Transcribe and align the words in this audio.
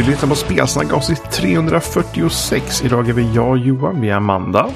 Du 0.00 0.06
lyssnar 0.06 0.28
på 0.28 0.34
Spelsnack 0.34 0.92
avsnitt 0.92 1.30
346. 1.30 2.84
Idag 2.84 3.08
är 3.08 3.12
vi 3.12 3.34
jag, 3.34 3.58
Johan, 3.58 4.00
vi 4.00 4.10
är 4.10 4.14
Amanda. 4.14 4.70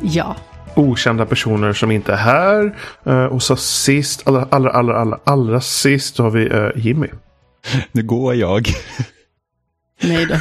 Ja. 0.00 0.36
Okända 0.74 1.26
personer 1.26 1.72
som 1.72 1.90
inte 1.90 2.12
är 2.12 2.16
här. 2.16 2.76
Uh, 3.06 3.24
och 3.24 3.42
så 3.42 3.56
sist, 3.56 4.28
allra, 4.28 4.48
allra, 4.50 4.70
allra, 4.70 4.96
allra, 4.96 5.18
allra 5.24 5.60
sist, 5.60 6.18
har 6.18 6.30
vi 6.30 6.50
uh, 6.50 6.70
Jimmy. 6.76 7.06
Nu 7.92 8.02
går 8.02 8.34
jag. 8.34 8.68
Nej 10.02 10.26
då. 10.26 10.34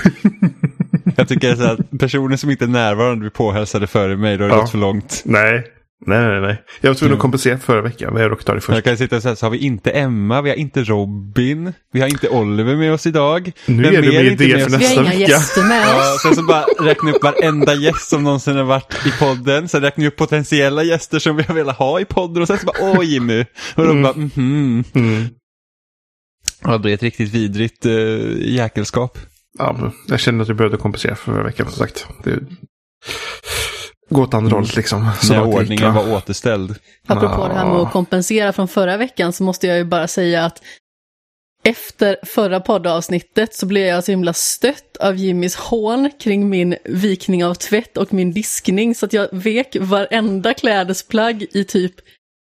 jag 1.15 1.27
tycker 1.27 1.63
att 1.63 1.99
personer 1.99 2.37
som 2.37 2.49
inte 2.49 2.65
är 2.65 2.69
närvarande 2.69 3.19
blir 3.19 3.29
påhälsade 3.29 3.87
före 3.87 4.17
mig, 4.17 4.37
då 4.37 4.43
har 4.43 4.49
det 4.49 4.55
ja. 4.55 4.61
gått 4.61 4.71
för 4.71 4.77
långt. 4.77 5.21
Nej, 5.25 5.63
Nej, 6.05 6.27
nej, 6.27 6.41
nej. 6.41 6.63
Jag 6.81 6.89
var 6.89 6.95
tvungen 6.95 7.13
att 7.13 7.21
kompensera 7.21 7.57
förra 7.57 7.81
veckan. 7.81 8.13
Men 8.13 8.21
jag 8.21 8.31
råkade 8.31 8.45
ta 8.45 8.53
det 8.53 8.61
först. 8.61 8.75
Jag 8.75 8.83
kan 8.83 8.97
sitta 8.97 9.15
och 9.15 9.21
säga 9.21 9.35
så 9.35 9.45
har 9.45 9.51
vi 9.51 9.57
inte 9.57 9.91
Emma, 9.91 10.41
vi 10.41 10.49
har 10.49 10.57
inte 10.57 10.83
Robin, 10.83 11.73
vi 11.93 12.01
har 12.01 12.07
inte 12.07 12.29
Oliver 12.29 12.75
med 12.75 12.93
oss 12.93 13.05
idag. 13.05 13.51
Nu 13.65 13.85
är 13.85 14.01
det 14.01 14.01
med 14.01 14.37
det 14.37 14.63
för 14.63 14.69
nästa 14.69 14.77
vecka. 14.77 14.89
Vi 14.89 14.95
har 14.95 15.03
inga 15.03 15.13
gäster 15.13 15.63
med 15.63 15.81
oss. 15.81 15.95
Ja, 15.95 16.17
sen 16.21 16.35
så 16.35 16.43
bara 16.43 16.65
räkna 16.79 17.11
upp 17.11 17.23
varenda 17.23 17.73
gäst 17.73 18.09
som 18.09 18.23
någonsin 18.23 18.55
har 18.55 18.63
varit 18.63 19.05
i 19.05 19.11
podden. 19.19 19.67
Sen 19.67 19.81
räkna 19.81 20.07
upp 20.07 20.15
potentiella 20.15 20.83
gäster 20.83 21.19
som 21.19 21.35
vi 21.35 21.43
har 21.43 21.55
velat 21.55 21.77
ha 21.77 21.99
i 21.99 22.05
podden 22.05 22.41
och 22.41 22.47
sen 22.47 22.57
så 22.57 22.65
bara 22.65 22.77
åh 22.81 23.03
Jimmy. 23.03 23.45
Och 23.75 23.83
de 23.83 23.91
mm. 23.91 24.03
bara 24.03 24.13
mhm. 24.13 24.83
Mm. 24.95 25.25
Ja, 26.63 26.77
det 26.77 26.89
är 26.89 26.93
ett 26.93 27.03
riktigt 27.03 27.33
vidrigt 27.33 27.85
uh, 27.85 28.37
jäkelskap. 28.39 29.17
Ja, 29.57 29.91
jag 30.07 30.19
kände 30.19 30.41
att 30.41 30.47
jag 30.47 30.57
behövde 30.57 30.77
kompensera 30.77 31.15
för 31.15 31.31
förra 31.31 31.43
veckan 31.43 31.65
som 31.65 31.77
sagt. 31.77 32.07
Det 32.23 32.39
gå 34.09 34.21
åt 34.21 34.33
andra 34.33 34.55
hållet 34.55 34.75
liksom. 34.75 35.09
Så 35.21 35.33
När 35.33 35.43
ordningen 35.43 35.93
var 35.93 36.13
återställd. 36.13 36.75
Apropå 37.07 37.41
ja. 37.41 37.47
det 37.47 37.53
här 37.53 37.65
med 37.65 37.75
att 37.75 37.91
kompensera 37.91 38.53
från 38.53 38.67
förra 38.67 38.97
veckan 38.97 39.33
så 39.33 39.43
måste 39.43 39.67
jag 39.67 39.77
ju 39.77 39.83
bara 39.83 40.07
säga 40.07 40.45
att 40.45 40.61
efter 41.63 42.17
förra 42.23 42.59
poddavsnittet 42.59 43.55
så 43.55 43.65
blev 43.65 43.85
jag 43.85 44.03
så 44.03 44.11
himla 44.11 44.33
stött 44.33 44.97
av 44.97 45.15
Jimmys 45.15 45.55
hån 45.55 46.11
kring 46.19 46.49
min 46.49 46.75
vikning 46.85 47.45
av 47.45 47.53
tvätt 47.53 47.97
och 47.97 48.13
min 48.13 48.33
diskning 48.33 48.95
så 48.95 49.05
att 49.05 49.13
jag 49.13 49.27
vek 49.31 49.77
varenda 49.79 50.53
klädesplagg 50.53 51.45
i 51.51 51.63
typ 51.63 51.95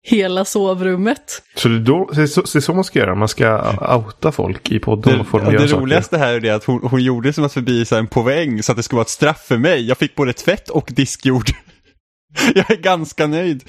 hela 0.06 0.46
sovrummet. 0.46 1.44
Så 1.56 1.68
det, 1.68 1.80
då, 1.80 2.10
det, 2.14 2.22
är 2.22 2.28
så, 2.28 2.42
det 2.42 2.56
är 2.56 2.60
så 2.60 2.74
man 2.74 2.84
ska 2.84 3.00
göra, 3.00 3.16
man 3.16 3.28
ska 3.28 3.74
outa 3.96 4.32
folk 4.32 4.72
i 4.72 4.80
podden 4.80 5.20
och 5.20 5.28
få 5.28 5.38
dem 5.38 5.48
att 5.48 5.54
Det 5.54 5.68
roligaste 5.68 6.18
här 6.18 6.34
är 6.34 6.40
det 6.40 6.50
att 6.50 6.64
hon, 6.64 6.80
hon 6.84 7.04
gjorde 7.04 7.34
som 7.34 7.44
att 7.44 7.54
förbi 7.54 7.86
en 7.92 8.08
poäng 8.08 8.64
så 8.64 8.72
att 8.72 8.76
det 8.76 8.84
skulle 8.84 8.98
vara 8.98 9.06
ett 9.06 9.10
straff 9.10 9.46
för 9.48 9.58
mig. 9.58 9.88
Jag 9.88 9.98
fick 9.98 10.16
både 10.16 10.34
tvätt 10.34 10.70
och 10.70 10.92
diskjord. 10.96 11.50
jag 12.56 12.72
är 12.72 12.76
ganska 12.76 13.28
nöjd. 13.28 13.64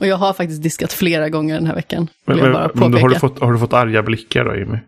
Och 0.00 0.06
jag 0.06 0.16
har 0.16 0.32
faktiskt 0.32 0.62
diskat 0.62 0.92
flera 0.92 1.28
gånger 1.28 1.54
den 1.54 1.66
här 1.66 1.74
veckan. 1.74 2.08
Men, 2.26 2.36
men, 2.36 2.70
men 2.74 2.94
har, 2.94 3.08
du 3.08 3.14
fått, 3.14 3.38
har 3.40 3.52
du 3.52 3.58
fått 3.58 3.72
arga 3.72 4.02
blickar 4.02 4.44
då 4.44 4.56
Jimmy? 4.56 4.78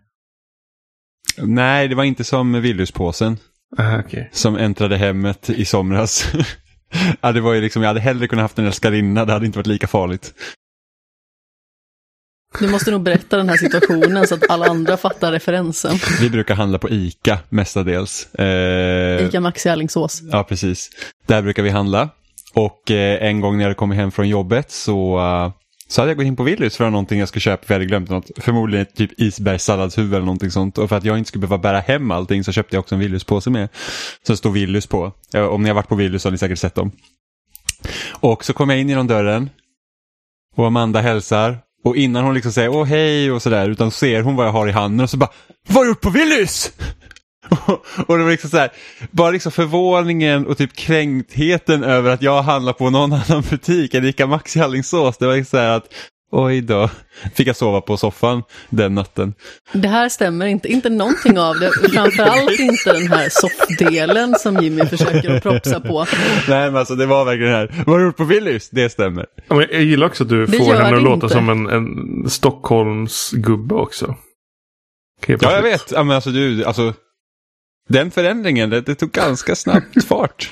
Nej, 1.37 1.87
det 1.87 1.95
var 1.95 2.03
inte 2.03 2.23
som 2.23 2.61
Willhuspåsen. 2.61 3.37
Ah, 3.77 3.99
okay. 3.99 4.25
Som 4.31 4.55
äntrade 4.55 4.97
hemmet 4.97 5.49
i 5.49 5.65
somras. 5.65 6.31
ja, 7.21 7.31
det 7.31 7.41
var 7.41 7.53
ju 7.53 7.61
liksom, 7.61 7.81
jag 7.81 7.87
hade 7.87 7.99
hellre 7.99 8.27
kunnat 8.27 8.43
haft 8.43 8.59
en 8.59 8.65
älskarinna, 8.65 9.25
det 9.25 9.33
hade 9.33 9.45
inte 9.45 9.59
varit 9.59 9.67
lika 9.67 9.87
farligt. 9.87 10.33
Du 12.59 12.67
måste 12.67 12.91
nog 12.91 13.01
berätta 13.01 13.37
den 13.37 13.49
här 13.49 13.57
situationen 13.57 14.27
så 14.27 14.35
att 14.35 14.49
alla 14.49 14.65
andra 14.65 14.97
fattar 14.97 15.31
referensen. 15.31 15.97
Vi 16.21 16.29
brukar 16.29 16.55
handla 16.55 16.79
på 16.79 16.89
ICA 16.89 17.39
mestadels. 17.49 18.35
Eh, 18.35 19.27
ICA 19.27 19.39
Maxi 19.39 19.69
Alingsås. 19.69 20.21
Ja, 20.31 20.43
precis. 20.43 20.89
Där 21.25 21.41
brukar 21.41 21.63
vi 21.63 21.69
handla. 21.69 22.09
Och 22.53 22.91
eh, 22.91 23.23
en 23.23 23.41
gång 23.41 23.57
när 23.57 23.67
jag 23.67 23.77
kom 23.77 23.91
hem 23.91 24.11
från 24.11 24.29
jobbet 24.29 24.71
så, 24.71 25.19
uh, 25.19 25.51
så 25.87 26.01
hade 26.01 26.09
jag 26.09 26.17
gått 26.17 26.25
in 26.25 26.35
på 26.35 26.43
Willys 26.43 26.77
för 26.77 26.85
att 26.85 26.91
någonting 26.91 27.19
jag 27.19 27.27
skulle 27.27 27.41
köpa, 27.41 27.65
för 27.65 27.73
jag 27.73 27.79
hade 27.79 27.85
glömt 27.85 28.09
något. 28.09 28.31
Förmodligen 28.37 28.85
typ 28.85 29.19
isbergssalladshuvud 29.19 30.13
eller 30.13 30.25
någonting 30.25 30.51
sånt. 30.51 30.77
Och 30.77 30.89
för 30.89 30.95
att 30.95 31.03
jag 31.03 31.17
inte 31.17 31.27
skulle 31.27 31.47
behöva 31.47 31.61
bära 31.61 31.79
hem 31.79 32.11
allting 32.11 32.43
så 32.43 32.51
köpte 32.51 32.75
jag 32.75 32.79
också 32.79 32.95
en 32.95 33.01
Willys-påse 33.01 33.49
med. 33.49 33.69
Så 34.23 34.33
det 34.33 34.37
står 34.37 34.49
Willys 34.49 34.87
på. 34.87 35.11
Om 35.33 35.63
ni 35.63 35.69
har 35.69 35.75
varit 35.75 35.89
på 35.89 35.95
Willys 35.95 36.23
har 36.23 36.31
ni 36.31 36.37
säkert 36.37 36.59
sett 36.59 36.75
dem. 36.75 36.91
Och 38.09 38.45
så 38.45 38.53
kom 38.53 38.69
jag 38.69 38.79
in 38.79 38.89
genom 38.89 39.07
dörren. 39.07 39.49
Och 40.55 40.67
Amanda 40.67 41.01
hälsar. 41.01 41.57
Och 41.83 41.95
innan 41.95 42.23
hon 42.23 42.33
liksom 42.33 42.51
säger 42.51 42.69
åh 42.69 42.85
hej 42.85 43.31
och 43.31 43.41
sådär, 43.41 43.69
utan 43.69 43.91
ser 43.91 44.21
hon 44.21 44.35
vad 44.35 44.45
jag 44.45 44.51
har 44.51 44.67
i 44.67 44.71
handen 44.71 45.03
och 45.03 45.09
så 45.09 45.17
bara 45.17 45.29
Vad 45.67 45.75
har 45.77 45.83
du 45.83 45.89
gjort 45.89 46.01
på 46.01 46.09
Willys? 46.09 46.71
Och 48.07 48.17
det 48.17 48.23
var 48.23 48.31
liksom 48.31 48.49
så 48.49 48.57
här, 48.57 48.71
bara 49.11 49.31
liksom 49.31 49.51
förvåningen 49.51 50.47
och 50.47 50.57
typ 50.57 50.75
kränktheten 50.75 51.83
över 51.83 52.11
att 52.11 52.21
jag 52.21 52.41
handlar 52.41 52.73
på 52.73 52.89
någon 52.89 53.13
annan 53.29 53.43
butik 53.49 53.93
än 53.93 54.05
Ica 54.05 54.27
Maxi 54.27 54.59
Alingsås. 54.59 55.17
Det 55.17 55.27
var 55.27 55.35
liksom 55.35 55.57
så 55.57 55.63
här 55.63 55.69
att 55.69 55.89
Oj 56.31 56.61
då, 56.61 56.89
fick 57.35 57.47
jag 57.47 57.55
sova 57.55 57.81
på 57.81 57.97
soffan 57.97 58.43
den 58.69 58.95
natten. 58.95 59.33
Det 59.73 59.87
här 59.87 60.09
stämmer 60.09 60.45
inte, 60.45 60.67
inte 60.67 60.89
någonting 60.89 61.39
av 61.39 61.59
det. 61.59 61.71
Framförallt 61.89 62.59
inte 62.59 62.93
den 62.93 63.07
här 63.07 63.27
soffdelen 63.29 64.35
som 64.39 64.63
Jimmy 64.63 64.85
försöker 64.85 65.35
att 65.35 65.43
propsa 65.43 65.79
på. 65.79 66.05
Nej 66.47 66.71
men 66.71 66.75
alltså 66.75 66.95
det 66.95 67.05
var 67.05 67.25
verkligen 67.25 67.51
det 67.51 67.57
här, 67.57 67.83
vad 67.85 67.95
har 67.95 67.99
du 67.99 68.05
gjort 68.05 68.17
på 68.17 68.23
Willys? 68.23 68.69
Det 68.69 68.89
stämmer. 68.89 69.25
Ja, 69.47 69.63
jag 69.71 69.83
gillar 69.83 70.07
också 70.07 70.23
att 70.23 70.29
du 70.29 70.45
det 70.45 70.57
får 70.57 70.73
henne 70.73 70.97
att 70.97 71.03
låta 71.03 71.29
som 71.29 71.49
en, 71.49 71.69
en 71.69 72.29
Stockholmsgubbe 72.29 73.75
också. 73.75 74.15
Ja 75.27 75.37
jag 75.41 75.61
vet, 75.61 75.91
ja, 75.91 76.03
men 76.03 76.15
alltså 76.15 76.29
du, 76.29 76.65
alltså 76.65 76.93
den 77.87 78.11
förändringen, 78.11 78.69
det, 78.69 78.81
det, 78.81 78.95
tog 78.95 79.11
ganska 79.11 79.55
snabbt 79.55 80.03
fart. 80.07 80.49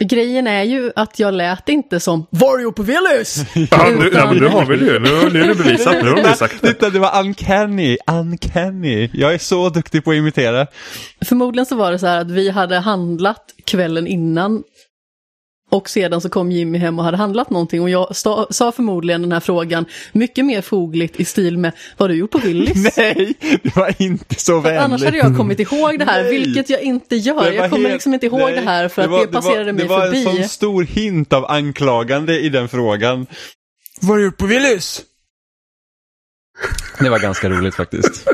Grejen 0.00 0.46
är 0.46 0.62
ju 0.62 0.92
att 0.96 1.18
jag 1.18 1.34
lät 1.34 1.68
inte 1.68 2.00
som 2.00 2.26
Var 2.30 2.72
på 2.72 2.82
Willys? 2.82 3.44
Ja, 3.70 3.90
nu, 3.98 4.10
ja, 4.14 4.26
men 4.32 4.36
nu 4.36 4.46
har 4.46 4.64
vi 4.66 4.76
det. 4.76 4.98
Nu, 4.98 5.30
nu 5.32 5.42
är 5.42 5.48
det 5.48 5.54
bevisat. 5.54 6.02
Nu 6.02 6.10
har 6.10 6.16
vi 6.16 6.34
sagt 6.34 6.62
det. 6.62 6.68
Titta, 6.68 6.90
det 6.90 6.98
var 6.98 7.20
uncanny, 7.20 7.98
uncanny. 8.10 9.10
Jag 9.12 9.34
är 9.34 9.38
så 9.38 9.68
duktig 9.68 10.04
på 10.04 10.10
att 10.10 10.16
imitera. 10.16 10.66
Förmodligen 11.24 11.66
så 11.66 11.76
var 11.76 11.92
det 11.92 11.98
så 11.98 12.06
här 12.06 12.20
att 12.20 12.30
vi 12.30 12.50
hade 12.50 12.78
handlat 12.78 13.44
kvällen 13.64 14.06
innan 14.06 14.62
och 15.70 15.90
sedan 15.90 16.20
så 16.20 16.28
kom 16.28 16.52
Jimmy 16.52 16.78
hem 16.78 16.98
och 16.98 17.04
hade 17.04 17.16
handlat 17.16 17.50
någonting 17.50 17.82
och 17.82 17.90
jag 17.90 18.16
sa 18.50 18.72
förmodligen 18.72 19.22
den 19.22 19.32
här 19.32 19.40
frågan 19.40 19.84
mycket 20.12 20.44
mer 20.44 20.62
fogligt 20.62 21.20
i 21.20 21.24
stil 21.24 21.58
med 21.58 21.72
Vad 21.96 22.04
har 22.04 22.14
du 22.14 22.20
gjort 22.20 22.30
på 22.30 22.38
Willys? 22.38 22.96
Nej, 22.96 23.34
det 23.62 23.76
var 23.76 24.02
inte 24.02 24.34
så 24.34 24.60
vänligt. 24.60 24.82
Annars 24.82 25.04
hade 25.04 25.16
jag 25.16 25.36
kommit 25.36 25.60
ihåg 25.60 25.98
det 25.98 26.04
här, 26.04 26.22
nej. 26.22 26.38
vilket 26.38 26.70
jag 26.70 26.82
inte 26.82 27.16
gör. 27.16 27.52
Jag 27.52 27.70
kommer 27.70 27.82
helt... 27.82 27.92
liksom 27.92 28.14
inte 28.14 28.26
ihåg 28.26 28.40
nej. 28.40 28.54
det 28.54 28.60
här 28.60 28.88
för 28.88 29.02
det 29.02 29.08
var, 29.08 29.20
att 29.20 29.26
det 29.26 29.32
passerade 29.32 29.72
det 29.72 29.84
var, 29.84 29.98
mig 29.98 30.06
förbi. 30.06 30.18
Det 30.18 30.24
var 30.24 30.32
en 30.32 30.38
sån 30.38 30.48
stor 30.48 30.82
hint 30.82 31.32
av 31.32 31.44
anklagande 31.44 32.40
i 32.40 32.48
den 32.48 32.68
frågan. 32.68 33.26
Vad 34.00 34.10
har 34.10 34.16
du 34.16 34.24
gjort 34.24 34.36
på 34.36 34.46
Willys? 34.46 35.02
Det 36.98 37.10
var 37.10 37.18
ganska 37.18 37.48
roligt 37.48 37.74
faktiskt. 37.74 38.28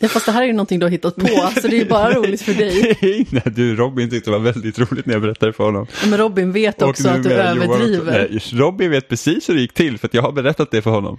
Ja, 0.00 0.08
fast 0.08 0.26
det 0.26 0.32
här 0.32 0.42
är 0.42 0.46
ju 0.46 0.52
någonting 0.52 0.78
du 0.78 0.86
har 0.86 0.90
hittat 0.90 1.16
på, 1.16 1.28
så 1.60 1.68
det 1.68 1.76
är 1.76 1.78
ju 1.78 1.88
bara 1.88 2.14
roligt 2.14 2.42
för 2.42 2.54
dig. 2.54 2.96
Nej, 3.30 3.42
du, 3.44 3.76
Robin 3.76 4.10
tyckte 4.10 4.30
det 4.30 4.38
var 4.38 4.44
väldigt 4.44 4.78
roligt 4.78 5.06
när 5.06 5.14
jag 5.14 5.22
berättade 5.22 5.52
för 5.52 5.64
honom. 5.64 5.86
Men 6.06 6.18
Robin 6.18 6.52
vet 6.52 6.82
också 6.82 7.08
att 7.08 7.22
du 7.22 7.32
överdriver. 7.32 8.28
Nej, 8.30 8.40
Robin 8.52 8.90
vet 8.90 9.08
precis 9.08 9.48
hur 9.48 9.54
det 9.54 9.60
gick 9.60 9.74
till, 9.74 9.98
för 9.98 10.08
att 10.08 10.14
jag 10.14 10.22
har 10.22 10.32
berättat 10.32 10.70
det 10.70 10.82
för 10.82 10.90
honom. 10.90 11.18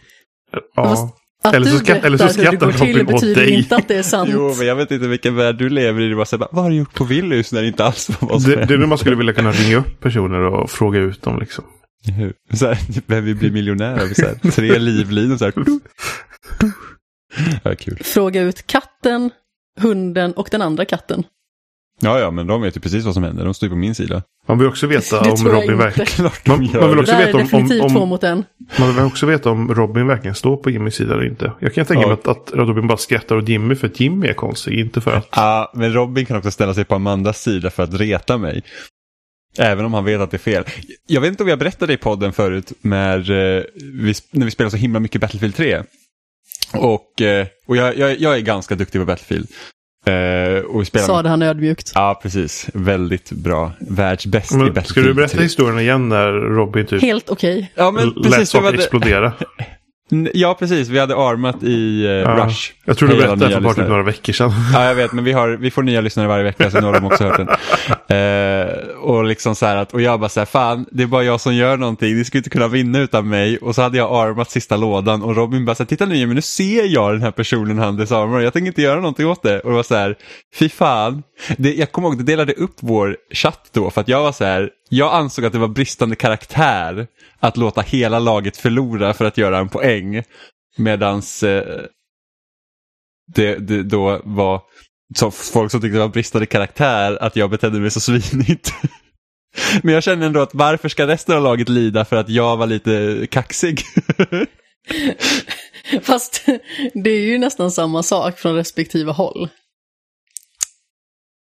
Ja. 0.75 1.13
Att 1.43 1.55
eller, 1.55 1.65
så 1.71 1.77
ska, 1.77 1.95
eller 1.95 2.17
så 2.17 2.27
skrattar 2.27 2.71
Robin 2.71 3.13
åt 3.13 3.21
dig. 3.21 3.49
inte 3.49 3.75
att 3.75 3.87
det 3.87 3.95
är 3.95 4.03
sant. 4.03 4.29
jo, 4.33 4.55
men 4.57 4.67
jag 4.67 4.75
vet 4.75 4.91
inte 4.91 5.07
vilken 5.07 5.35
värld 5.35 5.57
du 5.57 5.69
lever 5.69 6.01
i. 6.01 6.09
Det 6.09 6.15
var 6.15 6.25
så 6.25 6.37
här, 6.37 6.47
vad 6.51 6.63
har 6.63 6.71
du 6.71 6.75
gjort 6.75 6.93
på 6.93 7.03
Willys 7.03 7.51
när 7.51 7.61
det 7.61 7.67
inte 7.67 7.85
alls 7.85 8.09
var 8.09 8.29
vad 8.29 8.41
som 8.41 8.51
det, 8.51 8.65
det 8.65 8.73
är 8.73 8.77
nu 8.77 8.85
man 8.85 8.97
skulle 8.97 9.15
vilja 9.15 9.33
kunna 9.33 9.51
ringa 9.51 9.77
upp 9.77 9.99
personer 9.99 10.41
och 10.41 10.71
fråga 10.71 10.99
ut 10.99 11.21
dem 11.21 11.39
liksom. 11.39 11.63
Så 12.53 12.65
här, 12.65 12.77
vem 13.05 13.25
vill 13.25 13.35
bli 13.35 13.51
miljonär? 13.51 14.13
Så 14.13 14.21
här, 14.21 14.51
tre 14.51 14.79
livlinor 14.79 15.37
så 15.37 15.45
här. 15.45 15.53
Ja, 17.63 17.75
kul. 17.75 17.97
Fråga 18.03 18.41
ut 18.41 18.67
katten, 18.67 19.29
hunden 19.79 20.33
och 20.33 20.47
den 20.51 20.61
andra 20.61 20.85
katten. 20.85 21.23
Ja, 21.99 22.19
ja, 22.19 22.31
men 22.31 22.47
de 22.47 22.61
vet 22.61 22.77
ju 22.77 22.79
precis 22.79 23.05
vad 23.05 23.13
som 23.13 23.23
händer. 23.23 23.45
De 23.45 23.53
står 23.53 23.67
ju 23.67 23.71
på 23.71 23.77
min 23.77 23.95
sida. 23.95 24.23
Man 24.47 24.59
vill 24.59 24.67
också 24.67 24.87
veta 24.87 25.19
om 25.19 25.47
Robin 25.47 25.77
verkligen... 25.77 26.31
Man, 26.45 26.69
man, 26.73 26.89
vill 26.89 26.99
också 26.99 27.17
veta 27.17 27.37
om, 27.37 27.47
om, 27.51 27.81
om, 27.81 27.89
två 27.89 28.05
mot 28.05 28.23
en. 28.23 28.45
Man 28.79 28.95
vill 28.95 29.05
också 29.05 29.25
veta 29.25 29.49
om 29.49 29.75
Robin 29.75 30.07
verkligen 30.07 30.35
står 30.35 30.57
på 30.57 30.69
Jimmys 30.69 30.95
sida 30.95 31.13
eller 31.13 31.25
inte. 31.25 31.51
Jag 31.59 31.73
kan 31.73 31.85
tänka 31.85 32.01
ja. 32.01 32.07
mig 32.07 32.13
att, 32.13 32.27
att 32.27 32.51
Robin 32.53 32.87
bara 32.87 32.97
skrattar 32.97 33.35
åt 33.35 33.49
Jimmy 33.49 33.75
för 33.75 33.87
att 33.87 33.99
Jimmy 33.99 34.27
är 34.27 34.33
konstig, 34.33 34.79
inte 34.79 35.01
för 35.01 35.11
att... 35.11 35.27
Ja, 35.31 35.71
men 35.75 35.93
Robin 35.93 36.25
kan 36.25 36.37
också 36.37 36.51
ställa 36.51 36.73
sig 36.73 36.85
på 36.85 36.95
Amandas 36.95 37.41
sida 37.41 37.69
för 37.69 37.83
att 37.83 37.93
reta 37.93 38.37
mig. 38.37 38.63
Även 39.59 39.85
om 39.85 39.93
han 39.93 40.05
vet 40.05 40.21
att 40.21 40.31
det 40.31 40.37
är 40.37 40.39
fel. 40.39 40.63
Jag 41.07 41.21
vet 41.21 41.29
inte 41.29 41.43
om 41.43 41.49
jag 41.49 41.59
berättade 41.59 41.93
i 41.93 41.97
podden 41.97 42.33
förut 42.33 42.73
när 42.81 43.31
eh, 43.31 43.63
vi, 43.75 44.13
när 44.31 44.45
vi 44.45 44.51
spelade 44.51 44.71
så 44.71 44.77
himla 44.77 44.99
mycket 44.99 45.21
Battlefield 45.21 45.55
3. 45.55 45.83
Och, 46.73 47.21
eh, 47.21 47.47
och 47.67 47.77
jag, 47.77 47.97
jag, 47.97 48.19
jag 48.19 48.35
är 48.35 48.41
ganska 48.41 48.75
duktig 48.75 49.01
på 49.01 49.05
Battlefield. 49.05 49.47
Uh, 50.09 50.59
och 50.59 50.87
spelar... 50.87 51.05
Sade 51.05 51.29
han 51.29 51.41
ödmjukt. 51.41 51.91
Ja, 51.95 52.19
precis. 52.23 52.69
Väldigt 52.73 53.31
bra. 53.31 53.71
Världsbäst 53.79 54.53
i 54.53 54.57
Battlefield. 54.57 54.87
Ska 54.87 55.01
du 55.01 55.13
berätta 55.13 55.41
historien 55.41 55.79
igen 55.79 56.09
när 56.09 56.31
Robin 56.31 56.85
typ 56.85 57.01
Helt 57.01 57.29
okej. 57.29 57.57
Okay. 57.57 57.67
Ja, 57.75 57.91
men 57.91 58.13
precis, 58.13 58.37
lät 58.37 58.49
saker 58.49 58.73
explodera? 58.73 59.33
Ja, 60.33 60.55
precis. 60.59 60.87
Vi 60.87 60.99
hade 60.99 61.15
armat 61.15 61.63
i 61.63 62.03
uh, 62.03 62.11
ja, 62.11 62.45
Rush. 62.45 62.71
Jag 62.85 62.97
tror 62.97 63.09
du 63.09 63.15
berättade 63.15 63.49
för 63.49 63.61
bara 63.61 63.73
typ 63.73 63.87
några 63.87 64.03
veckor 64.03 64.33
sedan. 64.33 64.51
Ja, 64.73 64.85
jag 64.85 64.95
vet, 64.95 65.13
men 65.13 65.23
vi, 65.23 65.31
har, 65.31 65.49
vi 65.49 65.71
får 65.71 65.83
nya 65.83 66.01
lyssnare 66.01 66.27
varje 66.27 66.43
vecka, 66.43 66.71
så 66.71 66.79
nu 66.79 66.85
har 66.85 66.93
de 66.93 67.05
också 67.05 67.23
hört 67.23 67.37
den. 67.37 67.47
Uh, 68.17 68.89
och, 69.01 69.25
liksom 69.25 69.55
så 69.55 69.65
att, 69.65 69.93
och 69.93 70.01
jag 70.01 70.19
bara 70.19 70.29
så 70.29 70.39
här, 70.39 70.45
fan, 70.45 70.85
det 70.91 71.03
är 71.03 71.07
bara 71.07 71.23
jag 71.23 71.41
som 71.41 71.55
gör 71.55 71.77
någonting, 71.77 72.15
ni 72.15 72.25
skulle 72.25 72.39
inte 72.39 72.49
kunna 72.49 72.67
vinna 72.67 72.99
utan 72.99 73.29
mig. 73.29 73.57
Och 73.57 73.75
så 73.75 73.81
hade 73.81 73.97
jag 73.97 74.11
armat 74.11 74.51
sista 74.51 74.77
lådan 74.77 75.23
och 75.23 75.35
Robin 75.35 75.65
bara 75.65 75.75
så 75.75 75.83
här, 75.83 75.87
titta 75.87 76.05
nu 76.05 76.25
men 76.25 76.35
nu 76.35 76.41
ser 76.41 76.93
jag 76.93 77.13
den 77.13 77.21
här 77.21 77.31
personen 77.31 77.79
han 77.79 77.97
desarmar, 77.97 78.39
jag 78.39 78.53
tänker 78.53 78.67
inte 78.67 78.81
göra 78.81 78.99
någonting 78.99 79.27
åt 79.27 79.43
det. 79.43 79.59
Och 79.59 79.69
det 79.69 79.75
var 79.75 79.83
så 79.83 79.95
här, 79.95 80.15
fy 80.55 80.69
fan. 80.69 81.23
Det, 81.57 81.73
jag 81.73 81.91
kommer 81.91 82.07
ihåg, 82.07 82.17
det 82.17 82.23
delade 82.23 82.53
upp 82.53 82.75
vår 82.79 83.17
chatt 83.33 83.69
då, 83.73 83.89
för 83.89 84.01
att 84.01 84.07
jag 84.07 84.21
var 84.21 84.31
så 84.31 84.45
här, 84.45 84.69
jag 84.89 85.13
ansåg 85.13 85.45
att 85.45 85.53
det 85.53 85.59
var 85.59 85.67
bristande 85.67 86.15
karaktär 86.15 87.07
att 87.39 87.57
låta 87.57 87.81
hela 87.81 88.19
laget 88.19 88.57
förlora 88.57 89.13
för 89.13 89.25
att 89.25 89.37
göra 89.37 89.57
en 89.57 89.69
poäng. 89.69 90.23
Medans 90.77 91.43
eh, 91.43 91.81
det, 93.35 93.55
det 93.55 93.83
då 93.83 94.21
var 94.23 94.61
så 95.15 95.31
folk 95.31 95.71
som 95.71 95.81
tyckte 95.81 95.97
det 95.97 96.01
var 96.01 96.07
bristande 96.07 96.45
karaktär 96.45 97.23
att 97.23 97.35
jag 97.35 97.49
betedde 97.49 97.79
mig 97.79 97.91
så 97.91 97.99
svinigt. 97.99 98.73
Men 99.83 99.93
jag 99.93 100.03
känner 100.03 100.25
ändå 100.25 100.39
att 100.39 100.53
varför 100.53 100.89
ska 100.89 101.07
resten 101.07 101.35
av 101.35 101.43
laget 101.43 101.69
lida 101.69 102.05
för 102.05 102.15
att 102.15 102.29
jag 102.29 102.57
var 102.57 102.67
lite 102.67 103.27
kaxig? 103.31 103.81
Fast 106.01 106.45
det 106.93 107.09
är 107.09 107.21
ju 107.21 107.37
nästan 107.37 107.71
samma 107.71 108.03
sak 108.03 108.39
från 108.39 108.55
respektive 108.55 109.11
håll. 109.11 109.49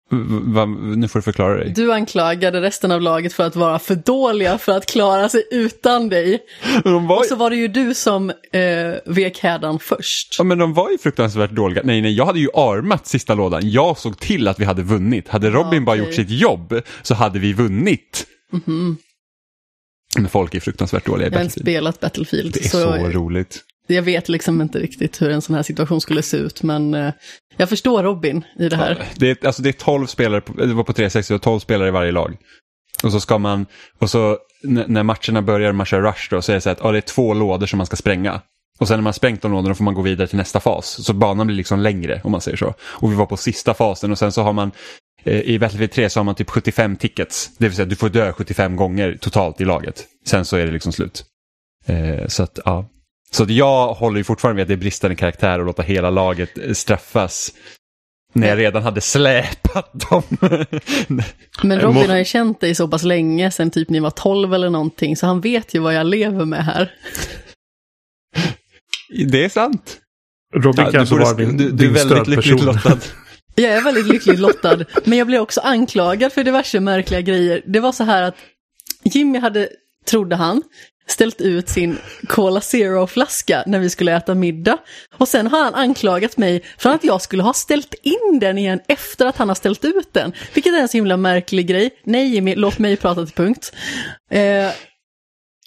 Va, 0.10 0.66
nu 0.66 1.08
får 1.08 1.20
du 1.20 1.24
förklara 1.24 1.58
dig. 1.58 1.74
Du 1.76 1.94
anklagade 1.94 2.62
resten 2.62 2.92
av 2.92 3.02
laget 3.02 3.34
för 3.34 3.44
att 3.44 3.56
vara 3.56 3.80
för 3.80 3.96
dåliga 3.96 4.58
för 4.58 4.78
att 4.78 4.86
klara 4.86 5.30
sig 5.30 5.44
utan 5.52 6.10
dig. 6.10 6.40
Var... 6.84 7.18
Och 7.18 7.26
så 7.26 7.36
var 7.36 7.50
det 7.50 7.56
ju 7.56 7.68
du 7.68 7.94
som 7.94 8.30
eh, 8.30 8.36
vek 9.06 9.40
hädan 9.40 9.80
först. 9.80 10.36
Ja 10.38 10.44
men 10.44 10.58
de 10.58 10.74
var 10.74 10.90
ju 10.90 10.98
fruktansvärt 10.98 11.52
dåliga. 11.52 11.82
Nej 11.86 12.02
nej, 12.02 12.14
jag 12.14 12.26
hade 12.26 12.40
ju 12.40 12.50
armat 12.54 13.08
sista 13.08 13.34
lådan. 13.34 13.70
Jag 13.72 13.98
såg 13.98 14.20
till 14.20 14.48
att 14.48 14.60
vi 14.60 14.66
hade 14.66 14.84
vunnit. 14.84 15.28
Hade 15.28 15.50
Robin 15.50 15.62
ja, 15.62 15.68
okay. 15.68 15.80
bara 15.80 15.96
gjort 15.96 16.14
sitt 16.14 16.30
jobb 16.30 16.82
så 17.02 17.14
hade 17.14 17.40
vi 17.40 17.54
vunnit. 17.54 18.26
Mm 18.54 18.64
-hmm. 18.66 18.96
Men 20.16 20.30
folk 20.30 20.56
är 20.56 20.60
fruktansvärt 20.60 21.06
dåliga 21.06 21.28
i 21.28 21.30
Battlefield. 21.30 21.68
Jag 21.68 21.74
har 21.74 21.82
spelat 21.82 22.00
Battlefield. 22.00 22.54
Det 22.54 22.66
är 22.66 22.70
så, 22.70 22.78
så 22.78 22.96
roligt. 22.96 23.64
Jag 23.88 24.02
vet 24.02 24.30
liksom 24.30 24.62
inte 24.62 24.80
riktigt 24.80 25.22
hur 25.22 25.30
en 25.30 25.42
sån 25.42 25.56
här 25.56 25.64
situation 25.64 26.02
skulle 26.02 26.22
se 26.22 26.38
ut, 26.38 26.64
men 26.64 26.94
eh, 26.94 27.14
jag 27.58 27.70
förstår 27.70 28.04
Robin 28.04 28.44
i 28.60 28.70
det 28.70 28.76
här. 28.76 28.98
Ja, 29.00 29.06
det, 29.16 29.30
är, 29.30 29.48
alltså 29.48 29.62
det 29.62 29.70
är 29.70 29.74
12 29.74 30.06
spelare, 30.06 30.42
på, 30.42 30.54
det 30.54 30.74
var 30.74 30.84
på 30.84 30.94
360, 30.94 31.34
och 31.34 31.42
12 31.42 31.60
spelare 31.60 31.88
i 31.88 31.92
varje 31.92 32.12
lag. 32.12 32.38
Och 33.04 33.12
så 33.12 33.20
ska 33.20 33.38
man, 33.38 33.66
och 34.00 34.10
så 34.10 34.38
när 34.64 35.04
matcherna 35.04 35.42
börjar, 35.42 35.72
man 35.72 35.86
kör 35.86 36.02
rush 36.02 36.28
då, 36.30 36.42
så 36.42 36.52
är 36.52 36.56
det 36.56 36.62
så 36.62 36.70
att 36.70 36.80
ja, 36.84 36.92
det 36.92 36.98
är 36.98 37.02
två 37.02 37.34
lådor 37.34 37.68
som 37.68 37.78
man 37.78 37.86
ska 37.86 37.96
spränga. 37.96 38.42
Och 38.80 38.88
sen 38.88 38.98
när 38.98 39.04
man 39.04 39.14
sprängt 39.14 39.42
de 39.42 39.52
lådorna 39.52 39.76
får 39.76 39.84
man 39.84 39.94
gå 39.94 40.02
vidare 40.02 40.28
till 40.28 40.38
nästa 40.38 40.60
fas. 40.60 41.06
Så 41.06 41.14
banan 41.14 41.48
blir 41.48 41.58
liksom 41.58 41.80
längre 41.80 42.22
om 42.24 42.32
man 42.32 42.42
säger 42.42 42.58
så. 42.58 42.74
Och 42.82 43.12
vi 43.12 43.16
var 43.16 43.26
på 43.26 43.38
sista 43.38 43.74
fasen 43.74 44.12
och 44.12 44.18
sen 44.18 44.32
så 44.32 44.42
har 44.42 44.54
man 44.54 44.72
eh, 45.24 45.42
i 45.42 45.60
Battlefield 45.60 45.92
3 45.92 46.10
så 46.10 46.20
har 46.20 46.24
man 46.24 46.36
typ 46.36 46.50
75 46.50 46.96
tickets. 46.96 47.52
Det 47.58 47.66
vill 47.66 47.76
säga 47.76 47.86
du 47.86 47.96
får 47.96 48.10
dö 48.10 48.34
75 48.34 48.76
gånger 48.76 49.18
totalt 49.22 49.62
i 49.62 49.66
laget. 49.66 50.06
Sen 50.26 50.46
så 50.46 50.58
är 50.58 50.66
det 50.66 50.72
liksom 50.72 50.92
slut. 50.92 51.26
Eh, 51.86 52.28
så 52.28 52.44
att 52.44 52.60
ja, 52.66 52.90
så 53.38 53.44
att 53.44 53.50
jag 53.50 53.94
håller 53.94 54.18
ju 54.18 54.24
fortfarande 54.24 54.56
med 54.56 54.62
att 54.62 54.68
det 54.68 54.74
är 54.74 54.78
bristande 54.78 55.16
karaktär 55.16 55.60
att 55.60 55.66
låta 55.66 55.82
hela 55.82 56.10
laget 56.10 56.58
eh, 56.58 56.74
straffas. 56.74 57.54
När 58.34 58.48
jag 58.48 58.58
redan 58.58 58.84
hade 58.84 59.02
släpat 59.02 60.10
dem. 60.10 60.24
Men 61.64 61.80
Robin 61.80 62.10
har 62.10 62.18
ju 62.18 62.26
känt 62.26 62.60
dig 62.60 62.76
så 62.76 62.88
pass 62.88 63.04
länge, 63.04 63.52
sen 63.52 63.72
typ 63.72 63.90
ni 63.90 64.00
var 64.00 64.10
12 64.10 64.54
eller 64.54 64.70
någonting, 64.70 65.18
så 65.18 65.26
han 65.26 65.42
vet 65.42 65.74
ju 65.74 65.80
vad 65.80 65.94
jag 65.94 66.06
lever 66.08 66.46
med 66.46 66.66
här. 66.66 66.92
Det 69.28 69.46
är 69.46 69.50
sant. 69.50 69.98
Robin 70.56 70.86
ja, 70.86 70.92
kanske 70.92 71.16
var 71.16 71.36
din, 71.36 71.58
du, 71.58 71.72
du 71.72 71.86
är 71.88 71.94
väldigt 71.94 72.28
lyckligt 72.28 72.64
lottad. 72.64 72.98
Jag 73.56 73.72
är 73.72 73.82
väldigt 73.82 74.08
lyckligt 74.08 74.40
lottad, 74.40 74.78
men 75.06 75.18
jag 75.18 75.28
blev 75.28 75.42
också 75.42 75.62
anklagad 75.62 76.34
för 76.34 76.44
diverse 76.44 76.80
märkliga 76.80 77.22
grejer. 77.22 77.62
Det 77.66 77.80
var 77.80 77.92
så 77.92 78.04
här 78.04 78.24
att 78.24 78.36
Jimmy 79.04 79.40
hade, 79.40 79.70
trodde 80.06 80.36
han, 80.36 80.62
ställt 81.08 81.42
ut 81.42 81.70
sin 81.70 81.98
Cola 82.28 82.62
Zero-flaska 82.62 83.64
när 83.66 83.80
vi 83.80 83.90
skulle 83.90 84.16
äta 84.16 84.36
middag. 84.36 84.78
Och 85.18 85.28
sen 85.28 85.48
har 85.48 85.64
han 85.64 85.76
anklagat 85.76 86.38
mig 86.38 86.64
för 86.78 86.90
att 86.90 87.04
jag 87.04 87.22
skulle 87.22 87.44
ha 87.44 87.54
ställt 87.54 87.94
in 88.02 88.40
den 88.40 88.58
igen 88.58 88.80
efter 88.88 89.26
att 89.26 89.38
han 89.38 89.48
har 89.48 89.56
ställt 89.56 89.86
ut 89.86 90.14
den. 90.14 90.34
Vilket 90.54 90.74
är 90.74 90.78
en 90.78 90.88
så 90.88 90.98
himla 90.98 91.18
märklig 91.18 91.68
grej. 91.68 91.90
Nej 92.04 92.28
Jimmy, 92.28 92.56
låt 92.56 92.80
mig 92.80 92.98
prata 92.98 93.26
till 93.26 93.36
punkt. 93.36 93.72
Eh, 94.32 94.70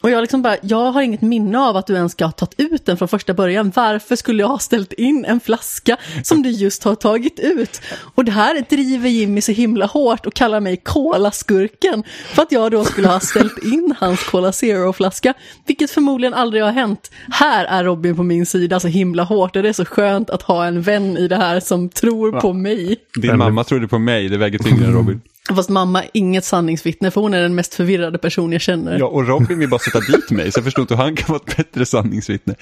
och 0.02 0.10
jag 0.10 0.20
liksom 0.20 0.42
bara, 0.42 0.56
jag 0.62 0.92
har 0.92 1.02
inget 1.02 1.22
minne 1.22 1.58
av 1.58 1.76
att 1.76 1.86
du 1.86 1.94
ens 1.94 2.12
ska 2.12 2.24
ha 2.24 2.32
tagit 2.32 2.60
ut 2.60 2.86
den 2.86 2.96
från 2.96 3.08
första 3.08 3.34
början. 3.34 3.72
Varför 3.74 4.16
skulle 4.16 4.42
jag 4.42 4.48
ha 4.48 4.58
ställt 4.58 4.92
in 4.92 5.24
en 5.24 5.40
flaska 5.40 5.96
som 6.22 6.42
du 6.42 6.50
just 6.50 6.84
har 6.84 6.94
tagit 6.94 7.38
ut? 7.38 7.80
Och 8.14 8.24
det 8.24 8.32
här 8.32 8.64
driver 8.70 9.08
Jimmy 9.08 9.40
så 9.40 9.52
himla 9.52 9.86
hårt 9.86 10.26
och 10.26 10.34
kallar 10.34 10.60
mig 10.60 10.76
Cola-skurken 10.76 12.02
för 12.34 12.42
att 12.42 12.52
jag 12.52 12.70
då 12.70 12.84
skulle 12.84 13.08
ha 13.08 13.20
ställt 13.20 13.64
in 13.64 13.94
hans 13.98 14.24
Cola 14.24 14.52
Zero-flaska, 14.52 15.34
vilket 15.66 15.90
förmodligen 15.90 16.34
aldrig 16.34 16.62
har 16.62 16.72
hänt. 16.72 17.10
Här 17.32 17.64
är 17.64 17.84
Robin 17.84 18.16
på 18.16 18.22
min 18.22 18.46
sida 18.46 18.80
så 18.80 18.88
himla 18.88 19.22
hårt 19.22 19.56
och 19.56 19.62
det 19.62 19.68
är 19.68 19.72
så 19.72 19.84
skönt 19.84 20.30
att 20.30 20.42
ha 20.42 20.66
en 20.66 20.82
vän 20.82 21.16
i 21.16 21.28
det 21.28 21.36
här 21.36 21.60
som 21.60 21.88
tror 21.88 22.40
på 22.40 22.52
mig. 22.52 22.96
Din 23.14 23.38
mamma 23.38 23.64
trodde 23.64 23.88
på 23.88 23.98
mig, 23.98 24.28
det 24.28 24.38
väger 24.38 24.58
tyngre 24.58 24.86
än 24.86 24.92
Robin. 24.94 25.20
Fast 25.56 25.68
mamma 25.68 26.02
inget 26.12 26.44
sanningsvittne 26.44 27.10
för 27.10 27.20
hon 27.20 27.34
är 27.34 27.42
den 27.42 27.54
mest 27.54 27.74
förvirrade 27.74 28.18
person 28.18 28.52
jag 28.52 28.60
känner. 28.60 28.98
Ja, 28.98 29.06
och 29.06 29.26
Robin 29.28 29.58
vill 29.58 29.68
bara 29.68 29.78
sätta 29.78 30.00
dit 30.00 30.30
mig 30.30 30.52
så 30.52 30.58
jag 30.58 30.64
förstår 30.64 30.82
inte 30.82 30.94
hur 30.94 31.02
han 31.02 31.16
kan 31.16 31.26
vara 31.28 31.42
ett 31.46 31.56
bättre 31.56 31.86
sanningsvittne. 31.86 32.54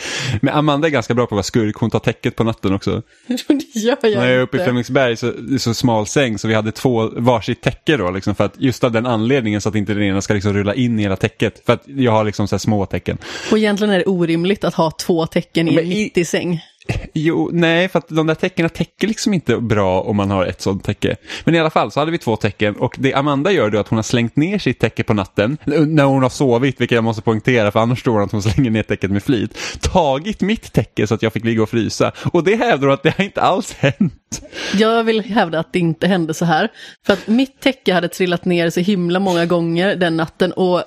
Men 0.42 0.54
Amanda 0.54 0.88
är 0.88 0.90
ganska 0.90 1.14
bra 1.14 1.26
på 1.26 1.34
att 1.34 1.36
vara 1.36 1.42
skurk, 1.42 1.76
hon 1.76 1.90
tar 1.90 1.98
täcket 1.98 2.36
på 2.36 2.44
natten 2.44 2.74
också. 2.74 3.02
det 3.26 3.80
gör 3.80 3.98
jag 4.02 4.16
När 4.16 4.26
jag 4.26 4.34
är 4.34 4.40
uppe 4.40 4.56
i 4.56 4.60
Flemingsberg 4.60 5.16
så 5.16 5.30
det 5.30 5.54
är 5.54 5.58
så 5.58 5.74
smal 5.74 6.06
säng 6.06 6.38
så 6.38 6.48
vi 6.48 6.54
hade 6.54 6.72
två 6.72 7.10
varsitt 7.16 7.60
täcke 7.60 7.96
då 7.96 8.10
liksom 8.10 8.34
för 8.34 8.44
att 8.44 8.54
just 8.58 8.84
av 8.84 8.92
den 8.92 9.06
anledningen 9.06 9.60
så 9.60 9.68
att 9.68 9.74
inte 9.74 9.94
den 9.94 10.02
ena 10.02 10.20
ska 10.20 10.34
liksom 10.34 10.52
rulla 10.52 10.74
in 10.74 10.98
i 10.98 11.02
hela 11.02 11.16
täcket. 11.16 11.62
För 11.66 11.72
att 11.72 11.82
jag 11.86 12.12
har 12.12 12.24
liksom 12.24 12.48
så 12.48 12.54
här 12.54 12.58
små 12.58 12.86
tecken. 12.86 13.18
Och 13.50 13.58
egentligen 13.58 13.94
är 13.94 13.98
det 13.98 14.04
orimligt 14.04 14.64
att 14.64 14.74
ha 14.74 14.90
två 14.90 15.26
tecken 15.26 15.68
i 15.68 15.76
en 15.76 15.84
90-säng. 15.84 16.60
Jo, 17.12 17.50
nej, 17.52 17.88
för 17.88 17.98
att 17.98 18.08
de 18.08 18.26
där 18.26 18.34
tecknen 18.34 18.70
täcker 18.70 19.08
liksom 19.08 19.34
inte 19.34 19.56
bra 19.56 20.00
om 20.00 20.16
man 20.16 20.30
har 20.30 20.46
ett 20.46 20.60
sånt 20.60 20.84
täcke. 20.84 21.16
Men 21.44 21.54
i 21.54 21.58
alla 21.58 21.70
fall 21.70 21.90
så 21.90 22.00
hade 22.00 22.12
vi 22.12 22.18
två 22.18 22.36
tecken 22.36 22.76
och 22.76 22.96
det 22.98 23.14
Amanda 23.14 23.52
gör 23.52 23.70
då 23.70 23.78
att 23.78 23.88
hon 23.88 23.96
har 23.96 24.02
slängt 24.02 24.36
ner 24.36 24.58
sitt 24.58 24.78
täcke 24.78 25.02
på 25.02 25.14
natten 25.14 25.58
när 25.66 26.04
hon 26.04 26.22
har 26.22 26.30
sovit, 26.30 26.80
vilket 26.80 26.94
jag 26.94 27.04
måste 27.04 27.22
poängtera 27.22 27.70
för 27.70 27.80
annars 27.80 28.02
tror 28.02 28.14
hon 28.14 28.22
att 28.22 28.32
hon 28.32 28.42
slänger 28.42 28.70
ner 28.70 28.82
täcket 28.82 29.10
med 29.10 29.22
flit. 29.22 29.58
Tagit 29.80 30.40
mitt 30.40 30.72
täcke 30.72 31.06
så 31.06 31.14
att 31.14 31.22
jag 31.22 31.32
fick 31.32 31.44
ligga 31.44 31.62
och 31.62 31.70
frysa 31.70 32.12
och 32.32 32.44
det 32.44 32.56
hävdar 32.56 32.86
hon 32.86 32.94
att 32.94 33.02
det 33.02 33.16
har 33.16 33.24
inte 33.24 33.42
alls 33.42 33.72
hänt. 33.72 34.42
Jag 34.74 35.04
vill 35.04 35.20
hävda 35.20 35.58
att 35.58 35.72
det 35.72 35.78
inte 35.78 36.06
hände 36.06 36.34
så 36.34 36.44
här. 36.44 36.68
För 37.06 37.12
att 37.12 37.26
mitt 37.26 37.60
täcke 37.60 37.94
hade 37.94 38.08
trillat 38.08 38.44
ner 38.44 38.70
så 38.70 38.80
himla 38.80 39.20
många 39.20 39.46
gånger 39.46 39.96
den 39.96 40.16
natten 40.16 40.52
och 40.52 40.84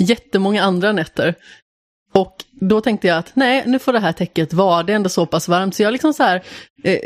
jättemånga 0.00 0.62
andra 0.62 0.92
nätter. 0.92 1.34
Och 2.18 2.44
då 2.60 2.80
tänkte 2.80 3.08
jag 3.08 3.18
att 3.18 3.30
nej, 3.34 3.62
nu 3.66 3.78
får 3.78 3.92
det 3.92 4.00
här 4.00 4.12
täcket 4.12 4.52
vara, 4.52 4.82
det 4.82 4.92
är 4.92 4.96
ändå 4.96 5.08
så 5.08 5.26
pass 5.26 5.48
varmt. 5.48 5.74
Så 5.74 5.82
jag 5.82 5.92
liksom 5.92 6.14
så 6.14 6.22
här, 6.22 6.42
eh, 6.84 6.98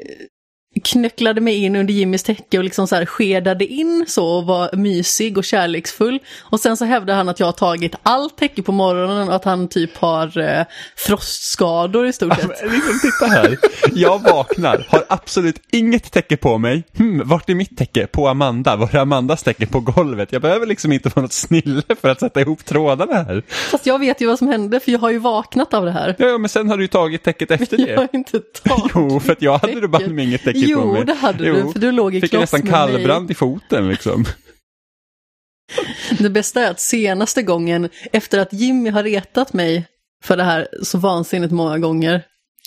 knöcklade 0.85 1.41
mig 1.41 1.65
in 1.65 1.77
under 1.77 1.95
Jimmys 1.95 2.23
täcke 2.23 2.59
och 2.59 2.65
liksom 2.65 2.89
så 2.89 2.97
här 2.97 3.07
skedade 3.07 3.67
in 3.67 4.05
så 4.09 4.27
och 4.27 4.47
var 4.47 4.77
mysig 4.77 5.39
och 5.39 5.45
kärleksfull. 5.45 6.19
Och 6.41 6.61
sen 6.61 6.77
så 6.77 6.85
hävdar 6.85 7.15
han 7.15 7.29
att 7.29 7.41
jag 7.41 7.47
har 7.47 7.53
tagit 7.53 7.95
allt 8.03 8.37
täcke 8.37 8.63
på 8.63 8.73
morgonen 8.73 9.29
och 9.29 9.35
att 9.35 9.45
han 9.45 9.69
typ 9.69 9.97
har 9.97 10.39
eh, 10.39 10.65
frostskador 10.97 12.07
i 12.07 12.13
stort 12.13 12.35
sett. 12.35 12.51
Ja, 12.63 12.73
liksom, 12.73 12.99
titta 13.03 13.27
här, 13.27 13.59
jag 13.93 14.23
vaknar, 14.23 14.87
har 14.89 15.05
absolut 15.09 15.57
inget 15.73 16.13
täcke 16.13 16.37
på 16.37 16.59
mig. 16.59 16.85
Hmm, 16.97 17.29
vart 17.29 17.51
är 17.51 17.55
mitt 17.55 17.79
täcke? 17.79 18.07
På 18.07 18.29
Amanda. 18.29 18.77
Var 18.77 18.95
är 18.95 18.99
Amandas 18.99 19.43
täcke? 19.43 19.67
På 19.67 19.81
golvet. 19.81 20.33
Jag 20.33 20.43
behöver 20.43 20.67
liksom 20.67 20.93
inte 20.93 21.11
få 21.11 21.21
något 21.21 21.33
snille 21.33 21.83
för 22.01 22.09
att 22.09 22.21
sätta 22.21 22.41
ihop 22.41 22.65
trådarna 22.65 23.15
här. 23.15 23.43
Fast 23.71 23.87
jag 23.87 23.99
vet 23.99 24.21
ju 24.21 24.27
vad 24.27 24.39
som 24.39 24.49
hände 24.49 24.81
för 24.81 24.93
jag 24.93 24.99
har 24.99 25.11
ju 25.11 25.19
vaknat 25.19 25.75
av 25.75 25.85
det 25.85 25.91
här. 25.91 26.15
Ja, 26.19 26.39
men 26.39 26.49
sen 26.49 26.69
har 26.69 26.77
du 26.77 26.85
ju 26.85 26.89
tagit 26.89 27.23
täcket 27.23 27.51
efter 27.51 27.77
det. 27.77 27.89
Jag 27.89 27.97
har 27.97 28.09
inte 28.13 28.41
tagit 28.41 28.93
Jo, 28.95 29.21
för 29.21 29.33
att 29.33 29.43
jag 29.43 29.59
hade 29.59 29.81
du 29.81 29.89
bara 29.89 30.05
inget 30.05 30.45
täcke 30.45 30.58
jo, 30.67 30.81
på 30.81 30.87
mig. 30.87 31.01
Jo, 31.01 31.05
det 31.05 31.15
hade 31.15 31.47
jo. 31.47 31.55
du, 31.55 31.73
för 31.73 31.79
du 31.79 31.93
låg 31.93 32.15
i 32.15 32.21
Fick 32.21 32.33
nästan 32.33 32.63
kallbrand 32.63 33.31
i 33.31 33.35
foten 33.35 33.89
liksom. 33.89 34.25
Det 36.19 36.31
bästa 36.31 36.61
är 36.61 36.71
att 36.71 36.81
senaste 36.81 37.43
gången, 37.43 37.89
efter 38.13 38.39
att 38.39 38.53
Jimmy 38.53 38.91
har 38.91 39.03
retat 39.03 39.53
mig 39.53 39.87
för 40.25 40.37
det 40.37 40.45
här 40.45 40.69
så 40.83 40.99
vansinnigt 40.99 41.53
många 41.53 41.79
gånger, 41.79 42.23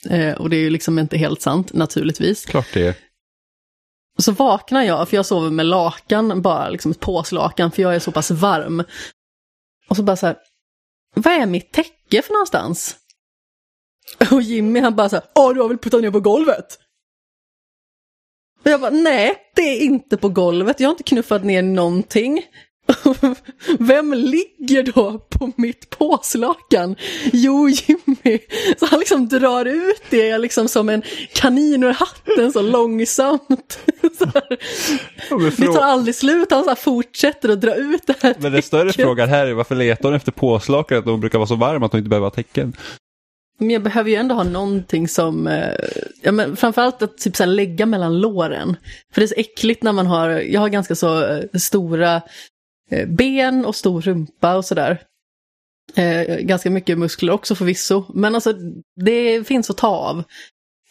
eh, 0.09 0.33
och 0.33 0.49
det 0.49 0.55
är 0.55 0.61
ju 0.61 0.69
liksom 0.69 0.99
inte 0.99 1.17
helt 1.17 1.41
sant 1.41 1.73
naturligtvis. 1.73 2.45
Klart 2.45 2.67
det 2.73 2.87
är. 2.87 2.95
Så 4.19 4.31
vaknar 4.31 4.83
jag, 4.83 5.09
för 5.09 5.17
jag 5.17 5.25
sover 5.25 5.49
med 5.49 5.65
lakan, 5.65 6.41
bara 6.41 6.69
liksom 6.69 6.91
ett 6.91 6.99
påslakan, 6.99 7.71
för 7.71 7.81
jag 7.81 7.95
är 7.95 7.99
så 7.99 8.11
pass 8.11 8.31
varm. 8.31 8.83
Och 9.89 9.95
så 9.95 10.03
bara 10.03 10.15
så 10.15 10.25
här, 10.27 10.37
vad 11.15 11.33
är 11.33 11.45
mitt 11.45 11.71
täcke 11.71 12.21
för 12.21 12.33
någonstans? 12.33 12.95
Och 14.31 14.41
Jimmy 14.41 14.79
han 14.79 14.95
bara 14.95 15.09
så 15.09 15.15
här, 15.15 15.25
åh 15.35 15.53
du 15.53 15.61
har 15.61 15.67
väl 15.67 15.77
puttat 15.77 16.01
ner 16.01 16.11
på 16.11 16.19
golvet? 16.19 16.79
Och 18.63 18.71
jag 18.71 18.81
bara, 18.81 18.91
nej, 18.91 19.35
det 19.55 19.61
är 19.61 19.81
inte 19.81 20.17
på 20.17 20.29
golvet. 20.29 20.79
Jag 20.79 20.87
har 20.87 20.93
inte 20.93 21.03
knuffat 21.03 21.43
ner 21.43 21.61
någonting. 21.61 22.41
Vem 23.79 24.13
ligger 24.13 24.83
då 24.83 25.19
på 25.19 25.51
mitt 25.55 25.89
påslakan? 25.89 26.95
Jo, 27.33 27.69
Jimmy. 27.69 28.39
Så 28.79 28.85
han 28.85 28.99
liksom 28.99 29.27
drar 29.27 29.65
ut 29.65 30.03
det 30.09 30.37
liksom 30.37 30.67
som 30.67 30.89
en 30.89 31.01
kanin 31.33 31.83
ur 31.83 31.93
hatten 31.93 32.51
så 32.51 32.61
långsamt. 32.61 33.79
Så 34.17 34.25
det 35.57 35.67
tar 35.67 35.81
aldrig 35.81 36.15
slut, 36.15 36.51
han 36.51 36.63
så 36.63 36.75
fortsätter 36.75 37.49
att 37.49 37.61
dra 37.61 37.75
ut 37.75 38.07
det 38.07 38.15
här 38.21 38.35
Men 38.39 38.51
den 38.51 38.61
större 38.61 38.93
frågan 38.93 39.29
här 39.29 39.47
är 39.47 39.53
varför 39.53 39.75
letar 39.75 40.03
hon 40.09 40.13
efter 40.13 40.31
påslakan 40.31 40.97
att 40.97 41.05
de 41.05 41.19
brukar 41.19 41.37
vara 41.39 41.47
så 41.47 41.55
varma 41.55 41.85
att 41.85 41.91
de 41.91 41.97
inte 41.97 42.09
behöver 42.09 42.25
ha 42.25 42.31
täcken? 42.31 42.73
Men 43.61 43.69
jag 43.69 43.83
behöver 43.83 44.09
ju 44.09 44.15
ändå 44.15 44.35
ha 44.35 44.43
någonting 44.43 45.07
som, 45.07 45.47
eh, 45.47 45.73
ja 46.21 46.31
men 46.31 46.55
framförallt 46.55 47.01
att 47.01 47.17
typ 47.17 47.35
så 47.35 47.45
lägga 47.45 47.85
mellan 47.85 48.19
låren. 48.19 48.75
För 49.13 49.21
det 49.21 49.25
är 49.25 49.27
så 49.27 49.35
äckligt 49.37 49.83
när 49.83 49.91
man 49.91 50.07
har, 50.07 50.29
jag 50.29 50.61
har 50.61 50.69
ganska 50.69 50.95
så 50.95 51.25
eh, 51.25 51.43
stora 51.53 52.21
Eh, 52.91 53.07
ben 53.07 53.65
och 53.65 53.75
stor 53.75 54.01
rumpa 54.01 54.55
och 54.55 54.65
sådär. 54.65 55.01
Eh, 55.95 56.37
ganska 56.37 56.69
mycket 56.69 56.97
muskler 56.97 57.33
också 57.33 57.55
förvisso, 57.55 58.03
men 58.13 58.35
alltså 58.35 58.53
det 58.95 59.47
finns 59.47 59.69
att 59.69 59.77
ta 59.77 59.87
av. 59.87 60.23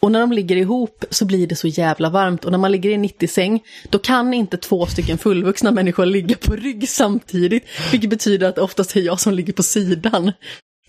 Och 0.01 0.11
när 0.11 0.19
de 0.19 0.31
ligger 0.31 0.55
ihop 0.55 1.05
så 1.09 1.25
blir 1.25 1.47
det 1.47 1.55
så 1.55 1.67
jävla 1.67 2.09
varmt 2.09 2.45
och 2.45 2.51
när 2.51 2.57
man 2.57 2.71
ligger 2.71 2.89
i 2.89 2.93
en 2.93 3.05
90-säng 3.05 3.63
då 3.89 3.99
kan 3.99 4.33
inte 4.33 4.57
två 4.57 4.85
stycken 4.85 5.17
fullvuxna 5.17 5.71
människor 5.71 6.05
ligga 6.05 6.35
på 6.35 6.55
rygg 6.55 6.89
samtidigt. 6.89 7.63
Vilket 7.91 8.09
betyder 8.09 8.49
att 8.49 8.55
det 8.55 8.61
oftast 8.61 8.95
är 8.95 9.01
jag 9.01 9.19
som 9.19 9.33
ligger 9.33 9.53
på 9.53 9.63
sidan. 9.63 10.31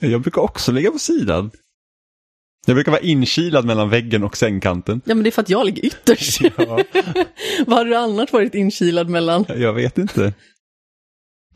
Jag 0.01 0.23
brukar 0.23 0.43
också 0.43 0.73
ligga 0.73 0.91
på 0.91 0.99
sidan. 0.99 1.51
Jag 2.67 2.77
brukar 2.77 2.93
vara 2.93 3.03
inkilad 3.03 3.65
mellan 3.65 3.91
väggen 3.91 4.25
och 4.25 4.37
sängkanten. 4.37 5.01
Ja 5.05 5.15
men 5.15 5.25
det 5.25 5.29
är 5.29 5.31
för 5.31 5.43
att 5.43 5.49
jag 5.49 5.67
ligger 5.67 5.85
ytterst. 5.85 6.41
Ja. 6.57 6.85
Vad 7.67 7.79
har 7.79 7.85
du 7.85 7.97
annars 7.97 8.33
varit 8.33 8.55
inkilad 8.55 9.09
mellan? 9.09 9.45
Jag 9.49 9.73
vet 9.73 9.99
inte. 9.99 10.33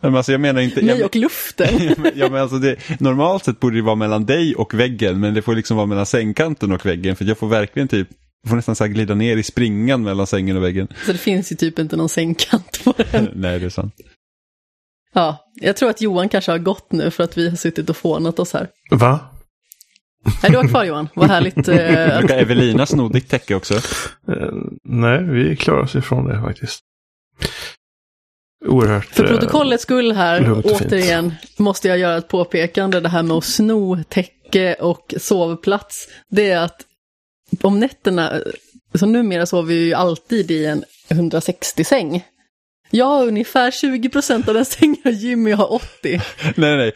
Men 0.01 0.17
alltså 0.17 0.33
jag 0.33 0.41
menar 0.41 0.61
inte... 0.61 0.83
Mig 0.83 1.05
och 1.05 1.17
luften. 1.17 1.95
ja, 2.15 2.29
men 2.31 2.43
alltså 2.43 2.59
det, 2.59 3.01
normalt 3.01 3.45
sett 3.45 3.61
borde 3.61 3.77
det 3.77 3.83
vara 3.83 3.95
mellan 3.95 4.27
dig 4.27 4.55
och 4.55 4.75
väggen, 4.75 5.21
men 5.21 5.35
det 5.35 5.43
får 5.43 5.55
liksom 5.55 5.77
vara 5.77 5.87
mellan 5.87 6.07
sängkanten 6.07 6.73
och 6.73 6.87
väggen, 6.87 7.17
för 7.17 7.25
jag 7.25 7.39
får 7.39 7.49
verkligen 7.49 7.89
typ 7.89 8.09
jag 8.43 8.49
får 8.49 8.57
nästan 8.57 8.77
så 8.77 8.87
glida 8.87 9.15
ner 9.15 9.37
i 9.37 9.43
springan 9.43 10.03
mellan 10.03 10.27
sängen 10.27 10.57
och 10.57 10.63
väggen. 10.63 10.89
Så 11.07 11.13
det 11.13 11.19
finns 11.19 11.53
ju 11.53 11.57
typ 11.57 11.79
inte 11.79 11.97
någon 11.97 12.09
sängkant 12.09 12.85
på 12.85 12.95
den. 13.11 13.29
Nej, 13.35 13.61
det 13.61 13.67
är 13.67 13.71
sant. 13.71 13.95
Ja, 15.13 15.53
jag 15.55 15.77
tror 15.77 15.91
att 15.91 16.01
Johan 16.01 16.29
kanske 16.29 16.51
har 16.51 16.59
gått 16.59 16.93
nu 16.93 17.11
för 17.11 17.25
att 17.25 17.39
vi 17.39 17.49
har 17.49 17.57
suttit 17.57 17.91
och 17.91 17.97
fånat 17.97 18.39
oss 18.39 18.53
här. 18.53 18.69
Va? 18.91 19.36
Nej, 20.43 20.51
du 20.53 20.57
var 20.57 20.69
kvar 20.69 20.85
Johan. 20.85 21.09
Vad 21.15 21.31
härligt. 21.31 21.69
Eh... 21.69 22.19
Brukar 22.19 22.39
Evelina 22.39 22.87
sno 22.87 23.09
ditt 23.09 23.29
täcke 23.29 23.55
också? 23.55 23.75
Uh, 23.75 23.83
nej, 24.85 25.23
vi 25.25 25.57
klarar 25.57 25.83
oss 25.83 25.95
ifrån 25.95 26.29
det 26.29 26.41
faktiskt 26.41 26.81
oerhört... 28.67 29.07
För 29.07 29.25
eh, 29.25 29.31
protokollets 29.31 29.83
skull 29.83 30.13
här, 30.13 30.63
återigen, 30.65 31.35
måste 31.57 31.89
jag 31.89 31.99
göra 31.99 32.17
ett 32.17 32.29
påpekande. 32.29 33.01
Det 33.01 33.09
här 33.09 33.23
med 33.23 33.37
att 33.37 33.45
sno 33.45 34.05
täcke 34.09 34.75
och 34.75 35.15
sovplats. 35.17 36.09
Det 36.29 36.51
är 36.51 36.59
att 36.59 36.83
om 37.63 37.81
nätterna, 37.81 38.33
så 38.95 39.07
numera 39.07 39.47
sover 39.47 39.69
vi 39.69 39.85
ju 39.85 39.95
alltid 39.95 40.51
i 40.51 40.67
en 40.67 40.85
160-säng. 41.09 42.25
Jag 42.91 43.07
har 43.07 43.27
ungefär 43.27 43.71
20 43.71 44.09
procent 44.09 44.49
av 44.49 44.55
den 44.55 44.65
sängen 44.65 45.03
och 45.05 45.13
Jimmy 45.13 45.53
har 45.53 45.73
80. 45.73 46.21
nej, 46.57 46.77
nej. 46.77 46.93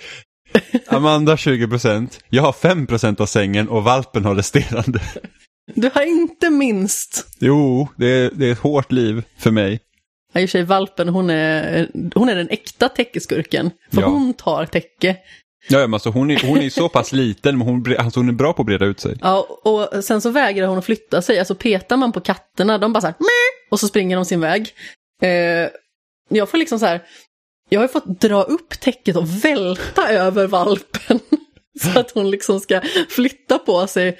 Amanda 0.87 1.37
20 1.37 1.69
procent, 1.69 2.21
jag 2.29 2.43
har 2.43 2.53
5 2.53 2.87
procent 2.87 3.21
av 3.21 3.27
sängen 3.27 3.69
och 3.69 3.85
valpen 3.85 4.25
har 4.25 4.35
resterande. 4.35 5.01
Du 5.75 5.91
har 5.95 6.03
inte 6.03 6.51
minst. 6.51 7.27
Jo, 7.41 7.89
det 7.97 8.07
är, 8.07 8.31
det 8.35 8.47
är 8.47 8.53
ett 8.53 8.59
hårt 8.59 8.93
liv 8.93 9.23
för 9.39 9.51
mig. 9.51 9.81
Ja, 10.33 10.41
i 10.41 10.47
och 10.47 10.51
för 10.51 10.59
sig 10.59 10.63
valpen, 10.63 11.09
hon 11.09 11.31
är, 11.31 11.89
hon 12.15 12.29
är 12.29 12.35
den 12.35 12.49
äkta 12.49 12.89
täckeskurken. 12.89 13.71
För 13.93 14.01
ja. 14.01 14.09
hon 14.09 14.35
tar 14.35 14.67
täcke. 14.67 15.17
Ja, 15.69 15.79
men 15.79 15.95
alltså 15.95 16.11
hon, 16.11 16.31
är, 16.31 16.47
hon 16.47 16.59
är 16.59 16.71
så 16.71 16.89
pass 16.89 17.13
liten, 17.13 17.59
men 17.59 17.69
hon, 17.69 17.97
alltså 17.99 18.21
hon 18.21 18.29
är 18.29 18.33
bra 18.33 18.53
på 18.53 18.63
att 18.63 18.67
breda 18.67 18.85
ut 18.85 19.01
sig. 19.01 19.19
Ja, 19.21 19.47
och 19.65 20.05
sen 20.05 20.21
så 20.21 20.31
vägrar 20.31 20.67
hon 20.67 20.79
att 20.79 20.85
flytta 20.85 21.23
sig. 21.23 21.39
Alltså 21.39 21.55
petar 21.55 21.97
man 21.97 22.13
på 22.13 22.21
katterna, 22.21 22.79
de 22.79 22.93
bara 22.93 23.01
så 23.01 23.07
här, 23.07 23.17
och 23.71 23.81
så 23.81 23.89
springer 23.89 24.17
de 24.17 24.25
sin 24.25 24.41
väg. 24.41 24.69
Eh, 25.23 25.69
jag 26.29 26.49
får 26.49 26.59
liksom 26.59 26.79
så 26.79 26.87
här, 26.87 27.03
jag 27.71 27.81
har 27.81 27.89
fått 27.89 28.21
dra 28.21 28.43
upp 28.43 28.81
täcket 28.81 29.17
och 29.17 29.45
välta 29.45 30.09
över 30.09 30.47
valpen. 30.47 31.21
så 31.81 31.99
att 31.99 32.11
hon 32.11 32.31
liksom 32.31 32.61
ska 32.61 32.81
flytta 33.09 33.59
på 33.59 33.87
sig. 33.87 34.19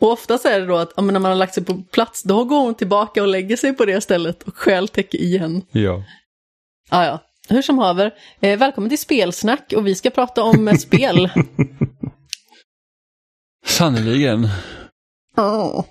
Och 0.00 0.12
oftast 0.12 0.44
är 0.44 0.60
det 0.60 0.66
då 0.66 0.76
att 0.76 0.92
ja, 0.96 1.02
när 1.02 1.20
man 1.20 1.30
har 1.30 1.34
lagt 1.34 1.54
sig 1.54 1.64
på 1.64 1.82
plats, 1.92 2.22
då 2.22 2.44
går 2.44 2.60
hon 2.60 2.74
tillbaka 2.74 3.22
och 3.22 3.28
lägger 3.28 3.56
sig 3.56 3.72
på 3.72 3.84
det 3.84 4.00
stället 4.00 4.42
och 4.42 4.56
stjäl 4.56 4.88
täcke 4.88 5.16
igen. 5.16 5.62
Ja. 5.70 6.04
Ah, 6.88 7.04
ja, 7.04 7.18
hur 7.48 7.62
som 7.62 7.78
haver. 7.78 8.14
Eh, 8.40 8.58
välkommen 8.58 8.90
till 8.90 8.98
Spelsnack 8.98 9.72
och 9.76 9.86
vi 9.86 9.94
ska 9.94 10.10
prata 10.10 10.42
om 10.42 10.68
eh, 10.68 10.74
spel. 10.74 11.30
Sannerligen. 13.66 14.48
Oh. 15.36 15.84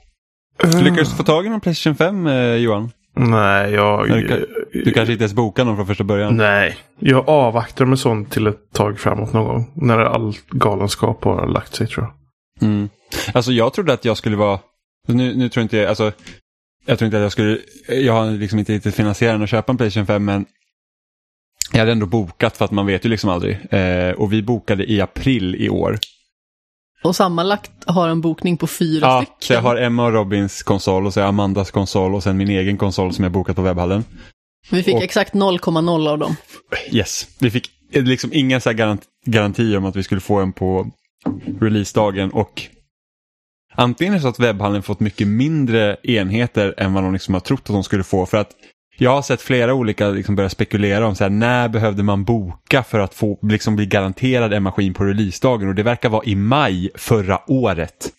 Du 0.57 0.81
lyckades 0.81 1.17
få 1.17 1.23
tag 1.23 1.45
i 1.45 1.49
någon 1.49 1.61
Playstation 1.61 1.95
5, 1.95 2.27
eh, 2.27 2.55
Johan? 2.55 2.91
Nej, 3.21 3.73
jag... 3.73 4.07
Du, 4.07 4.45
du, 4.83 4.91
kanske 4.91 5.11
inte 5.11 5.23
ens 5.23 5.33
bokade 5.33 5.65
någon 5.65 5.75
från 5.75 5.87
första 5.87 6.03
början? 6.03 6.37
Nej, 6.37 6.77
jag 6.99 7.29
avvaktar 7.29 7.85
med 7.85 7.99
sånt 7.99 8.31
till 8.31 8.47
ett 8.47 8.73
tag 8.73 8.99
framåt 8.99 9.33
någon 9.33 9.45
gång. 9.45 9.71
När 9.75 9.99
all 9.99 10.33
galenskap 10.49 11.23
har 11.23 11.47
lagt 11.47 11.75
sig 11.75 11.87
tror 11.87 12.05
jag. 12.05 12.69
Mm. 12.69 12.89
Alltså 13.33 13.51
jag 13.51 13.73
trodde 13.73 13.93
att 13.93 14.05
jag 14.05 14.17
skulle 14.17 14.35
vara, 14.35 14.59
nu, 15.07 15.35
nu 15.35 15.49
tror 15.49 15.61
inte 15.61 15.77
jag, 15.77 15.89
alltså 15.89 16.11
jag 16.85 16.99
tror 16.99 17.05
inte 17.05 17.17
att 17.17 17.23
jag 17.23 17.31
skulle, 17.31 17.59
jag 17.87 18.13
har 18.13 18.31
liksom 18.31 18.59
inte 18.59 18.73
riktigt 18.73 18.95
finansierat 18.95 19.41
att 19.41 19.49
köpa 19.49 19.71
en 19.71 19.77
Playstation 19.77 20.07
5 20.07 20.25
men 20.25 20.45
jag 21.71 21.79
hade 21.79 21.91
ändå 21.91 22.05
bokat 22.05 22.57
för 22.57 22.65
att 22.65 22.71
man 22.71 22.85
vet 22.85 23.05
ju 23.05 23.09
liksom 23.09 23.29
aldrig. 23.29 23.73
Eh, 23.73 24.11
och 24.11 24.33
vi 24.33 24.41
bokade 24.41 24.91
i 24.91 25.01
april 25.01 25.55
i 25.55 25.69
år. 25.69 25.99
Och 27.03 27.15
sammanlagt 27.15 27.71
har 27.85 28.09
en 28.09 28.21
bokning 28.21 28.57
på 28.57 28.67
fyra 28.67 29.07
ja, 29.07 29.21
stycken. 29.21 29.35
så 29.39 29.53
jag 29.53 29.61
har 29.61 29.75
Emma 29.75 30.05
och 30.05 30.13
Robins 30.13 30.63
konsol 30.63 31.05
och 31.05 31.13
så 31.13 31.21
Amandas 31.21 31.71
konsol 31.71 32.15
och 32.15 32.23
sen 32.23 32.37
min 32.37 32.49
egen 32.49 32.77
konsol 32.77 33.13
som 33.13 33.23
jag 33.23 33.31
bokat 33.31 33.55
på 33.55 33.61
webbhallen. 33.61 34.05
Vi 34.71 34.83
fick 34.83 34.95
och, 34.95 35.03
exakt 35.03 35.33
0,0 35.33 36.09
av 36.09 36.19
dem. 36.19 36.35
Yes, 36.91 37.27
vi 37.39 37.51
fick 37.51 37.71
liksom 37.91 38.33
inga 38.33 38.59
så 38.59 38.73
garant, 38.73 39.01
garantier 39.25 39.77
om 39.77 39.85
att 39.85 39.95
vi 39.95 40.03
skulle 40.03 40.21
få 40.21 40.39
en 40.39 40.53
på 40.53 40.91
releasedagen 41.59 42.31
och 42.31 42.63
antingen 43.75 44.13
är 44.13 44.17
det 44.17 44.21
så 44.21 44.27
att 44.27 44.39
webbhallen 44.39 44.83
fått 44.83 44.99
mycket 44.99 45.27
mindre 45.27 45.97
enheter 46.03 46.73
än 46.77 46.93
vad 46.93 47.03
de 47.03 47.13
liksom 47.13 47.33
har 47.33 47.41
trott 47.41 47.61
att 47.61 47.67
de 47.67 47.83
skulle 47.83 48.03
få. 48.03 48.25
För 48.25 48.37
att 48.37 48.51
jag 49.01 49.11
har 49.11 49.21
sett 49.21 49.41
flera 49.41 49.73
olika 49.73 50.09
liksom 50.09 50.35
börja 50.35 50.49
spekulera 50.49 51.07
om 51.07 51.15
så 51.15 51.23
här, 51.23 51.31
när 51.31 51.69
behövde 51.69 52.03
man 52.03 52.23
boka 52.23 52.83
för 52.83 52.99
att 52.99 53.13
få 53.13 53.39
liksom 53.41 53.75
bli 53.75 53.85
garanterad 53.85 54.53
en 54.53 54.63
maskin 54.63 54.93
på 54.93 55.03
releasedagen 55.03 55.69
och 55.69 55.75
det 55.75 55.83
verkar 55.83 56.09
vara 56.09 56.23
i 56.25 56.35
maj 56.35 56.89
förra 56.95 57.39
året. 57.47 58.11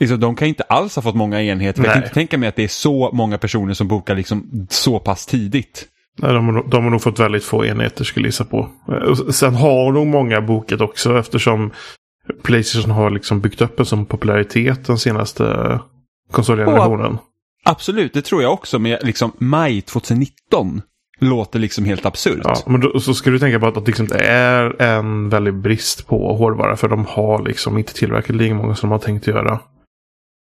Liksom, 0.00 0.20
de 0.20 0.36
kan 0.36 0.48
inte 0.48 0.62
alls 0.62 0.96
ha 0.96 1.02
fått 1.02 1.14
många 1.14 1.42
enheter. 1.42 1.84
Jag 1.84 1.92
kan 1.92 2.02
inte 2.02 2.14
tänka 2.14 2.38
mig 2.38 2.48
att 2.48 2.56
det 2.56 2.64
är 2.64 2.68
så 2.68 3.10
många 3.12 3.38
personer 3.38 3.74
som 3.74 3.88
bokar 3.88 4.14
liksom 4.14 4.66
så 4.70 4.98
pass 4.98 5.26
tidigt. 5.26 5.86
Nej, 6.18 6.32
de, 6.32 6.64
de 6.70 6.84
har 6.84 6.90
nog 6.90 7.02
fått 7.02 7.20
väldigt 7.20 7.44
få 7.44 7.64
enheter 7.64 8.04
skulle 8.04 8.26
jag 8.26 8.28
gissa 8.28 8.44
på. 8.44 8.68
Sen 9.32 9.54
har 9.54 9.92
nog 9.92 10.06
många 10.06 10.40
bokat 10.40 10.80
också 10.80 11.18
eftersom 11.18 11.70
Playstation 12.42 12.90
har 12.90 13.10
liksom 13.10 13.40
byggt 13.40 13.60
upp 13.60 13.80
en 13.80 13.86
sån 13.86 14.06
popularitet 14.06 14.86
den 14.86 14.98
senaste 14.98 15.78
konsolgenerationen. 16.32 17.18
Absolut, 17.68 18.12
det 18.12 18.22
tror 18.22 18.42
jag 18.42 18.52
också. 18.52 18.78
Men 18.78 18.98
liksom 19.02 19.32
maj 19.38 19.82
2019 19.82 20.82
låter 21.18 21.58
liksom 21.58 21.84
helt 21.84 22.06
absurt. 22.06 22.40
Ja, 22.44 22.62
men 22.66 22.80
då, 22.80 23.00
så 23.00 23.14
ska 23.14 23.30
du 23.30 23.38
tänka 23.38 23.60
på 23.60 23.66
att, 23.66 23.76
att 23.76 23.86
liksom 23.86 24.06
det 24.06 24.18
är 24.26 24.82
en 24.82 25.28
väldig 25.28 25.54
brist 25.54 26.06
på 26.06 26.36
hårdvara. 26.36 26.76
För 26.76 26.88
de 26.88 27.06
har 27.06 27.42
liksom 27.42 27.78
inte 27.78 27.94
tillverkat 27.94 28.36
lika 28.36 28.54
många 28.54 28.74
som 28.74 28.88
de 28.88 28.92
har 28.92 28.98
tänkt 28.98 29.26
göra. 29.26 29.60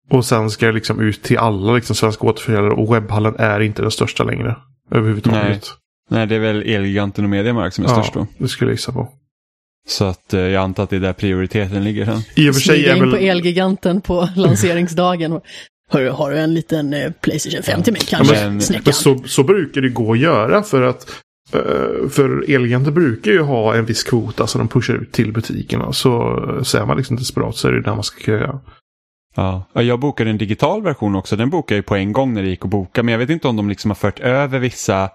Och 0.09 0.25
sen 0.25 0.49
ska 0.49 0.65
det 0.65 0.71
liksom 0.71 0.99
ut 0.99 1.23
till 1.23 1.37
alla 1.37 1.73
liksom 1.73 1.95
svenska 1.95 2.27
återförsäljare 2.27 2.73
och 2.73 2.95
webbhallen 2.95 3.35
är 3.37 3.59
inte 3.59 3.81
den 3.81 3.91
största 3.91 4.23
längre. 4.23 4.55
Överhuvudtaget. 4.91 5.71
Nej, 6.09 6.19
Nej 6.19 6.27
det 6.27 6.35
är 6.35 6.39
väl 6.39 6.63
Elgiganten 6.63 7.23
och 7.23 7.29
Mediamark 7.29 7.73
som 7.73 7.85
är 7.85 7.89
ja, 7.89 7.93
störst 7.93 8.13
då. 8.13 8.27
det 8.37 8.47
skulle 8.47 8.71
jag 8.71 8.75
gissa 8.75 8.91
på. 8.91 9.09
Så 9.87 10.05
att 10.05 10.33
eh, 10.33 10.39
jag 10.39 10.63
antar 10.63 10.83
att 10.83 10.89
det 10.89 10.95
är 10.95 10.99
där 10.99 11.13
prioriteten 11.13 11.83
ligger 11.83 12.05
sen. 12.05 12.21
I 12.35 12.49
och 12.49 12.53
för 12.53 12.61
sig 12.61 12.85
är 12.85 12.99
väl... 12.99 13.03
in 13.03 13.11
på 13.11 13.17
Elgiganten 13.17 14.01
på 14.01 14.29
lanseringsdagen. 14.35 15.41
Hör, 15.91 16.09
har 16.09 16.31
du 16.31 16.37
en 16.37 16.53
liten 16.53 16.93
eh, 16.93 17.11
Playstation 17.11 17.63
5 17.63 17.83
till 17.83 17.93
mig 17.93 18.01
kanske? 18.01 18.35
Ja, 18.35 18.49
men, 18.49 18.61
men 18.83 18.93
så, 18.93 19.17
så 19.25 19.43
brukar 19.43 19.81
det 19.81 19.89
gå 19.89 20.11
att 20.11 20.19
göra 20.19 20.63
för 20.63 20.81
att 20.81 21.23
uh, 21.55 22.09
för 22.09 22.51
Elgiganten 22.51 22.93
brukar 22.93 23.31
ju 23.31 23.41
ha 23.41 23.75
en 23.75 23.85
viss 23.85 24.03
kvota 24.03 24.47
som 24.47 24.59
de 24.59 24.67
pushar 24.67 24.93
ut 24.93 25.11
till 25.11 25.33
butikerna. 25.33 25.93
Så, 25.93 26.41
så 26.63 26.77
är 26.77 26.85
man 26.85 26.97
liksom 26.97 27.15
desperat 27.15 27.55
så 27.55 27.67
är 27.67 27.71
det 27.71 27.81
där 27.81 27.95
man 27.95 28.03
ska 28.03 28.23
köa. 28.23 28.59
Ja, 29.35 29.65
jag 29.73 29.99
bokade 29.99 30.29
en 30.29 30.37
digital 30.37 30.83
version 30.83 31.15
också. 31.15 31.35
Den 31.35 31.49
bokade 31.49 31.77
jag 31.77 31.85
på 31.85 31.95
en 31.95 32.13
gång 32.13 32.33
när 32.33 32.43
det 32.43 32.49
gick 32.49 32.65
att 32.65 32.71
boka. 32.71 33.03
Men 33.03 33.11
jag 33.11 33.19
vet 33.19 33.29
inte 33.29 33.47
om 33.47 33.55
de 33.55 33.69
liksom 33.69 33.91
har 33.91 33.95
fört 33.95 34.19
över 34.19 34.59
vissa 34.59 35.09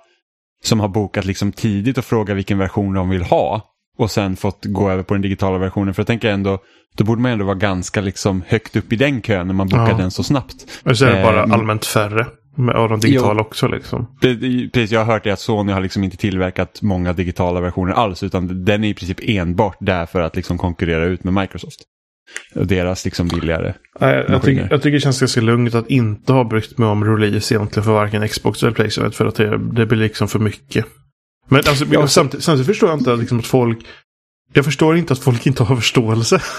som 0.64 0.80
har 0.80 0.88
bokat 0.88 1.24
liksom 1.24 1.52
tidigt 1.52 1.98
och 1.98 2.04
frågat 2.04 2.36
vilken 2.36 2.58
version 2.58 2.94
de 2.94 3.10
vill 3.10 3.22
ha. 3.22 3.71
Och 3.98 4.10
sen 4.10 4.36
fått 4.36 4.64
gå 4.64 4.90
över 4.90 5.02
på 5.02 5.14
den 5.14 5.22
digitala 5.22 5.58
versionen. 5.58 5.94
För 5.94 6.00
jag 6.00 6.06
tänker 6.06 6.30
ändå, 6.30 6.58
då 6.96 7.04
borde 7.04 7.22
man 7.22 7.32
ändå 7.32 7.44
vara 7.44 7.54
ganska 7.54 8.00
liksom 8.00 8.42
högt 8.46 8.76
upp 8.76 8.92
i 8.92 8.96
den 8.96 9.22
kön 9.22 9.46
när 9.46 9.54
man 9.54 9.68
bokar 9.68 9.90
ja. 9.90 9.96
den 9.96 10.10
så 10.10 10.22
snabbt. 10.22 10.80
Men 10.84 10.96
så 10.96 11.04
är 11.04 11.16
det 11.16 11.22
bara 11.22 11.44
eh, 11.44 11.52
allmänt 11.52 11.84
färre. 11.84 12.26
Med, 12.56 12.76
och 12.76 12.88
de 12.88 13.00
digitala 13.00 13.40
jo. 13.40 13.40
också 13.40 13.68
liksom. 13.68 14.16
Det, 14.20 14.34
det, 14.34 14.68
precis, 14.68 14.90
jag 14.90 15.04
har 15.04 15.12
hört 15.12 15.24
det 15.24 15.30
att 15.30 15.40
Sony 15.40 15.72
har 15.72 15.80
liksom 15.80 16.04
inte 16.04 16.16
tillverkat 16.16 16.82
många 16.82 17.12
digitala 17.12 17.60
versioner 17.60 17.92
alls 17.92 18.22
utan 18.22 18.64
den 18.64 18.84
är 18.84 18.88
i 18.88 18.94
princip 18.94 19.18
enbart 19.22 19.76
där 19.80 20.06
för 20.06 20.20
att 20.20 20.36
liksom 20.36 20.58
konkurrera 20.58 21.04
ut 21.04 21.24
med 21.24 21.34
Microsoft. 21.34 21.80
Och 22.54 22.66
deras 22.66 23.04
liksom 23.04 23.28
billigare 23.28 23.74
Nej, 24.00 24.24
jag, 24.28 24.42
tycker, 24.42 24.68
jag 24.70 24.82
tycker 24.82 24.94
det 24.94 25.00
känns 25.00 25.20
ganska 25.20 25.40
lugnt 25.40 25.74
att 25.74 25.90
inte 25.90 26.32
ha 26.32 26.44
brytt 26.44 26.78
mig 26.78 26.88
om 26.88 27.16
release 27.16 27.54
egentligen 27.54 27.84
för 27.84 27.92
varken 27.92 28.28
Xbox 28.28 28.62
eller 28.62 28.72
Playstation 28.72 29.12
för 29.12 29.26
att 29.26 29.34
det, 29.34 29.58
det 29.58 29.86
blir 29.86 29.98
liksom 29.98 30.28
för 30.28 30.38
mycket. 30.38 30.86
Men 31.48 31.62
alltså, 31.68 31.84
ja, 31.90 32.08
samtidigt, 32.08 32.44
samtidigt 32.44 32.66
förstår 32.66 32.88
jag 32.88 32.98
inte 32.98 33.16
liksom 33.16 33.38
att 33.38 33.46
folk 33.46 33.78
jag 34.52 34.64
förstår 34.64 34.96
inte 34.96 35.12
att 35.12 35.18
folk 35.18 35.46
inte 35.46 35.62
har 35.62 35.76
förståelse. 35.76 36.40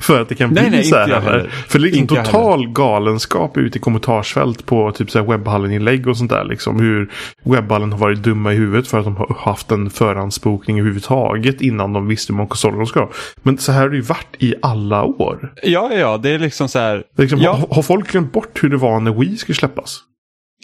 För 0.00 0.20
att 0.20 0.28
det 0.28 0.34
kan 0.34 0.50
nej, 0.50 0.62
bli 0.62 0.70
nej, 0.70 0.84
så 0.84 0.96
här. 0.96 1.20
Heller. 1.20 1.48
För 1.68 1.78
det 1.78 1.88
är 1.88 1.90
liksom 1.90 2.06
total 2.06 2.68
galenskap 2.68 3.56
ute 3.56 3.78
i 3.78 3.80
kommentarsfält 3.80 4.66
på 4.66 4.92
typ 4.92 5.10
så 5.10 5.18
här 5.18 5.26
webbhallen-inlägg 5.26 6.08
och 6.08 6.16
sånt 6.16 6.30
där. 6.30 6.44
Liksom 6.44 6.80
hur 6.80 7.12
webbhallen 7.44 7.92
har 7.92 7.98
varit 7.98 8.22
dumma 8.22 8.52
i 8.52 8.56
huvudet 8.56 8.88
för 8.88 8.98
att 8.98 9.04
de 9.04 9.16
har 9.16 9.36
haft 9.38 9.70
en 9.70 9.90
förhandsbokning 9.90 10.78
överhuvudtaget 10.78 11.60
innan 11.60 11.92
de 11.92 12.08
visste 12.08 12.32
hur 12.32 12.36
många 12.36 12.48
konsoler 12.48 12.76
de 12.76 12.86
ska 12.86 13.00
ha. 13.00 13.10
Men 13.42 13.58
så 13.58 13.72
här 13.72 13.80
har 13.80 13.88
det 13.88 13.96
ju 13.96 14.02
varit 14.02 14.36
i 14.38 14.54
alla 14.62 15.04
år. 15.04 15.52
Ja, 15.62 15.92
ja, 15.94 16.18
det 16.18 16.30
är 16.30 16.38
liksom 16.38 16.68
så 16.68 16.78
här. 16.78 17.04
Liksom, 17.16 17.40
ja. 17.40 17.52
har, 17.52 17.74
har 17.74 17.82
folk 17.82 18.12
glömt 18.12 18.32
bort 18.32 18.62
hur 18.62 18.68
det 18.68 18.76
var 18.76 19.00
när 19.00 19.12
Wii 19.12 19.36
skulle 19.36 19.56
släppas? 19.56 20.00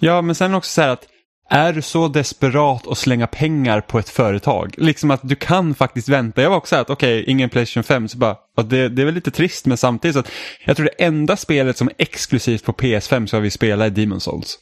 Ja, 0.00 0.22
men 0.22 0.34
sen 0.34 0.54
också 0.54 0.70
så 0.70 0.82
här 0.82 0.88
att 0.88 1.06
är 1.50 1.72
du 1.72 1.82
så 1.82 2.08
desperat 2.08 2.86
att 2.86 2.98
slänga 2.98 3.26
pengar 3.26 3.80
på 3.80 3.98
ett 3.98 4.08
företag? 4.08 4.74
Liksom 4.78 5.10
att 5.10 5.20
du 5.22 5.34
kan 5.34 5.74
faktiskt 5.74 6.08
vänta. 6.08 6.42
Jag 6.42 6.50
var 6.50 6.56
också 6.56 6.76
att 6.76 6.90
okej, 6.90 7.20
okay, 7.20 7.32
ingen 7.32 7.50
Playstation 7.50 7.84
5. 7.84 8.08
Så 8.08 8.18
bara, 8.18 8.36
det, 8.64 8.88
det, 8.88 9.02
är 9.02 9.06
väl 9.06 9.14
lite 9.14 9.30
trist 9.30 9.66
men 9.66 9.76
samtidigt 9.76 10.14
så 10.14 10.20
att 10.20 10.30
jag 10.64 10.76
tror 10.76 10.84
det 10.84 11.04
enda 11.04 11.36
spelet 11.36 11.76
som 11.76 11.88
är 11.88 11.94
exklusivt 11.98 12.64
på 12.64 12.72
PS5 12.72 13.26
ska 13.26 13.38
vi 13.38 13.50
spela 13.50 13.86
är 13.86 13.90
Demon 13.90 14.20
Souls. 14.20 14.58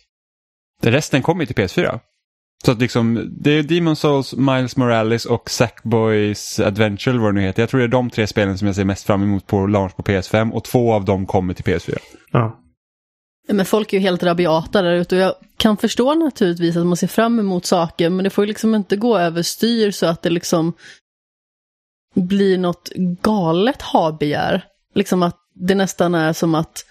Det 0.83 0.91
resten 0.91 1.23
kommer 1.23 1.47
till 1.47 1.57
PS4. 1.57 2.01
Så 2.65 2.73
att 2.73 2.81
liksom, 2.81 3.31
det 3.41 3.51
är 3.51 3.63
Demon 3.63 3.97
Souls, 3.97 4.35
Miles 4.35 4.77
Morales 4.77 5.25
och 5.25 5.51
Sackboys 5.51 6.61
Adventure 6.61 7.11
eller 7.11 7.23
vad 7.23 7.35
det 7.35 7.41
nu 7.41 7.47
heter. 7.47 7.63
Jag 7.63 7.71
tror 7.71 7.81
det 7.81 7.87
är 7.87 7.89
de 7.89 8.11
tre 8.11 8.27
spelen 8.27 8.59
som 8.59 8.67
jag 8.67 8.77
ser 8.77 8.85
mest 8.85 9.07
fram 9.07 9.23
emot 9.23 9.47
på 9.47 9.67
launch 9.67 9.97
på 9.97 10.03
PS5 10.03 10.53
och 10.53 10.65
två 10.65 10.93
av 10.93 11.05
dem 11.05 11.27
kommer 11.27 11.55
till 11.55 11.65
PS4. 11.65 11.99
Ja. 12.31 12.60
Men 13.49 13.67
folk 13.67 13.93
är 13.93 13.97
ju 13.97 14.03
helt 14.03 14.23
rabiata 14.23 14.83
där 14.83 14.93
ute 14.93 15.17
och 15.17 15.23
jag 15.23 15.35
kan 15.57 15.77
förstå 15.77 16.15
naturligtvis 16.15 16.77
att 16.77 16.87
man 16.87 16.97
ser 16.97 17.07
fram 17.07 17.39
emot 17.39 17.67
saker 17.67 18.11
men 18.11 18.25
det 18.25 18.31
får 18.31 18.45
ju 18.45 18.49
liksom 18.49 18.75
inte 18.75 18.97
gå 18.97 19.19
överstyr 19.19 19.91
så 19.91 20.07
att 20.07 20.23
det 20.23 20.31
liksom 20.31 20.73
blir 22.15 22.59
något 22.59 22.91
galet 23.23 23.83
habegär. 23.83 24.65
Liksom 24.95 25.23
att 25.23 25.37
det 25.55 25.75
nästan 25.75 26.15
är 26.15 26.33
som 26.33 26.55
att 26.55 26.85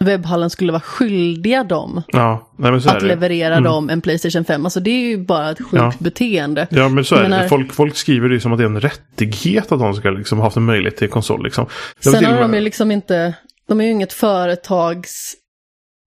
webbhallen 0.00 0.50
skulle 0.50 0.72
vara 0.72 0.80
skyldiga 0.80 1.64
dem 1.64 2.02
ja, 2.08 2.50
att 2.86 3.02
leverera 3.02 3.54
mm. 3.54 3.64
dem 3.64 3.90
en 3.90 4.00
Playstation 4.00 4.44
5. 4.44 4.64
Alltså 4.64 4.80
det 4.80 4.90
är 4.90 5.08
ju 5.08 5.18
bara 5.18 5.50
ett 5.50 5.58
sjukt 5.58 5.74
ja. 5.74 5.92
beteende. 5.98 6.66
Ja 6.70 6.88
men 6.88 7.04
så 7.04 7.14
är 7.14 7.28
det. 7.28 7.48
Folk, 7.48 7.72
folk 7.72 7.96
skriver 7.96 8.28
det 8.28 8.40
som 8.40 8.52
att 8.52 8.58
det 8.58 8.64
är 8.64 8.68
en 8.68 8.80
rättighet 8.80 9.72
att 9.72 9.80
de 9.80 9.94
ska 9.94 10.10
liksom 10.10 10.38
ha 10.38 10.46
haft 10.46 10.56
en 10.56 10.64
möjlighet 10.64 10.96
till 10.96 11.08
konsol. 11.08 11.44
Liksom. 11.44 11.66
Sen 12.00 12.24
har 12.24 12.40
de 12.40 12.54
ju 12.54 12.60
liksom 12.60 12.90
inte, 12.90 13.34
de 13.68 13.80
är 13.80 13.84
ju 13.84 13.90
inget 13.90 14.12
företags 14.12 15.34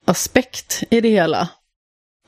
aspekt 0.05 0.84
i 0.89 1.01
det 1.01 1.10
hela. 1.10 1.50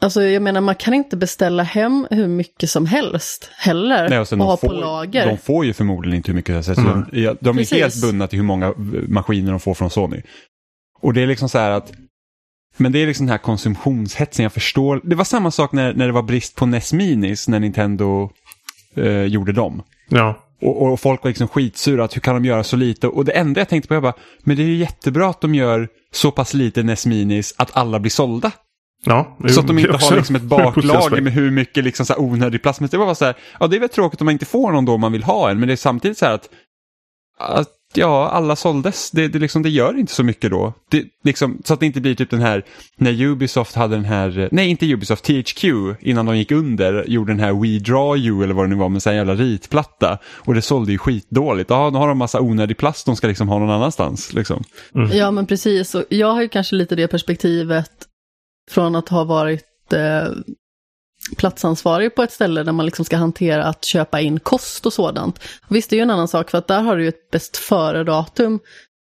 Alltså 0.01 0.23
jag 0.23 0.41
menar 0.43 0.61
man 0.61 0.75
kan 0.75 0.93
inte 0.93 1.17
beställa 1.17 1.63
hem 1.63 2.07
hur 2.09 2.27
mycket 2.27 2.69
som 2.69 2.85
helst 2.85 3.49
heller 3.57 4.09
Nej, 4.09 4.19
och, 4.19 4.31
och 4.31 4.37
ha 4.37 4.57
får, 4.57 4.67
på 4.67 4.73
lager. 4.73 5.27
De 5.27 5.37
får 5.37 5.65
ju 5.65 5.73
förmodligen 5.73 6.17
inte 6.17 6.31
hur 6.31 6.35
mycket 6.35 6.65
som 6.65 6.75
helst. 6.75 6.93
Mm. 6.93 7.05
De, 7.11 7.37
de 7.39 7.59
är 7.59 7.75
helt 7.75 8.01
bundna 8.01 8.27
till 8.27 8.39
hur 8.39 8.45
många 8.45 8.73
maskiner 9.07 9.51
de 9.51 9.59
får 9.59 9.73
från 9.73 9.89
Sony. 9.89 10.21
Och 10.99 11.13
det 11.13 11.21
är 11.21 11.27
liksom 11.27 11.49
så 11.49 11.57
här 11.57 11.71
att 11.71 11.91
men 12.77 12.91
det 12.91 12.99
är 12.99 13.07
liksom 13.07 13.25
den 13.25 13.31
här 13.31 13.37
konsumtionshetsen, 13.37 14.43
jag 14.43 14.53
förstår. 14.53 15.01
Det 15.03 15.15
var 15.15 15.23
samma 15.23 15.51
sak 15.51 15.71
när, 15.71 15.93
när 15.93 16.07
det 16.07 16.13
var 16.13 16.21
brist 16.21 16.55
på 16.55 16.65
NES 16.65 16.93
Minis 16.93 17.47
när 17.47 17.59
Nintendo 17.59 18.29
eh, 18.95 19.23
gjorde 19.23 19.51
dem. 19.51 19.83
Ja. 20.09 20.39
Och, 20.63 20.91
och, 20.91 20.99
folk 20.99 21.23
var 21.23 21.29
liksom 21.29 21.47
skitsura, 21.47 22.03
att 22.03 22.15
hur 22.15 22.21
kan 22.21 22.35
de 22.35 22.45
göra 22.45 22.63
så 22.63 22.75
lite? 22.75 23.07
Och 23.07 23.25
det 23.25 23.31
enda 23.31 23.61
jag 23.61 23.69
tänkte 23.69 23.87
på, 23.87 23.93
jag 23.93 24.03
bara, 24.03 24.13
men 24.39 24.57
det 24.57 24.63
är 24.63 24.67
ju 24.67 24.75
jättebra 24.75 25.29
att 25.29 25.41
de 25.41 25.55
gör 25.55 25.87
så 26.11 26.31
pass 26.31 26.53
lite 26.53 26.83
NES 26.83 27.05
Minis 27.05 27.53
att 27.57 27.77
alla 27.77 27.99
blir 27.99 28.11
sålda. 28.11 28.51
Ja, 29.05 29.37
så 29.49 29.59
att 29.59 29.67
de 29.67 29.79
inte 29.79 29.97
har 29.97 30.15
liksom 30.15 30.35
ett 30.35 30.41
baklager 30.41 31.21
med 31.21 31.33
hur 31.33 31.51
mycket 31.51 31.83
liksom 31.83 32.05
så 32.05 32.17
onödig 32.17 32.61
plats. 32.61 32.79
Men 32.79 32.89
det 32.89 32.97
var 32.97 33.05
bara 33.05 33.15
så 33.15 33.25
här, 33.25 33.35
ja 33.59 33.67
det 33.67 33.75
är 33.75 33.79
väl 33.79 33.89
tråkigt 33.89 34.21
om 34.21 34.25
man 34.25 34.31
inte 34.31 34.45
får 34.45 34.71
någon 34.71 34.85
då 34.85 34.97
man 34.97 35.11
vill 35.11 35.23
ha 35.23 35.49
en, 35.49 35.59
men 35.59 35.67
det 35.67 35.73
är 35.73 35.77
samtidigt 35.77 36.17
så 36.17 36.25
här 36.25 36.33
att, 36.33 36.49
att 37.39 37.67
ja, 37.97 38.29
alla 38.29 38.55
såldes. 38.55 39.11
Det, 39.11 39.27
det, 39.27 39.39
liksom, 39.39 39.63
det 39.63 39.69
gör 39.69 39.99
inte 39.99 40.13
så 40.13 40.23
mycket 40.23 40.51
då. 40.51 40.73
Det, 40.91 41.05
liksom, 41.23 41.61
så 41.65 41.73
att 41.73 41.79
det 41.79 41.85
inte 41.85 42.01
blir 42.01 42.15
typ 42.15 42.29
den 42.29 42.41
här, 42.41 42.63
när 42.97 43.21
Ubisoft 43.21 43.75
hade 43.75 43.95
den 43.95 44.05
här, 44.05 44.49
nej 44.51 44.69
inte 44.69 44.85
Ubisoft, 44.85 45.23
THQ, 45.23 45.63
innan 45.99 46.25
de 46.25 46.37
gick 46.37 46.51
under, 46.51 47.05
gjorde 47.07 47.31
den 47.31 47.39
här 47.39 47.53
We 47.53 47.79
Draw 47.79 48.17
You 48.17 48.43
eller 48.43 48.53
vad 48.53 48.65
det 48.65 48.69
nu 48.69 48.75
var 48.75 48.89
med 48.89 49.07
en 49.07 49.15
jävla 49.15 49.35
ritplatta. 49.35 50.17
Och 50.35 50.53
det 50.53 50.61
sålde 50.61 50.91
ju 50.91 50.97
skitdåligt. 50.97 51.69
Ja, 51.69 51.89
då 51.89 51.99
har 51.99 52.07
de 52.07 52.17
massa 52.17 52.41
onödig 52.41 52.77
plast 52.77 53.05
de 53.05 53.15
ska 53.15 53.27
liksom 53.27 53.49
ha 53.49 53.59
någon 53.59 53.69
annanstans. 53.69 54.33
Liksom. 54.33 54.63
Mm. 54.95 55.17
Ja, 55.17 55.31
men 55.31 55.45
precis. 55.45 55.95
Och 55.95 56.03
jag 56.09 56.33
har 56.33 56.41
ju 56.41 56.49
kanske 56.49 56.75
lite 56.75 56.95
det 56.95 57.07
perspektivet 57.07 57.91
från 58.71 58.95
att 58.95 59.09
ha 59.09 59.23
varit 59.23 59.93
eh, 59.93 60.27
platsansvarig 61.37 62.15
på 62.15 62.23
ett 62.23 62.31
ställe 62.31 62.63
där 62.63 62.71
man 62.71 62.85
liksom 62.85 63.05
ska 63.05 63.17
hantera 63.17 63.63
att 63.63 63.85
köpa 63.85 64.21
in 64.21 64.39
kost 64.39 64.85
och 64.85 64.93
sådant. 64.93 65.39
visst, 65.67 65.89
det 65.89 65.95
är 65.95 65.97
ju 65.97 66.03
en 66.03 66.09
annan 66.09 66.27
sak 66.27 66.51
för 66.51 66.57
att 66.57 66.67
där 66.67 66.81
har 66.81 66.97
du 66.97 67.03
ju 67.03 67.09
ett 67.09 67.31
bäst 67.31 67.57
före-datum 67.57 68.59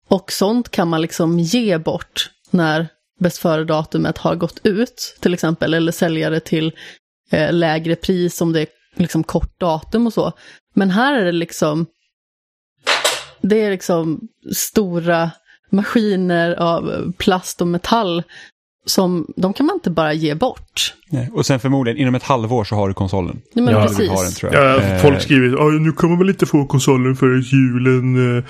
och 0.08 0.32
sånt 0.32 0.70
kan 0.70 0.88
man 0.88 1.02
liksom 1.02 1.40
ge 1.40 1.78
bort 1.78 2.30
när 2.50 2.88
bäst 3.20 3.38
före-datumet 3.38 4.18
har 4.18 4.36
gått 4.36 4.60
ut 4.64 5.18
till 5.20 5.34
exempel, 5.34 5.74
eller 5.74 5.92
sälja 5.92 6.30
det 6.30 6.40
till 6.40 6.72
eh, 7.32 7.54
lägre 7.54 7.96
pris 7.96 8.42
om 8.42 8.54
det 8.54 8.62
är 8.62 8.68
liksom 8.96 9.24
kort 9.24 9.60
datum 9.60 10.08
och 10.08 10.14
så. 10.14 10.32
Men 10.76 10.90
här 10.90 11.14
är 11.14 11.26
det 11.26 11.32
liksom, 11.32 11.86
det 13.42 13.62
är 13.62 13.72
liksom 13.72 14.22
stora 14.56 15.32
maskiner 15.72 16.56
av 16.56 17.14
plast 17.18 17.62
och 17.62 17.68
metall 17.68 18.24
som 18.86 19.28
de 19.36 19.54
kan 19.54 19.66
man 19.66 19.76
inte 19.76 19.92
bara 19.92 20.14
ge 20.14 20.36
bort. 20.36 20.94
Nej. 21.10 21.30
Och 21.34 21.46
sen 21.46 21.60
förmodligen 21.60 22.00
inom 22.00 22.16
ett 22.16 22.24
halvår 22.24 22.64
så 22.64 22.76
har 22.76 22.88
du 22.88 22.94
konsolen. 22.94 23.42
Nej, 23.54 23.66
men 23.66 23.74
ja, 23.74 23.88
precis. 23.88 24.10
Har 24.10 24.24
den, 24.24 24.34
tror 24.34 24.54
jag. 24.54 24.76
Ja, 24.76 25.00
folk 25.00 25.22
skriver 25.22 25.80
nu 25.80 25.92
kommer 25.92 26.18
väl 26.18 26.30
inte 26.30 26.46
få 26.46 26.66
konsolen 26.66 27.16
för 27.16 27.28
julen 27.54 28.38
eh, 28.38 28.44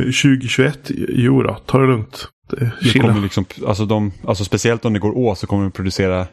2021. 0.00 0.90
Eh, 0.90 0.96
jo 1.08 1.42
då, 1.42 1.54
ta 1.66 1.78
det 1.78 1.86
lugnt. 1.86 2.28
Det, 2.50 2.70
det 2.82 2.98
kommer 2.98 3.20
liksom, 3.20 3.44
alltså, 3.66 3.86
de, 3.86 4.12
alltså 4.26 4.44
speciellt 4.44 4.84
om 4.84 4.92
det 4.92 4.98
går 4.98 5.18
åt 5.18 5.38
så 5.38 5.46
kommer 5.46 5.62
de 5.62 5.70
producera 5.70 6.26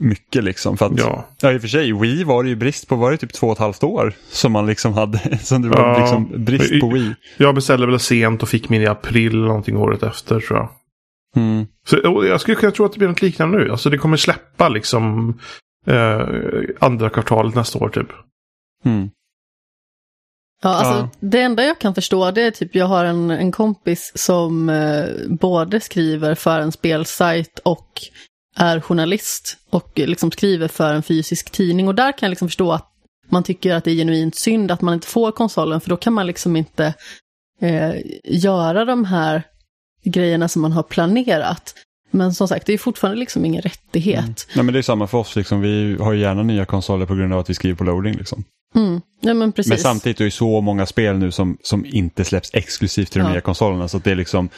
mycket 0.00 0.44
liksom. 0.44 0.76
För 0.76 0.86
att, 0.86 0.98
ja. 0.98 1.28
ja, 1.40 1.52
i 1.52 1.56
och 1.56 1.60
för 1.60 1.68
sig, 1.68 1.92
Wii 1.92 2.24
var 2.24 2.42
det 2.42 2.48
ju 2.48 2.56
brist 2.56 2.88
på, 2.88 2.96
var 2.96 3.10
det 3.10 3.16
typ 3.16 3.32
två 3.32 3.46
och 3.46 3.52
ett 3.52 3.58
halvt 3.58 3.84
år 3.84 4.14
som 4.30 4.52
man 4.52 4.66
liksom 4.66 4.92
hade, 4.92 5.38
som 5.42 5.62
det 5.62 5.68
var 5.68 5.78
ja, 5.78 5.98
liksom 6.00 6.44
brist 6.44 6.80
på 6.80 6.88
Wii. 6.88 7.14
Jag 7.36 7.54
beställde 7.54 7.86
väl 7.86 8.00
sent 8.00 8.42
och 8.42 8.48
fick 8.48 8.68
min 8.68 8.82
i 8.82 8.86
april 8.86 9.36
någonting 9.36 9.76
året 9.76 10.02
efter 10.02 10.40
tror 10.40 10.58
jag. 10.58 10.68
Mm. 11.36 11.66
Så, 11.86 11.96
jag 12.26 12.40
skulle 12.40 12.56
kunna 12.56 12.72
tro 12.72 12.84
att 12.84 12.92
det 12.92 12.98
blir 12.98 13.08
något 13.08 13.22
liknande 13.22 13.58
nu. 13.58 13.70
Alltså 13.70 13.90
det 13.90 13.98
kommer 13.98 14.16
släppa 14.16 14.68
liksom 14.68 15.34
eh, 15.86 16.20
andra 16.80 17.10
kvartalet 17.10 17.54
nästa 17.54 17.78
år 17.78 17.88
typ. 17.88 18.08
Mm. 18.84 19.10
Ja, 20.62 20.68
alltså 20.68 20.94
ja. 20.94 21.08
det 21.20 21.40
enda 21.40 21.64
jag 21.64 21.78
kan 21.78 21.94
förstå 21.94 22.30
det 22.30 22.42
är 22.42 22.50
typ 22.50 22.74
jag 22.74 22.86
har 22.86 23.04
en, 23.04 23.30
en 23.30 23.52
kompis 23.52 24.12
som 24.14 24.68
eh, 24.68 25.04
både 25.28 25.80
skriver 25.80 26.34
för 26.34 26.60
en 26.60 26.72
spelsajt 26.72 27.58
och 27.58 28.00
är 28.56 28.80
journalist 28.80 29.56
och 29.70 29.92
liksom 29.94 30.30
skriver 30.30 30.68
för 30.68 30.94
en 30.94 31.02
fysisk 31.02 31.50
tidning 31.50 31.88
och 31.88 31.94
där 31.94 32.12
kan 32.12 32.26
jag 32.26 32.30
liksom 32.30 32.48
förstå 32.48 32.72
att 32.72 32.92
man 33.28 33.42
tycker 33.42 33.74
att 33.74 33.84
det 33.84 33.90
är 33.90 33.94
genuint 33.94 34.36
synd 34.36 34.70
att 34.70 34.80
man 34.80 34.94
inte 34.94 35.06
får 35.06 35.32
konsolen 35.32 35.80
för 35.80 35.90
då 35.90 35.96
kan 35.96 36.12
man 36.12 36.26
liksom 36.26 36.56
inte 36.56 36.94
eh, 37.60 37.94
göra 38.24 38.84
de 38.84 39.04
här 39.04 39.42
grejerna 40.04 40.48
som 40.48 40.62
man 40.62 40.72
har 40.72 40.82
planerat. 40.82 41.74
Men 42.10 42.34
som 42.34 42.48
sagt, 42.48 42.66
det 42.66 42.72
är 42.72 42.78
fortfarande 42.78 43.20
liksom 43.20 43.44
ingen 43.44 43.62
rättighet. 43.62 44.24
Mm. 44.24 44.34
Nej, 44.54 44.64
men 44.64 44.72
det 44.72 44.80
är 44.80 44.82
samma 44.82 45.06
för 45.06 45.18
oss, 45.18 45.36
liksom. 45.36 45.60
vi 45.60 45.96
har 46.00 46.12
ju 46.12 46.20
gärna 46.20 46.42
nya 46.42 46.64
konsoler 46.64 47.06
på 47.06 47.14
grund 47.14 47.32
av 47.32 47.38
att 47.38 47.50
vi 47.50 47.54
skriver 47.54 47.76
på 47.76 47.84
loading. 47.84 48.14
Liksom. 48.14 48.44
Mm. 48.74 49.00
Ja, 49.20 49.34
men, 49.34 49.52
precis. 49.52 49.70
men 49.70 49.78
samtidigt 49.78 50.20
är 50.20 50.24
det 50.24 50.30
så 50.30 50.60
många 50.60 50.86
spel 50.86 51.18
nu 51.18 51.30
som, 51.30 51.58
som 51.62 51.86
inte 51.86 52.24
släpps 52.24 52.50
exklusivt 52.52 53.10
till 53.10 53.20
de 53.20 53.26
ja. 53.26 53.32
nya 53.32 53.40
konsolerna. 53.40 53.88
Så 53.88 53.98
det 53.98 54.10
är 54.10 54.14
liksom, 54.14 54.48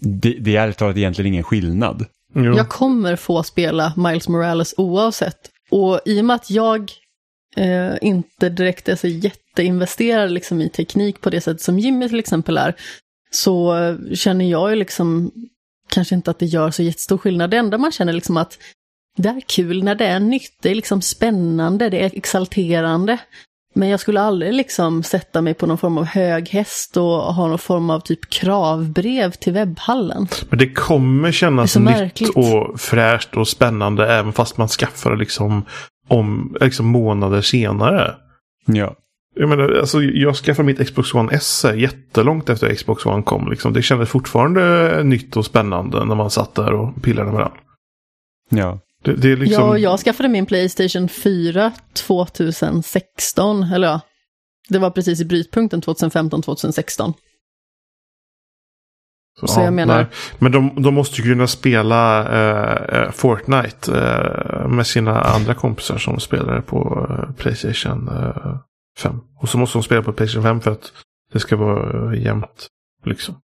det, 0.00 0.36
det 0.40 0.56
är 0.56 0.62
ärligt 0.62 0.78
talat 0.78 0.96
egentligen 0.96 1.32
ingen 1.32 1.44
skillnad. 1.44 2.06
Jo. 2.34 2.56
Jag 2.56 2.68
kommer 2.68 3.16
få 3.16 3.42
spela 3.42 3.92
Miles 3.96 4.28
Morales 4.28 4.74
oavsett. 4.76 5.38
Och 5.70 6.00
i 6.04 6.20
och 6.20 6.24
med 6.24 6.36
att 6.36 6.50
jag 6.50 6.92
eh, 7.56 7.94
inte 8.02 8.48
direkt 8.48 8.88
är 8.88 8.96
så 8.96 9.06
jätteinvesterad 9.06 10.30
liksom, 10.30 10.60
i 10.60 10.68
teknik 10.68 11.20
på 11.20 11.30
det 11.30 11.40
sätt 11.40 11.60
som 11.60 11.78
Jimmy 11.78 12.08
till 12.08 12.18
exempel 12.18 12.58
är, 12.58 12.74
så 13.30 13.74
känner 14.14 14.50
jag 14.50 14.70
ju 14.70 14.76
liksom 14.76 15.32
kanske 15.90 16.14
inte 16.14 16.30
att 16.30 16.38
det 16.38 16.46
gör 16.46 16.70
så 16.70 16.82
jättestor 16.82 17.18
skillnad. 17.18 17.50
Det 17.50 17.56
enda 17.56 17.78
man 17.78 17.92
känner 17.92 18.12
liksom 18.12 18.36
att 18.36 18.58
det 19.16 19.28
är 19.28 19.40
kul 19.46 19.84
när 19.84 19.94
det 19.94 20.06
är 20.06 20.20
nytt, 20.20 20.52
det 20.62 20.70
är 20.70 20.74
liksom 20.74 21.02
spännande, 21.02 21.88
det 21.88 22.04
är 22.04 22.16
exalterande. 22.16 23.18
Men 23.74 23.88
jag 23.88 24.00
skulle 24.00 24.20
aldrig 24.20 24.54
liksom 24.54 25.02
sätta 25.02 25.40
mig 25.40 25.54
på 25.54 25.66
någon 25.66 25.78
form 25.78 25.98
av 25.98 26.04
hög 26.04 26.48
häst 26.48 26.96
och 26.96 27.34
ha 27.34 27.46
någon 27.48 27.58
form 27.58 27.90
av 27.90 28.00
typ 28.00 28.30
kravbrev 28.30 29.30
till 29.30 29.52
webbhallen. 29.52 30.28
Men 30.50 30.58
det 30.58 30.72
kommer 30.72 31.32
kännas 31.32 31.72
Det 31.72 31.80
nytt 31.80 31.90
märkligt. 31.90 32.36
och 32.36 32.80
fräscht 32.80 33.36
och 33.36 33.48
spännande 33.48 34.12
även 34.12 34.32
fast 34.32 34.56
man 34.56 34.68
skaffar 34.68 35.10
det 35.10 35.16
liksom 35.16 35.64
om 36.08 36.56
liksom 36.60 36.86
månader 36.86 37.40
senare. 37.40 38.14
Ja. 38.66 38.94
Jag 39.40 39.48
menar, 39.48 39.72
alltså, 39.72 40.02
jag 40.02 40.36
skaffade 40.36 40.66
mitt 40.66 40.86
Xbox 40.86 41.14
One 41.14 41.32
S 41.32 41.64
jättelångt 41.76 42.48
efter 42.50 42.74
Xbox 42.74 43.06
One 43.06 43.22
kom. 43.22 43.50
Liksom. 43.50 43.72
Det 43.72 43.82
kändes 43.82 44.08
fortfarande 44.08 45.02
nytt 45.04 45.36
och 45.36 45.44
spännande 45.46 46.04
när 46.04 46.14
man 46.14 46.30
satt 46.30 46.54
där 46.54 46.72
och 46.72 47.02
pillade 47.02 47.32
med 47.32 47.40
den. 47.40 47.50
Ja. 48.58 48.78
Det, 49.04 49.14
det 49.14 49.32
är 49.32 49.36
liksom... 49.36 49.62
Ja, 49.64 49.78
jag 49.78 50.00
skaffade 50.00 50.28
min 50.28 50.46
Playstation 50.46 51.08
4 51.08 51.72
2016, 52.06 53.62
eller 53.62 53.88
ja, 53.88 54.00
det 54.68 54.78
var 54.78 54.90
precis 54.90 55.20
i 55.20 55.24
brytpunkten 55.24 55.80
2015-2016. 55.82 57.14
så 59.46 59.60
jag 59.60 59.72
menar- 59.72 59.96
nej. 59.96 60.06
Men 60.38 60.52
de, 60.52 60.82
de 60.82 60.94
måste 60.94 61.22
ju 61.22 61.32
kunna 61.32 61.46
spela 61.46 62.28
eh, 62.28 63.00
eh, 63.02 63.10
Fortnite 63.10 63.92
eh, 64.00 64.68
med 64.68 64.86
sina 64.86 65.20
andra 65.22 65.54
kompisar 65.54 65.98
som 65.98 66.20
spelar 66.20 66.60
på 66.60 67.06
eh, 67.10 67.34
Playstation 67.34 68.08
eh, 68.08 68.56
5. 68.98 69.20
Och 69.40 69.48
så 69.48 69.58
måste 69.58 69.78
de 69.78 69.82
spela 69.82 70.02
på 70.02 70.12
Playstation 70.12 70.42
5 70.42 70.60
för 70.60 70.70
att 70.70 70.92
det 71.32 71.40
ska 71.40 71.56
vara 71.56 72.12
eh, 72.14 72.22
jämnt. 72.22 72.66
Liksom. 73.04 73.40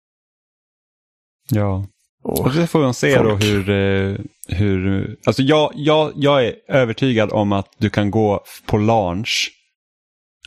Ja. 1.51 1.87
Och, 2.23 2.53
så 2.55 2.67
får 2.67 2.81
man 2.81 2.95
se 2.95 3.19
då 3.19 3.31
Folk. 3.31 3.45
hur, 3.45 3.71
eh, 3.71 4.17
hur 4.49 5.17
alltså 5.27 5.43
jag, 5.43 5.73
jag, 5.75 6.13
jag 6.17 6.47
är 6.47 6.55
övertygad 6.69 7.33
om 7.33 7.53
att 7.53 7.69
du 7.79 7.91
kan 7.91 8.11
gå 8.11 8.45
på 8.67 8.79
launch, 8.79 9.51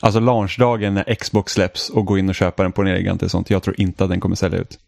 alltså 0.02 0.20
launchdagen 0.20 0.94
när 0.94 1.14
Xbox 1.14 1.52
släpps 1.52 1.90
och 1.90 2.06
gå 2.06 2.18
in 2.18 2.28
och 2.28 2.34
köpa 2.34 2.62
den 2.62 2.72
på 2.72 2.82
en 2.82 2.88
Elgiganten 2.88 3.26
och 3.26 3.30
sånt. 3.30 3.50
Jag 3.50 3.62
tror 3.62 3.80
inte 3.80 4.04
att 4.04 4.10
den 4.10 4.20
kommer 4.20 4.36
sälja 4.36 4.58
ut. 4.58 4.78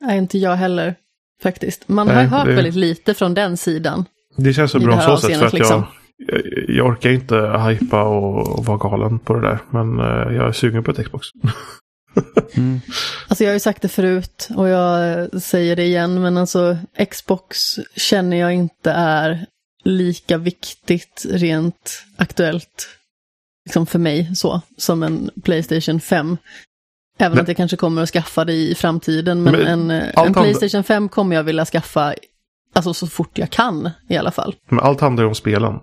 Nej, 0.00 0.18
inte 0.18 0.38
jag 0.38 0.54
heller, 0.56 0.94
faktiskt. 1.42 1.88
Man 1.88 2.08
har 2.08 2.14
Nej, 2.14 2.24
ju 2.24 2.30
hört 2.30 2.46
det- 2.46 2.54
väldigt 2.54 2.74
lite 2.74 3.14
från 3.14 3.34
den 3.34 3.56
sidan. 3.56 4.04
det 4.36 4.54
känns 4.54 4.70
så 4.70 4.78
bra 4.80 5.00
så 5.00 5.16
sätt 5.16 5.38
för 5.38 5.46
att 5.46 5.52
liksom. 5.52 5.80
jag, 5.80 6.03
jag 6.68 6.86
orkar 6.86 7.10
inte 7.10 7.36
hypa 7.68 8.02
och, 8.02 8.58
och 8.58 8.64
vara 8.64 8.78
galen 8.78 9.18
på 9.18 9.34
det 9.34 9.40
där. 9.40 9.58
Men 9.70 9.98
eh, 9.98 10.36
jag 10.36 10.48
är 10.48 10.52
sugen 10.52 10.84
på 10.84 10.90
ett 10.90 11.04
Xbox. 11.04 11.26
Mm. 12.56 12.80
Alltså 13.28 13.44
jag 13.44 13.50
har 13.50 13.54
ju 13.54 13.60
sagt 13.60 13.82
det 13.82 13.88
förut 13.88 14.48
och 14.56 14.68
jag 14.68 15.28
säger 15.42 15.76
det 15.76 15.82
igen, 15.84 16.22
men 16.22 16.36
alltså 16.36 16.76
Xbox 17.10 17.56
känner 17.96 18.36
jag 18.36 18.54
inte 18.54 18.90
är 18.92 19.46
lika 19.84 20.38
viktigt 20.38 21.26
rent 21.30 22.04
aktuellt 22.16 22.88
liksom 23.64 23.86
för 23.86 23.98
mig 23.98 24.36
så, 24.36 24.60
som 24.76 25.02
en 25.02 25.30
Playstation 25.42 26.00
5. 26.00 26.36
Även 27.18 27.32
Men- 27.36 27.42
att 27.42 27.48
jag 27.48 27.56
kanske 27.56 27.76
kommer 27.76 28.02
att 28.02 28.08
skaffa 28.10 28.44
det 28.44 28.52
i 28.52 28.74
framtiden, 28.74 29.42
men, 29.42 29.52
Men 29.52 29.90
en, 29.90 30.02
allt 30.14 30.26
en 30.28 30.34
Playstation 30.34 30.84
5 30.84 31.08
kommer 31.08 31.36
jag 31.36 31.42
vilja 31.42 31.64
skaffa 31.64 32.14
alltså 32.72 32.94
så 32.94 33.06
fort 33.06 33.38
jag 33.38 33.50
kan 33.50 33.90
i 34.08 34.16
alla 34.16 34.30
fall. 34.30 34.54
Men 34.68 34.80
allt 34.80 35.00
handlar 35.00 35.24
ju 35.24 35.28
om 35.28 35.34
spelen. 35.34 35.74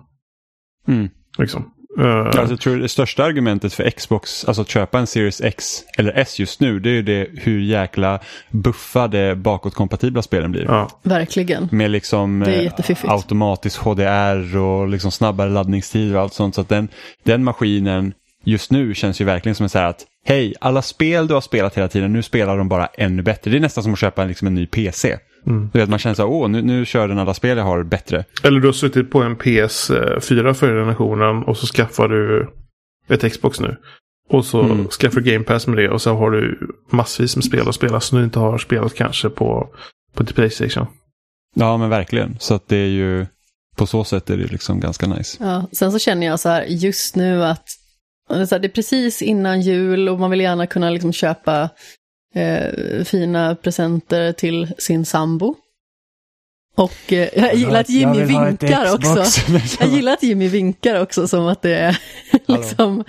Mm. 0.88 1.08
Liksom. 1.38 1.70
Eh, 2.00 2.16
Alltså, 2.26 2.40
jag 2.50 2.60
tror 2.60 2.76
det 2.76 2.88
största 2.88 3.24
argumentet 3.24 3.74
för 3.74 3.90
Xbox, 3.90 4.44
alltså 4.44 4.62
att 4.62 4.68
köpa 4.68 4.98
en 4.98 5.06
Series 5.06 5.40
X 5.40 5.82
eller 5.98 6.12
S 6.18 6.38
just 6.38 6.60
nu, 6.60 6.80
det 6.80 6.90
är 6.90 6.94
ju 6.94 7.02
det 7.02 7.28
hur 7.34 7.60
jäkla 7.60 8.20
buffade 8.50 9.36
bakåtkompatibla 9.36 10.22
spelen 10.22 10.52
blir. 10.52 10.62
ja. 10.64 10.88
Verkligen. 11.02 11.68
Med 11.72 11.90
liksom 11.90 12.42
eh, 12.42 12.72
automatisk 13.02 13.78
HDR 13.80 14.56
och 14.56 14.88
liksom 14.88 15.10
snabbare 15.10 15.50
laddningstid 15.50 16.14
och 16.16 16.22
allt 16.22 16.34
sånt. 16.34 16.54
Så 16.54 16.60
att 16.60 16.68
den, 16.68 16.88
den 17.22 17.44
maskinen 17.44 18.14
just 18.44 18.70
nu 18.70 18.94
känns 18.94 19.20
ju 19.20 19.24
verkligen 19.24 19.54
som 19.54 19.64
en 19.64 19.70
så 19.70 19.78
här 19.78 19.86
att 19.88 20.06
hej, 20.24 20.54
alla 20.60 20.82
spel 20.82 21.26
du 21.26 21.34
har 21.34 21.40
spelat 21.40 21.76
hela 21.76 21.88
tiden, 21.88 22.12
nu 22.12 22.22
spelar 22.22 22.58
de 22.58 22.68
bara 22.68 22.86
ännu 22.86 23.22
bättre. 23.22 23.50
Det 23.50 23.56
är 23.56 23.60
nästan 23.60 23.84
som 23.84 23.92
att 23.92 23.98
köpa 23.98 24.22
en, 24.22 24.28
liksom 24.28 24.46
en 24.46 24.54
ny 24.54 24.66
PC. 24.66 25.18
Mm. 25.46 25.70
Du 25.72 25.78
vet, 25.78 25.88
man 25.88 25.98
känner 25.98 26.14
så 26.14 26.22
här, 26.22 26.30
åh, 26.30 26.48
nu, 26.48 26.62
nu 26.62 26.84
kör 26.84 27.08
den 27.08 27.18
alla 27.18 27.34
spel 27.34 27.58
jag 27.58 27.64
har 27.64 27.82
bättre. 27.82 28.24
Eller 28.44 28.60
du 28.60 28.68
har 28.68 28.72
suttit 28.72 29.10
på 29.10 29.22
en 29.22 29.36
PS4 29.36 30.52
förra 30.52 30.80
generationen 30.80 31.42
och 31.42 31.56
så 31.56 31.66
skaffar 31.66 32.08
du 32.08 32.48
ett 33.08 33.32
Xbox 33.32 33.60
nu. 33.60 33.76
Och 34.30 34.44
så 34.44 34.60
Mm. 34.62 34.88
skaffar 34.88 35.20
du 35.20 35.32
Game 35.32 35.44
Pass 35.44 35.66
med 35.66 35.76
det 35.76 35.88
och 35.88 36.02
så 36.02 36.14
har 36.14 36.30
du 36.30 36.58
massvis 36.90 37.36
med 37.36 37.44
spel 37.44 37.68
att 37.68 37.74
spela 37.74 38.00
som 38.00 38.18
du 38.18 38.24
inte 38.24 38.38
har 38.38 38.58
spelat 38.58 38.94
kanske 38.94 39.28
på, 39.28 39.68
på 40.14 40.24
till 40.24 40.34
Playstation. 40.34 40.86
Ja, 41.54 41.76
men 41.76 41.90
verkligen. 41.90 42.36
Så 42.38 42.54
att 42.54 42.68
det 42.68 42.76
är 42.76 42.88
ju, 42.88 43.26
på 43.76 43.86
så 43.86 44.04
sätt 44.04 44.30
är 44.30 44.36
det 44.36 44.46
liksom 44.46 44.80
ganska 44.80 45.06
nice. 45.06 45.36
Ja, 45.40 45.68
sen 45.72 45.92
så 45.92 45.98
känner 45.98 46.26
jag 46.26 46.40
så 46.40 46.48
här 46.48 46.62
just 46.64 47.16
nu 47.16 47.44
att 47.44 47.64
det 48.28 48.64
är 48.64 48.68
precis 48.68 49.22
innan 49.22 49.60
jul 49.60 50.08
och 50.08 50.18
man 50.20 50.30
vill 50.30 50.40
gärna 50.40 50.66
kunna 50.66 50.90
liksom 50.90 51.12
köpa 51.12 51.68
eh, 52.34 53.04
fina 53.04 53.54
presenter 53.54 54.32
till 54.32 54.68
sin 54.78 55.06
sambo. 55.06 55.54
Och 56.76 57.12
eh, 57.12 57.28
jag 57.36 57.54
gillar 57.54 57.80
att 57.80 57.88
Jimmy 57.90 58.22
vinkar 58.24 58.94
också. 58.94 59.24
Jag 59.80 59.88
gillar 59.88 60.12
att 60.12 60.22
Jimmy 60.22 60.48
vinkar 60.48 61.00
också 61.02 61.28
som 61.28 61.46
att 61.46 61.62
det 61.62 61.74
är 61.76 61.98
liksom 62.46 63.04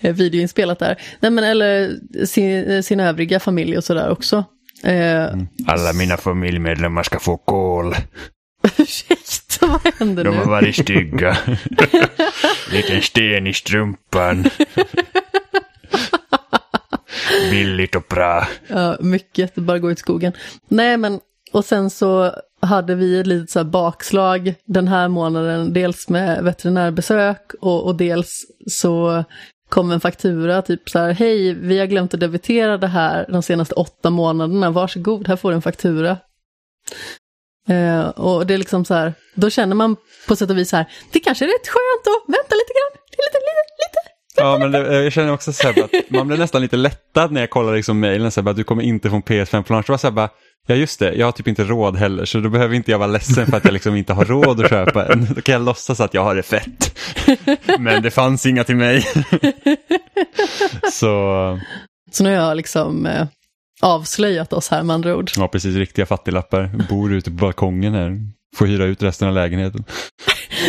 eh, 0.00 0.14
videoinspelat 0.14 0.78
där. 0.78 1.00
Nej 1.20 1.30
men 1.30 1.44
eller 1.44 1.96
sin, 2.26 2.82
sin 2.82 3.00
övriga 3.00 3.40
familj 3.40 3.76
och 3.78 3.84
sådär 3.84 4.10
också. 4.10 4.44
Eh, 4.84 5.26
Alla 5.66 5.92
mina 5.94 6.16
familjemedlemmar 6.16 7.02
ska 7.02 7.18
få 7.18 7.36
kol. 7.36 7.94
Ursäkta, 8.78 9.66
vad 9.66 9.94
händer 9.98 10.24
De 10.24 10.30
nu? 10.30 10.36
har 10.36 10.46
varit 10.50 10.76
stygga. 10.76 11.36
Liten 12.72 13.02
sten 13.02 13.46
i 13.46 13.52
strumpan. 13.54 14.44
Billigt 17.50 17.94
och 17.94 18.04
bra. 18.08 18.48
Ja, 18.66 18.96
mycket, 19.00 19.54
det 19.54 19.60
bara 19.60 19.78
går 19.78 19.92
ut 19.92 19.98
i 19.98 20.00
skogen. 20.00 20.32
Nej, 20.68 20.96
men 20.96 21.20
och 21.52 21.64
sen 21.64 21.90
så 21.90 22.32
hade 22.60 22.94
vi 22.94 23.20
ett 23.20 23.26
litet 23.26 23.50
så 23.50 23.58
här 23.58 23.64
bakslag 23.64 24.54
den 24.64 24.88
här 24.88 25.08
månaden, 25.08 25.72
dels 25.72 26.08
med 26.08 26.44
veterinärbesök 26.44 27.52
och, 27.60 27.86
och 27.86 27.94
dels 27.96 28.46
så 28.66 29.24
kom 29.68 29.90
en 29.90 30.00
faktura, 30.00 30.62
typ 30.62 30.90
så 30.90 30.98
här, 30.98 31.10
hej, 31.12 31.54
vi 31.54 31.78
har 31.78 31.86
glömt 31.86 32.14
att 32.14 32.20
debitera 32.20 32.78
det 32.78 32.86
här 32.86 33.26
de 33.28 33.42
senaste 33.42 33.74
åtta 33.74 34.10
månaderna, 34.10 34.70
varsågod, 34.70 35.28
här 35.28 35.36
får 35.36 35.50
du 35.50 35.54
en 35.54 35.62
faktura. 35.62 36.18
Eh, 37.68 38.08
och 38.08 38.46
det 38.46 38.54
är 38.54 38.58
liksom 38.58 38.84
så 38.84 38.94
här, 38.94 39.14
då 39.34 39.50
känner 39.50 39.74
man 39.74 39.96
på 40.28 40.36
sätt 40.36 40.50
och 40.50 40.58
vis 40.58 40.70
så 40.70 40.76
här, 40.76 40.86
det 41.12 41.20
kanske 41.20 41.44
är 41.44 41.48
rätt 41.48 41.68
skönt 41.68 42.06
att 42.06 42.34
vänta 42.34 42.54
lite 42.54 42.72
grann, 42.76 42.92
lite, 43.10 43.38
lite, 43.48 43.74
lite. 43.82 43.97
Ja, 44.38 44.58
men 44.58 44.72
det, 44.72 45.02
jag 45.02 45.12
känner 45.12 45.32
också 45.32 45.52
så 45.52 45.66
här 45.66 45.84
att 45.84 45.90
man 46.10 46.28
blir 46.28 46.38
nästan 46.38 46.62
lite 46.62 46.76
lättad 46.76 47.32
när 47.32 47.40
jag 47.40 47.50
kollar 47.50 47.76
liksom 47.76 48.00
mejlen, 48.00 48.30
här 48.36 48.42
bara, 48.42 48.52
du 48.54 48.64
kommer 48.64 48.82
inte 48.82 49.10
få 49.10 49.16
en 49.16 49.22
PS5 49.22 49.62
på 49.62 49.72
launch. 49.72 49.86
Det 49.86 49.92
var 49.92 49.98
så 49.98 50.10
bara, 50.10 50.28
ja 50.66 50.74
just 50.74 50.98
det, 50.98 51.14
jag 51.14 51.26
har 51.26 51.32
typ 51.32 51.48
inte 51.48 51.64
råd 51.64 51.96
heller, 51.96 52.24
så 52.24 52.38
då 52.40 52.48
behöver 52.48 52.74
inte 52.74 52.90
jag 52.90 52.98
vara 52.98 53.10
ledsen 53.10 53.46
för 53.46 53.56
att 53.56 53.64
jag 53.64 53.72
liksom 53.72 53.96
inte 53.96 54.12
har 54.12 54.24
råd 54.24 54.64
att 54.64 54.70
köpa 54.70 55.06
en. 55.12 55.26
Då 55.34 55.40
kan 55.40 55.52
jag 55.52 55.62
låtsas 55.62 56.00
att 56.00 56.14
jag 56.14 56.24
har 56.24 56.34
det 56.34 56.42
fett. 56.42 56.98
Men 57.78 58.02
det 58.02 58.10
fanns 58.10 58.46
inga 58.46 58.64
till 58.64 58.76
mig. 58.76 59.06
Så, 60.92 61.58
Så 62.12 62.24
nu 62.24 62.36
har 62.36 62.46
jag 62.46 62.56
liksom 62.56 63.06
eh, 63.06 63.26
avslöjat 63.82 64.52
oss 64.52 64.68
här 64.68 64.82
med 64.82 64.94
andra 64.94 65.16
ord. 65.16 65.30
ja 65.36 65.48
precis, 65.48 65.76
riktiga 65.76 66.06
fattiglappar. 66.06 66.70
Bor 66.88 67.12
ute 67.12 67.30
på 67.30 67.36
balkongen 67.36 67.94
här. 67.94 68.18
Får 68.56 68.66
hyra 68.66 68.84
ut 68.84 69.02
resten 69.02 69.28
av 69.28 69.34
lägenheten. 69.34 69.84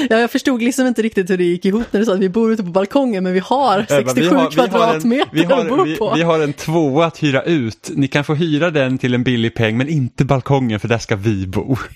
Ja, 0.10 0.20
jag 0.20 0.32
förstod 0.32 0.62
liksom 0.62 0.88
inte 0.88 1.02
riktigt 1.02 1.30
hur 1.30 1.38
det 1.38 1.44
gick 1.44 1.66
ihop 1.66 1.84
när 1.92 2.00
du 2.00 2.06
sa 2.06 2.14
att 2.14 2.20
vi 2.20 2.30
bor 2.30 2.52
ute 2.54 2.64
på 2.64 2.70
balkongen, 2.70 3.24
men 3.24 3.34
vi 3.34 3.40
har 3.40 3.86
Jag 3.90 4.06
bara, 4.06 4.16
67 4.16 4.36
kvadratmeter 4.52 5.30
vi 5.32 5.44
har, 5.44 5.60
att 5.62 5.70
bo 5.70 5.84
vi, 5.84 5.96
på. 5.98 6.14
vi 6.16 6.22
har 6.22 6.40
en 6.40 6.54
tvåa 6.54 7.06
att 7.06 7.24
hyra 7.24 7.44
ut. 7.44 7.92
Ni 7.96 8.08
kan 8.08 8.24
få 8.24 8.34
hyra 8.34 8.72
den 8.72 8.98
till 8.98 9.14
en 9.14 9.24
billig 9.24 9.56
peng 9.56 9.78
men 9.78 9.90
inte 9.90 10.26
balkongen 10.26 10.80
för 10.80 10.88
där 10.88 10.98
ska 10.98 11.16
vi 11.16 11.48
bo. 11.48 11.78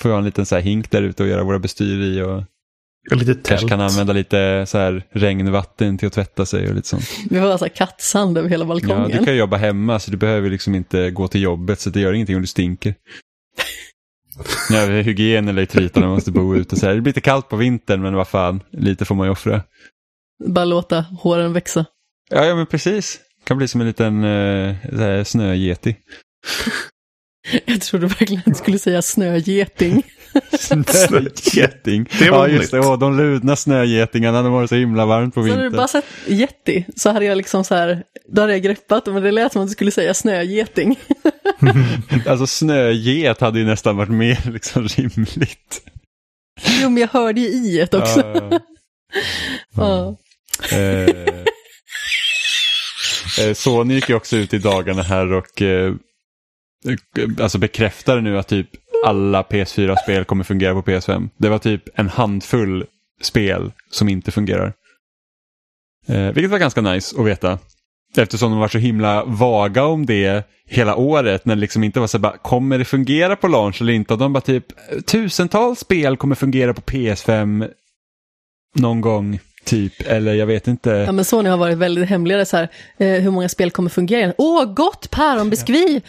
Får 0.00 0.10
jag 0.10 0.18
en 0.18 0.24
liten 0.24 0.46
så 0.46 0.54
här 0.54 0.62
hink 0.62 0.90
där 0.90 1.02
ute 1.02 1.22
och 1.22 1.28
göra 1.28 1.44
våra 1.44 1.58
bestyr 1.58 2.00
i 2.00 2.22
och 2.22 2.42
Lite 3.10 3.24
tält. 3.34 3.46
kanske 3.46 3.68
kan 3.68 3.80
använda 3.80 4.12
lite 4.12 4.64
så 4.68 4.78
här 4.78 5.02
regnvatten 5.12 5.98
till 5.98 6.06
att 6.06 6.12
tvätta 6.12 6.46
sig 6.46 6.68
och 6.68 6.74
lite 6.74 6.88
sånt. 6.88 7.04
Vi 7.30 7.38
har 7.38 7.50
alltså 7.50 7.68
kattsand 7.74 8.38
över 8.38 8.48
hela 8.48 8.64
Ja, 8.64 8.68
balkongen. 8.68 9.10
du 9.18 9.24
kan 9.24 9.36
jobba 9.36 9.56
hemma 9.56 9.98
så 9.98 10.10
du 10.10 10.16
behöver 10.16 10.50
liksom 10.50 10.74
inte 10.74 11.10
gå 11.10 11.28
till 11.28 11.42
jobbet 11.42 11.80
så 11.80 11.90
det 11.90 12.00
gör 12.00 12.12
ingenting 12.12 12.36
om 12.36 12.42
du 12.42 12.48
stinker. 12.48 12.94
Ja, 14.70 14.86
hygien 14.86 15.48
eller 15.48 16.00
man 16.00 16.08
måste 16.08 16.30
bo 16.30 16.56
ute 16.56 16.76
så 16.76 16.86
här. 16.86 16.94
Det 16.94 17.00
blir 17.00 17.10
lite 17.10 17.20
kallt 17.20 17.48
på 17.48 17.56
vintern 17.56 18.02
men 18.02 18.14
vad 18.14 18.28
fan, 18.28 18.62
lite 18.70 19.04
får 19.04 19.14
man 19.14 19.26
ju 19.26 19.30
offra. 19.30 19.62
Bara 20.46 20.64
låta 20.64 21.00
håren 21.00 21.52
växa. 21.52 21.84
Ja, 22.30 22.44
ja 22.44 22.54
men 22.54 22.66
precis. 22.66 23.20
Kan 23.44 23.56
bli 23.56 23.68
som 23.68 23.80
en 23.80 23.86
liten 23.86 24.24
uh, 24.24 25.24
snögeti. 25.24 25.96
Jag 27.64 27.80
trodde 27.80 28.06
verkligen 28.06 28.38
att 28.38 28.52
du 28.52 28.54
skulle 28.54 28.78
säga 28.78 29.02
snögeting. 29.02 30.02
Snögeting. 30.58 32.08
Det 32.18 32.30
var 32.30 32.48
ja, 32.48 32.54
just 32.54 32.70
det. 32.70 32.80
Åh, 32.80 32.98
de 32.98 33.16
ludna 33.16 33.56
snögetingarna, 33.56 34.42
de 34.42 34.62
det 34.62 34.68
så 34.68 34.74
himla 34.74 35.06
varmt 35.06 35.34
på 35.34 35.42
Så 35.42 35.48
hade 35.48 35.56
du 35.56 35.62
vintern. 35.62 35.76
bara 35.76 35.88
sett 35.88 36.04
yeti 36.26 36.84
så 36.96 37.10
hade 37.10 37.24
jag 37.24 37.36
liksom 37.36 37.64
så 37.64 37.74
här, 37.74 38.02
då 38.28 38.40
hade 38.40 38.52
jag 38.52 38.62
greppat 38.62 39.06
men 39.06 39.22
det 39.22 39.30
lät 39.30 39.52
som 39.52 39.62
att 39.62 39.68
du 39.68 39.72
skulle 39.72 39.90
säga 39.90 40.14
snögeting. 40.14 40.98
Alltså 42.26 42.46
snöget 42.46 43.40
hade 43.40 43.58
ju 43.58 43.64
nästan 43.64 43.96
varit 43.96 44.10
mer 44.10 44.50
liksom 44.52 44.88
rimligt. 44.88 45.82
Jo, 46.82 46.88
men 46.88 46.96
jag 46.96 47.08
hörde 47.08 47.40
ju 47.40 47.46
i 47.46 47.80
ett 47.80 47.94
också. 47.94 48.20
Ja, 48.20 48.48
ja. 48.50 48.60
Ja. 49.76 50.16
Eh, 50.72 51.08
eh, 53.46 53.54
Sony 53.54 53.94
gick 53.94 54.08
ju 54.08 54.14
också 54.14 54.36
ut 54.36 54.54
i 54.54 54.58
dagarna 54.58 55.02
här 55.02 55.32
och 55.32 55.62
eh, 55.62 55.94
alltså 57.40 57.58
bekräftade 57.58 58.20
nu 58.20 58.38
att 58.38 58.48
typ 58.48 58.68
alla 59.04 59.42
PS4-spel 59.42 60.24
kommer 60.24 60.44
fungera 60.44 60.74
på 60.74 60.82
PS5. 60.82 61.28
Det 61.36 61.48
var 61.48 61.58
typ 61.58 61.82
en 61.94 62.08
handfull 62.08 62.84
spel 63.22 63.72
som 63.90 64.08
inte 64.08 64.30
fungerar. 64.30 64.72
Eh, 66.08 66.32
vilket 66.32 66.50
var 66.50 66.58
ganska 66.58 66.80
nice 66.80 67.20
att 67.20 67.26
veta. 67.26 67.58
Eftersom 68.16 68.50
de 68.50 68.60
var 68.60 68.68
så 68.68 68.78
himla 68.78 69.24
vaga 69.24 69.84
om 69.84 70.06
det 70.06 70.48
hela 70.66 70.96
året 70.96 71.44
när 71.44 71.54
det 71.54 71.60
liksom 71.60 71.84
inte 71.84 72.00
var 72.00 72.06
så 72.06 72.18
bara, 72.18 72.36
kommer 72.36 72.78
det 72.78 72.84
fungera 72.84 73.36
på 73.36 73.48
launch 73.48 73.80
eller 73.82 73.92
inte? 73.92 74.12
Och 74.12 74.18
de 74.18 74.32
bara 74.32 74.40
typ, 74.40 74.66
tusentals 75.06 75.80
spel 75.80 76.16
kommer 76.16 76.34
fungera 76.34 76.74
på 76.74 76.80
PS5 76.80 77.70
någon 78.74 79.00
gång, 79.00 79.38
typ. 79.64 79.92
Eller 80.06 80.34
jag 80.34 80.46
vet 80.46 80.68
inte. 80.68 80.90
Ja 80.90 81.12
men 81.12 81.24
Sony 81.24 81.48
har 81.48 81.56
varit 81.56 81.78
väldigt 81.78 82.08
hemliga 82.08 82.44
så 82.44 82.56
här, 82.56 82.68
eh, 82.98 83.08
hur 83.08 83.30
många 83.30 83.48
spel 83.48 83.70
kommer 83.70 83.90
fungera. 83.90 84.34
Åh, 84.38 84.64
gott 84.64 85.10
päronbiskvi! 85.10 86.02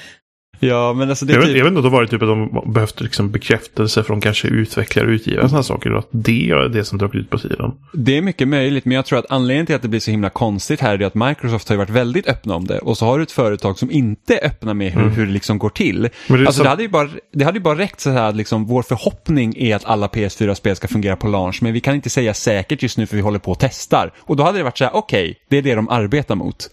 Ja, 0.60 0.94
men 0.94 1.10
alltså 1.10 1.26
det 1.26 1.34
Jag 1.34 1.38
är 1.38 1.46
vet, 1.46 1.50
typ... 1.50 1.58
jag 1.58 1.64
vet 1.64 1.72
inte 1.72 1.78
om 1.80 1.84
det 1.84 1.90
varit 1.90 2.10
typ 2.10 2.22
att 2.22 2.28
de 2.28 2.72
behövt 2.74 3.02
liksom 3.02 3.32
bekräftelse 3.32 4.04
från 4.04 4.22
kanske 4.22 4.48
utvecklare 4.48 5.06
och 5.08 5.12
utgivare. 5.12 5.50
Sådana 5.50 5.64
saker. 5.64 5.92
och 5.94 6.00
Att 6.00 6.08
det 6.12 6.50
är 6.52 6.70
det 6.70 6.84
som 6.86 6.98
dragit 6.98 7.16
ut 7.16 7.30
på 7.30 7.38
tiden. 7.38 7.72
Det 7.94 8.18
är 8.18 8.22
mycket 8.22 8.48
möjligt, 8.48 8.86
men 8.86 8.96
jag 8.96 9.06
tror 9.06 9.20
att 9.20 9.26
anledningen 9.30 9.66
till 9.66 9.76
att 9.76 9.82
det 9.82 9.88
blir 9.88 10.00
så 10.00 10.12
himla 10.12 10.30
konstigt 10.30 10.80
här 10.82 11.02
är 11.02 11.06
att 11.06 11.16
Microsoft 11.16 11.70
har 11.70 11.74
ju 11.74 11.78
varit 11.78 11.90
väldigt 11.90 12.28
öppna 12.28 12.56
om 12.56 12.66
det 12.68 12.80
och 12.80 12.98
så 12.98 13.06
har 13.06 13.18
du 13.18 13.24
ett 13.24 13.32
företag 13.32 13.78
som 13.80 13.92
inte 13.92 14.36
är 14.38 14.46
öppna 14.48 14.74
med 14.74 14.92
hur, 14.92 15.10
hur 15.10 15.26
det 15.26 15.32
liksom 15.32 15.58
går 15.60 15.70
till. 15.70 16.10
Men 16.28 16.40
det 16.40 16.46
alltså 16.48 16.58
så- 16.58 16.64
det 16.64 16.70
hade 16.70 16.84
ju 16.84 16.90
bara, 16.90 17.10
det 17.34 17.46
hade 17.46 17.58
ju 17.58 17.64
bara 17.64 17.78
räckt 17.78 18.00
så 18.00 18.10
här 18.10 18.30
att 18.30 18.36
liksom, 18.36 18.66
vår 18.66 18.82
förhoppning 18.84 19.54
är 19.58 19.76
att 19.76 19.86
alla 19.86 20.08
PS4-spel 20.08 20.76
ska 20.76 20.88
fungera 20.88 21.16
på 21.16 21.28
launch, 21.28 21.60
men 21.62 21.74
vi 21.74 21.80
kan 21.80 21.96
inte 21.96 22.10
säga 22.10 22.34
säkert 22.34 22.84
just 22.84 22.98
nu 22.98 23.06
för 23.06 23.16
vi 23.16 23.22
håller 23.22 23.40
på 23.40 23.52
och 23.52 23.60
testar. 23.60 24.12
Och 24.20 24.36
då 24.36 24.44
hade 24.44 24.58
det 24.58 24.64
varit 24.64 24.78
så 24.78 24.84
här, 24.84 24.96
okej, 24.96 25.36
det 25.50 25.58
är 25.58 25.62
det 25.62 25.76
de 25.76 25.90
arbetar 25.90 26.36
mot. 26.36 26.70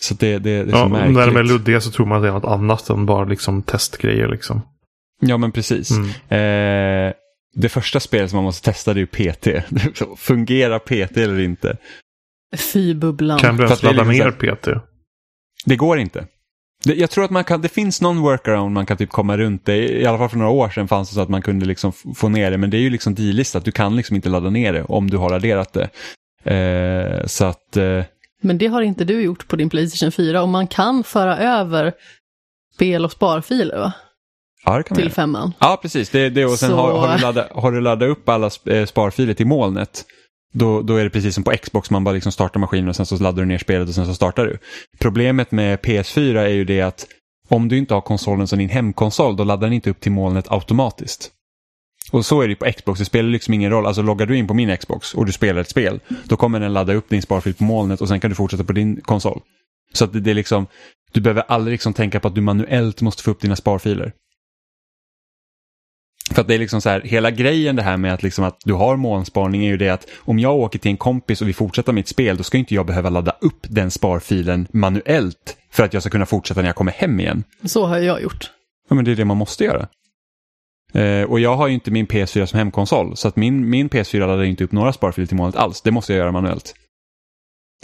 Så 0.00 0.14
det, 0.14 0.38
det, 0.38 0.38
det 0.38 0.50
är 0.60 0.64
så 0.70 0.76
Ja, 0.76 0.88
märkligt. 0.88 1.16
när 1.16 1.26
de 1.26 1.36
är 1.36 1.42
luddiga 1.44 1.80
så 1.80 1.90
tror 1.90 2.06
man 2.06 2.16
att 2.16 2.22
det 2.22 2.28
är 2.28 2.32
något 2.32 2.44
annat 2.44 2.90
än 2.90 3.06
bara 3.06 3.24
liksom 3.24 3.62
testgrejer. 3.62 4.28
Liksom. 4.28 4.60
Ja, 5.20 5.36
men 5.36 5.52
precis. 5.52 5.90
Mm. 5.90 6.08
Eh, 6.08 7.12
det 7.54 7.68
första 7.68 8.00
spelet 8.00 8.30
som 8.30 8.36
man 8.36 8.44
måste 8.44 8.72
testa 8.72 8.94
det 8.94 9.00
är 9.00 9.08
ju 9.20 9.32
PT. 9.32 9.48
Fungerar 10.18 10.78
PT 10.78 11.16
eller 11.16 11.38
inte? 11.40 11.76
Fy 12.72 12.94
bubblan. 12.94 13.38
Kan 13.38 13.56
du 13.56 13.64
ens 13.64 13.82
ladda 13.82 14.02
liksom 14.02 14.24
ner 14.26 14.54
PT? 14.54 14.68
Det 15.64 15.76
går 15.76 15.98
inte. 15.98 16.26
Det, 16.84 16.94
jag 16.94 17.10
tror 17.10 17.24
att 17.24 17.30
man 17.30 17.44
kan, 17.44 17.60
det 17.60 17.68
finns 17.68 18.00
någon 18.00 18.18
workaround 18.20 18.72
man 18.74 18.86
kan 18.86 18.96
typ 18.96 19.10
komma 19.10 19.36
runt 19.36 19.64
det. 19.66 19.76
I 19.76 20.06
alla 20.06 20.18
fall 20.18 20.28
för 20.28 20.36
några 20.38 20.50
år 20.50 20.68
sedan 20.70 20.88
fanns 20.88 21.08
det 21.08 21.14
så 21.14 21.20
att 21.20 21.28
man 21.28 21.42
kunde 21.42 21.66
liksom 21.66 21.92
få 21.92 22.28
ner 22.28 22.50
det. 22.50 22.58
Men 22.58 22.70
det 22.70 22.76
är 22.76 22.80
ju 22.80 22.90
liksom 22.90 23.14
delistat. 23.14 23.64
Du 23.64 23.72
kan 23.72 23.96
liksom 23.96 24.16
inte 24.16 24.28
ladda 24.28 24.50
ner 24.50 24.72
det 24.72 24.82
om 24.82 25.10
du 25.10 25.16
har 25.16 25.30
raderat 25.30 25.72
det. 25.72 25.88
Eh, 26.54 27.26
så 27.26 27.44
att, 27.44 27.76
eh, 27.76 28.04
Men 28.40 28.58
det 28.58 28.66
har 28.66 28.82
inte 28.82 29.04
du 29.04 29.20
gjort 29.22 29.48
på 29.48 29.56
din 29.56 29.70
Playstation 29.70 30.12
4 30.12 30.42
och 30.42 30.48
man 30.48 30.66
kan 30.66 31.04
föra 31.04 31.38
över 31.38 31.92
spel 32.74 33.04
och 33.04 33.12
sparfiler 33.12 33.78
va? 33.78 33.92
ja 34.64 34.82
till 34.82 35.10
femman. 35.12 35.52
Ja, 35.58 35.78
precis. 35.82 36.10
Det, 36.10 36.30
det, 36.30 36.44
och 36.44 36.58
sen 36.58 36.70
Så- 36.70 36.76
har, 36.76 36.98
har, 36.98 37.16
du 37.16 37.22
laddat, 37.22 37.48
har 37.52 37.72
du 37.72 37.80
laddat 37.80 38.08
upp 38.08 38.28
alla 38.28 38.50
eh, 38.66 38.86
sparfiler 38.86 39.34
till 39.34 39.46
molnet, 39.46 40.04
då, 40.52 40.82
då 40.82 40.96
är 40.96 41.04
det 41.04 41.10
precis 41.10 41.34
som 41.34 41.44
på 41.44 41.50
Xbox, 41.50 41.90
man 41.90 42.04
bara 42.04 42.12
liksom 42.14 42.32
startar 42.32 42.60
maskinen 42.60 42.88
och 42.88 42.96
sen 42.96 43.06
så 43.06 43.16
laddar 43.18 43.42
du 43.42 43.46
ner 43.46 43.58
spelet 43.58 43.88
och 43.88 43.94
sen 43.94 44.06
så 44.06 44.14
startar 44.14 44.44
du. 44.46 44.58
Problemet 44.98 45.50
med 45.50 45.78
PS4 45.78 46.38
är 46.38 46.48
ju 46.48 46.64
det 46.64 46.80
att 46.80 47.06
om 47.48 47.68
du 47.68 47.78
inte 47.78 47.94
har 47.94 48.00
konsolen 48.00 48.46
som 48.46 48.58
din 48.58 48.68
hemkonsol, 48.68 49.36
då 49.36 49.44
laddar 49.44 49.66
den 49.66 49.72
inte 49.72 49.90
upp 49.90 50.00
till 50.00 50.12
molnet 50.12 50.50
automatiskt. 50.52 51.30
Och 52.12 52.26
så 52.26 52.42
är 52.42 52.48
det 52.48 52.54
på 52.54 52.72
Xbox, 52.76 52.98
det 52.98 53.04
spelar 53.04 53.30
liksom 53.30 53.54
ingen 53.54 53.70
roll. 53.70 53.86
Alltså 53.86 54.02
loggar 54.02 54.26
du 54.26 54.36
in 54.36 54.46
på 54.46 54.54
min 54.54 54.76
Xbox 54.76 55.14
och 55.14 55.26
du 55.26 55.32
spelar 55.32 55.60
ett 55.60 55.70
spel, 55.70 56.00
då 56.24 56.36
kommer 56.36 56.60
den 56.60 56.72
ladda 56.72 56.94
upp 56.94 57.08
din 57.08 57.22
sparfil 57.22 57.54
på 57.54 57.64
molnet 57.64 58.00
och 58.00 58.08
sen 58.08 58.20
kan 58.20 58.30
du 58.30 58.34
fortsätta 58.34 58.64
på 58.64 58.72
din 58.72 59.00
konsol. 59.00 59.40
Så 59.92 60.04
att 60.04 60.12
det, 60.12 60.20
det 60.20 60.30
är 60.30 60.34
liksom, 60.34 60.66
du 61.12 61.20
behöver 61.20 61.42
aldrig 61.48 61.72
liksom 61.72 61.94
tänka 61.94 62.20
på 62.20 62.28
att 62.28 62.34
du 62.34 62.40
manuellt 62.40 63.00
måste 63.02 63.22
få 63.22 63.30
upp 63.30 63.40
dina 63.40 63.56
sparfiler. 63.56 64.12
För 66.30 66.40
att 66.40 66.48
det 66.48 66.54
är 66.54 66.58
liksom 66.58 66.80
så 66.80 66.88
här, 66.88 67.00
hela 67.00 67.30
grejen 67.30 67.76
det 67.76 67.82
här 67.82 67.96
med 67.96 68.14
att, 68.14 68.22
liksom 68.22 68.44
att 68.44 68.56
du 68.64 68.72
har 68.72 68.96
molnsparning 68.96 69.64
är 69.64 69.68
ju 69.68 69.76
det 69.76 69.88
att 69.88 70.06
om 70.18 70.38
jag 70.38 70.56
åker 70.56 70.78
till 70.78 70.90
en 70.90 70.96
kompis 70.96 71.42
och 71.42 71.48
vi 71.48 71.52
fortsätter 71.52 71.92
mitt 71.92 72.08
spel 72.08 72.36
då 72.36 72.42
ska 72.42 72.58
inte 72.58 72.74
jag 72.74 72.86
behöva 72.86 73.10
ladda 73.10 73.36
upp 73.40 73.66
den 73.68 73.90
sparfilen 73.90 74.66
manuellt 74.70 75.56
för 75.70 75.84
att 75.84 75.92
jag 75.92 76.02
ska 76.02 76.10
kunna 76.10 76.26
fortsätta 76.26 76.60
när 76.60 76.68
jag 76.68 76.76
kommer 76.76 76.92
hem 76.92 77.20
igen. 77.20 77.44
Så 77.64 77.86
har 77.86 77.98
jag 77.98 78.22
gjort. 78.22 78.50
Ja, 78.88 78.94
men 78.94 79.04
det 79.04 79.10
är 79.10 79.16
det 79.16 79.24
man 79.24 79.36
måste 79.36 79.64
göra. 79.64 79.88
Eh, 80.94 81.22
och 81.22 81.40
jag 81.40 81.56
har 81.56 81.68
ju 81.68 81.74
inte 81.74 81.90
min 81.90 82.06
PS4 82.06 82.46
som 82.46 82.58
hemkonsol 82.58 83.16
så 83.16 83.28
att 83.28 83.36
min, 83.36 83.70
min 83.70 83.88
PS4 83.88 84.18
laddar 84.18 84.42
inte 84.44 84.64
upp 84.64 84.72
några 84.72 84.92
sparfiler 84.92 85.26
till 85.26 85.36
molnet 85.36 85.56
alls. 85.56 85.80
Det 85.82 85.90
måste 85.90 86.12
jag 86.12 86.18
göra 86.18 86.32
manuellt. 86.32 86.74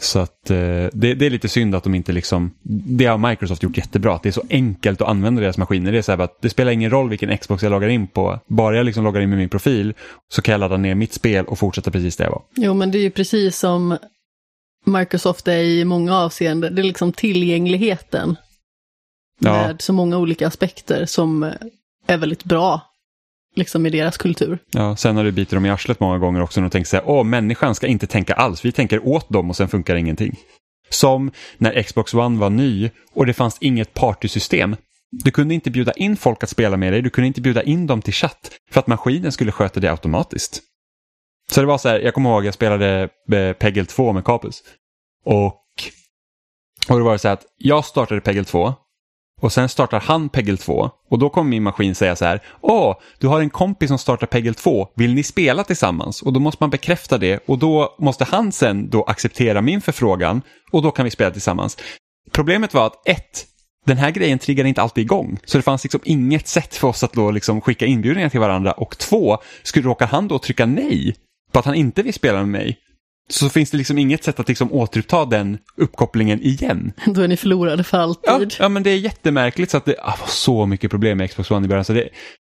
Så 0.03 0.19
att 0.19 0.51
eh, 0.51 0.57
det, 0.93 1.15
det 1.15 1.27
är 1.27 1.31
lite 1.31 1.49
synd 1.49 1.75
att 1.75 1.85
de 1.85 1.95
inte 1.95 2.13
liksom, 2.13 2.51
det 2.87 3.05
har 3.07 3.19
Microsoft 3.31 3.63
gjort 3.63 3.77
jättebra, 3.77 4.15
att 4.15 4.23
det 4.23 4.29
är 4.29 4.33
så 4.33 4.43
enkelt 4.51 5.01
att 5.01 5.09
använda 5.09 5.41
deras 5.43 5.59
maskiner. 5.59 5.93
Det 5.93 5.99
är 5.99 6.03
så 6.03 6.13
här 6.13 6.19
att 6.19 6.43
det 6.43 6.51
spelar 6.51 6.73
ingen 6.73 6.91
roll 6.91 7.09
vilken 7.09 7.39
Xbox 7.39 7.63
jag 7.63 7.71
loggar 7.71 7.89
in 7.89 8.07
på, 8.07 8.41
bara 8.47 8.77
jag 8.77 8.87
liksom 8.87 9.05
loggar 9.05 9.21
in 9.21 9.29
med 9.31 9.39
min 9.39 9.49
profil 9.49 9.95
så 10.33 10.43
kan 10.43 10.53
jag 10.53 10.59
ladda 10.59 10.77
ner 10.77 10.95
mitt 10.95 11.13
spel 11.13 11.45
och 11.45 11.59
fortsätta 11.59 11.91
precis 11.91 12.17
där 12.17 12.25
jag 12.25 12.33
var. 12.33 12.43
Jo, 12.55 12.75
men 12.75 12.91
det 12.91 12.99
är 12.99 13.03
ju 13.03 13.11
precis 13.11 13.59
som 13.59 13.99
Microsoft 14.87 15.49
är 15.49 15.59
i 15.59 15.85
många 15.85 16.17
avseenden. 16.17 16.75
Det 16.75 16.83
är 16.83 16.85
liksom 16.85 17.13
tillgängligheten 17.13 18.37
Ja. 19.39 19.53
med 19.67 19.83
så 19.83 19.93
många 19.93 20.19
olika 20.19 20.47
aspekter 20.47 21.07
som 21.07 21.43
är 22.07 22.17
väldigt 22.17 22.45
bra 22.45 22.81
liksom 23.55 23.87
i 23.87 23.91
deras 23.91 24.17
kultur. 24.17 24.59
Ja, 24.71 24.97
sen 24.97 25.17
har 25.17 25.25
du 25.25 25.33
bitit 25.33 25.51
dem 25.51 25.67
i 25.67 25.71
arslet 25.71 26.01
många 26.01 26.19
gånger 26.19 26.43
också 26.43 26.61
när 26.61 26.69
de 26.69 26.71
tänker 26.71 26.89
så 26.89 26.97
här, 26.97 27.09
åh 27.09 27.25
människan 27.25 27.75
ska 27.75 27.87
inte 27.87 28.07
tänka 28.07 28.35
alls, 28.35 28.65
vi 28.65 28.73
tänker 28.73 29.07
åt 29.07 29.29
dem 29.29 29.51
och 29.51 29.57
sen 29.57 29.69
funkar 29.69 29.97
ingenting. 29.97 30.37
Som 30.91 31.31
när 31.59 31.83
Xbox 31.83 32.15
One 32.15 32.39
var 32.39 32.51
ny 32.51 32.91
och 33.13 33.27
det 33.27 33.35
fanns 33.35 33.57
inget 33.61 33.95
partysystem. 33.95 34.77
Du 35.11 35.31
kunde 35.31 35.55
inte 35.55 35.71
bjuda 35.71 35.93
in 35.93 36.17
folk 36.17 36.43
att 36.43 36.49
spela 36.49 36.77
med 36.77 36.93
dig, 36.93 37.03
du 37.03 37.11
kunde 37.11 37.27
inte 37.27 37.41
bjuda 37.41 37.63
in 37.63 37.87
dem 37.87 38.03
till 38.03 38.15
chatt 38.15 38.51
för 38.71 38.81
att 38.81 38.87
maskinen 38.87 39.33
skulle 39.33 39.53
sköta 39.53 39.81
det 39.81 39.91
automatiskt. 39.91 40.63
Så 41.51 41.61
det 41.61 41.67
var 41.67 41.79
så 41.79 41.89
här, 41.89 42.01
jag 42.01 42.15
kommer 42.15 42.31
ihåg 42.31 42.45
jag 42.45 42.55
spelade 42.55 43.09
eh, 43.33 43.53
Peggle 43.53 43.85
2 43.85 44.13
med 44.13 44.25
Capus. 44.25 44.63
Och, 45.25 45.55
och 46.89 46.99
det 46.99 47.05
var 47.05 47.17
så 47.17 47.29
här 47.29 47.33
att 47.33 47.47
jag 47.59 47.85
startade 47.85 48.21
Peggle 48.21 48.45
2 48.45 48.75
och 49.45 49.53
sen 49.53 49.69
startar 49.69 50.01
han 50.01 50.29
Peggle 50.29 50.57
2 50.57 50.91
och 51.11 51.19
då 51.19 51.31
kommer 51.31 51.51
min 51.51 51.63
maskin 51.63 51.95
säga 51.95 52.17
så 52.17 52.25
här. 52.25 52.43
Åh, 52.61 52.97
du 53.19 53.27
har 53.27 53.41
en 53.41 53.51
kompis 53.51 53.89
som 53.89 53.99
startar 53.99 54.27
Peggle 54.27 54.55
2. 54.55 54.89
Vill 54.95 55.15
ni 55.15 55.23
spela 55.23 55.65
tillsammans? 55.65 56.23
Och 56.23 56.33
då 56.33 56.41
måste 56.41 56.63
man 56.63 56.71
bekräfta 56.71 57.19
det 57.19 57.41
och 57.47 57.59
då 57.59 57.97
måste 57.99 58.25
han 58.25 58.53
sen 58.53 58.91
då 58.91 59.03
acceptera 59.03 59.61
min 59.61 59.81
förfrågan 59.81 60.43
och 60.73 60.83
då 60.83 60.91
kan 60.91 61.05
vi 61.05 61.11
spela 61.11 61.31
tillsammans. 61.31 61.79
Problemet 62.33 62.75
var 62.75 62.87
att 62.87 63.09
ett, 63.09 63.47
den 63.87 63.97
här 63.97 64.11
grejen 64.11 64.39
triggar 64.39 64.65
inte 64.65 64.83
alltid 64.83 65.05
igång. 65.05 65.39
Så 65.45 65.59
det 65.59 65.63
fanns 65.63 65.85
liksom 65.85 66.01
inget 66.05 66.49
sätt 66.49 66.75
för 66.75 66.89
oss 66.89 67.05
att 67.05 67.13
då 67.13 67.31
liksom 67.31 67.61
skicka 67.61 67.87
inbjudningar 67.87 68.29
till 68.29 68.41
varandra. 68.41 68.73
Och 68.73 68.99
två, 68.99 69.39
skulle 69.63 69.89
råka 69.89 70.07
han 70.07 70.29
då 70.29 70.39
trycka 70.39 70.67
nej 70.67 71.15
på 71.53 71.59
att 71.59 71.65
han 71.65 71.75
inte 71.75 72.03
vill 72.03 72.15
spela 72.15 72.39
med 72.39 72.49
mig. 72.49 72.79
Så 73.29 73.49
finns 73.49 73.71
det 73.71 73.77
liksom 73.77 73.99
inget 73.99 74.25
sätt 74.25 74.41
att 74.41 74.49
liksom 74.49 74.73
återuppta 74.73 75.25
den 75.25 75.59
uppkopplingen 75.77 76.43
igen. 76.43 76.93
Då 77.07 77.21
är 77.21 77.29
ni 77.29 77.37
förlorade 77.37 77.85
för 77.85 77.99
Ja, 77.99 78.15
alltid. 78.33 78.55
ja 78.59 78.69
men 78.69 78.83
det 78.83 78.91
är 78.91 78.97
jättemärkligt 78.97 79.71
så 79.71 79.77
att 79.77 79.85
det 79.85 79.97
ah, 80.03 80.17
var 80.21 80.27
så 80.29 80.67
mycket 80.67 80.91
problem 80.91 81.19
med 81.19 81.31
Xbox 81.31 81.51
One 81.51 81.65
i 81.65 81.69
början. 81.69 81.85
Så 81.85 81.93
det, 81.93 82.09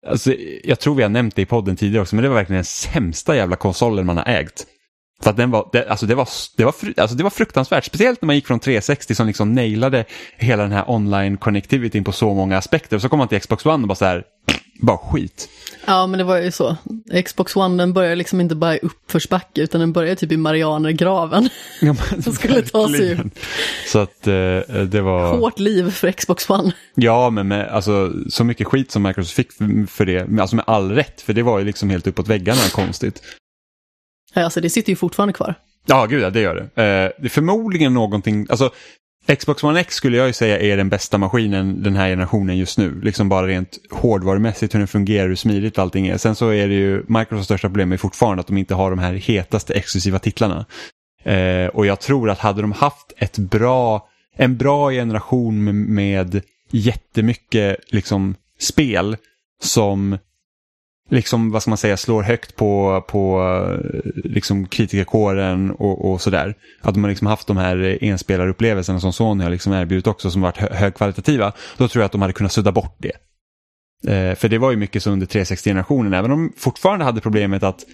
alltså, 0.07 0.33
jag 0.63 0.79
tror 0.79 0.95
vi 0.95 1.03
har 1.03 1.09
nämnt 1.09 1.35
det 1.35 1.41
i 1.41 1.45
podden 1.45 1.75
tidigare 1.75 2.01
också, 2.01 2.15
men 2.15 2.23
det 2.23 2.29
var 2.29 2.35
verkligen 2.35 2.57
den 2.57 2.65
sämsta 2.65 3.35
jävla 3.35 3.55
konsolen 3.55 4.05
man 4.05 4.17
har 4.17 4.25
ägt. 4.25 4.65
För 5.23 5.29
att 5.29 5.37
den 5.37 5.51
var, 5.51 5.69
det, 5.71 5.89
alltså 5.89 6.05
det 6.05 6.15
var, 6.15 6.29
det 6.57 6.65
var, 6.65 6.73
alltså 6.97 7.17
det 7.17 7.23
var 7.23 7.29
fruktansvärt, 7.29 7.85
speciellt 7.85 8.21
när 8.21 8.27
man 8.27 8.35
gick 8.35 8.47
från 8.47 8.59
360 8.59 9.15
som 9.15 9.27
liksom 9.27 9.53
nailade 9.53 10.05
hela 10.37 10.63
den 10.63 10.71
här 10.71 10.89
online 10.89 11.37
connectivityn 11.37 12.03
på 12.03 12.11
så 12.11 12.33
många 12.33 12.57
aspekter. 12.57 12.99
Så 12.99 13.09
kom 13.09 13.19
man 13.19 13.27
till 13.27 13.39
Xbox 13.39 13.65
One 13.65 13.83
och 13.83 13.87
bara 13.87 13.95
så 13.95 14.05
här, 14.05 14.23
bara 14.79 14.97
skit. 14.97 15.49
Ja, 15.85 16.07
men 16.07 16.17
det 16.17 16.23
var 16.23 16.37
ju 16.37 16.51
så. 16.51 16.75
Xbox 17.25 17.55
One 17.55 17.83
den 17.83 17.93
börjar 17.93 18.15
liksom 18.15 18.41
inte 18.41 18.55
bara 18.55 18.75
i 18.75 18.79
uppförsbacke, 18.81 19.61
utan 19.61 19.81
den 19.81 19.93
börjar 19.93 20.15
typ 20.15 20.31
i 20.31 20.37
Marianergraven. 20.37 21.49
Ja, 21.81 21.95
men 22.11 22.23
Som 22.23 22.33
skulle 22.33 22.61
ta 22.61 22.87
sig 22.87 22.99
verkligen. 22.99 23.31
Så 23.87 23.99
att 23.99 24.27
eh, 24.27 24.33
det 24.89 25.01
var... 25.01 25.37
Hårt 25.37 25.59
liv 25.59 25.91
för 25.91 26.11
Xbox 26.11 26.49
One. 26.49 26.71
Ja, 26.95 27.29
men 27.29 27.47
med, 27.47 27.67
alltså, 27.67 28.13
så 28.29 28.43
mycket 28.43 28.67
skit 28.67 28.91
som 28.91 29.03
Microsoft 29.03 29.35
fick 29.35 29.51
för- 29.89 30.05
det, 30.05 30.41
alltså 30.41 30.55
med 30.55 30.65
all 30.67 30.91
rätt, 30.91 31.21
för 31.21 31.33
det 31.33 31.43
var 31.43 31.59
ju 31.59 31.65
liksom 31.65 31.89
helt 31.89 32.07
uppåt 32.07 32.27
väggarna 32.27 32.61
konstigt. 32.71 33.21
Ja, 34.33 34.43
Alltså 34.43 34.61
det 34.61 34.69
sitter 34.69 34.89
ju 34.89 34.95
fortfarande 34.95 35.33
kvar. 35.33 35.55
Ja, 35.85 36.05
gud 36.05 36.21
ja, 36.23 36.29
det 36.29 36.39
gör 36.41 36.55
det. 36.55 36.61
Eh, 36.61 37.21
det 37.21 37.27
är 37.27 37.29
förmodligen 37.29 37.93
någonting, 37.93 38.47
alltså 38.49 38.71
Xbox 39.35 39.63
One 39.63 39.79
X 39.79 39.95
skulle 39.95 40.17
jag 40.17 40.27
ju 40.27 40.33
säga 40.33 40.59
är 40.59 40.77
den 40.77 40.89
bästa 40.89 41.17
maskinen 41.17 41.83
den 41.83 41.95
här 41.95 42.09
generationen 42.09 42.57
just 42.57 42.77
nu. 42.77 43.01
Liksom 43.01 43.29
bara 43.29 43.47
rent 43.47 43.77
hårdvarumässigt 43.91 44.73
hur 44.73 44.79
den 44.79 44.87
fungerar, 44.87 45.27
hur 45.27 45.35
smidigt 45.35 45.77
allting 45.77 46.07
är. 46.07 46.17
Sen 46.17 46.35
så 46.35 46.49
är 46.49 46.67
det 46.67 46.73
ju, 46.73 47.03
Microsofts 47.07 47.45
största 47.45 47.67
problem 47.67 47.91
är 47.91 47.97
fortfarande 47.97 48.41
att 48.41 48.47
de 48.47 48.57
inte 48.57 48.75
har 48.75 48.89
de 48.89 48.99
här 48.99 49.13
hetaste 49.13 49.73
exklusiva 49.73 50.19
titlarna. 50.19 50.65
Eh, 51.23 51.67
och 51.67 51.85
jag 51.85 51.99
tror 51.99 52.29
att 52.29 52.39
hade 52.39 52.61
de 52.61 52.71
haft 52.71 53.13
ett 53.17 53.37
bra, 53.37 54.07
en 54.35 54.57
bra 54.57 54.91
generation 54.91 55.63
med, 55.63 55.75
med 55.75 56.41
jättemycket 56.71 57.77
liksom 57.87 58.35
spel 58.59 59.17
som 59.61 60.17
liksom, 61.09 61.51
vad 61.51 61.61
ska 61.61 61.71
man 61.71 61.77
säga, 61.77 61.97
slår 61.97 62.23
högt 62.23 62.55
på, 62.55 63.03
på 63.07 63.41
eh, 63.41 64.11
liksom 64.23 64.67
kritikerkåren 64.67 65.71
och, 65.71 66.11
och 66.11 66.21
sådär. 66.21 66.55
Att 66.81 66.93
de 66.93 67.03
har 67.03 67.09
liksom 67.09 67.27
haft 67.27 67.47
de 67.47 67.57
här 67.57 67.97
enspelarupplevelserna 68.01 68.99
som 68.99 69.13
Sony 69.13 69.43
har 69.43 69.51
liksom 69.51 69.73
erbjudit 69.73 70.07
också 70.07 70.31
som 70.31 70.41
varit 70.41 70.57
hö 70.57 70.67
högkvalitativa. 70.71 71.51
Då 71.77 71.87
tror 71.87 72.01
jag 72.01 72.05
att 72.05 72.11
de 72.11 72.21
hade 72.21 72.33
kunnat 72.33 72.51
sudda 72.51 72.71
bort 72.71 72.97
det. 72.97 73.13
Eh, 74.07 74.35
för 74.35 74.49
det 74.49 74.57
var 74.57 74.71
ju 74.71 74.77
mycket 74.77 75.03
så 75.03 75.11
under 75.11 75.27
360-generationen, 75.27 76.13
även 76.13 76.31
om 76.31 76.47
de 76.47 76.59
fortfarande 76.59 77.05
hade 77.05 77.21
problemet 77.21 77.63
att 77.63 77.85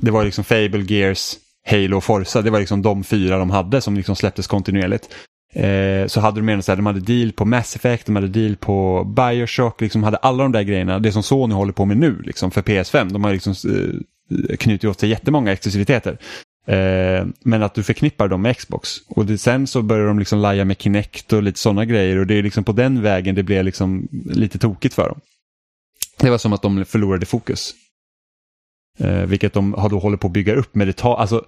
det 0.00 0.10
var 0.10 0.24
liksom 0.24 0.44
Fable, 0.44 0.84
Gears, 0.88 1.36
Halo 1.66 1.96
och 1.96 2.04
Forza, 2.04 2.42
det 2.42 2.50
var 2.50 2.60
liksom 2.60 2.82
de 2.82 3.04
fyra 3.04 3.38
de 3.38 3.50
hade 3.50 3.80
som 3.80 3.96
liksom 3.96 4.16
släpptes 4.16 4.46
kontinuerligt. 4.46 5.08
Eh, 5.54 6.06
så 6.06 6.20
hade 6.20 6.40
de 6.40 6.42
med 6.42 6.64
så 6.64 6.72
här, 6.72 6.76
de 6.76 6.86
hade 6.86 7.00
deal 7.00 7.32
på 7.32 7.44
Mass 7.44 7.76
Effect, 7.76 8.06
de 8.06 8.16
hade 8.16 8.28
deal 8.28 8.56
på 8.56 9.04
Bioshock, 9.04 9.80
liksom 9.80 10.02
hade 10.02 10.16
alla 10.16 10.42
de 10.42 10.52
där 10.52 10.62
grejerna, 10.62 10.98
det 10.98 11.12
som 11.12 11.22
Sony 11.22 11.54
håller 11.54 11.72
på 11.72 11.84
med 11.84 11.96
nu 11.96 12.22
liksom 12.22 12.50
för 12.50 12.62
PS5. 12.62 13.12
De 13.12 13.24
har 13.24 13.32
liksom 13.32 13.54
eh, 13.70 14.56
knutit 14.56 14.90
åt 14.90 15.00
sig 15.00 15.08
jättemånga 15.08 15.52
exklusiviteter. 15.52 16.18
Eh, 16.66 17.26
men 17.40 17.62
att 17.62 17.74
du 17.74 17.82
förknippar 17.82 18.28
dem 18.28 18.42
med 18.42 18.56
Xbox. 18.56 18.90
Och 19.08 19.26
det, 19.26 19.38
sen 19.38 19.66
så 19.66 19.82
börjar 19.82 20.06
de 20.06 20.18
liksom 20.18 20.38
laja 20.38 20.64
med 20.64 20.80
Kinect 20.82 21.32
och 21.32 21.42
lite 21.42 21.58
sådana 21.58 21.84
grejer 21.84 22.18
och 22.18 22.26
det 22.26 22.34
är 22.34 22.42
liksom 22.42 22.64
på 22.64 22.72
den 22.72 23.02
vägen 23.02 23.34
det 23.34 23.42
blev 23.42 23.64
liksom 23.64 24.08
lite 24.24 24.58
tokigt 24.58 24.94
för 24.94 25.08
dem. 25.08 25.20
Det 26.18 26.30
var 26.30 26.38
som 26.38 26.52
att 26.52 26.62
de 26.62 26.84
förlorade 26.84 27.26
fokus. 27.26 27.74
Eh, 28.98 29.22
vilket 29.22 29.52
de 29.52 29.74
har 29.74 29.88
då 29.88 29.98
håller 29.98 30.16
på 30.16 30.26
att 30.26 30.32
bygga 30.32 30.54
upp. 30.54 30.74
Men 30.74 30.86
det, 30.86 30.92
tar, 30.92 31.16
alltså, 31.16 31.44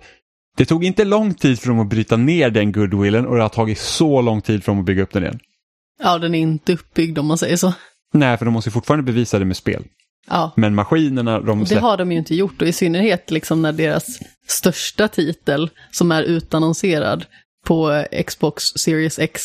det 0.57 0.65
tog 0.65 0.85
inte 0.85 1.05
lång 1.05 1.35
tid 1.35 1.61
för 1.61 1.69
dem 1.69 1.81
att 1.81 1.89
bryta 1.89 2.17
ner 2.17 2.51
den 2.51 2.73
goodwillen 2.73 3.27
och 3.27 3.37
det 3.37 3.43
har 3.43 3.49
tagit 3.49 3.79
så 3.79 4.21
lång 4.21 4.43
tid 4.43 4.65
för 4.65 4.73
dem 4.73 4.81
att 4.81 4.87
bygga 4.87 5.03
upp 5.03 5.13
den 5.13 5.23
igen. 5.23 5.39
Ja, 6.03 6.19
den 6.19 6.35
är 6.35 6.39
inte 6.39 6.73
uppbyggd 6.73 7.19
om 7.19 7.27
man 7.27 7.39
säger 7.39 7.57
så. 7.57 7.73
Nej, 8.15 8.39
för 8.39 8.45
de 8.45 8.55
måste 8.55 8.71
fortfarande 8.71 9.03
bevisa 9.03 9.39
det 9.39 9.45
med 9.45 9.57
spel. 9.57 9.85
Ja. 10.29 10.53
Men 10.57 10.75
maskinerna, 10.75 11.41
de 11.41 11.65
Det 11.65 11.79
har 11.79 11.97
de 11.97 12.13
ju 12.13 12.19
inte 12.19 12.35
gjort 12.35 12.63
och 12.63 12.69
i 12.69 12.73
synnerhet 12.73 13.31
liksom 13.31 13.63
när 13.63 13.73
deras 13.73 14.07
största 14.47 15.09
titel 15.09 15.71
som 15.91 16.13
är 16.13 16.23
utannonserad 16.23 17.25
på 17.67 18.05
Xbox 18.27 18.65
Series 18.65 19.19
X 19.19 19.43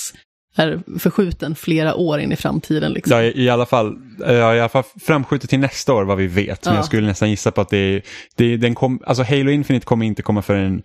är 0.55 0.99
förskjuten 0.99 1.55
flera 1.55 1.95
år 1.95 2.19
in 2.19 2.31
i 2.31 2.35
framtiden. 2.35 2.93
Liksom. 2.93 3.17
Ja, 3.17 3.23
i, 3.23 3.43
i, 3.43 3.49
alla 3.49 3.65
fall, 3.65 3.97
ja, 4.19 4.55
i 4.55 4.59
alla 4.59 4.69
fall 4.69 4.83
framskjutet 5.01 5.49
till 5.49 5.59
nästa 5.59 5.93
år 5.93 6.03
vad 6.03 6.17
vi 6.17 6.27
vet. 6.27 6.65
Men 6.65 6.73
Ja. 6.73 6.77
jag 6.77 6.85
skulle 6.85 7.07
nästan 7.07 7.29
gissa 7.29 7.51
på 7.51 7.61
att 7.61 7.69
det 7.69 7.77
är, 7.77 8.01
det, 8.35 8.57
den 8.57 8.75
kom, 8.75 8.99
alltså 9.05 9.23
Halo 9.23 9.51
Infinite 9.51 9.85
kommer 9.85 10.05
inte 10.05 10.21
komma 10.21 10.41
förrän, 10.41 10.81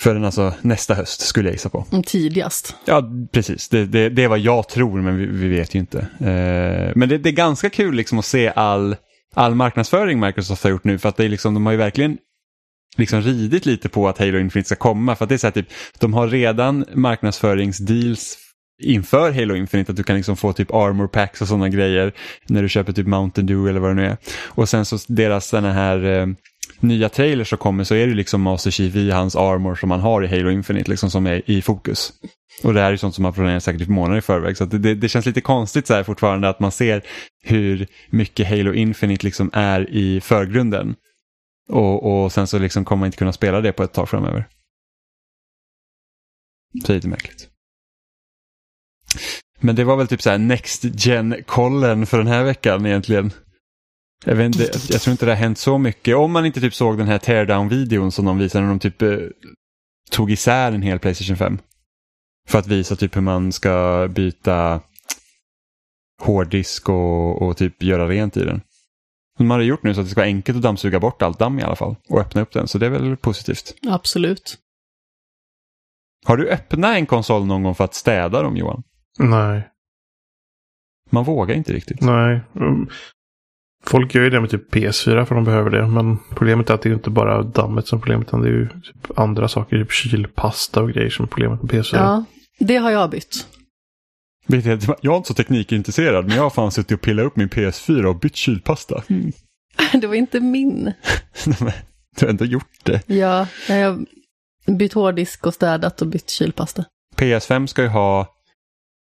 förrän 0.00 0.24
alltså 0.24 0.54
nästa 0.62 0.94
höst 0.94 1.20
skulle 1.20 1.48
jag 1.48 1.54
gissa 1.54 1.68
på. 1.68 1.86
Mm, 1.92 2.02
Tidigast. 2.02 2.76
Ja, 2.84 3.02
precis. 3.32 3.68
Det, 3.68 3.86
det, 3.86 4.08
det 4.08 4.24
är 4.24 4.28
vad 4.28 4.38
jag 4.38 4.68
tror, 4.68 5.00
men 5.02 5.16
vi, 5.16 5.26
vi 5.26 5.48
vet 5.48 5.74
ju 5.74 5.78
inte. 5.78 5.98
Eh, 5.98 6.92
men 6.96 7.08
det, 7.08 7.18
det 7.18 7.28
är 7.28 7.32
ganska 7.32 7.70
kul 7.70 7.94
liksom 7.94 8.18
att 8.18 8.24
se 8.24 8.52
all, 8.56 8.96
all 9.34 9.54
marknadsföring 9.54 10.20
Microsoft 10.20 10.62
har 10.64 10.70
gjort 10.70 10.84
nu, 10.84 10.98
för 10.98 11.08
att 11.08 11.16
det 11.16 11.24
är 11.24 11.28
liksom, 11.28 11.54
de 11.54 11.66
har 11.66 11.72
ju 11.72 11.78
verkligen 11.78 12.18
liksom 12.96 13.22
ridit 13.22 13.66
lite 13.66 13.88
på 13.88 14.08
att 14.08 14.18
Halo 14.18 14.38
Infinite 14.38 14.66
ska 14.66 14.76
komma. 14.76 15.16
För 15.16 15.24
att 15.24 15.28
det 15.28 15.34
är 15.34 15.38
så 15.38 15.46
här, 15.46 15.52
typ, 15.52 15.68
de 15.98 16.14
har 16.14 16.28
redan 16.28 16.84
marknadsföringsdeals 16.94 18.38
inför 18.82 19.32
Halo 19.32 19.54
Infinite, 19.54 19.92
att 19.92 19.96
du 19.96 20.02
kan 20.02 20.16
liksom 20.16 20.36
få 20.36 20.52
typ 20.52 20.74
armor 20.74 21.06
packs 21.06 21.42
och 21.42 21.48
sådana 21.48 21.68
grejer 21.68 22.12
när 22.46 22.62
du 22.62 22.68
köper 22.68 22.92
typ 22.92 23.06
Mountain 23.06 23.46
Dew 23.46 23.70
eller 23.70 23.80
vad 23.80 23.90
det 23.90 23.94
nu 23.94 24.06
är. 24.06 24.16
Och 24.44 24.68
sen 24.68 24.84
så 24.84 24.98
deras 25.08 25.48
sådana 25.48 25.72
här 25.72 26.04
eh, 26.04 26.26
nya 26.80 27.08
trailers 27.08 27.48
som 27.48 27.58
kommer 27.58 27.84
så 27.84 27.94
är 27.94 28.06
det 28.06 28.14
liksom 28.14 28.42
Master 28.42 28.70
Chief 28.70 28.96
i 28.96 29.10
hans 29.10 29.36
armor 29.36 29.74
som 29.74 29.88
man 29.88 30.00
har 30.00 30.24
i 30.24 30.26
Halo 30.26 30.50
Infinite 30.50 30.90
liksom 30.90 31.10
som 31.10 31.26
är 31.26 31.42
i 31.50 31.62
fokus. 31.62 32.12
Och 32.62 32.74
det 32.74 32.80
här 32.80 32.92
är 32.92 32.96
sånt 32.96 33.14
som 33.14 33.22
man 33.22 33.32
planerar 33.32 33.60
säkert 33.60 33.88
i 33.88 33.90
månader 33.90 34.18
i 34.18 34.22
förväg. 34.22 34.56
Så 34.56 34.64
att 34.64 34.82
det, 34.82 34.94
det 34.94 35.08
känns 35.08 35.26
lite 35.26 35.40
konstigt 35.40 35.86
så 35.86 35.94
här 35.94 36.02
fortfarande 36.02 36.48
att 36.48 36.60
man 36.60 36.72
ser 36.72 37.02
hur 37.44 37.86
mycket 38.10 38.48
Halo 38.48 38.72
Infinite 38.72 39.26
liksom 39.26 39.50
är 39.52 39.90
i 39.90 40.20
förgrunden. 40.20 40.94
Och, 41.68 42.24
och 42.24 42.32
sen 42.32 42.46
så 42.46 42.58
liksom 42.58 42.84
kommer 42.84 43.00
man 43.00 43.06
inte 43.06 43.18
kunna 43.18 43.32
spela 43.32 43.60
det 43.60 43.72
på 43.72 43.82
ett 43.82 43.92
tag 43.92 44.08
framöver. 44.08 44.48
Så 46.80 46.86
det 46.86 46.92
är 46.92 46.94
lite 46.94 47.08
märkligt. 47.08 47.48
Men 49.60 49.76
det 49.76 49.84
var 49.84 49.96
väl 49.96 50.08
typ 50.08 50.22
så 50.22 50.30
här 50.30 50.38
Next 50.38 50.84
Gen-kollen 51.06 52.06
för 52.06 52.18
den 52.18 52.26
här 52.26 52.44
veckan 52.44 52.86
egentligen. 52.86 53.32
Jag, 54.24 54.34
vet 54.34 54.46
inte, 54.46 54.70
jag 54.90 55.00
tror 55.00 55.12
inte 55.12 55.26
det 55.26 55.32
har 55.32 55.36
hänt 55.36 55.58
så 55.58 55.78
mycket. 55.78 56.16
Om 56.16 56.32
man 56.32 56.46
inte 56.46 56.60
typ 56.60 56.74
såg 56.74 56.98
den 56.98 57.06
här 57.06 57.18
teardown-videon 57.18 58.12
som 58.12 58.24
de 58.24 58.38
visade 58.38 58.64
när 58.64 58.70
de 58.70 58.78
typ 58.78 59.02
eh, 59.02 59.18
tog 60.10 60.30
isär 60.30 60.72
en 60.72 60.82
hel 60.82 60.98
Playstation 60.98 61.36
5. 61.36 61.58
För 62.48 62.58
att 62.58 62.66
visa 62.66 62.96
typ 62.96 63.16
hur 63.16 63.20
man 63.20 63.52
ska 63.52 64.08
byta 64.10 64.80
hårddisk 66.22 66.88
och, 66.88 67.42
och 67.42 67.56
typ 67.56 67.82
göra 67.82 68.08
rent 68.08 68.36
i 68.36 68.44
den. 68.44 68.60
De 69.38 69.50
hade 69.50 69.64
gjort 69.64 69.82
nu 69.82 69.94
så 69.94 70.00
att 70.00 70.06
det 70.06 70.10
ska 70.10 70.20
vara 70.20 70.26
enkelt 70.26 70.56
att 70.56 70.62
dammsuga 70.62 71.00
bort 71.00 71.22
allt 71.22 71.38
damm 71.38 71.58
i 71.58 71.62
alla 71.62 71.76
fall 71.76 71.96
och 72.08 72.20
öppna 72.20 72.40
upp 72.42 72.52
den, 72.52 72.68
så 72.68 72.78
det 72.78 72.86
är 72.86 72.90
väl 72.90 73.16
positivt. 73.16 73.74
Absolut. 73.88 74.58
Har 76.26 76.36
du 76.36 76.48
öppnat 76.48 76.96
en 76.96 77.06
konsol 77.06 77.46
någon 77.46 77.62
gång 77.62 77.74
för 77.74 77.84
att 77.84 77.94
städa 77.94 78.42
dem 78.42 78.56
Johan? 78.56 78.82
Nej, 79.18 79.68
Man 81.10 81.24
vågar 81.24 81.54
inte 81.54 81.72
riktigt. 81.72 82.00
nej. 82.00 82.40
Mm. 82.56 82.88
Folk 83.84 84.14
gör 84.14 84.22
ju 84.22 84.30
det 84.30 84.40
med 84.40 84.50
typ 84.50 84.74
PS4 84.74 85.24
för 85.24 85.34
de 85.34 85.44
behöver 85.44 85.70
det. 85.70 85.86
Men 85.86 86.18
problemet 86.30 86.70
är 86.70 86.74
att 86.74 86.82
det 86.82 86.88
är 86.88 86.94
inte 86.94 87.10
bara 87.10 87.42
dammet 87.42 87.86
som 87.86 87.98
är 87.98 88.00
problemet. 88.00 88.28
Utan 88.28 88.42
det 88.42 88.48
är 88.48 88.52
ju 88.52 88.68
typ 88.68 89.18
andra 89.18 89.48
saker. 89.48 89.76
Typ 89.76 89.92
kylpasta 89.92 90.82
och 90.82 90.90
grejer 90.92 91.10
som 91.10 91.22
är 91.24 91.26
problemet 91.28 91.62
med 91.62 91.70
PS4. 91.70 91.96
Ja, 91.96 92.24
det 92.58 92.76
har 92.76 92.90
jag 92.90 93.10
bytt. 93.10 93.46
Vet 94.46 94.64
jag, 94.64 94.96
jag 95.00 95.12
är 95.12 95.16
inte 95.16 95.28
så 95.28 95.34
teknikintresserad 95.34 96.26
men 96.26 96.36
jag 96.36 96.42
har 96.42 96.50
fan 96.50 96.72
suttit 96.72 96.92
och 96.92 97.00
pillat 97.00 97.26
upp 97.26 97.36
min 97.36 97.48
PS4 97.48 98.04
och 98.04 98.18
bytt 98.18 98.36
kylpasta. 98.36 99.02
Det 99.92 100.06
var 100.06 100.14
inte 100.14 100.40
min. 100.40 100.92
Du 102.16 102.26
har 102.26 102.30
ändå 102.30 102.44
gjort 102.44 102.84
det. 102.84 103.02
Ja, 103.06 103.46
jag 103.68 103.76
har 103.76 104.06
bytt 104.76 104.92
hårddisk 104.92 105.46
och 105.46 105.54
städat 105.54 106.02
och 106.02 106.08
bytt 106.08 106.30
kylpasta. 106.30 106.84
PS5 107.16 107.66
ska 107.66 107.82
ju 107.82 107.88
ha, 107.88 108.26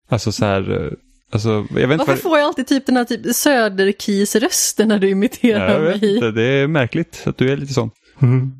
alltså 0.08 0.32
så 0.32 0.44
här, 0.44 0.70
eh, 0.86 0.92
alltså 1.30 1.48
jag 1.70 1.74
vet 1.74 1.82
inte 1.82 1.96
Varför 1.96 2.12
vad 2.12 2.18
får 2.18 2.38
jag 2.38 2.46
alltid 2.46 2.66
typ 2.66 2.86
den 2.86 2.96
här 2.96 3.04
typ 3.04 3.26
Söderkis-rösten 3.36 4.88
när 4.88 4.98
du 4.98 5.10
imiterar 5.10 5.72
jag 5.72 5.80
vet 5.80 6.00
mig? 6.00 6.14
inte, 6.14 6.30
det 6.30 6.42
är 6.42 6.66
märkligt 6.66 7.22
att 7.26 7.36
du 7.36 7.52
är 7.52 7.56
lite 7.56 7.74
sån. 7.74 7.90
Mm. 8.22 8.52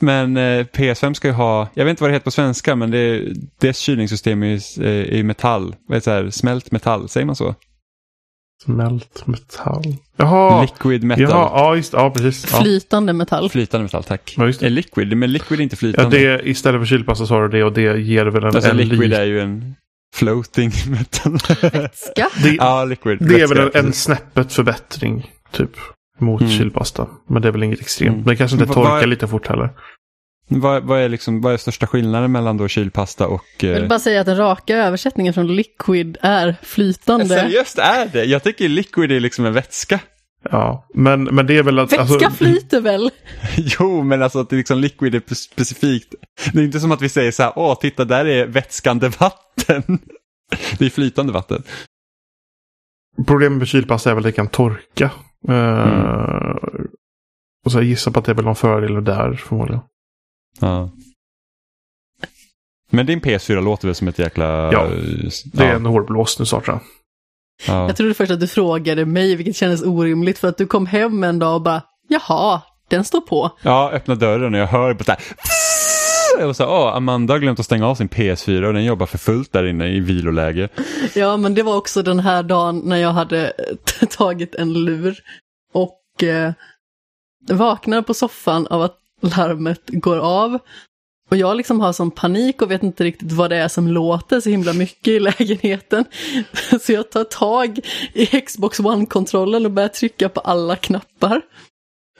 Men 0.00 0.36
eh, 0.36 0.64
PS5 0.64 1.14
ska 1.14 1.28
ju 1.28 1.34
ha, 1.34 1.68
jag 1.74 1.84
vet 1.84 1.90
inte 1.90 2.02
vad 2.02 2.10
det 2.10 2.14
heter 2.14 2.24
på 2.24 2.30
svenska, 2.30 2.76
men 2.76 2.90
det, 2.90 3.22
dess 3.60 3.78
kylningssystem 3.78 4.42
är 4.42 4.46
ju 4.78 4.84
eh, 5.18 5.24
metall. 5.24 5.76
Vad 5.88 5.96
heter 5.96 6.16
det, 6.16 6.22
här, 6.24 6.30
smält 6.30 6.70
metall, 6.70 7.08
säger 7.08 7.26
man 7.26 7.36
så? 7.36 7.54
Smält 8.64 9.26
metall. 9.26 9.96
Jaha! 10.16 10.62
Liquid 10.62 11.04
metal. 11.04 11.22
Jaha, 11.22 11.50
ja 11.54 11.76
just 11.76 11.92
ja 11.92 12.10
precis. 12.10 12.46
Ja. 12.52 12.60
Flytande 12.62 13.12
metall. 13.12 13.50
Flytande 13.50 13.82
metall, 13.82 14.04
tack. 14.04 14.34
Ja, 14.36 14.46
just 14.46 14.60
det. 14.60 14.66
Eh, 14.66 14.72
liquid, 14.72 15.16
men 15.16 15.32
liquid 15.32 15.58
är 15.60 15.62
inte 15.62 15.74
Ja, 15.74 15.78
flytande. 15.78 16.18
det, 16.18 16.48
istället 16.48 16.80
för 16.80 16.86
kylpasta 16.86 17.26
så 17.26 17.34
har 17.34 17.42
du 17.42 17.48
det 17.58 17.64
och 17.64 17.72
det 17.72 18.00
ger 18.00 18.26
väl 18.26 18.44
en, 18.44 18.54
alltså 18.54 18.70
en 18.70 18.76
liquid 18.76 19.12
är 19.12 19.24
ju 19.24 19.40
en 19.40 19.74
floating 20.14 20.72
metal. 20.88 21.38
Ska? 21.92 22.28
det, 22.42 22.54
ja, 22.58 22.84
liquid. 22.84 23.18
det 23.20 23.40
är 23.40 23.46
väl 23.48 23.58
en, 23.58 23.64
vätska, 23.64 23.78
en 23.78 23.92
snäppet 23.92 24.52
förbättring. 24.52 25.30
Typ. 25.52 25.70
Mot 26.20 26.40
Mm. 26.40 26.52
kylpasta. 26.52 27.06
Men 27.28 27.42
det 27.42 27.48
är 27.48 27.52
väl 27.52 27.62
inget 27.62 27.80
extremt. 27.80 28.14
Mm. 28.14 28.26
Det 28.26 28.36
kanske 28.36 28.54
inte 28.56 28.66
torkar 28.74 28.90
vad- 28.90 29.08
lite 29.08 29.28
fort 29.28 29.46
heller. 29.46 29.70
Vad, 30.48 30.82
vad, 30.84 31.00
är 31.00 31.08
liksom, 31.08 31.40
vad 31.40 31.52
är 31.52 31.56
största 31.56 31.86
skillnaden 31.86 32.32
mellan 32.32 32.56
då 32.56 32.68
kylpasta 32.68 33.26
och... 33.26 33.44
Jag 33.60 33.74
vill 33.74 33.82
Eh... 33.82 33.88
bara 33.88 33.98
säga 33.98 34.20
att 34.20 34.26
den 34.26 34.36
raka 34.36 34.76
översättningen 34.76 35.34
från 35.34 35.56
liquid 35.56 36.16
är 36.20 36.56
flytande. 36.62 37.26
Seriöst 37.28 37.78
är 37.78 38.06
det? 38.12 38.24
Jag 38.24 38.42
tycker 38.42 38.68
liquid 38.68 39.12
är 39.12 39.20
liksom 39.20 39.46
en 39.46 39.52
vätska. 39.52 40.00
Ja, 40.50 40.86
men, 40.94 41.24
men 41.24 41.46
det 41.46 41.58
är 41.58 41.62
väl 41.62 41.78
att... 41.78 41.92
Vätska 41.92 42.02
alltså, 42.26 42.30
flyter 42.30 42.80
väl? 42.80 43.10
Jo, 43.56 44.02
men 44.02 44.22
alltså 44.22 44.38
att 44.40 44.50
det 44.50 44.56
liksom 44.56 44.78
liquid 44.78 45.14
är 45.14 45.34
specifikt. 45.34 46.14
Det 46.52 46.60
är 46.60 46.64
inte 46.64 46.80
som 46.80 46.92
att 46.92 47.02
vi 47.02 47.08
säger 47.08 47.30
så 47.30 47.42
här, 47.42 47.52
åh, 47.56 47.78
titta 47.80 48.04
där 48.04 48.24
är 48.24 48.46
vätskande 48.46 49.08
vatten. 49.08 49.82
Det 50.78 50.86
är 50.86 50.90
flytande 50.90 51.32
vatten. 51.32 51.62
Problemet 53.26 53.58
med 53.58 53.68
kylpasta 53.68 54.10
är 54.10 54.14
väl 54.14 54.22
att 54.22 54.28
det 54.28 54.32
kan 54.32 54.48
torka. 54.48 55.10
Mm. 55.48 56.56
Och 57.64 57.72
så 57.72 57.78
jag 57.78 57.84
gissar 57.84 58.10
på 58.10 58.18
att 58.18 58.24
det 58.24 58.32
är 58.32 58.36
väl 58.36 58.44
någon 58.44 58.56
fördel 58.56 59.04
där 59.04 59.34
förmodligen. 59.34 59.82
Ja. 60.60 60.90
Men 62.90 63.06
din 63.06 63.20
PS4 63.20 63.60
låter 63.60 63.88
väl 63.88 63.94
som 63.94 64.08
ett 64.08 64.18
jäkla... 64.18 64.72
Ja, 64.72 64.86
Det 65.52 65.64
är 65.64 65.68
ja, 65.68 65.74
en 65.74 65.86
hårblåst 65.86 66.38
nu 66.38 66.46
snart 66.46 66.64
tror 66.64 66.78
jag. 67.66 67.74
ja. 67.76 67.86
Jag 67.86 67.96
trodde 67.96 68.14
först 68.14 68.32
att 68.32 68.40
du 68.40 68.46
frågade 68.48 69.06
mig, 69.06 69.36
vilket 69.36 69.56
kändes 69.56 69.82
orimligt, 69.82 70.38
för 70.38 70.48
att 70.48 70.58
du 70.58 70.66
kom 70.66 70.86
hem 70.86 71.24
en 71.24 71.38
dag 71.38 71.54
och 71.54 71.62
bara, 71.62 71.82
jaha, 72.08 72.62
den 72.88 73.04
står 73.04 73.20
på. 73.20 73.50
ja, 73.62 73.90
öppna 73.92 74.14
dörren 74.14 74.54
och 74.54 74.60
jag 74.60 74.66
hör 74.66 74.94
på 74.94 75.04
så 75.04 75.12
här... 75.12 75.20
Och 76.42 76.56
så, 76.56 76.64
åh, 76.64 76.96
Amanda 76.96 77.34
har 77.34 77.38
glömt 77.38 77.60
att 77.60 77.66
stänga 77.66 77.88
av 77.88 77.94
sin 77.94 78.08
PS4 78.08 78.64
och 78.64 78.72
den 78.74 78.84
jobbar 78.84 79.06
för 79.06 79.18
fullt 79.18 79.52
där 79.52 79.66
inne 79.66 79.88
i 79.88 80.00
viloläge. 80.00 80.68
Ja, 81.14 81.36
men 81.36 81.54
det 81.54 81.62
var 81.62 81.76
också 81.76 82.02
den 82.02 82.20
här 82.20 82.42
dagen 82.42 82.82
när 82.84 82.96
jag 82.96 83.12
hade 83.12 83.52
tagit 84.10 84.54
en 84.54 84.72
lur 84.72 85.18
och 85.72 86.22
eh, 86.22 86.52
vaknar 87.48 88.02
på 88.02 88.14
soffan 88.14 88.66
av 88.66 88.82
att 88.82 88.98
larmet 89.20 89.82
går 89.86 90.18
av. 90.18 90.58
Och 91.30 91.36
jag 91.36 91.56
liksom 91.56 91.80
har 91.80 91.92
sån 91.92 92.10
panik 92.10 92.62
och 92.62 92.70
vet 92.70 92.82
inte 92.82 93.04
riktigt 93.04 93.32
vad 93.32 93.50
det 93.50 93.56
är 93.56 93.68
som 93.68 93.88
låter 93.88 94.40
så 94.40 94.50
himla 94.50 94.72
mycket 94.72 95.08
i 95.08 95.20
lägenheten. 95.38 96.04
Så 96.80 96.92
jag 96.92 97.10
tar 97.10 97.24
tag 97.24 97.78
i 98.12 98.26
Xbox 98.26 98.80
One-kontrollen 98.80 99.66
och 99.66 99.72
börjar 99.72 99.88
trycka 99.88 100.28
på 100.28 100.40
alla 100.40 100.76
knappar. 100.76 101.40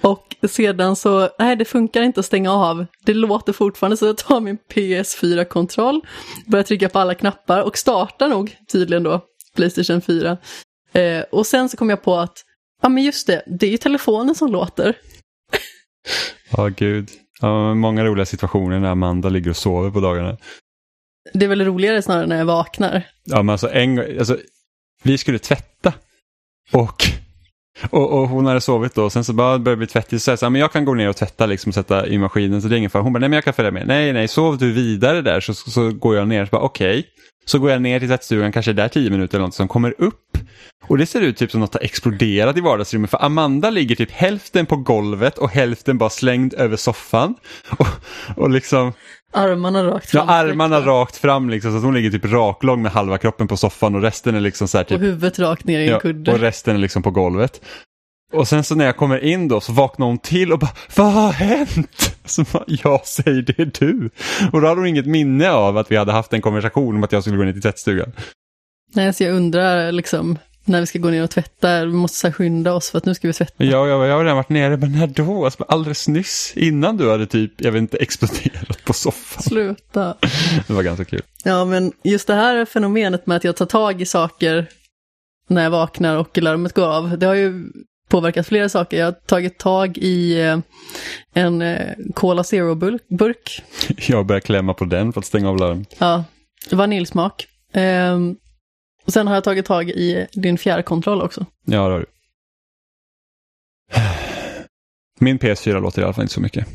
Och 0.04 0.36
sedan 0.50 0.96
så, 0.96 1.28
nej 1.38 1.56
det 1.56 1.64
funkar 1.64 2.02
inte 2.02 2.20
att 2.20 2.26
stänga 2.26 2.52
av. 2.52 2.86
Det 3.06 3.14
låter 3.14 3.52
fortfarande 3.52 3.96
så 3.96 4.06
jag 4.06 4.16
tar 4.16 4.40
min 4.40 4.58
PS4-kontroll, 4.74 6.00
börjar 6.46 6.62
trycka 6.62 6.88
på 6.88 6.98
alla 6.98 7.14
knappar 7.14 7.62
och 7.62 7.78
startar 7.78 8.28
nog 8.28 8.56
tydligen 8.72 9.02
då 9.02 9.20
Playstation 9.56 10.00
4. 10.02 10.36
Eh, 10.92 11.22
och 11.32 11.46
sen 11.46 11.68
så 11.68 11.76
kom 11.76 11.90
jag 11.90 12.02
på 12.02 12.16
att, 12.16 12.44
ja 12.82 12.88
men 12.88 13.02
just 13.04 13.26
det, 13.26 13.42
det 13.46 13.66
är 13.66 13.70
ju 13.70 13.76
telefonen 13.76 14.34
som 14.34 14.52
låter. 14.52 14.94
Ja, 16.56 16.68
gud. 16.68 17.10
Ja, 17.40 17.74
många 17.74 18.04
roliga 18.04 18.26
situationer 18.26 18.80
när 18.80 18.88
Amanda 18.88 19.28
ligger 19.28 19.50
och 19.50 19.56
sover 19.56 19.90
på 19.90 20.00
dagarna. 20.00 20.36
Det 21.32 21.44
är 21.44 21.48
väl 21.48 21.64
roligare 21.64 22.02
snarare 22.02 22.26
när 22.26 22.38
jag 22.38 22.44
vaknar. 22.44 23.02
Ja, 23.24 23.42
men 23.42 23.52
alltså, 23.52 23.70
en, 23.70 23.96
gång- 23.96 24.18
alltså 24.18 24.38
vi 25.02 25.18
skulle 25.18 25.38
tvätta 25.38 25.92
och, 26.72 27.02
och, 27.90 28.12
och 28.12 28.28
hon 28.28 28.46
hade 28.46 28.60
sovit 28.60 28.94
då. 28.94 29.10
Sen 29.10 29.24
så 29.24 29.32
bara 29.32 29.58
började 29.58 29.70
det 29.70 29.76
bli 29.76 29.86
tvättigt. 29.86 30.22
Så 30.22 30.30
jag 30.30 30.38
sa, 30.38 30.50
men 30.50 30.60
jag 30.60 30.72
kan 30.72 30.84
gå 30.84 30.94
ner 30.94 31.08
och 31.08 31.16
tvätta 31.16 31.46
liksom 31.46 31.70
och 31.70 31.74
sätta 31.74 32.06
i 32.06 32.18
maskinen. 32.18 32.62
Så 32.62 32.68
det 32.68 32.76
är 32.76 32.78
ingen 32.78 32.90
fara. 32.90 33.02
Hon 33.02 33.12
bara, 33.12 33.18
nej 33.18 33.28
men 33.28 33.36
jag 33.36 33.44
kan 33.44 33.54
följa 33.54 33.70
med. 33.70 33.86
Nej, 33.86 34.12
nej, 34.12 34.28
sov 34.28 34.58
du 34.58 34.72
vidare 34.72 35.22
där 35.22 35.40
så, 35.40 35.54
så, 35.54 35.70
så 35.70 35.92
går 35.92 36.16
jag 36.16 36.28
ner. 36.28 36.44
Så 36.44 36.50
bara, 36.50 36.62
okej. 36.62 37.06
Så 37.46 37.58
går 37.58 37.70
jag 37.70 37.82
ner 37.82 37.98
till 37.98 38.08
tvättstugan, 38.08 38.52
kanske 38.52 38.72
där 38.72 38.88
tio 38.88 39.10
minuter 39.10 39.38
eller 39.38 39.46
något, 39.46 39.54
som 39.54 39.68
kommer 39.68 39.94
upp. 39.98 40.38
Och 40.86 40.98
det 40.98 41.06
ser 41.06 41.20
ut 41.20 41.36
typ 41.36 41.50
som 41.50 41.60
något 41.60 41.74
har 41.74 41.80
exploderat 41.80 42.56
i 42.56 42.60
vardagsrummet. 42.60 43.10
För 43.10 43.24
Amanda 43.24 43.70
ligger 43.70 43.96
typ 43.96 44.10
hälften 44.10 44.66
på 44.66 44.76
golvet 44.76 45.38
och 45.38 45.50
hälften 45.50 45.98
bara 45.98 46.10
slängd 46.10 46.54
över 46.54 46.76
soffan. 46.76 47.34
Och, 47.78 47.86
och 48.36 48.50
liksom, 48.50 48.92
Armarna 49.34 49.84
rakt 49.84 50.14
ja, 50.14 50.20
fram. 50.20 50.28
armarna 50.28 50.80
rakt 50.80 51.16
fram 51.16 51.50
liksom. 51.50 51.70
Så 51.70 51.76
att 51.76 51.82
hon 51.84 51.94
ligger 51.94 52.10
typ 52.10 52.24
raklång 52.24 52.82
med 52.82 52.92
halva 52.92 53.18
kroppen 53.18 53.48
på 53.48 53.56
soffan 53.56 53.94
och 53.94 54.02
resten 54.02 54.34
är 54.34 54.40
liksom 54.40 54.68
så 54.68 54.76
här 54.78 54.84
typ 54.84 54.94
Och 54.96 55.00
huvudet 55.00 55.38
rakt 55.38 55.64
ner 55.64 55.80
i 55.80 55.86
en 55.86 55.92
Ja, 55.92 56.00
kudde. 56.00 56.32
och 56.32 56.38
resten 56.40 56.74
är 56.76 56.80
liksom 56.80 57.02
på 57.02 57.10
golvet. 57.10 57.60
Och 58.32 58.48
sen 58.48 58.64
så 58.64 58.74
när 58.74 58.84
jag 58.84 58.96
kommer 58.96 59.24
in 59.24 59.48
då 59.48 59.60
så 59.60 59.72
vaknar 59.72 60.06
hon 60.06 60.18
till 60.18 60.52
och 60.52 60.58
bara 60.58 60.70
Vad 60.96 61.12
har 61.12 61.32
hänt? 61.32 62.16
Så 62.26 62.44
bara, 62.52 62.64
jag 62.66 63.06
säger 63.06 63.42
det 63.42 63.58
är 63.58 63.70
du. 63.78 64.10
Och 64.52 64.60
då 64.60 64.66
hade 64.68 64.80
hon 64.80 64.86
inget 64.88 65.06
minne 65.06 65.50
av 65.50 65.76
att 65.78 65.90
vi 65.90 65.96
hade 65.96 66.12
haft 66.12 66.32
en 66.32 66.40
konversation 66.42 66.96
om 66.96 67.04
att 67.04 67.12
jag 67.12 67.22
skulle 67.22 67.36
gå 67.36 67.42
ner 67.44 67.52
till 67.52 67.62
tvättstugan. 67.62 68.12
Nej, 68.94 69.12
så 69.12 69.24
jag 69.24 69.34
undrar 69.36 69.92
liksom 69.92 70.38
när 70.64 70.80
vi 70.80 70.86
ska 70.86 70.98
gå 70.98 71.10
ner 71.10 71.22
och 71.22 71.30
tvätta, 71.30 71.84
vi 71.84 71.92
måste 71.92 72.18
så 72.18 72.32
skynda 72.32 72.72
oss 72.72 72.90
för 72.90 72.98
att 72.98 73.04
nu 73.04 73.14
ska 73.14 73.28
vi 73.28 73.34
tvätta. 73.34 73.52
Men 73.56 73.68
jag, 73.68 73.88
jag, 73.88 73.98
har 73.98 74.24
redan 74.24 74.36
varit 74.36 74.48
nere, 74.48 74.76
men 74.76 74.92
när 74.92 75.06
då? 75.06 75.44
Alltså, 75.44 75.64
alldeles 75.68 76.08
nyss, 76.08 76.52
innan 76.56 76.96
du 76.96 77.10
hade 77.10 77.26
typ, 77.26 77.52
jag 77.56 77.72
vet 77.72 77.80
inte, 77.80 77.96
exploderat 77.96 78.84
på 78.84 78.92
soffan. 78.92 79.42
Sluta. 79.42 80.16
Det 80.66 80.72
var 80.72 80.82
ganska 80.82 81.04
kul. 81.04 81.22
Ja, 81.44 81.64
men 81.64 81.92
just 82.04 82.26
det 82.26 82.34
här 82.34 82.64
fenomenet 82.64 83.26
med 83.26 83.36
att 83.36 83.44
jag 83.44 83.56
tar 83.56 83.66
tag 83.66 84.02
i 84.02 84.06
saker 84.06 84.66
när 85.48 85.62
jag 85.62 85.70
vaknar 85.70 86.16
och 86.16 86.38
larmet 86.38 86.72
går 86.72 86.86
av, 86.86 87.18
det 87.18 87.26
har 87.26 87.34
ju 87.34 87.64
påverkat 88.08 88.46
flera 88.46 88.68
saker. 88.68 88.98
Jag 88.98 89.06
har 89.06 89.12
tagit 89.12 89.58
tag 89.58 89.98
i 89.98 90.40
eh, 90.40 90.58
en 91.34 91.62
eh, 91.62 91.94
Cola 92.14 92.42
Zero-burk, 92.42 93.62
Jag 94.08 94.26
började 94.26 94.46
klämma 94.46 94.74
på 94.74 94.84
den 94.84 95.12
för 95.12 95.20
att 95.20 95.26
stänga 95.26 95.48
av 95.48 95.56
larm. 95.56 95.84
ja, 95.98 96.24
vaniljsmak. 96.70 97.46
Och 99.04 99.12
sen 99.12 99.26
har 99.26 99.34
jag 99.34 99.44
tagit 99.44 99.66
tag 99.66 99.90
i 99.90 100.26
din 100.32 100.58
fjärrkontroll 100.58 101.22
också. 101.22 101.46
Ja, 101.64 101.86
det 101.86 101.92
har 101.92 102.00
du. 102.00 102.06
Min 105.20 105.38
PS4 105.38 105.80
låter 105.80 106.00
i 106.02 106.04
alla 106.04 106.12
fall 106.12 106.22
inte 106.22 106.34
så 106.34 106.40
mycket. 106.40 106.66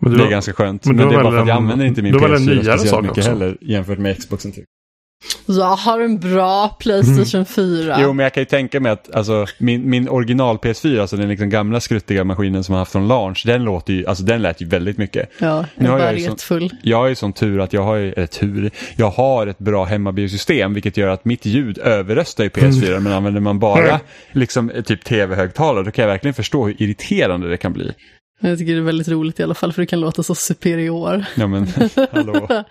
Men 0.00 0.12
Det 0.18 0.24
är 0.24 0.30
ganska 0.30 0.52
skönt. 0.52 0.86
men 0.86 0.96
Men, 0.96 1.08
det 1.08 1.14
är 1.14 1.22
bara 1.22 1.30
för 1.30 1.38
att 1.38 1.48
jag 1.48 1.56
använder 1.56 1.86
inte 1.86 2.02
min 2.02 2.12
du 2.12 2.18
har 2.18 2.28
väl 2.28 2.36
en 2.36 2.48
PS4 2.48 2.62
nyare 2.62 2.78
speciellt 2.78 3.02
mycket 3.02 3.18
också? 3.18 3.30
heller 3.30 3.58
jämfört 3.60 3.98
med 3.98 4.18
Xboxen. 4.18 4.52
Typ. 4.52 4.64
Jag 5.46 5.76
har 5.76 6.00
en 6.00 6.18
bra 6.18 6.68
Playstation 6.80 7.44
4. 7.46 7.96
Jo, 8.02 8.12
men 8.12 8.22
jag 8.24 8.34
kan 8.34 8.40
ju 8.40 8.44
tänka 8.44 8.80
mig 8.80 8.92
att 8.92 9.14
alltså, 9.14 9.46
min, 9.58 9.90
min 9.90 10.08
original 10.08 10.56
PS4, 10.56 11.00
alltså 11.00 11.16
den 11.16 11.28
liksom 11.28 11.50
gamla 11.50 11.80
skruttiga 11.80 12.24
maskinen 12.24 12.64
som 12.64 12.72
jag 12.72 12.78
haft 12.78 12.92
från 12.92 13.08
launch, 13.08 13.42
den 13.46 13.64
låter 13.64 13.92
ju, 13.92 14.06
alltså 14.06 14.24
den 14.24 14.42
lät 14.42 14.60
ju 14.62 14.66
väldigt 14.66 14.98
mycket. 14.98 15.30
Ja, 15.38 15.64
Nu 15.74 15.88
har 15.90 15.98
är 16.00 16.12
jag 16.12 16.20
sån- 16.22 16.30
retfull. 16.30 16.70
Jag 16.82 16.96
har 16.96 17.06
ju 17.08 17.14
sån 17.14 17.32
tur 17.32 17.60
att 17.60 17.72
jag 17.72 17.82
har, 17.82 17.96
eller 17.96 18.26
tur, 18.26 18.70
jag 18.96 19.10
har 19.10 19.46
ett 19.46 19.58
bra 19.58 19.84
hemmabiosystem 19.84 20.74
vilket 20.74 20.96
gör 20.96 21.08
att 21.08 21.24
mitt 21.24 21.46
ljud 21.46 21.78
överröstar 21.78 22.44
i 22.44 22.48
PS4 22.48 23.00
men 23.00 23.12
använder 23.12 23.40
man 23.40 23.58
bara 23.58 24.00
liksom 24.32 24.72
typ 24.86 25.04
tv-högtalare 25.04 25.84
då 25.84 25.90
kan 25.90 26.02
jag 26.02 26.10
verkligen 26.10 26.34
förstå 26.34 26.66
hur 26.66 26.82
irriterande 26.82 27.48
det 27.48 27.56
kan 27.56 27.72
bli. 27.72 27.92
Jag 28.40 28.58
tycker 28.58 28.72
det 28.72 28.78
är 28.78 28.82
väldigt 28.82 29.08
roligt 29.08 29.40
i 29.40 29.42
alla 29.42 29.54
fall, 29.54 29.72
för 29.72 29.82
det 29.82 29.86
kan 29.86 30.00
låta 30.00 30.22
så 30.22 30.34
superior. 30.34 31.24
Ja 31.36 31.46
men 31.46 31.66
hallå, 32.12 32.64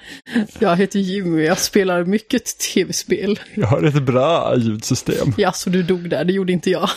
Jag 0.59 0.76
heter 0.76 0.99
Jimmy, 0.99 1.43
jag 1.43 1.59
spelar 1.59 2.03
mycket 2.03 2.59
tv-spel. 2.59 3.39
jag 3.55 3.68
har 3.68 3.84
ett 3.84 4.03
bra 4.03 4.57
ljudsystem. 4.57 5.34
Ja, 5.38 5.51
så 5.51 5.70
du 5.70 5.84
dog 5.84 6.09
där, 6.09 6.24
det 6.24 6.34
gjorde 6.34 6.53
inte 6.53 6.70
jag. 6.70 6.89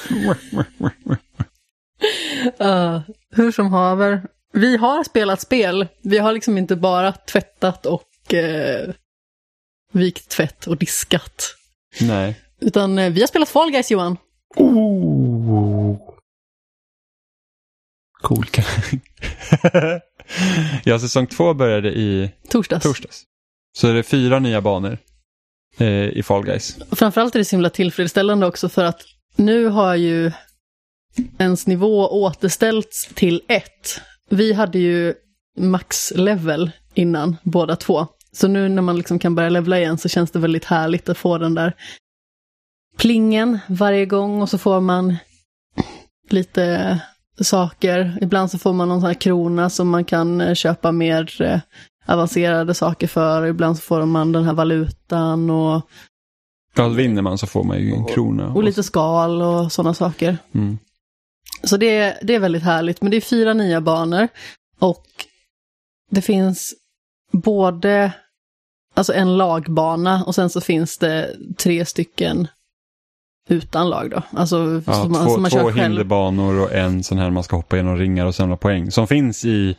Uh, 2.60 3.00
hur 3.30 3.52
som 3.52 3.72
haver, 3.72 4.22
vi 4.52 4.76
har 4.76 5.04
spelat 5.04 5.40
spel. 5.40 5.86
Vi 6.02 6.18
har 6.18 6.32
liksom 6.32 6.58
inte 6.58 6.76
bara 6.76 7.12
tvättat 7.12 7.86
och 7.86 8.04
uh, 8.34 8.92
vikt 9.92 10.28
tvätt 10.28 10.66
och 10.66 10.76
diskat. 10.76 11.54
Nej. 12.00 12.40
Utan 12.60 12.98
uh, 12.98 13.10
vi 13.10 13.20
har 13.20 13.28
spelat 13.28 13.48
Fall 13.48 13.70
Guys, 13.70 13.90
Johan. 13.90 14.16
Oh. 14.56 15.79
Cool. 18.20 18.46
ja, 20.84 20.98
säsong 20.98 21.26
två 21.26 21.54
började 21.54 21.88
i 21.88 22.30
Torsdags. 22.48 22.82
torsdags. 22.82 23.22
Så 23.78 23.86
det 23.86 23.98
är 23.98 24.02
fyra 24.02 24.38
nya 24.38 24.60
banor 24.60 24.98
eh, 25.78 26.08
i 26.08 26.22
Fall 26.22 26.44
Guys. 26.44 26.78
Och 26.90 26.98
Framförallt 26.98 27.34
är 27.34 27.38
det 27.38 27.44
så 27.44 27.56
himla 27.56 27.70
tillfredsställande 27.70 28.46
också 28.46 28.68
för 28.68 28.84
att 28.84 29.02
nu 29.36 29.66
har 29.66 29.94
ju 29.94 30.32
ens 31.38 31.66
nivå 31.66 32.08
återställts 32.08 33.06
till 33.14 33.42
ett. 33.48 34.00
Vi 34.30 34.52
hade 34.52 34.78
ju 34.78 35.14
max 35.58 36.12
level 36.16 36.70
innan, 36.94 37.36
båda 37.42 37.76
två. 37.76 38.06
Så 38.32 38.48
nu 38.48 38.68
när 38.68 38.82
man 38.82 38.96
liksom 38.96 39.18
kan 39.18 39.34
börja 39.34 39.48
levla 39.48 39.78
igen 39.78 39.98
så 39.98 40.08
känns 40.08 40.30
det 40.30 40.38
väldigt 40.38 40.64
härligt 40.64 41.08
att 41.08 41.18
få 41.18 41.38
den 41.38 41.54
där 41.54 41.74
plingen 42.98 43.58
varje 43.68 44.06
gång 44.06 44.42
och 44.42 44.48
så 44.48 44.58
får 44.58 44.80
man 44.80 45.16
lite 46.30 46.98
saker. 47.44 48.18
Ibland 48.20 48.50
så 48.50 48.58
får 48.58 48.72
man 48.72 48.88
någon 48.88 49.00
sån 49.00 49.06
här 49.06 49.14
krona 49.14 49.70
som 49.70 49.88
man 49.88 50.04
kan 50.04 50.40
eh, 50.40 50.54
köpa 50.54 50.92
mer 50.92 51.42
eh, 51.42 51.60
avancerade 52.06 52.74
saker 52.74 53.06
för. 53.06 53.46
Ibland 53.46 53.76
så 53.76 53.82
får 53.82 54.06
man 54.06 54.32
den 54.32 54.44
här 54.44 54.52
valutan 54.54 55.50
och 55.50 55.82
Ja, 56.76 56.88
vinner 56.88 57.22
man 57.22 57.38
så 57.38 57.46
får 57.46 57.64
man 57.64 57.78
ju 57.78 57.92
en 57.92 58.04
krona. 58.04 58.48
och 58.48 58.64
lite 58.64 58.82
skal 58.82 59.42
och 59.42 59.72
sådana 59.72 59.94
saker. 59.94 60.38
Mm. 60.54 60.78
Så 61.64 61.76
det, 61.76 62.18
det 62.22 62.34
är 62.34 62.38
väldigt 62.40 62.62
härligt. 62.62 63.02
Men 63.02 63.10
det 63.10 63.16
är 63.16 63.20
fyra 63.20 63.52
nya 63.54 63.80
banor. 63.80 64.28
Och 64.78 65.04
det 66.10 66.22
finns 66.22 66.74
både 67.32 68.12
alltså 68.94 69.12
en 69.12 69.36
lagbana 69.36 70.24
och 70.24 70.34
sen 70.34 70.50
så 70.50 70.60
finns 70.60 70.98
det 70.98 71.36
tre 71.58 71.84
stycken 71.86 72.48
utan 73.50 73.90
lag 73.90 74.10
då. 74.10 74.22
Alltså 74.32 74.82
Ja, 74.86 74.92
som 74.92 75.14
två 75.14 75.30
som 75.30 75.42
man 75.42 75.50
två 75.50 75.56
kör 75.58 75.64
själv. 75.64 75.76
hinderbanor 75.76 76.60
och 76.60 76.72
en 76.72 77.02
sån 77.02 77.18
här 77.18 77.30
man 77.30 77.42
ska 77.42 77.56
hoppa 77.56 77.76
genom 77.76 77.96
ringar 77.96 78.26
och 78.26 78.34
samla 78.34 78.56
poäng. 78.56 78.90
Som 78.90 79.06
finns 79.06 79.44
i, 79.44 79.76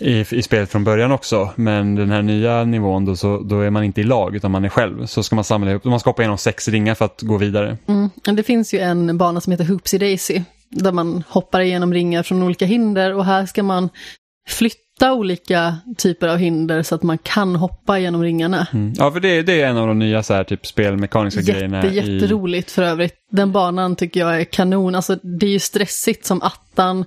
i, 0.00 0.20
i 0.30 0.42
spelet 0.42 0.70
från 0.70 0.84
början 0.84 1.12
också. 1.12 1.50
Men 1.56 1.94
den 1.94 2.10
här 2.10 2.22
nya 2.22 2.64
nivån 2.64 3.04
då, 3.04 3.16
så, 3.16 3.38
då 3.38 3.60
är 3.60 3.70
man 3.70 3.84
inte 3.84 4.00
i 4.00 4.04
lag 4.04 4.36
utan 4.36 4.50
man 4.50 4.64
är 4.64 4.68
själv. 4.68 5.06
Så 5.06 5.22
ska 5.22 5.34
man 5.34 5.44
samla 5.44 5.70
ihop, 5.70 5.84
man 5.84 6.00
ska 6.00 6.10
hoppa 6.10 6.22
igenom 6.22 6.38
sex 6.38 6.68
ringar 6.68 6.94
för 6.94 7.04
att 7.04 7.22
gå 7.22 7.36
vidare. 7.36 7.76
Mm. 7.86 8.10
Det 8.36 8.42
finns 8.42 8.74
ju 8.74 8.78
en 8.78 9.18
bana 9.18 9.40
som 9.40 9.50
heter 9.50 9.64
Hoopsie 9.64 9.98
Daisy. 9.98 10.42
Där 10.70 10.92
man 10.92 11.24
hoppar 11.28 11.60
igenom 11.60 11.92
ringar 11.92 12.22
från 12.22 12.42
olika 12.42 12.66
hinder 12.66 13.14
och 13.14 13.24
här 13.24 13.46
ska 13.46 13.62
man 13.62 13.88
flytta 14.48 14.83
olika 15.02 15.76
typer 15.96 16.28
av 16.28 16.36
hinder 16.36 16.82
så 16.82 16.94
att 16.94 17.02
man 17.02 17.18
kan 17.18 17.56
hoppa 17.56 17.98
genom 17.98 18.22
ringarna. 18.22 18.66
Mm. 18.72 18.92
Ja, 18.96 19.12
för 19.12 19.20
det, 19.20 19.42
det 19.42 19.60
är 19.60 19.66
en 19.68 19.76
av 19.76 19.86
de 19.86 19.98
nya 19.98 20.22
så 20.22 20.34
här, 20.34 20.44
typ 20.44 20.66
spelmekaniska 20.66 21.40
grejerna. 21.40 21.84
Jätte, 21.84 22.10
i... 22.10 22.14
jätteroligt 22.14 22.70
för 22.70 22.82
övrigt. 22.82 23.14
Den 23.30 23.52
banan 23.52 23.96
tycker 23.96 24.20
jag 24.20 24.40
är 24.40 24.44
kanon. 24.44 24.94
Alltså 24.94 25.14
det 25.22 25.46
är 25.46 25.50
ju 25.50 25.58
stressigt 25.58 26.26
som 26.26 26.42
attan. 26.42 27.04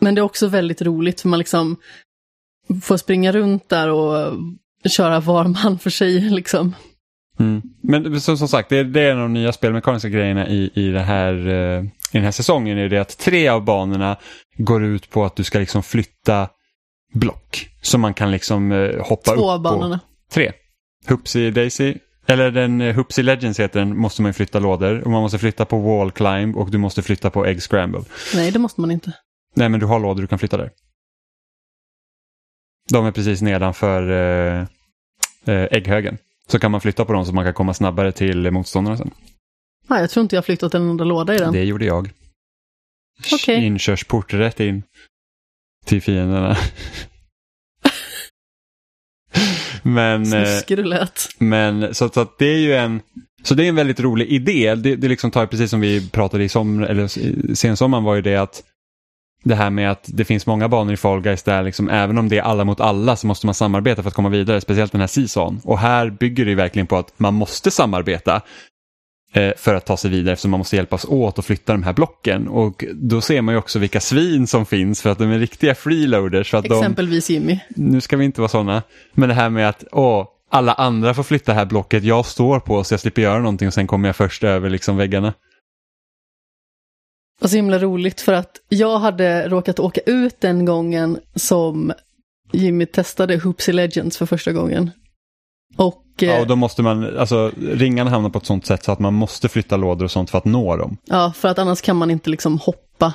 Men 0.00 0.14
det 0.14 0.20
är 0.20 0.22
också 0.22 0.46
väldigt 0.46 0.82
roligt 0.82 1.20
för 1.20 1.28
man 1.28 1.38
liksom 1.38 1.76
får 2.82 2.96
springa 2.96 3.32
runt 3.32 3.68
där 3.68 3.88
och 3.88 4.36
köra 4.88 5.20
var 5.20 5.44
man 5.44 5.78
för 5.78 5.90
sig 5.90 6.20
liksom. 6.30 6.74
Mm. 7.38 7.62
Men 7.82 8.20
som, 8.20 8.38
som 8.38 8.48
sagt, 8.48 8.68
det, 8.68 8.84
det 8.84 9.00
är 9.00 9.10
en 9.10 9.18
av 9.18 9.22
de 9.22 9.32
nya 9.32 9.52
spelmekaniska 9.52 10.08
grejerna 10.08 10.48
i, 10.48 10.70
i, 10.74 10.88
det 10.88 11.00
här, 11.00 11.48
eh, 11.48 11.82
i 11.84 12.12
den 12.12 12.24
här 12.24 12.30
säsongen. 12.30 12.78
är 12.78 12.88
det 12.88 12.98
att 12.98 13.18
tre 13.18 13.48
av 13.48 13.64
banorna 13.64 14.16
går 14.56 14.84
ut 14.84 15.10
på 15.10 15.24
att 15.24 15.36
du 15.36 15.44
ska 15.44 15.58
liksom 15.58 15.82
flytta 15.82 16.48
block. 17.12 17.68
Så 17.82 17.98
man 17.98 18.14
kan 18.14 18.30
liksom 18.30 18.72
eh, 18.72 19.00
hoppa 19.06 19.34
Två 19.34 19.54
upp 19.54 19.62
banorna. 19.62 19.98
på. 19.98 20.34
Tre. 20.34 20.52
Hoopsie 21.08 21.50
Daisy, 21.50 21.94
eller 22.26 22.50
den 22.50 22.80
eh, 22.80 22.94
Hoopsie 22.96 23.24
Legends 23.24 23.60
heter 23.60 23.78
den, 23.80 23.96
måste 23.96 24.22
man 24.22 24.28
ju 24.28 24.32
flytta 24.32 24.58
lådor. 24.58 25.00
Och 25.00 25.10
man 25.10 25.22
måste 25.22 25.38
flytta 25.38 25.64
på 25.64 25.78
Wall 25.78 26.10
Climb 26.12 26.56
och 26.56 26.70
du 26.70 26.78
måste 26.78 27.02
flytta 27.02 27.30
på 27.30 27.46
Egg 27.46 27.62
Scramble. 27.62 28.04
Nej, 28.34 28.50
det 28.50 28.58
måste 28.58 28.80
man 28.80 28.90
inte. 28.90 29.12
Nej 29.54 29.68
men 29.68 29.80
du 29.80 29.86
har 29.86 30.00
lådor 30.00 30.22
du 30.22 30.26
kan 30.28 30.38
flytta 30.38 30.56
där. 30.56 30.70
De 32.92 33.06
är 33.06 33.12
precis 33.12 33.42
nedanför 33.42 34.10
eh, 34.10 34.60
eh, 35.54 35.68
ägghögen. 35.70 36.18
Så 36.48 36.58
kan 36.58 36.70
man 36.70 36.80
flytta 36.80 37.04
på 37.04 37.12
dem 37.12 37.26
så 37.26 37.32
man 37.32 37.44
kan 37.44 37.54
komma 37.54 37.74
snabbare 37.74 38.12
till 38.12 38.50
motståndarna 38.50 38.96
sen. 38.96 39.10
Ah, 39.88 40.00
jag 40.00 40.10
tror 40.10 40.22
inte 40.22 40.36
jag 40.36 40.40
har 40.40 40.44
flyttat 40.44 40.74
en 40.74 40.90
enda 40.90 41.04
låda 41.04 41.34
i 41.34 41.38
den. 41.38 41.52
Det 41.52 41.64
gjorde 41.64 41.84
jag. 41.84 42.10
Okej. 43.32 43.64
Inkörsport 43.66 44.34
rätt 44.34 44.60
in 44.60 44.82
till 45.84 46.02
fienderna. 46.02 46.56
men, 49.82 50.22
eh, 50.22 50.44
Snuskig 50.44 50.76
du 50.76 50.84
lät. 50.84 51.28
men 51.38 51.94
så, 51.94 52.08
så 52.08 52.20
att 52.20 52.38
det 52.38 52.46
är 52.46 52.58
ju 52.58 52.74
en 52.74 53.00
så 53.42 53.54
det 53.54 53.64
är 53.64 53.68
en 53.68 53.74
väldigt 53.74 54.00
rolig 54.00 54.28
idé. 54.28 54.74
Det, 54.74 54.96
det 54.96 55.08
liksom 55.08 55.30
tar 55.30 55.46
precis 55.46 55.70
som 55.70 55.80
vi 55.80 56.10
pratade 56.10 56.44
i 56.44 56.48
som, 56.48 56.82
eller 56.82 57.18
i 57.18 57.56
sensommaren 57.56 58.04
var 58.04 58.14
ju 58.14 58.22
det 58.22 58.36
att 58.36 58.62
det 59.44 59.54
här 59.54 59.70
med 59.70 59.90
att 59.90 60.10
det 60.12 60.24
finns 60.24 60.46
många 60.46 60.68
banor 60.68 60.92
i 60.92 60.96
Fall 60.96 61.20
Guys 61.20 61.42
där 61.42 61.62
liksom, 61.62 61.88
även 61.88 62.18
om 62.18 62.28
det 62.28 62.38
är 62.38 62.42
alla 62.42 62.64
mot 62.64 62.80
alla 62.80 63.16
så 63.16 63.26
måste 63.26 63.46
man 63.46 63.54
samarbeta 63.54 64.02
för 64.02 64.08
att 64.08 64.14
komma 64.14 64.28
vidare, 64.28 64.60
speciellt 64.60 64.92
den 64.92 65.00
här 65.00 65.08
season. 65.08 65.60
Och 65.64 65.78
här 65.78 66.10
bygger 66.10 66.44
det 66.44 66.50
ju 66.50 66.56
verkligen 66.56 66.86
på 66.86 66.96
att 66.96 67.18
man 67.18 67.34
måste 67.34 67.70
samarbeta 67.70 68.42
för 69.56 69.74
att 69.74 69.86
ta 69.86 69.96
sig 69.96 70.10
vidare 70.10 70.32
eftersom 70.32 70.50
man 70.50 70.58
måste 70.58 70.76
hjälpas 70.76 71.04
åt 71.04 71.38
att 71.38 71.44
flytta 71.44 71.72
de 71.72 71.82
här 71.82 71.92
blocken. 71.92 72.48
Och 72.48 72.84
då 72.94 73.20
ser 73.20 73.42
man 73.42 73.54
ju 73.54 73.58
också 73.58 73.78
vilka 73.78 74.00
svin 74.00 74.46
som 74.46 74.66
finns 74.66 75.02
för 75.02 75.10
att 75.10 75.18
de 75.18 75.30
är 75.30 75.38
riktiga 75.38 75.74
freeloaders. 75.74 76.54
Att 76.54 76.64
de, 76.64 76.78
Exempelvis 76.78 77.30
Jimmy. 77.30 77.60
nu 77.68 78.00
ska 78.00 78.16
vi 78.16 78.24
inte 78.24 78.40
vara 78.40 78.48
sådana, 78.48 78.82
men 79.12 79.28
det 79.28 79.34
här 79.34 79.50
med 79.50 79.68
att 79.68 79.84
åh, 79.92 80.26
alla 80.50 80.72
andra 80.72 81.14
får 81.14 81.22
flytta 81.22 81.52
det 81.52 81.58
här 81.58 81.66
blocket 81.66 82.04
jag 82.04 82.26
står 82.26 82.60
på 82.60 82.84
så 82.84 82.94
jag 82.94 83.00
slipper 83.00 83.22
göra 83.22 83.38
någonting 83.38 83.68
och 83.68 83.74
sen 83.74 83.86
kommer 83.86 84.08
jag 84.08 84.16
först 84.16 84.44
över 84.44 84.70
liksom 84.70 84.96
väggarna. 84.96 85.34
Och 87.42 87.50
så 87.50 87.56
himla 87.56 87.78
roligt 87.78 88.20
för 88.20 88.32
att 88.32 88.60
jag 88.68 88.98
hade 88.98 89.48
råkat 89.48 89.80
åka 89.80 90.00
ut 90.06 90.40
den 90.40 90.64
gången 90.64 91.18
som 91.34 91.92
Jimmy 92.52 92.86
testade 92.86 93.36
Hoopsy 93.38 93.72
Legends 93.72 94.18
för 94.18 94.26
första 94.26 94.52
gången. 94.52 94.90
Och, 95.76 95.98
Ja, 96.18 96.32
eh, 96.32 96.40
och 96.40 96.46
då 96.46 96.56
måste 96.56 96.82
man, 96.82 97.18
alltså 97.18 97.52
ringarna 97.60 98.10
hamnar 98.10 98.30
på 98.30 98.38
ett 98.38 98.46
sånt 98.46 98.66
sätt 98.66 98.84
så 98.84 98.92
att 98.92 98.98
man 98.98 99.14
måste 99.14 99.48
flytta 99.48 99.76
lådor 99.76 100.04
och 100.04 100.10
sånt 100.10 100.30
för 100.30 100.38
att 100.38 100.44
nå 100.44 100.76
dem. 100.76 100.96
ja, 101.04 101.32
för 101.36 101.48
att 101.48 101.58
annars 101.58 101.80
kan 101.80 101.96
man 101.96 102.10
inte 102.10 102.30
liksom 102.30 102.58
hoppa 102.58 103.12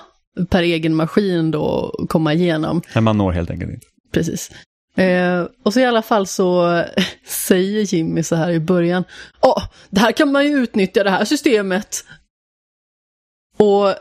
per 0.49 0.63
egen 0.63 0.95
maskin 0.95 1.51
då 1.51 1.61
och 1.61 2.09
komma 2.09 2.33
igenom. 2.33 2.81
Men 2.95 3.03
man 3.03 3.17
når 3.17 3.31
helt 3.31 3.49
enkelt 3.49 3.71
inte. 3.71 3.85
Precis. 4.13 4.51
Eh, 4.95 5.45
och 5.63 5.73
så 5.73 5.79
i 5.79 5.85
alla 5.85 6.01
fall 6.01 6.27
så 6.27 6.83
säger 7.27 7.93
Jimmy 7.95 8.23
så 8.23 8.35
här 8.35 8.49
i 8.49 8.59
början. 8.59 9.03
Ja, 9.41 9.61
det 9.89 9.99
här 9.99 10.11
kan 10.11 10.31
man 10.31 10.45
ju 10.45 10.51
utnyttja 10.51 11.03
det 11.03 11.09
här 11.09 11.25
systemet. 11.25 12.05
Och 13.57 13.93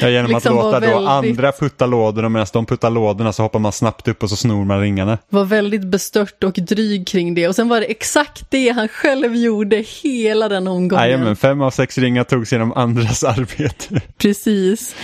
Ja, 0.00 0.08
genom 0.08 0.30
Liksom 0.30 0.58
att 0.58 0.64
låta 0.64 0.80
var 0.80 0.86
då 0.86 0.94
väldigt- 0.94 1.08
andra 1.38 1.52
putta 1.52 1.86
lådorna 1.86 2.28
medan 2.28 2.46
de 2.52 2.66
puttar 2.66 2.90
lådorna 2.90 3.32
så 3.32 3.42
hoppar 3.42 3.58
man 3.58 3.72
snabbt 3.72 4.08
upp 4.08 4.22
och 4.22 4.30
så 4.30 4.36
snor 4.36 4.64
man 4.64 4.80
ringarna. 4.80 5.18
var 5.28 5.44
väldigt 5.44 5.84
bestört 5.84 6.44
och 6.44 6.52
dryg 6.52 7.06
kring 7.06 7.34
det. 7.34 7.48
Och 7.48 7.54
sen 7.56 7.68
var 7.68 7.80
det 7.80 7.86
exakt 7.86 8.50
det 8.50 8.68
han 8.68 8.88
själv 8.88 9.36
gjorde 9.36 9.76
hela 10.02 10.48
den 10.48 10.68
omgången. 10.68 11.04
Jajamän, 11.04 11.36
fem 11.36 11.60
av 11.60 11.70
sex 11.70 11.98
ringar 11.98 12.24
togs 12.24 12.52
genom 12.52 12.72
andras 12.72 13.24
arbete. 13.24 14.00
Precis. 14.18 14.96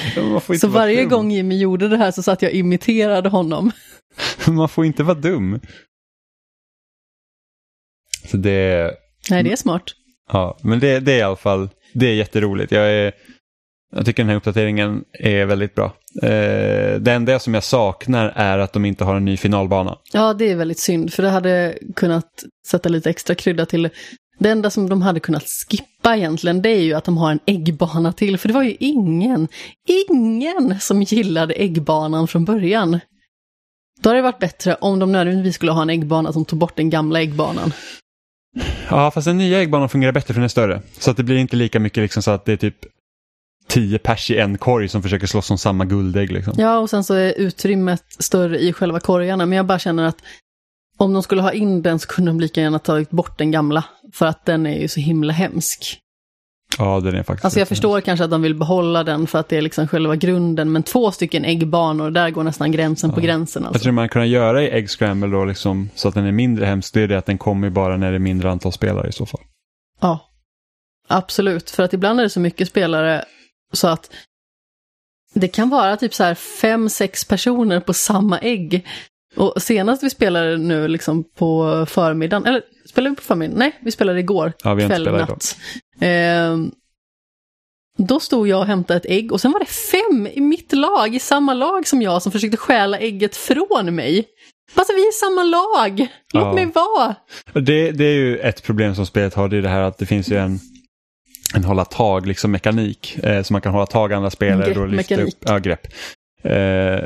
Så 0.61 0.69
varje 0.69 1.01
dum. 1.01 1.09
gång 1.11 1.31
Jimmy 1.31 1.59
gjorde 1.59 1.89
det 1.89 1.97
här 1.97 2.11
så 2.11 2.23
satt 2.23 2.43
jag 2.43 2.51
och 2.51 2.55
imiterade 2.57 3.29
honom. 3.29 3.71
Man 4.47 4.69
får 4.69 4.85
inte 4.85 5.03
vara 5.03 5.19
dum. 5.19 5.61
Så 8.31 8.37
det, 8.37 8.91
Nej, 9.31 9.43
det 9.43 9.53
är 9.53 9.57
smart. 9.57 9.83
Ja, 10.33 10.59
men 10.63 10.81
det, 10.81 11.01
det 11.01 11.13
är 11.13 11.19
i 11.19 11.23
alla 11.23 11.37
fall 11.37 11.69
det 11.95 12.07
är 12.07 12.15
jätteroligt. 12.15 12.73
Jag, 12.73 12.91
är, 12.91 13.13
jag 13.95 14.07
tycker 14.07 14.22
den 14.22 14.30
här 14.30 14.37
uppdateringen 14.37 15.05
är 15.12 15.45
väldigt 15.45 15.74
bra. 15.74 15.84
Eh, 16.22 17.01
det 17.01 17.12
enda 17.12 17.39
som 17.39 17.55
jag 17.55 17.64
saknar 17.64 18.32
är 18.37 18.59
att 18.59 18.72
de 18.72 18.84
inte 18.84 19.05
har 19.05 19.16
en 19.16 19.24
ny 19.24 19.37
finalbana. 19.37 19.99
Ja, 20.12 20.34
det 20.34 20.51
är 20.51 20.57
väldigt 20.57 20.78
synd, 20.78 21.12
för 21.12 21.22
det 21.22 21.30
hade 21.30 21.78
kunnat 21.97 22.45
sätta 22.66 22.89
lite 22.89 23.11
extra 23.11 23.34
krydda 23.34 23.66
till. 23.66 23.89
Det 24.39 24.51
enda 24.51 24.70
som 24.70 24.89
de 24.89 25.03
hade 25.03 25.20
kunnat 25.20 25.45
skippa 25.45 26.16
egentligen, 26.16 26.62
det 26.62 26.68
är 26.68 26.80
ju 26.80 26.95
att 26.95 27.05
de 27.05 27.16
har 27.18 27.30
en 27.30 27.41
äggbana 27.47 28.12
till, 28.12 28.39
för 28.39 28.49
det 28.49 28.55
var 28.55 28.62
ju 28.62 28.76
ingen, 28.80 29.49
ingen 29.89 30.80
som 30.80 31.03
gillade 31.03 31.55
äggbanan 31.55 32.28
från 32.28 32.45
början. 32.45 33.01
Då 34.01 34.11
hade 34.11 34.18
det 34.18 34.22
varit 34.22 34.39
bättre 34.39 34.74
om 34.74 34.99
de 34.99 35.12
nödvändigtvis 35.12 35.55
skulle 35.55 35.72
ha 35.72 35.82
en 35.82 35.91
äggbana 35.91 36.32
som 36.32 36.45
tog 36.45 36.59
bort 36.59 36.76
den 36.76 36.91
gamla 36.91 37.20
äggbanan. 37.20 37.72
Ja, 38.91 39.11
fast 39.11 39.24
den 39.24 39.39
nya 39.39 39.61
äggbanan 39.61 39.89
fungerar 39.89 40.12
bättre 40.12 40.34
för 40.34 40.41
den 40.41 40.45
är 40.45 40.49
större. 40.49 40.82
Så 40.99 41.11
att 41.11 41.16
det 41.16 41.22
blir 41.22 41.37
inte 41.37 41.57
lika 41.57 41.80
mycket 41.80 42.03
liksom 42.03 42.22
så 42.22 42.30
att 42.30 42.45
det 42.45 42.53
är 42.53 42.57
typ 42.57 42.76
tio 43.67 43.99
pers 43.99 44.31
i 44.31 44.39
en 44.39 44.59
korg 44.59 44.89
som 44.89 45.03
försöker 45.03 45.27
slåss 45.27 45.51
om 45.51 45.59
samma 45.59 45.85
guldägg. 45.85 46.33
Liksom. 46.33 46.55
Ja, 46.57 46.79
och 46.79 46.91
sen 46.91 47.05
så 47.05 47.14
är 47.14 47.33
utrymmet 47.39 48.05
större 48.19 48.59
i 48.59 48.73
själva 48.73 49.01
korgarna, 49.01 49.47
men 49.47 49.57
jag 49.57 49.67
bara 49.67 49.79
känner 49.79 50.05
att 50.05 50.17
om 50.99 51.12
de 51.12 51.23
skulle 51.23 51.43
ha 51.43 51.53
in 51.53 51.83
den 51.83 51.99
så 51.99 52.09
kunde 52.09 52.31
de 52.31 52.41
lika 52.41 52.61
gärna 52.61 52.79
tagit 52.79 53.11
bort 53.11 53.39
den 53.39 53.51
gamla, 53.51 53.85
för 54.12 54.27
att 54.27 54.45
den 54.45 54.67
är 54.67 54.81
ju 54.81 54.89
så 54.89 55.01
himla 55.01 55.33
hemsk. 55.33 55.99
Ja, 56.79 57.01
den 57.01 57.14
är 57.14 57.23
faktiskt 57.23 57.45
Alltså 57.45 57.59
jag 57.59 57.69
förstår 57.69 58.01
kanske 58.01 58.25
att 58.25 58.31
de 58.31 58.43
vill 58.43 58.55
behålla 58.55 59.05
den 59.05 59.27
för 59.27 59.39
att 59.39 59.49
det 59.49 59.57
är 59.57 59.62
liksom 59.62 59.89
själva 59.89 60.17
grunden, 60.17 60.73
men 60.73 60.83
två 60.83 61.11
stycken 61.11 61.45
äggbanor, 61.45 62.11
där 62.11 62.31
går 62.31 62.45
nästan 62.45 62.73
gränsen 62.73 63.12
på 63.12 63.21
gränsen. 63.21 63.62
Jag 63.62 63.69
Alltså. 63.69 63.83
tror 63.83 63.93
man 63.93 64.09
kan 64.09 64.29
göra 64.29 64.62
i 64.62 64.71
Egg 64.71 64.91
Scramble 64.91 65.29
då 65.29 65.45
liksom, 65.45 65.91
så 65.95 66.09
att 66.09 66.14
den 66.14 66.27
är 66.27 66.33
mindre 66.33 66.67
hemsk, 66.67 66.95
det 66.95 67.01
är 67.03 67.09
det 67.09 67.19
att 67.19 67.27
den 67.27 67.39
kommer 67.39 67.71
bara 67.71 67.97
när 67.97 68.11
det 68.11 68.17
är 68.17 68.19
mindre 68.19 68.51
antal 68.51 68.73
spelare 68.73 69.09
i 69.09 69.12
så 69.12 69.27
fall. 69.27 69.41
Ja, 70.01 70.21
absolut. 71.09 71.71
För 71.71 71.83
att 71.83 71.93
ibland 71.93 72.19
är 72.21 72.25
det 72.25 72.31
så 72.31 72.41
mycket 72.41 72.69
spelare 72.69 73.25
så 73.73 73.89
att 73.89 74.11
det 75.35 75.49
kan 75.49 75.71
vara 75.71 75.97
typ 75.97 76.14
så 76.14 76.25
här 76.25 76.35
fem, 76.35 76.89
sex 76.89 77.25
personer 77.25 77.81
på 77.81 77.93
samma 77.95 78.39
ägg. 78.39 78.87
Och 79.37 79.62
senast 79.62 80.03
vi 80.03 80.11
spelade 80.11 80.57
nu 80.57 80.89
liksom 80.89 81.25
på 81.25 81.87
förmiddagen, 81.89 82.47
eller 82.47 82.62
spelade 82.89 83.11
vi 83.11 83.17
på 83.17 83.23
förmiddagen? 83.23 83.59
Nej, 83.59 83.79
vi 83.81 83.91
spelade 83.91 84.19
igår 84.21 84.53
Ja, 84.64 84.75
vi 84.75 84.87
kväll, 84.87 85.12
natt. 85.12 85.57
Ehm, 86.01 86.71
då 87.99 88.21
stod 88.21 88.49
jag 88.49 88.61
och 88.61 88.67
hämtade 88.67 88.97
ett 88.97 89.07
ägg 89.07 89.33
och 89.33 89.41
sen 89.41 89.53
var 89.53 89.61
det 89.61 89.67
fem 89.67 90.27
i 90.27 90.41
mitt 90.41 90.73
lag, 90.73 91.14
i 91.14 91.19
samma 91.19 91.55
lag 91.55 91.87
som 91.87 92.03
jag, 92.03 92.23
som 92.23 92.33
försökte 92.33 92.57
stjäla 92.57 92.99
ägget 92.99 93.37
från 93.37 93.95
mig. 93.95 94.25
Alltså 94.75 94.93
vi 94.95 95.03
är 95.03 95.09
i 95.09 95.12
samma 95.12 95.43
lag, 95.43 95.99
låt 96.33 96.45
Ja. 96.45 96.53
mig 96.53 96.67
vara. 96.67 97.14
Det, 97.53 97.91
det 97.91 98.05
är 98.05 98.14
ju 98.14 98.39
ett 98.39 98.62
problem 98.62 98.95
som 98.95 99.07
spelet 99.07 99.35
har, 99.35 99.49
det 99.49 99.57
är 99.57 99.62
det 99.62 99.69
här 99.69 99.81
att 99.83 99.99
det 99.99 100.07
finns 100.07 100.29
ju 100.29 100.37
en, 100.37 100.61
en 101.55 101.65
hålla 101.65 101.85
tag 101.85 102.27
liksom 102.27 102.53
mekanik. 102.53 103.19
Eh, 103.23 103.43
så 103.43 103.53
man 103.53 103.63
kan 103.63 103.73
hålla 103.73 103.87
tag 103.87 104.13
andra 104.13 104.31
spelare 104.31 104.81
och 104.81 104.89
lyfta 104.89 105.23
upp. 105.23 105.35
Ja, 105.41 105.59
grepp. 105.59 105.87
Eh, 106.45 107.01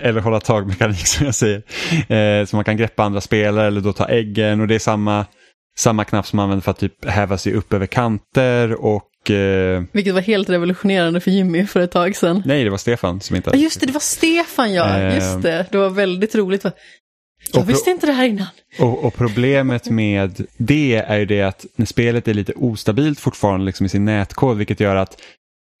eller 0.00 0.20
hålla 0.20 0.40
tag 0.40 0.66
mekanik 0.66 1.06
som 1.06 1.26
jag 1.26 1.34
säger. 1.34 1.62
Eh, 2.12 2.46
så 2.46 2.56
man 2.56 2.64
kan 2.64 2.76
greppa 2.76 3.02
andra 3.02 3.20
spelare 3.20 3.66
eller 3.66 3.80
då 3.80 3.92
ta 3.92 4.08
äggen 4.08 4.60
och 4.60 4.68
det 4.68 4.74
är 4.74 4.78
samma, 4.78 5.26
samma 5.78 6.04
knapp 6.04 6.26
som 6.26 6.36
man 6.36 6.44
använder 6.44 6.62
för 6.62 6.70
att 6.70 6.78
typ 6.78 7.04
häva 7.04 7.38
sig 7.38 7.52
upp 7.52 7.72
över 7.72 7.86
kanter 7.86 8.84
och 8.84 9.30
eh, 9.30 9.82
Vilket 9.92 10.14
var 10.14 10.20
helt 10.20 10.50
revolutionerande 10.50 11.20
för 11.20 11.30
Jimmy 11.30 11.66
för 11.66 11.80
ett 11.80 11.90
tag 11.90 12.16
sedan. 12.16 12.42
nej 12.46 12.64
det 12.64 12.70
var 12.70 12.78
Stefan 12.78 13.20
som 13.20 13.36
inte 13.36 13.50
Ja, 13.50 13.56
just 13.56 13.80
det, 13.80 13.86
det 13.86 13.92
var 13.92 14.00
Stefan 14.00 14.72
ja. 14.72 14.98
Eh. 14.98 15.14
Just 15.14 15.42
det, 15.42 15.66
det 15.70 15.78
var 15.78 15.90
väldigt 15.90 16.34
roligt. 16.34 16.64
Jag 17.52 17.64
visste 17.64 17.90
inte 17.90 18.06
det 18.06 18.12
här 18.12 18.24
innan. 18.24 18.46
Och, 18.78 19.04
och 19.04 19.14
problemet 19.14 19.90
med 19.90 20.46
det 20.56 20.94
är 20.96 21.18
ju 21.18 21.26
det 21.26 21.42
att 21.42 21.66
när 21.76 21.86
spelet 21.86 22.28
är 22.28 22.34
lite 22.34 22.52
ostabilt 22.52 23.20
fortfarande 23.20 23.66
liksom 23.66 23.86
i 23.86 23.88
sin 23.88 24.04
nätkod 24.04 24.56
vilket 24.56 24.80
gör 24.80 24.96
att 24.96 25.20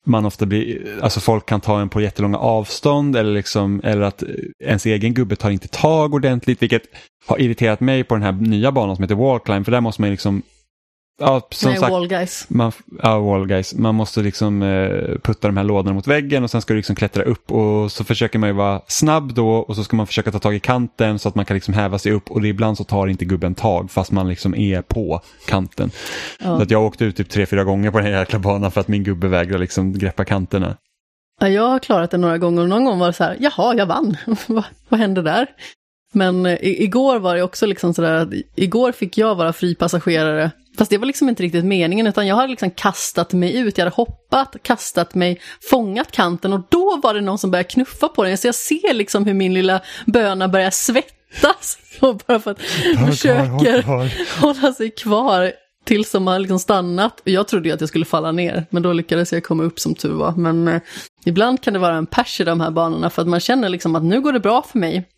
man 0.06 0.26
ofta 0.26 0.46
blir, 0.46 0.98
alltså 1.02 1.20
folk 1.20 1.46
kan 1.46 1.60
ta 1.60 1.80
en 1.80 1.88
på 1.88 2.00
jättelånga 2.00 2.38
avstånd 2.38 3.16
eller, 3.16 3.32
liksom, 3.32 3.80
eller 3.84 4.02
att 4.02 4.22
ens 4.64 4.86
egen 4.86 5.14
gubbe 5.14 5.36
tar 5.36 5.50
inte 5.50 5.68
tag 5.68 6.14
ordentligt 6.14 6.62
vilket 6.62 6.82
har 7.26 7.40
irriterat 7.40 7.80
mig 7.80 8.04
på 8.04 8.14
den 8.14 8.22
här 8.22 8.32
nya 8.32 8.72
banan 8.72 8.96
som 8.96 9.02
heter 9.02 9.14
Wallclimb 9.14 9.64
för 9.64 9.72
där 9.72 9.80
måste 9.80 10.00
man 10.00 10.10
liksom, 10.10 10.42
ja 11.20 11.48
som 11.50 11.70
Nej, 11.70 11.78
sagt, 11.80 11.92
Wall 11.92 12.08
Guys. 12.08 12.46
man, 12.48 12.72
ja, 13.02 13.18
wall 13.18 13.46
guys. 13.46 13.74
Man 13.74 13.94
måste 13.94 14.20
liksom 14.20 14.62
eh, 14.62 15.18
putta 15.22 15.48
de 15.48 15.56
här 15.56 15.64
lådorna 15.64 15.94
mot 15.94 16.06
väggen 16.06 16.44
och 16.44 16.50
sen 16.50 16.62
ska 16.62 16.72
du 16.72 16.76
liksom 16.76 16.96
klättra 16.96 17.22
upp 17.22 17.52
och 17.52 17.92
så 17.92 18.04
försöker 18.04 18.38
man 18.38 18.48
ju 18.48 18.52
vara 18.54 18.80
snabb 18.86 19.34
då 19.34 19.48
och 19.56 19.76
så 19.76 19.84
ska 19.84 19.96
man 19.96 20.06
försöka 20.06 20.30
ta 20.32 20.38
tag 20.38 20.54
i 20.54 20.60
kanten 20.60 21.18
så 21.18 21.28
att 21.28 21.34
man 21.34 21.44
kan 21.44 21.54
liksom 21.54 21.74
häva 21.74 21.98
sig 21.98 22.12
upp 22.12 22.30
och 22.30 22.42
det 22.42 22.48
ibland 22.48 22.76
så 22.76 22.84
tar 22.84 23.06
inte 23.06 23.24
gubben 23.24 23.54
tag 23.54 23.90
fast 23.90 24.12
man 24.12 24.28
liksom 24.28 24.54
är 24.54 24.82
på 24.82 25.20
kanten. 25.46 25.90
Så 25.90 26.44
Ja. 26.44 26.62
att 26.62 26.70
jag 26.70 26.82
åkte 26.84 27.04
ut 27.04 27.16
typ 27.16 27.28
tre, 27.30 27.46
fyra 27.46 27.64
gånger 27.64 27.90
på 27.90 27.98
den 27.98 28.06
här 28.12 28.18
jäkla 28.20 28.38
banan 28.38 28.70
för 28.70 28.80
att 28.80 28.88
min 28.88 29.04
gubbe 29.04 29.28
vägrar 29.28 29.58
liksom 29.58 29.92
greppa 29.92 30.24
kanterna. 30.24 30.76
Ja, 31.40 31.48
jag 31.48 31.68
har 31.68 31.78
klarat 31.78 32.10
det 32.10 32.18
några 32.18 32.38
gånger 32.38 32.62
och 32.62 32.68
någon 32.68 32.84
gång 32.84 32.98
var 32.98 33.06
det 33.06 33.12
så 33.12 33.24
här, 33.24 33.36
jaha, 33.40 33.74
jag 33.74 33.86
vann. 33.86 34.16
vad, 34.46 34.64
vad 34.88 35.00
hände 35.00 35.22
där? 35.22 35.46
Men 36.12 36.46
eh, 36.46 36.52
i, 36.52 36.84
igår 36.84 37.18
var 37.18 37.36
det 37.36 37.42
också 37.42 37.66
liksom 37.66 37.94
sådär 37.94 38.12
att 38.14 38.28
igår 38.54 38.92
fick 38.92 39.18
jag 39.18 39.34
vara 39.34 39.52
fripassagerare. 39.52 40.50
Fast 40.78 40.90
det 40.90 40.98
var 40.98 41.06
liksom 41.06 41.28
inte 41.28 41.42
riktigt 41.42 41.64
meningen, 41.64 42.06
utan 42.06 42.26
jag 42.26 42.36
hade 42.36 42.48
liksom 42.48 42.70
kastat 42.70 43.32
mig 43.32 43.56
ut. 43.56 43.78
Jag 43.78 43.84
hade 43.84 43.96
hoppat, 43.96 44.56
kastat 44.62 45.14
mig, 45.14 45.40
fångat 45.70 46.12
kanten 46.12 46.52
och 46.52 46.60
då 46.68 47.00
var 47.02 47.14
det 47.14 47.20
någon 47.20 47.38
som 47.38 47.50
började 47.50 47.68
knuffa 47.68 48.08
på 48.08 48.24
den. 48.24 48.38
Så 48.38 48.48
jag 48.48 48.54
ser 48.54 48.94
liksom 48.94 49.26
hur 49.26 49.34
min 49.34 49.54
lilla 49.54 49.80
böna 50.06 50.48
börjar 50.48 50.70
svettas. 50.70 51.78
Och 52.00 52.16
bara 52.26 52.40
för 52.40 52.50
att 52.50 52.60
försöker 53.10 53.82
hålla 54.40 54.72
sig 54.72 54.90
kvar 54.90 55.52
tills 55.84 56.12
de 56.12 56.26
har 56.26 56.38
liksom 56.38 56.58
stannat. 56.58 57.20
Och 57.20 57.28
Jag 57.28 57.48
trodde 57.48 57.68
ju 57.68 57.74
att 57.74 57.80
jag 57.80 57.88
skulle 57.88 58.04
falla 58.04 58.32
ner, 58.32 58.66
men 58.70 58.82
då 58.82 58.92
lyckades 58.92 59.32
jag 59.32 59.44
komma 59.44 59.62
upp 59.62 59.80
som 59.80 59.94
tur 59.94 60.12
var. 60.12 60.32
Men 60.32 60.68
eh, 60.68 60.80
ibland 61.24 61.62
kan 61.62 61.72
det 61.72 61.78
vara 61.78 61.96
en 61.96 62.06
pers 62.06 62.40
i 62.40 62.44
de 62.44 62.60
här 62.60 62.70
banorna 62.70 63.10
för 63.10 63.22
att 63.22 63.28
man 63.28 63.40
känner 63.40 63.68
liksom 63.68 63.96
att 63.96 64.04
nu 64.04 64.20
går 64.20 64.32
det 64.32 64.40
bra 64.40 64.62
för 64.62 64.78
mig. 64.78 65.08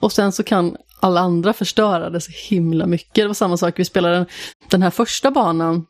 Och 0.00 0.12
sen 0.12 0.32
så 0.32 0.42
kan 0.42 0.76
alla 1.00 1.20
andra 1.20 1.52
förstöra 1.52 2.10
det 2.10 2.20
så 2.20 2.32
himla 2.50 2.86
mycket. 2.86 3.14
Det 3.14 3.26
var 3.26 3.34
samma 3.34 3.56
sak, 3.56 3.78
vi 3.78 3.84
spelade 3.84 4.16
den, 4.16 4.26
den 4.70 4.82
här 4.82 4.90
första 4.90 5.30
banan. 5.30 5.86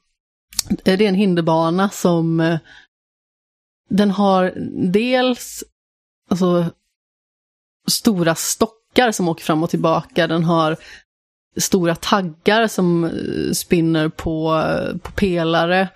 Eh, 0.71 0.99
det 0.99 1.05
är 1.05 1.09
en 1.09 1.15
hinderbana 1.15 1.91
som 1.91 2.41
eh, 2.41 2.59
den 3.89 4.11
har 4.11 4.53
dels 4.93 5.65
alltså, 6.31 6.71
stora 7.89 8.35
stockar 8.35 9.13
som 9.13 9.29
åker 9.29 9.45
fram 9.45 9.63
och 9.63 9.71
tillbaka. 9.71 10.27
Den 10.27 10.45
har 10.45 10.77
stora 11.57 11.95
taggar 11.95 12.67
som 12.67 13.05
eh, 13.05 13.53
spinner 13.53 14.09
på, 14.09 14.63
på 15.03 15.13
pelare. 15.13 15.89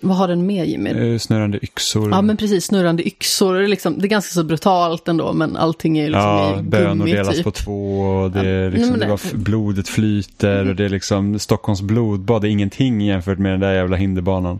Vad 0.00 0.16
har 0.16 0.28
den 0.28 0.46
med 0.46 0.66
Jimmy? 0.66 0.90
Eh, 1.12 1.18
Snurrande 1.18 1.58
yxor. 1.64 2.10
Ja 2.10 2.22
men 2.22 2.36
precis, 2.36 2.64
snurrande 2.64 3.06
yxor. 3.06 3.54
Det 3.54 3.64
är, 3.64 3.68
liksom, 3.68 3.98
det 3.98 4.06
är 4.06 4.08
ganska 4.08 4.32
så 4.34 4.44
brutalt 4.44 5.08
ändå 5.08 5.32
men 5.32 5.56
allting 5.56 5.98
är 5.98 6.02
ju 6.02 6.08
liksom 6.08 6.22
Ja, 6.28 6.58
i 6.60 6.62
bönor 6.62 6.94
gummi 7.06 7.12
delas 7.12 7.34
typ. 7.34 7.44
på 7.44 7.50
två 7.50 8.00
och 8.00 8.30
det, 8.30 8.48
är 8.48 8.70
liksom, 8.70 8.90
nej, 8.90 8.98
det 8.98 9.04
det- 9.04 9.10
var, 9.10 9.38
blodet 9.38 9.88
flyter 9.88 10.68
och 10.68 10.76
det 10.76 10.84
är 10.84 10.88
liksom 10.88 11.38
Stockholms 11.38 11.82
blodbad, 11.82 12.42
det 12.42 12.48
är 12.48 12.50
ingenting 12.50 13.00
jämfört 13.00 13.38
med 13.38 13.52
den 13.52 13.60
där 13.60 13.72
jävla 13.74 13.96
hinderbanan. 13.96 14.58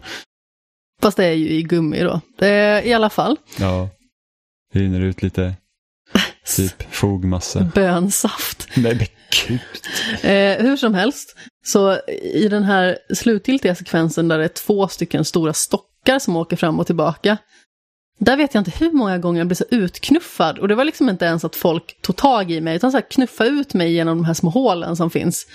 Fast 1.03 1.16
det 1.16 1.24
är 1.26 1.32
ju 1.32 1.49
i 1.51 1.62
gummi 1.62 2.01
då. 2.03 2.20
Det 2.38 2.82
I 2.86 2.93
alla 2.93 3.11
fall. 3.11 3.36
Ja, 3.59 3.88
det 4.72 4.78
rinner 4.80 5.01
ut 5.01 5.22
lite 5.22 5.55
typ 6.57 6.95
fogmassa. 6.95 7.70
Bönsaft. 7.74 8.68
Nej 8.76 8.95
men 8.95 9.07
gud. 9.49 9.61
Eh, 10.22 10.62
hur 10.66 10.76
som 10.76 10.95
helst, 10.95 11.36
så 11.65 11.99
i 12.23 12.49
den 12.49 12.63
här 12.63 12.99
slutgiltiga 13.15 13.75
sekvensen 13.75 14.29
där 14.29 14.39
det 14.39 14.45
är 14.45 14.49
två 14.49 14.89
stycken 14.89 15.25
stora 15.25 15.53
stockar 15.53 16.19
som 16.19 16.37
åker 16.37 16.57
fram 16.57 16.81
och 16.81 16.87
tillbaka. 16.87 17.39
Där 18.19 18.37
vet 18.37 18.55
jag 18.55 18.61
inte 18.61 18.85
hur 18.85 18.93
många 18.93 19.19
gånger 19.19 19.41
jag 19.41 19.47
blev 19.47 19.55
så 19.55 19.65
utknuffad. 19.71 20.59
Och 20.59 20.69
det 20.69 20.75
var 20.75 20.85
liksom 20.85 21.09
inte 21.09 21.25
ens 21.25 21.45
att 21.45 21.57
folk 21.57 22.03
tog 22.03 22.17
tag 22.17 22.51
i 22.51 22.61
mig, 22.61 22.77
utan 22.77 22.91
så 22.91 22.97
här 22.97 23.11
knuffa 23.11 23.45
ut 23.45 23.75
mig 23.75 23.93
genom 23.93 24.19
de 24.19 24.25
här 24.25 24.35
små 24.35 24.51
hålen 24.51 24.97
som 24.97 25.11
finns. 25.11 25.47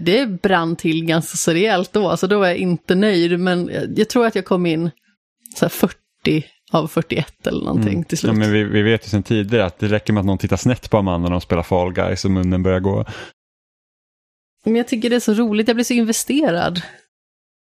Det 0.00 0.26
brann 0.42 0.76
till 0.76 1.04
ganska 1.04 1.36
så 1.36 1.52
rejält 1.52 1.92
då, 1.92 2.16
så 2.16 2.26
då 2.26 2.38
var 2.38 2.46
jag 2.46 2.56
inte 2.56 2.94
nöjd. 2.94 3.40
Men 3.40 3.70
jag, 3.96 4.08
tror 4.08 4.26
att 4.26 4.34
jag 4.34 4.44
kom 4.44 4.66
in 4.66 4.90
så 5.56 5.64
här 5.64 5.70
40 5.70 6.46
av 6.72 6.88
41 6.88 7.46
eller 7.46 7.64
någonting 7.64 8.04
till 8.04 8.18
slut. 8.18 8.32
Mm. 8.32 8.42
Ja, 8.42 8.48
men 8.48 8.54
vi, 8.54 8.64
vi 8.64 8.82
vet 8.82 9.06
ju 9.06 9.08
sedan 9.08 9.22
tidigare 9.22 9.64
att 9.64 9.78
det 9.78 9.88
räcker 9.88 10.12
med 10.12 10.20
att 10.20 10.26
någon 10.26 10.38
tittar 10.38 10.56
snett 10.56 10.90
på 10.90 10.98
Amanda 10.98 11.28
när 11.28 11.30
de 11.30 11.40
spelar 11.40 11.62
Fall 11.62 11.92
Guys 11.92 12.24
och 12.24 12.30
munnen 12.30 12.62
börjar 12.62 12.80
gå. 12.80 13.04
Men 14.66 14.76
jag 14.76 14.88
tycker 14.88 15.10
det 15.10 15.16
är 15.16 15.20
så 15.20 15.34
roligt, 15.34 15.68
jag 15.68 15.76
blir 15.76 15.84
så 15.84 15.94
investerad. 15.94 16.82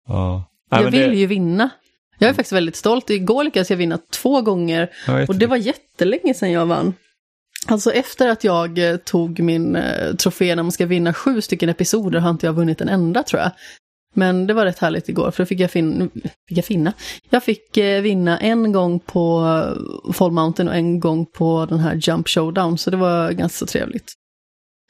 Ja. 0.09 0.44
Ja, 0.70 0.82
jag 0.82 0.90
vill 0.90 1.11
det, 1.11 1.16
ju 1.16 1.26
vinna. 1.26 1.70
Jag 2.18 2.30
är 2.30 2.34
faktiskt 2.34 2.53
väldigt 2.53 2.76
stolt. 2.76 3.11
Igår 3.11 3.44
lyckades 3.44 3.70
jag 3.70 3.76
vinna 3.76 3.99
två 4.11 4.40
gånger 4.40 4.90
och 5.28 5.36
det 5.36 5.47
var 5.47 5.57
jättelänge 5.57 6.34
sedan 6.34 6.53
jag 6.53 6.66
vann. 6.66 6.94
Alltså 7.66 7.92
efter 7.92 8.28
att 8.28 8.44
jag 8.44 8.78
eh, 8.78 8.97
tog 8.97 9.40
min 9.40 9.76
eh, 9.76 10.14
trofé 10.14 10.55
när 10.55 10.62
man 10.62 10.72
ska 10.72 10.86
vinna 10.86 11.14
sju 11.14 11.40
stycken 11.40 11.68
episoder 11.68 12.18
har 12.18 12.30
inte 12.30 12.47
jag 12.47 12.53
vunnit 12.53 12.80
en 12.80 12.88
enda 12.88 13.22
tror 13.22 13.42
jag. 13.42 13.51
Men 14.14 14.47
det 14.47 14.55
var 14.55 14.64
rätt 14.64 14.78
härligt 14.78 15.09
igår 15.09 15.30
för 15.30 15.42
då 15.42 15.47
fick 15.47 15.61
jag, 15.61 15.70
fin 15.70 16.11
fick 16.49 16.59
jag 16.59 16.64
finna. 16.64 16.92
Jag 17.30 17.44
fick 17.44 17.76
eh, 17.76 18.03
vinna 18.03 18.38
en 18.38 18.72
gång 18.72 19.01
på 19.01 19.42
Fall 20.12 20.30
Mountain 20.30 20.68
och 20.68 20.74
en 20.74 21.01
gång 21.01 21.26
på 21.26 21.66
den 21.68 21.78
här 21.78 21.94
Jump 21.94 22.28
Showdown 22.28 22.78
så 22.78 22.90
det 22.90 22.97
var 22.97 23.32
ganska 23.32 23.66
så 23.66 23.66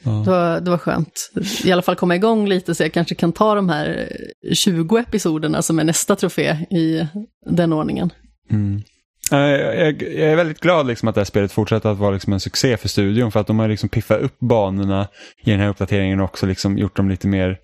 Det 0.05 0.31
var, 0.31 0.61
det 0.61 0.71
var 0.71 0.79
skönt. 0.79 1.31
I 1.65 1.73
alla 1.73 1.83
fall 1.83 1.97
komma 1.97 2.17
igång 2.17 2.49
lite 2.49 2.75
så 2.75 2.83
jag 2.83 2.93
kanske 2.93 3.15
kan 3.15 3.33
ta 3.33 3.55
de 3.55 3.69
här 3.69 4.09
eh, 4.49 4.55
20 4.55 4.99
episoderna 4.99 5.63
som 5.63 5.79
är 5.79 5.85
nästa 5.85 6.17
trofé 6.17 6.51
i 6.71 7.07
den 7.47 7.73
ordningen. 7.73 8.13
Mm. 8.51 8.83
Jag, 9.31 10.03
jag 10.03 10.31
är 10.31 10.37
väldigt 10.37 10.61
glad 10.61 10.87
liksom 10.87 11.09
att 11.09 11.15
det 11.15 11.21
här 11.21 11.27
spelet 11.27 11.53
fortsätter 11.53 11.89
att 11.89 11.99
vara 11.99 12.11
liksom 12.11 12.33
en 12.33 12.41
succé 12.41 12.77
för 12.77 12.89
studion 12.89 13.33
för 13.33 13.41
att 13.41 13.47
de 13.47 13.59
har 13.59 13.69
liksom 13.69 13.89
piffat 13.89 14.21
upp 14.21 14.39
banorna 14.39 15.09
i 15.45 15.51
den 15.51 15.61
här 15.61 15.69
uppdateringen 15.69 16.21
och 16.21 16.25
också 16.25 16.47
liksom 16.47 16.79
gjort 16.79 16.97
dem 16.97 17.09
lite 17.09 17.29
mer 17.29 17.59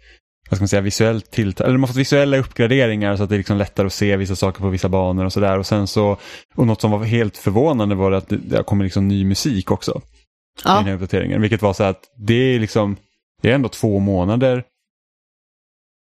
vad 0.50 0.56
ska 0.56 0.62
man 0.62 0.68
säga, 0.68 0.82
visuellt 0.82 1.30
tilltal. 1.30 1.64
Eller 1.64 1.74
de 1.74 1.82
har 1.82 1.88
fått 1.88 1.96
visuella 1.96 2.36
uppgraderingar 2.36 3.16
så 3.16 3.22
att 3.22 3.28
det 3.28 3.36
är 3.36 3.38
liksom 3.38 3.58
lättare 3.58 3.86
att 3.86 3.92
se 3.92 4.16
vissa 4.16 4.36
saker 4.36 4.60
på 4.60 4.68
vissa 4.68 4.88
banor 4.88 5.24
och 5.24 5.32
sådär. 5.32 5.58
Och 5.58 5.66
sen 5.66 5.86
så, 5.86 6.16
och 6.54 6.66
något 6.66 6.80
som 6.80 6.90
var 6.90 7.04
helt 7.04 7.36
förvånande 7.36 7.94
var 7.94 8.12
att 8.12 8.28
det, 8.28 8.36
det 8.36 8.62
kommer 8.62 8.84
liksom 8.84 9.08
ny 9.08 9.24
musik 9.24 9.70
också 9.70 10.00
i 10.58 10.62
den 10.64 10.72
Ja, 10.76 10.80
här 10.80 10.94
uppdateringen. 10.94 11.40
Vilket 11.40 11.62
var 11.62 11.72
så 11.72 11.84
att 11.84 12.00
det 12.26 12.34
är 12.34 12.60
liksom, 12.60 12.96
det 13.42 13.50
är 13.50 13.54
ändå 13.54 13.68
två 13.68 13.98
månader 13.98 14.64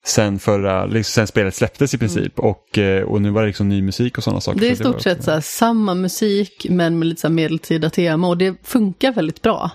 sen 0.05 0.39
förra, 0.39 0.85
liksom 0.85 1.11
sen 1.11 1.27
spelet 1.27 1.55
släpptes 1.55 1.93
i 1.93 1.97
princip. 1.97 2.39
Och, 2.39 2.77
eh, 2.77 3.03
och 3.03 3.21
nu 3.21 3.29
var 3.29 3.41
det 3.41 3.47
liksom 3.47 3.69
ny 3.69 3.81
musik 3.81 4.17
och 4.17 4.23
sådana 4.23 4.41
saker. 4.41 4.59
det 4.59 4.67
är 4.67 4.71
i 4.71 4.75
stort 4.75 5.01
sett 5.01 5.17
också- 5.17 5.25
så 5.25 5.31
här, 5.31 5.41
samma 5.41 5.93
musik 5.95 6.65
men 6.69 6.99
med 6.99 7.07
lite 7.07 7.21
så 7.21 7.27
här 7.27 7.33
medeltida 7.33 7.89
tema 7.89 8.27
och 8.27 8.37
det 8.37 8.55
funkar 8.63 9.11
väldigt 9.11 9.41
bra. 9.41 9.71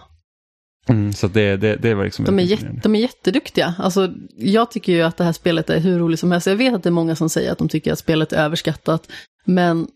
Mm, 0.89 1.13
så 1.13 1.29
det, 1.29 1.57
det, 1.57 1.77
det 1.77 1.95
var 1.95 2.05
liksom 2.05 2.25
De 2.25 2.39
är, 2.39 2.43
jätte, 2.43 2.81
de 2.83 2.95
är 2.95 3.01
jätteduktiga. 3.01 3.75
Alltså, 3.79 4.13
jag 4.37 4.71
tycker 4.71 4.93
ju 4.93 5.03
att 5.03 5.17
det 5.17 5.25
här 5.25 5.33
spelet 5.33 5.71
är 5.71 5.81
hur 5.81 5.99
roligt 5.99 6.21
som 6.21 6.33
helst. 6.33 6.47
Jag 6.47 6.57
vet 6.57 6.75
att 6.75 6.83
det 6.83 6.89
är 6.89 6.91
många 6.91 7.17
som 7.17 7.29
säger 7.29 7.53
att 7.53 7.59
de 7.59 7.69
tycker 7.69 7.93
att 7.93 7.99
spelet 7.99 8.33
är 8.33 8.45
överskattat. 8.45 9.09
Men 9.45 9.87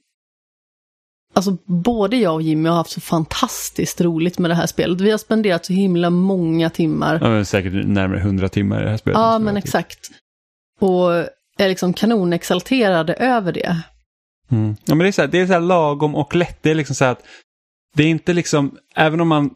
alltså, 1.36 1.56
både 1.66 2.16
jag 2.16 2.34
och 2.34 2.42
Jimmy 2.42 2.68
har 2.68 2.76
haft 2.76 2.90
så 2.90 3.00
fantastiskt 3.00 4.00
roligt 4.00 4.38
med 4.38 4.50
det 4.50 4.54
här 4.54 4.66
spelet. 4.66 5.00
Vi 5.00 5.10
har 5.10 5.18
spenderat 5.18 5.66
så 5.66 5.72
himla 5.72 6.10
många 6.10 6.70
timmar. 6.70 7.18
Ja, 7.22 7.44
säkert 7.44 7.72
närmare 7.86 8.18
100 8.18 8.48
timmar 8.48 8.80
i 8.80 8.84
det 8.84 8.90
här 8.90 8.96
spelet. 8.96 9.18
Ja, 9.18 9.38
men 9.38 9.56
exakt. 9.56 10.10
Och 10.80 11.12
är 11.58 11.68
liksom 11.68 11.92
kanonexalterade 11.92 13.14
över 13.14 13.52
det. 13.52 13.82
Mm. 14.50 14.76
Ja, 14.84 14.94
men 14.94 14.98
det 14.98 15.08
är 15.08 15.12
så 15.12 15.22
här, 15.22 15.28
det 15.28 15.40
är 15.40 15.46
så 15.46 15.58
lagom 15.58 16.14
och 16.14 16.36
lätt. 16.36 16.58
Det 16.62 16.70
är 16.70 16.74
liksom 16.74 16.94
så 16.94 17.04
här 17.04 17.12
att 17.12 17.22
det 17.96 18.02
är 18.02 18.08
inte 18.08 18.32
liksom, 18.32 18.76
även 18.94 19.20
om 19.20 19.28
man 19.28 19.50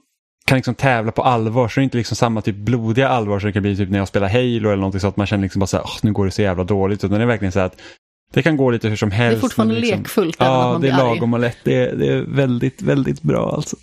kan 0.46 0.56
liksom 0.56 0.74
tävla 0.74 1.12
på 1.12 1.22
allvar 1.22 1.68
så 1.68 1.80
är 1.80 1.82
det 1.82 1.84
inte 1.84 1.98
liksom 1.98 2.16
samma 2.16 2.42
typ 2.42 2.56
blodiga 2.56 3.08
allvar 3.08 3.40
som 3.40 3.46
det 3.46 3.52
kan 3.52 3.62
bli 3.62 3.76
typ 3.76 3.90
när 3.90 3.98
jag 3.98 4.08
spelar 4.08 4.28
Halo 4.28 4.68
eller 4.68 4.76
någonting 4.76 5.00
så 5.00 5.06
att 5.06 5.16
man 5.16 5.26
känner 5.26 5.42
liksom 5.42 5.60
bara 5.60 5.66
så 5.66 5.76
här, 5.76 5.84
"Åh, 5.84 5.96
nu 6.02 6.12
går 6.12 6.24
det 6.24 6.30
så 6.30 6.42
jävla 6.42 6.64
dåligt. 6.64 7.04
Utan 7.04 7.18
det 7.18 7.24
är 7.24 7.26
verkligen 7.26 7.52
så 7.52 7.58
här 7.58 7.66
att 7.66 7.80
det 8.32 8.42
kan 8.42 8.56
gå 8.56 8.70
lite 8.70 8.88
hur 8.88 8.96
som 8.96 9.08
Det 9.08 9.14
helst. 9.16 9.36
är 9.36 9.40
fortfarande 9.40 9.74
liksom, 9.74 9.98
lekfullt 9.98 10.36
Ja, 10.38 10.78
det 10.82 10.88
är 10.88 10.96
lagom 10.96 11.34
och 11.34 11.40
lätt. 11.40 11.58
Det 11.64 11.74
är, 11.74 11.96
det 11.96 12.06
är 12.06 12.20
väldigt, 12.20 12.82
väldigt 12.82 13.22
bra 13.22 13.52
alltså. 13.54 13.76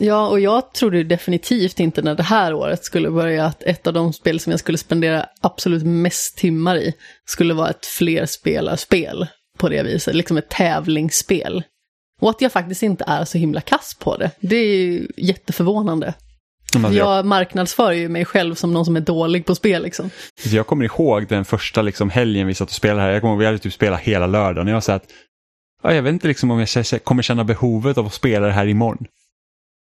Ja, 0.00 0.28
och 0.28 0.40
jag 0.40 0.72
trodde 0.74 1.04
definitivt 1.04 1.80
inte 1.80 2.02
när 2.02 2.14
det 2.14 2.22
här 2.22 2.54
året 2.54 2.84
skulle 2.84 3.10
börja 3.10 3.44
att 3.44 3.62
ett 3.62 3.86
av 3.86 3.92
de 3.92 4.12
spel 4.12 4.40
som 4.40 4.50
jag 4.50 4.60
skulle 4.60 4.78
spendera 4.78 5.26
absolut 5.40 5.84
mest 5.86 6.36
timmar 6.38 6.76
i 6.76 6.92
skulle 7.24 7.54
vara 7.54 7.70
ett 7.70 7.86
flerspelarspel 7.86 9.26
på 9.58 9.68
det 9.68 9.82
viset, 9.82 10.14
liksom 10.14 10.36
ett 10.36 10.48
tävlingsspel. 10.48 11.62
Och 12.20 12.30
att 12.30 12.40
jag 12.40 12.52
faktiskt 12.52 12.82
inte 12.82 13.04
är 13.06 13.24
så 13.24 13.38
himla 13.38 13.60
kass 13.60 13.96
på 14.00 14.16
det. 14.16 14.30
Det 14.40 14.56
är 14.56 14.76
ju 14.76 15.08
jätteförvånande. 15.16 16.14
Jag, 16.72 16.94
Jag 16.94 17.26
marknadsför 17.26 17.92
ju 17.92 18.08
mig 18.08 18.24
själv 18.24 18.54
som 18.54 18.72
någon 18.72 18.84
som 18.84 18.96
är 18.96 19.00
dålig 19.00 19.46
på 19.46 19.54
spel 19.54 19.82
liksom. 19.82 20.10
alltså, 20.40 20.56
jag 20.56 20.66
kommer 20.66 20.84
ihåg 20.84 21.26
den 21.28 21.44
första 21.44 21.82
liksom 21.82 22.10
helgen 22.10 22.46
vi 22.46 22.54
satt 22.54 22.68
och 22.68 22.74
spelade 22.74 23.02
här. 23.02 23.10
Jag 23.10 23.20
kommer 23.20 23.32
ihåg 23.32 23.40
vi 23.40 23.46
hade 23.46 23.58
typ 23.58 23.72
spelat 23.72 24.00
hela 24.00 24.26
lördagen. 24.26 24.68
Och 24.68 24.74
jag 24.74 24.84
sa 24.84 24.94
att 24.94 25.10
ja, 25.82 25.94
jag 25.94 26.02
vet 26.02 26.12
inte 26.12 26.28
liksom 26.28 26.50
om 26.50 26.66
jag 26.74 27.04
kommer 27.04 27.22
känna 27.22 27.44
behovet 27.44 27.98
av 27.98 28.06
att 28.06 28.14
spela 28.14 28.46
det 28.46 28.52
här 28.52 28.66
imorgon. 28.66 29.06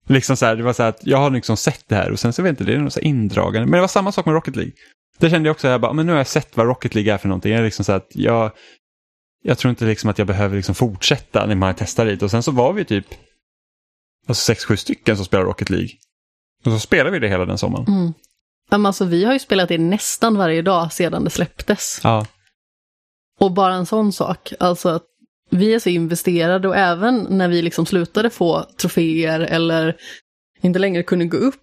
Liksom 0.08 0.36
så 0.36 0.46
här, 0.46 0.56
det 0.56 0.62
var 0.62 0.72
så 0.72 0.82
här 0.82 0.90
att 0.90 1.06
jag 1.06 1.18
har 1.18 1.30
liksom 1.30 1.56
sett 1.56 1.84
det 1.88 1.94
här 1.94 2.10
och 2.10 2.18
sen 2.18 2.32
så 2.32 2.42
vet 2.42 2.48
jag 2.48 2.52
inte, 2.52 2.64
det 2.64 2.74
är 2.74 2.78
något 2.78 2.92
så 2.92 3.00
indragande. 3.00 3.60
Men 3.60 3.72
det 3.72 3.80
var 3.80 3.88
samma 3.88 4.12
sak 4.12 4.26
med 4.26 4.34
Rocket 4.34 4.56
League. 4.56 4.72
Det 5.18 5.30
kände 5.30 5.48
jag 5.48 5.54
också, 5.54 5.68
jag 5.68 5.80
bara, 5.80 5.92
men 5.92 6.06
nu 6.06 6.12
har 6.12 6.18
jag 6.18 6.26
sett 6.26 6.56
vad 6.56 6.66
Rocket 6.66 6.94
League 6.94 7.12
är 7.14 7.18
för 7.18 7.28
någonting. 7.28 7.52
Jag 7.52 7.60
är 7.60 7.64
liksom 7.64 7.84
så 7.84 7.92
att 7.92 8.08
jag, 8.14 8.50
jag 9.42 9.58
tror 9.58 9.70
inte 9.70 9.84
liksom 9.84 10.10
att 10.10 10.18
jag 10.18 10.26
behöver 10.26 10.56
liksom 10.56 10.74
fortsätta 10.74 11.46
när 11.46 11.54
man 11.54 11.74
testar 11.78 12.04
lite. 12.04 12.24
Och 12.24 12.30
sen 12.30 12.42
så 12.42 12.50
var 12.50 12.72
vi 12.72 12.84
typ 12.84 13.06
alltså 14.26 14.44
sex, 14.44 14.64
sju 14.64 14.76
stycken 14.76 15.16
som 15.16 15.24
spelar 15.24 15.44
Rocket 15.44 15.70
League. 15.70 15.90
Och 16.64 16.72
så 16.72 16.78
spelade 16.78 17.10
vi 17.10 17.18
det 17.18 17.28
hela 17.28 17.44
den 17.46 17.58
sommaren. 17.58 17.86
Mm. 17.88 18.12
Men 18.70 18.86
alltså 18.86 19.04
vi 19.04 19.24
har 19.24 19.32
ju 19.32 19.38
spelat 19.38 19.68
det 19.68 19.78
nästan 19.78 20.36
varje 20.36 20.62
dag 20.62 20.92
sedan 20.92 21.24
det 21.24 21.30
släpptes. 21.30 22.00
Ja. 22.02 22.26
Och 23.40 23.52
bara 23.52 23.74
en 23.74 23.86
sån 23.86 24.12
sak, 24.12 24.52
alltså 24.60 24.88
att 24.88 25.02
vi 25.50 25.74
är 25.74 25.78
så 25.78 25.88
investerade 25.88 26.68
och 26.68 26.76
även 26.76 27.26
när 27.30 27.48
vi 27.48 27.62
liksom 27.62 27.86
slutade 27.86 28.30
få 28.30 28.64
troféer 28.80 29.40
eller 29.40 29.96
inte 30.60 30.78
längre 30.78 31.02
kunde 31.02 31.24
gå 31.24 31.36
upp 31.36 31.54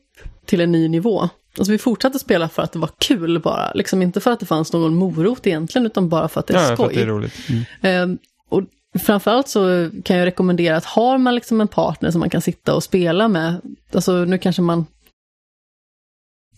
till 0.46 0.62
en 0.62 0.72
ny 0.72 0.88
nivå. 0.88 1.30
Alltså 1.58 1.72
vi 1.72 1.78
fortsatte 1.78 2.20
spela 2.20 2.50
för 2.50 2.62
att 2.62 2.72
det 2.72 2.80
var 2.80 2.90
kul 3.00 3.40
bara, 3.40 3.72
liksom 3.74 4.02
inte 4.02 4.20
för 4.20 4.32
att 4.32 4.40
det 4.40 4.46
fanns 4.46 4.74
någon 4.74 4.96
morot 4.96 5.48
egentligen 5.48 5.86
utan 5.86 6.10
bara 6.10 6.28
för 6.28 6.40
att 6.40 6.48
det 6.48 6.54
är 6.54 6.62
Ja, 6.62 6.68
för 6.68 6.76
skoj. 6.76 6.86
att 6.86 6.94
det 6.94 7.02
är 7.02 7.06
roligt. 7.06 7.34
Mm. 7.50 7.64
Ehm, 7.82 8.18
och 8.50 8.64
framförallt 8.98 9.48
så 9.48 9.90
kan 10.04 10.18
jag 10.18 10.26
rekommendera 10.26 10.78
att 10.78 10.86
har 10.86 11.18
man 11.18 11.36
liksom 11.36 11.62
en 11.62 11.68
partner 11.68 12.12
som 12.12 12.20
man 12.20 12.30
kan 12.30 12.42
sitta 12.42 12.76
och 12.76 12.84
spela 12.84 13.28
med, 13.28 13.62
alltså 13.94 14.26
nu 14.26 14.38
kanske 14.38 14.62
man 14.62 14.86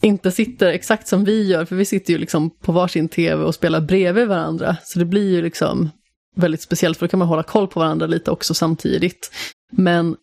inte 0.01 0.31
sitter 0.31 0.67
exakt 0.67 1.07
som 1.07 1.23
vi 1.23 1.47
gör, 1.47 1.65
för 1.65 1.75
vi 1.75 1.85
sitter 1.85 2.13
ju 2.13 2.19
liksom 2.19 2.49
på 2.49 2.71
varsin 2.71 3.09
tv 3.09 3.43
och 3.43 3.55
spelar 3.55 3.81
bredvid 3.81 4.27
varandra, 4.27 4.77
så 4.83 4.99
det 4.99 5.05
blir 5.05 5.29
ju 5.29 5.41
liksom 5.41 5.89
väldigt 6.35 6.61
speciellt, 6.61 6.97
för 6.97 7.05
då 7.05 7.09
kan 7.09 7.19
man 7.19 7.27
hålla 7.27 7.43
koll 7.43 7.67
på 7.67 7.79
varandra 7.79 8.07
lite 8.07 8.31
också 8.31 8.53
samtidigt. 8.53 9.31
Men 9.71 10.17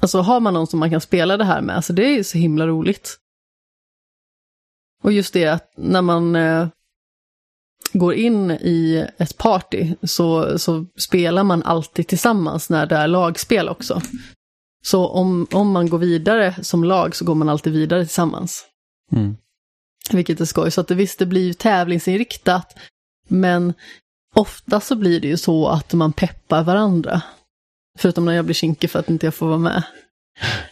alltså 0.00 0.18
har 0.18 0.40
man 0.40 0.54
någon 0.54 0.66
som 0.66 0.80
man 0.80 0.90
kan 0.90 1.00
spela 1.00 1.36
det 1.36 1.44
här 1.44 1.60
med, 1.60 1.76
alltså 1.76 1.92
det 1.92 2.06
är 2.06 2.16
ju 2.16 2.24
så 2.24 2.38
himla 2.38 2.66
roligt. 2.66 3.16
Och 5.02 5.12
just 5.12 5.34
det 5.34 5.46
att 5.46 5.72
när 5.76 6.02
man 6.02 6.36
eh, 6.36 6.68
går 7.94 8.14
in 8.14 8.50
i 8.50 9.06
ett 9.18 9.38
party 9.38 9.94
så, 10.02 10.58
så 10.58 10.86
spelar 10.98 11.44
man 11.44 11.62
alltid 11.62 12.06
tillsammans 12.06 12.70
när 12.70 12.86
det 12.86 12.96
är 12.96 13.06
lagspel 13.06 13.68
också. 13.68 14.00
Så 14.86 15.08
om, 15.08 15.46
om 15.52 15.72
man 15.72 15.88
går 15.88 15.98
vidare 15.98 16.54
som 16.62 16.84
lag 16.84 17.16
så 17.16 17.24
går 17.24 17.34
man 17.34 17.48
alltid 17.48 17.72
vidare 17.72 18.04
tillsammans. 18.04 18.64
Mm. 19.12 19.36
Vilket 20.10 20.40
är 20.40 20.44
skoj. 20.44 20.70
Så 20.70 20.80
att 20.80 20.88
det, 20.88 20.94
visst, 20.94 21.18
det 21.18 21.26
blir 21.26 21.46
ju 21.46 21.52
tävlingsinriktat. 21.52 22.78
Men 23.28 23.74
ofta 24.34 24.80
så 24.80 24.96
blir 24.96 25.20
det 25.20 25.28
ju 25.28 25.36
så 25.36 25.68
att 25.68 25.92
man 25.92 26.12
peppar 26.12 26.64
varandra. 26.64 27.22
Förutom 27.98 28.24
när 28.24 28.32
jag 28.32 28.44
blir 28.44 28.54
kinkig 28.54 28.90
för 28.90 28.98
att 28.98 29.10
inte 29.10 29.26
jag 29.26 29.34
får 29.34 29.46
vara 29.46 29.58
med. 29.58 29.82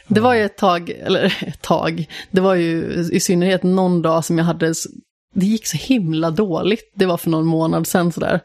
Det 0.08 0.20
var 0.20 0.34
ju 0.34 0.44
ett 0.44 0.56
tag, 0.56 0.90
eller 0.90 1.38
ett 1.46 1.62
tag, 1.62 2.08
det 2.30 2.40
var 2.40 2.54
ju 2.54 2.94
i 3.12 3.20
synnerhet 3.20 3.62
någon 3.62 4.02
dag 4.02 4.24
som 4.24 4.38
jag 4.38 4.44
hade, 4.44 4.74
det 5.33 5.47
gick 5.47 5.66
så 5.66 5.76
himla 5.76 6.30
dåligt. 6.30 6.93
Det 6.95 7.07
var 7.07 7.16
för 7.16 7.30
någon 7.30 7.47
månad 7.47 7.87
sedan 7.87 8.12
sådär. 8.12 8.41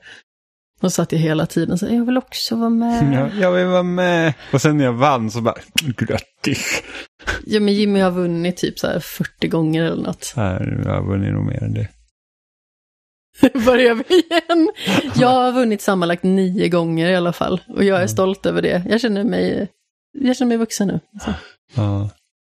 Då 0.81 0.89
satt 0.89 1.11
jag 1.11 1.19
hela 1.19 1.45
tiden 1.45 1.77
så 1.77 1.85
jag 1.85 2.05
vill 2.05 2.17
också 2.17 2.55
vara 2.55 2.69
med. 2.69 3.13
Ja, 3.13 3.41
jag 3.41 3.51
vill 3.51 3.65
vara 3.65 3.83
med. 3.83 4.33
Och 4.53 4.61
sen 4.61 4.77
när 4.77 4.85
jag 4.85 4.93
vann 4.93 5.31
så 5.31 5.41
bara, 5.41 5.55
grattis. 5.97 6.83
Ja 7.45 7.59
men 7.59 7.73
Jimmy 7.73 7.99
har 7.99 8.11
vunnit 8.11 8.57
typ 8.57 8.79
så 8.79 8.87
här 8.87 8.99
40 8.99 9.47
gånger 9.47 9.83
eller 9.83 10.03
något. 10.03 10.33
Här, 10.35 10.81
jag 10.85 10.93
har 10.93 11.07
vunnit 11.07 11.33
nog 11.33 11.45
mer 11.45 11.63
än 11.63 11.73
det. 11.73 11.87
Börjar 13.65 13.95
vi 13.95 14.15
igen? 14.15 14.69
Jag 15.15 15.27
har 15.27 15.51
vunnit 15.51 15.81
sammanlagt 15.81 16.23
nio 16.23 16.69
gånger 16.69 17.09
i 17.09 17.15
alla 17.15 17.33
fall. 17.33 17.61
Och 17.67 17.83
jag 17.83 18.01
är 18.01 18.07
stolt 18.07 18.45
över 18.45 18.61
det. 18.61 18.83
Jag 18.89 19.01
känner 19.01 19.23
mig, 19.23 19.67
jag 20.19 20.37
känner 20.37 20.49
mig 20.49 20.57
vuxen 20.57 20.87
nu. 20.87 20.99
Så 21.21 21.33
Ja. 21.75 22.09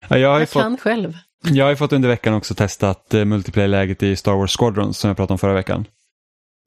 Ja, 0.09 0.17
jag, 0.17 0.41
jag 0.41 0.49
fått, 0.49 0.61
kan 0.61 0.77
själv 0.77 1.17
jag 1.43 1.65
har 1.65 1.69
ju 1.69 1.75
fått 1.75 1.93
under 1.93 2.09
veckan 2.09 2.33
också 2.33 2.55
testat 2.55 3.13
uh, 3.13 3.25
multiplayer-läget 3.25 4.03
i 4.03 4.15
Star 4.15 4.33
Wars 4.33 4.57
Squadrons 4.57 4.97
som 4.97 5.07
jag 5.07 5.17
pratade 5.17 5.33
om 5.33 5.39
förra 5.39 5.53
veckan. 5.53 5.85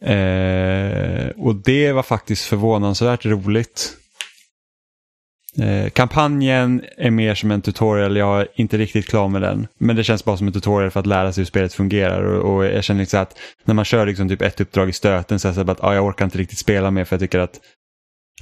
Eh, 0.05 1.29
och 1.37 1.55
det 1.55 1.93
var 1.93 2.03
faktiskt 2.03 2.45
förvånansvärt 2.45 3.27
roligt. 3.27 3.97
Eh, 5.59 5.91
kampanjen 5.91 6.85
är 6.97 7.11
mer 7.11 7.35
som 7.35 7.51
en 7.51 7.63
tutorial, 7.63 8.17
jag 8.17 8.41
är 8.41 8.49
inte 8.55 8.79
riktigt 8.79 9.09
klar 9.09 9.29
med 9.29 9.43
den. 9.43 9.67
Men 9.79 9.97
det 9.97 10.05
känns 10.05 10.25
bara 10.25 10.37
som 10.37 10.47
en 10.47 10.53
tutorial 10.53 10.91
för 10.91 11.01
att 11.01 11.07
lära 11.07 11.33
sig 11.33 11.43
hur 11.43 11.47
spelet 11.47 11.75
fungerar. 11.75 12.23
Och, 12.23 12.55
och 12.55 12.65
jag 12.65 12.85
känner 12.85 13.01
liksom 13.01 13.21
att 13.21 13.39
när 13.65 13.75
man 13.75 13.85
kör 13.85 14.07
liksom 14.07 14.29
typ 14.29 14.43
ett 14.43 14.61
uppdrag 14.61 14.89
i 14.89 14.93
stöten 14.93 15.41
så 15.41 15.49
är 15.49 15.53
det 15.53 15.57
så 15.57 15.65
bara 15.65 15.73
att 15.73 15.85
ah, 15.85 15.95
jag 15.95 16.05
orkar 16.05 16.25
inte 16.25 16.39
riktigt 16.39 16.59
spela 16.59 16.91
mer 16.91 17.05
för 17.05 17.17
jag 17.17 17.21
tycker 17.21 17.39
att 17.39 17.61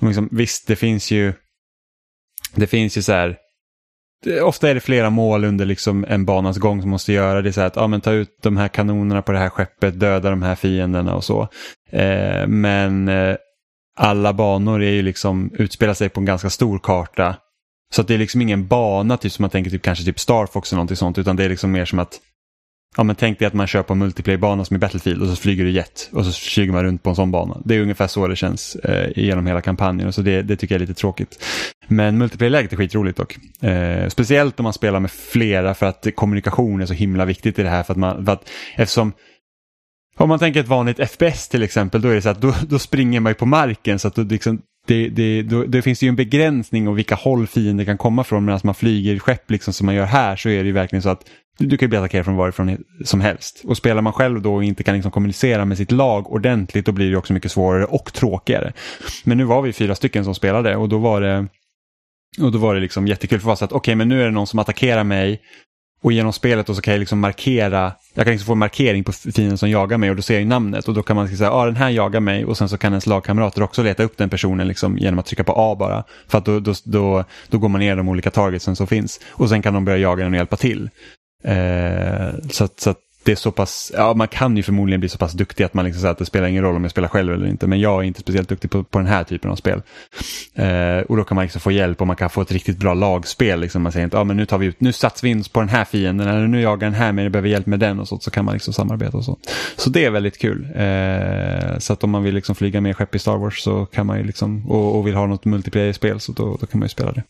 liksom, 0.00 0.28
visst, 0.32 0.66
det 0.66 0.76
finns 0.76 1.10
ju 1.10 1.32
det 2.54 2.66
finns 2.66 2.98
ju 2.98 3.02
så 3.02 3.12
här 3.12 3.36
det- 4.24 4.40
Ofta 4.40 4.70
är 4.70 4.74
det 4.74 4.80
flera 4.80 5.10
mål 5.10 5.44
under 5.44 5.66
liksom 5.66 6.04
en 6.08 6.24
banas 6.24 6.58
gång 6.58 6.80
som 6.80 6.90
måste 6.90 7.12
göra. 7.12 7.42
Det 7.42 7.48
är 7.48 7.52
så 7.52 7.60
här 7.60 7.66
att 7.66 7.76
ah, 7.76 7.86
men 7.86 8.00
ta 8.00 8.12
ut 8.12 8.28
de 8.42 8.56
här 8.56 8.68
kanonerna 8.68 9.22
på 9.22 9.32
det 9.32 9.38
här 9.38 9.48
skeppet, 9.48 10.00
döda 10.00 10.30
de 10.30 10.42
här 10.42 10.54
fienderna 10.54 11.14
och 11.14 11.24
så. 11.24 11.48
Eh, 11.90 12.46
men 12.46 13.08
eh, 13.08 13.36
alla 14.00 14.32
banor 14.32 14.82
är 14.82 14.90
ju 14.90 15.02
liksom, 15.02 15.50
utspelar 15.54 15.94
sig 15.94 16.08
på 16.08 16.20
en 16.20 16.26
ganska 16.26 16.50
stor 16.50 16.78
karta. 16.78 17.36
Så 17.94 18.00
att 18.00 18.08
det 18.08 18.14
är 18.14 18.18
liksom 18.18 18.42
ingen 18.42 18.66
bana 18.66 19.16
typ 19.16 19.32
som 19.32 19.42
man 19.42 19.50
tänker 19.50 19.70
typ 19.70 19.82
kanske 19.82 20.04
typ 20.04 20.20
Star 20.20 20.46
Fox 20.46 20.72
eller 20.72 20.76
någonting 20.76 20.96
sånt. 20.96 21.18
Utan 21.18 21.36
det 21.36 21.44
är 21.44 21.48
liksom 21.48 21.72
mer 21.72 21.84
som 21.84 21.98
att 21.98 22.20
Ja 22.96 23.02
men 23.02 23.16
tänk 23.16 23.38
dig 23.38 23.46
att 23.46 23.54
man 23.54 23.66
kör 23.66 23.82
på 23.82 23.92
en 23.92 23.98
multiplayer-bana 23.98 24.64
som 24.64 24.76
i 24.76 24.78
Battlefield 24.78 25.22
och 25.22 25.28
så 25.28 25.36
flyger 25.36 25.64
du 25.64 25.70
jet 25.70 26.10
och 26.12 26.26
så 26.26 26.32
flyger 26.32 26.72
man 26.72 26.84
runt 26.84 27.02
på 27.02 27.10
en 27.10 27.16
sån 27.16 27.30
bana. 27.30 27.60
Det 27.64 27.74
är 27.74 27.80
ungefär 27.80 28.06
så 28.06 28.28
det 28.28 28.36
känns 28.36 28.76
eh, 28.76 29.10
genom 29.16 29.46
hela 29.46 29.60
kampanjen 29.60 30.08
och 30.08 30.14
så 30.14 30.22
det, 30.22 30.42
det 30.42 30.56
tycker 30.56 30.74
jag 30.74 30.82
är 30.82 30.86
lite 30.86 31.00
tråkigt. 31.00 31.44
Men 31.88 32.18
multiplayer-läget 32.18 32.72
är 32.72 32.76
skitroligt 32.76 33.18
dock. 33.18 33.38
Eh, 33.62 34.08
speciellt 34.08 34.60
om 34.60 34.64
man 34.64 34.72
spelar 34.72 35.00
med 35.00 35.10
flera 35.10 35.74
för 35.74 35.86
att 35.86 36.06
kommunikation 36.14 36.80
är 36.80 36.86
så 36.86 36.94
himla 36.94 37.24
viktigt 37.24 37.58
i 37.58 37.62
det 37.62 37.68
här. 37.68 37.82
För 37.82 37.92
att 37.92 37.98
man, 37.98 38.24
för 38.24 38.32
att, 38.32 38.50
eftersom 38.76 39.12
om 40.16 40.28
man 40.28 40.38
tänker 40.38 40.60
ett 40.60 40.68
vanligt 40.68 41.10
FPS 41.10 41.48
till 41.48 41.62
exempel, 41.62 42.00
då 42.00 42.08
är 42.08 42.14
det 42.14 42.22
så 42.22 42.28
att 42.28 42.40
då, 42.40 42.54
då 42.68 42.78
springer 42.78 43.20
man 43.20 43.30
ju 43.30 43.34
på 43.34 43.46
marken 43.46 43.98
så 43.98 44.08
att 44.08 44.14
då, 44.14 44.22
liksom, 44.22 44.60
det, 44.86 45.08
det, 45.08 45.42
då, 45.42 45.64
det 45.64 45.82
finns 45.82 46.02
ju 46.02 46.08
en 46.08 46.16
begränsning 46.16 46.88
och 46.88 46.98
vilka 46.98 47.14
håll 47.14 47.46
fienden 47.46 47.86
kan 47.86 47.98
komma 47.98 48.24
från 48.24 48.44
medan 48.44 48.60
man 48.64 48.74
flyger 48.74 49.18
skepp 49.18 49.50
liksom 49.50 49.72
som 49.72 49.86
man 49.86 49.94
gör 49.94 50.04
här 50.04 50.36
så 50.36 50.48
är 50.48 50.58
det 50.58 50.66
ju 50.66 50.72
verkligen 50.72 51.02
så 51.02 51.08
att 51.08 51.24
du, 51.58 51.76
kan 51.76 51.86
ju 51.86 51.88
bli 51.88 51.98
attackerad 51.98 52.24
från 52.24 52.36
varifrån 52.36 52.76
som 53.04 53.20
helst. 53.20 53.62
Och 53.64 53.76
spelar 53.76 54.02
man 54.02 54.12
själv 54.12 54.42
då 54.42 54.54
och 54.54 54.64
inte 54.64 54.82
kan 54.82 54.94
liksom 54.94 55.12
kommunicera 55.12 55.64
med 55.64 55.76
sitt 55.76 55.92
lag 55.92 56.32
ordentligt 56.32 56.86
då 56.86 56.92
blir 56.92 57.10
det 57.10 57.16
också 57.16 57.32
mycket 57.32 57.52
svårare 57.52 57.84
och 57.84 58.12
tråkigare. 58.12 58.72
Men 59.24 59.38
nu 59.38 59.44
var 59.44 59.62
vi 59.62 59.72
fyra 59.72 59.94
stycken 59.94 60.24
som 60.24 60.34
spelade 60.34 60.76
och 60.76 60.88
då 60.88 60.98
var 60.98 61.20
det 61.20 61.46
och 62.40 62.52
då 62.52 62.58
var 62.58 62.74
det 62.74 62.80
liksom 62.80 63.06
jättekul 63.06 63.40
för 63.40 63.50
oss 63.50 63.62
att 63.62 63.72
okej 63.72 63.78
okay, 63.78 63.94
men 63.94 64.08
nu 64.08 64.20
är 64.20 64.24
det 64.24 64.30
någon 64.30 64.46
som 64.46 64.58
attackerar 64.58 65.04
mig 65.04 65.40
och 66.02 66.12
genom 66.12 66.32
spelet 66.32 66.66
då 66.66 66.74
så 66.74 66.80
kan 66.80 66.92
jag 66.94 66.98
liksom 66.98 67.20
markera, 67.20 67.92
jag 68.14 68.24
kan 68.24 68.32
liksom 68.32 68.46
få 68.46 68.52
en 68.52 68.58
markering 68.58 69.04
på 69.04 69.12
fienden 69.12 69.58
som 69.58 69.70
jagar 69.70 69.98
mig 69.98 70.10
och 70.10 70.16
då 70.16 70.22
ser 70.22 70.38
jag 70.38 70.46
namnet 70.46 70.88
och 70.88 70.94
då 70.94 71.02
kan 71.02 71.16
man 71.16 71.24
liksom 71.24 71.38
säga, 71.38 71.50
ja 71.50 71.54
ah, 71.54 71.64
den 71.64 71.76
här 71.76 71.90
jagar 71.90 72.20
mig 72.20 72.44
och 72.44 72.56
sen 72.56 72.68
så 72.68 72.78
kan 72.78 72.92
ens 72.92 73.06
lagkamrater 73.06 73.62
också 73.62 73.82
leta 73.82 74.02
upp 74.02 74.16
den 74.16 74.30
personen 74.30 74.68
liksom 74.68 74.98
genom 74.98 75.18
att 75.18 75.26
trycka 75.26 75.44
på 75.44 75.54
A 75.56 75.76
bara. 75.78 76.04
För 76.28 76.38
att 76.38 76.44
då, 76.44 76.60
då, 76.60 76.74
då, 76.84 77.24
då 77.48 77.58
går 77.58 77.68
man 77.68 77.80
ner 77.80 77.96
de 77.96 78.08
olika 78.08 78.30
targetsen 78.30 78.76
som 78.76 78.86
finns 78.86 79.20
och 79.28 79.48
sen 79.48 79.62
kan 79.62 79.74
de 79.74 79.84
börja 79.84 79.98
jaga 79.98 80.24
den 80.24 80.32
och 80.32 80.36
hjälpa 80.36 80.56
till. 80.56 80.90
Eh, 81.44 82.34
så, 82.50 82.64
att, 82.64 82.80
så 82.80 82.90
att 82.90 82.98
det 83.28 83.32
är 83.32 83.36
så 83.36 83.50
pass, 83.50 83.92
ja 83.94 84.14
man 84.14 84.28
kan 84.28 84.56
ju 84.56 84.62
förmodligen 84.62 85.00
bli 85.00 85.08
så 85.08 85.18
pass 85.18 85.32
duktig 85.32 85.64
att 85.64 85.74
man 85.74 85.84
liksom 85.84 86.00
säger 86.00 86.12
att 86.12 86.18
det 86.18 86.24
spelar 86.24 86.48
ingen 86.48 86.62
roll 86.62 86.76
om 86.76 86.82
jag 86.82 86.90
spelar 86.90 87.08
själv 87.08 87.32
eller 87.32 87.46
inte. 87.46 87.66
Men 87.66 87.80
jag 87.80 88.02
är 88.02 88.06
inte 88.06 88.20
speciellt 88.20 88.48
duktig 88.48 88.70
på, 88.70 88.84
på 88.84 88.98
den 88.98 89.06
här 89.06 89.24
typen 89.24 89.50
av 89.50 89.56
spel. 89.56 89.82
Eh, 90.54 90.98
och 90.98 91.16
då 91.16 91.24
kan 91.24 91.34
man 91.34 91.42
liksom 91.42 91.60
få 91.60 91.72
hjälp 91.72 92.00
och 92.00 92.06
man 92.06 92.16
kan 92.16 92.30
få 92.30 92.40
ett 92.40 92.52
riktigt 92.52 92.78
bra 92.78 92.94
lagspel. 92.94 93.60
Liksom. 93.60 93.82
Man 93.82 93.92
säger 93.92 94.04
inte, 94.04 94.16
ja 94.16 94.24
men 94.24 94.36
nu 94.36 94.46
tar 94.46 94.58
vi 94.58 94.66
ut, 94.66 94.80
nu 94.80 94.92
satsar 94.92 95.26
vi 95.26 95.30
in 95.30 95.44
på 95.52 95.60
den 95.60 95.68
här 95.68 95.84
fienden 95.84 96.28
eller 96.28 96.46
nu 96.46 96.60
jagar 96.60 96.86
den 96.86 96.94
här 96.94 97.12
men 97.12 97.24
jag 97.24 97.32
behöver 97.32 97.48
hjälp 97.48 97.66
med 97.66 97.80
den 97.80 98.00
och 98.00 98.08
så. 98.08 98.18
Så 98.18 98.30
kan 98.30 98.44
man 98.44 98.54
liksom 98.54 98.74
samarbeta 98.74 99.16
och 99.16 99.24
så. 99.24 99.38
Så 99.76 99.90
det 99.90 100.04
är 100.04 100.10
väldigt 100.10 100.38
kul. 100.38 100.68
Eh, 100.74 101.78
så 101.78 101.92
att 101.92 102.04
om 102.04 102.10
man 102.10 102.22
vill 102.22 102.34
liksom 102.34 102.54
flyga 102.54 102.80
med 102.80 102.96
skepp 102.96 103.14
i 103.14 103.18
Star 103.18 103.36
Wars 103.36 103.60
så 103.60 103.86
kan 103.86 104.06
man 104.06 104.18
ju 104.18 104.24
liksom, 104.24 104.70
och, 104.70 104.98
och 104.98 105.06
vill 105.06 105.14
ha 105.14 105.26
något 105.26 105.44
multiplayer-spel 105.44 106.20
så 106.20 106.32
då, 106.32 106.56
då 106.60 106.66
kan 106.66 106.80
man 106.80 106.84
ju 106.84 106.90
spela 106.90 107.12
det. 107.12 107.22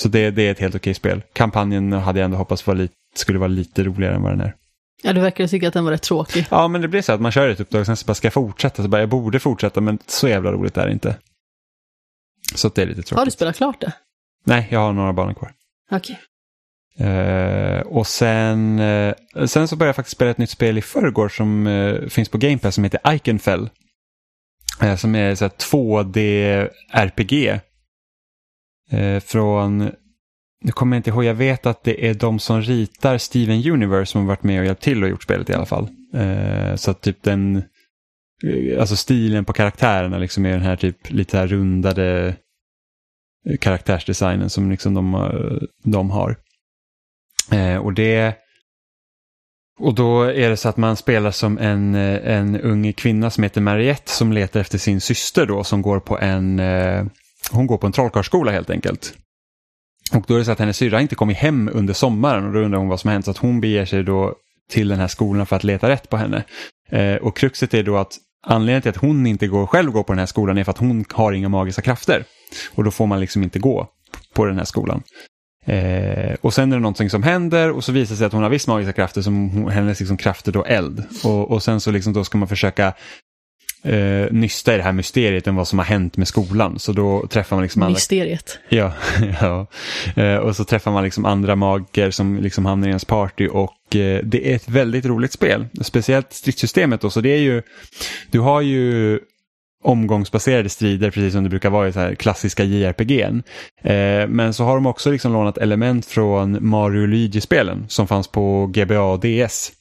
Så 0.00 0.08
det, 0.08 0.30
det 0.30 0.42
är 0.42 0.52
ett 0.52 0.60
helt 0.60 0.74
okej 0.74 0.94
spel. 0.94 1.22
Kampanjen 1.32 1.92
hade 1.92 2.18
jag 2.18 2.24
ändå 2.24 2.36
hoppats 2.36 2.66
var 2.66 2.74
lite, 2.74 2.94
skulle 3.14 3.38
vara 3.38 3.48
lite 3.48 3.84
roligare 3.84 4.14
än 4.14 4.22
vad 4.22 4.32
den 4.32 4.40
är. 4.40 4.54
Ja, 5.02 5.12
du 5.12 5.20
verkar 5.20 5.46
tycka 5.46 5.68
att 5.68 5.74
den 5.74 5.84
var 5.84 5.92
rätt 5.92 6.02
tråkig. 6.02 6.46
Ja, 6.50 6.68
men 6.68 6.80
det 6.80 6.88
blir 6.88 7.02
så 7.02 7.12
att 7.12 7.20
man 7.20 7.32
kör 7.32 7.48
ett 7.48 7.60
uppdrag 7.60 7.80
och 7.80 7.86
sen 7.86 7.96
så 7.96 8.06
bara 8.06 8.14
ska 8.14 8.26
jag 8.26 8.32
fortsätta. 8.32 8.82
Så 8.82 8.88
bara, 8.88 9.00
jag 9.00 9.08
borde 9.08 9.40
fortsätta, 9.40 9.80
men 9.80 9.98
så 10.06 10.28
jävla 10.28 10.52
roligt 10.52 10.76
är 10.76 10.86
det 10.86 10.92
inte. 10.92 11.16
Så 12.54 12.66
att 12.66 12.74
det 12.74 12.82
är 12.82 12.86
lite 12.86 13.02
tråkigt. 13.02 13.18
Har 13.18 13.24
du 13.24 13.30
spelat 13.30 13.56
klart 13.56 13.80
det? 13.80 13.92
Nej, 14.44 14.68
jag 14.70 14.80
har 14.80 14.92
några 14.92 15.12
banor 15.12 15.34
kvar. 15.34 15.52
Okej. 15.90 16.20
Eh, 16.98 17.80
och 17.80 18.06
sen, 18.06 18.78
eh, 18.78 19.14
sen 19.46 19.68
så 19.68 19.76
började 19.76 19.88
jag 19.88 19.96
faktiskt 19.96 20.16
spela 20.16 20.30
ett 20.30 20.38
nytt 20.38 20.50
spel 20.50 20.78
i 20.78 20.82
förrgår 20.82 21.28
som 21.28 21.66
eh, 21.66 22.08
finns 22.08 22.28
på 22.28 22.38
Game 22.38 22.58
Pass 22.58 22.74
som 22.74 22.84
heter 22.84 23.14
Iconfell. 23.14 23.70
Som 24.98 25.14
är 25.14 25.34
så 25.34 25.44
här 25.44 25.50
2D-RPG. 25.50 27.60
Eh, 28.90 29.20
från, 29.20 29.90
nu 30.64 30.72
kommer 30.72 30.96
jag 30.96 30.98
inte 30.98 31.10
ihåg, 31.10 31.24
jag 31.24 31.34
vet 31.34 31.66
att 31.66 31.84
det 31.84 32.06
är 32.08 32.14
de 32.14 32.38
som 32.38 32.62
ritar 32.62 33.18
Steven 33.18 33.72
Universe 33.72 34.12
som 34.12 34.20
har 34.20 34.28
varit 34.28 34.42
med 34.42 34.60
och 34.60 34.66
hjälpt 34.66 34.82
till 34.82 35.02
och 35.02 35.08
gjort 35.08 35.22
spelet 35.22 35.50
i 35.50 35.54
alla 35.54 35.66
fall. 35.66 35.88
Eh, 36.14 36.74
så 36.74 36.90
att 36.90 37.00
typ 37.00 37.22
den, 37.22 37.56
eh, 38.44 38.80
alltså 38.80 38.96
stilen 38.96 39.44
på 39.44 39.52
karaktärerna 39.52 40.18
liksom 40.18 40.46
är 40.46 40.50
den 40.50 40.62
här 40.62 40.76
typ 40.76 41.10
lite 41.10 41.38
här 41.38 41.46
rundade 41.46 42.36
eh, 43.46 43.56
karaktärsdesignen 43.56 44.50
som 44.50 44.70
liksom 44.70 44.94
de, 44.94 45.14
eh, 45.14 45.68
de 45.84 46.10
har. 46.10 46.36
Eh, 47.52 47.76
och 47.76 47.92
det 47.94 48.34
och 49.78 49.94
då 49.94 50.22
är 50.22 50.50
det 50.50 50.56
så 50.56 50.68
att 50.68 50.76
man 50.76 50.96
spelar 50.96 51.30
som 51.30 51.58
en, 51.58 51.94
en 51.94 52.60
ung 52.60 52.92
kvinna 52.92 53.30
som 53.30 53.42
heter 53.44 53.60
Mariette 53.60 54.10
som 54.10 54.32
letar 54.32 54.60
efter 54.60 54.78
sin 54.78 55.00
syster 55.00 55.46
då 55.46 55.64
som 55.64 55.82
går 55.82 56.00
på 56.00 56.18
en, 56.18 56.60
hon 57.50 57.66
går 57.66 57.78
på 57.78 57.86
en 57.86 57.92
trollkarlsskola 57.92 58.52
helt 58.52 58.70
enkelt. 58.70 59.14
Och 60.12 60.24
då 60.26 60.34
är 60.34 60.38
det 60.38 60.44
så 60.44 60.52
att 60.52 60.58
hennes 60.58 60.76
syrra 60.76 61.00
inte 61.00 61.14
kommit 61.14 61.36
hem 61.36 61.70
under 61.72 61.94
sommaren 61.94 62.46
och 62.46 62.52
då 62.52 62.58
undrar 62.58 62.78
hon 62.78 62.88
vad 62.88 63.00
som 63.00 63.08
har 63.08 63.12
hänt 63.12 63.24
så 63.24 63.30
att 63.30 63.38
hon 63.38 63.60
beger 63.60 63.84
sig 63.84 64.02
då 64.02 64.34
till 64.70 64.88
den 64.88 64.98
här 64.98 65.08
skolan 65.08 65.46
för 65.46 65.56
att 65.56 65.64
leta 65.64 65.88
rätt 65.88 66.08
på 66.08 66.16
henne. 66.16 66.44
Eh, 66.90 67.16
och 67.16 67.36
kruxet 67.36 67.74
är 67.74 67.82
då 67.82 67.96
att 67.96 68.16
anledningen 68.46 68.82
till 68.82 68.88
att 68.88 68.96
hon 68.96 69.26
inte 69.26 69.46
går, 69.46 69.66
själv 69.66 69.90
går 69.92 70.02
på 70.02 70.12
den 70.12 70.18
här 70.18 70.26
skolan 70.26 70.58
är 70.58 70.64
för 70.64 70.70
att 70.70 70.78
hon 70.78 71.04
har 71.12 71.32
inga 71.32 71.48
magiska 71.48 71.82
krafter. 71.82 72.24
Och 72.74 72.84
då 72.84 72.90
får 72.90 73.06
man 73.06 73.20
liksom 73.20 73.42
inte 73.42 73.58
gå 73.58 73.88
på 74.34 74.44
den 74.44 74.58
här 74.58 74.64
skolan. 74.64 75.02
Eh, 75.66 76.36
och 76.40 76.54
sen 76.54 76.72
är 76.72 76.76
det 76.76 76.82
någonting 76.82 77.10
som 77.10 77.22
händer 77.22 77.70
och 77.70 77.84
så 77.84 77.92
visar 77.92 78.14
det 78.14 78.18
sig 78.18 78.26
att 78.26 78.32
hon 78.32 78.42
har 78.42 78.50
visst 78.50 78.68
magiska 78.68 78.92
krafter 78.92 79.22
som 79.22 79.50
hon, 79.50 79.70
hennes 79.70 80.00
liksom 80.00 80.16
krafter 80.16 80.52
då 80.52 80.64
eld. 80.64 81.04
Och, 81.24 81.50
och 81.50 81.62
sen 81.62 81.80
så 81.80 81.90
liksom 81.90 82.12
då 82.12 82.24
ska 82.24 82.38
man 82.38 82.48
försöka 82.48 82.92
eh, 83.82 84.32
nysta 84.32 84.74
i 84.74 84.76
det 84.76 84.82
här 84.82 84.92
mysteriet 84.92 85.46
om 85.46 85.56
vad 85.56 85.68
som 85.68 85.78
har 85.78 85.86
hänt 85.86 86.16
med 86.16 86.28
skolan. 86.28 86.78
Så 86.78 86.92
då 86.92 87.26
träffar 87.26 87.56
man 87.56 87.62
liksom. 87.62 87.92
Mysteriet. 87.92 88.58
Ja, 88.68 88.92
ja. 89.40 89.66
Eh, 90.22 90.36
och 90.36 90.56
så 90.56 90.64
träffar 90.64 90.90
man 90.90 91.04
liksom 91.04 91.24
andra 91.24 91.56
magiker 91.56 92.10
som 92.10 92.38
liksom 92.38 92.66
hamnar 92.66 92.88
i 92.88 92.90
ens 92.90 93.04
party 93.04 93.48
och 93.48 93.96
eh, 93.96 94.20
det 94.24 94.52
är 94.52 94.56
ett 94.56 94.68
väldigt 94.68 95.04
roligt 95.04 95.32
spel. 95.32 95.66
Speciellt 95.80 96.32
stridssystemet 96.32 97.00
då, 97.00 97.10
så 97.10 97.20
det 97.20 97.30
är 97.30 97.40
ju, 97.40 97.62
du 98.30 98.40
har 98.40 98.60
ju 98.60 99.18
omgångsbaserade 99.84 100.68
strider 100.68 101.10
precis 101.10 101.32
som 101.32 101.42
det 101.44 101.50
brukar 101.50 101.70
vara 101.70 101.88
i 101.88 101.92
så 101.92 102.00
här 102.00 102.14
klassiska 102.14 102.64
JRPG. 102.64 103.20
Eh, 103.82 104.28
men 104.28 104.54
så 104.54 104.64
har 104.64 104.74
de 104.74 104.86
också 104.86 105.10
liksom 105.10 105.32
lånat 105.32 105.58
element 105.58 106.06
från 106.06 106.68
Mario 106.68 107.06
Luigi-spelen 107.06 107.84
som 107.88 108.08
fanns 108.08 108.28
på 108.28 108.66
GBA 108.66 109.00
och 109.00 109.20
DS. 109.20 109.72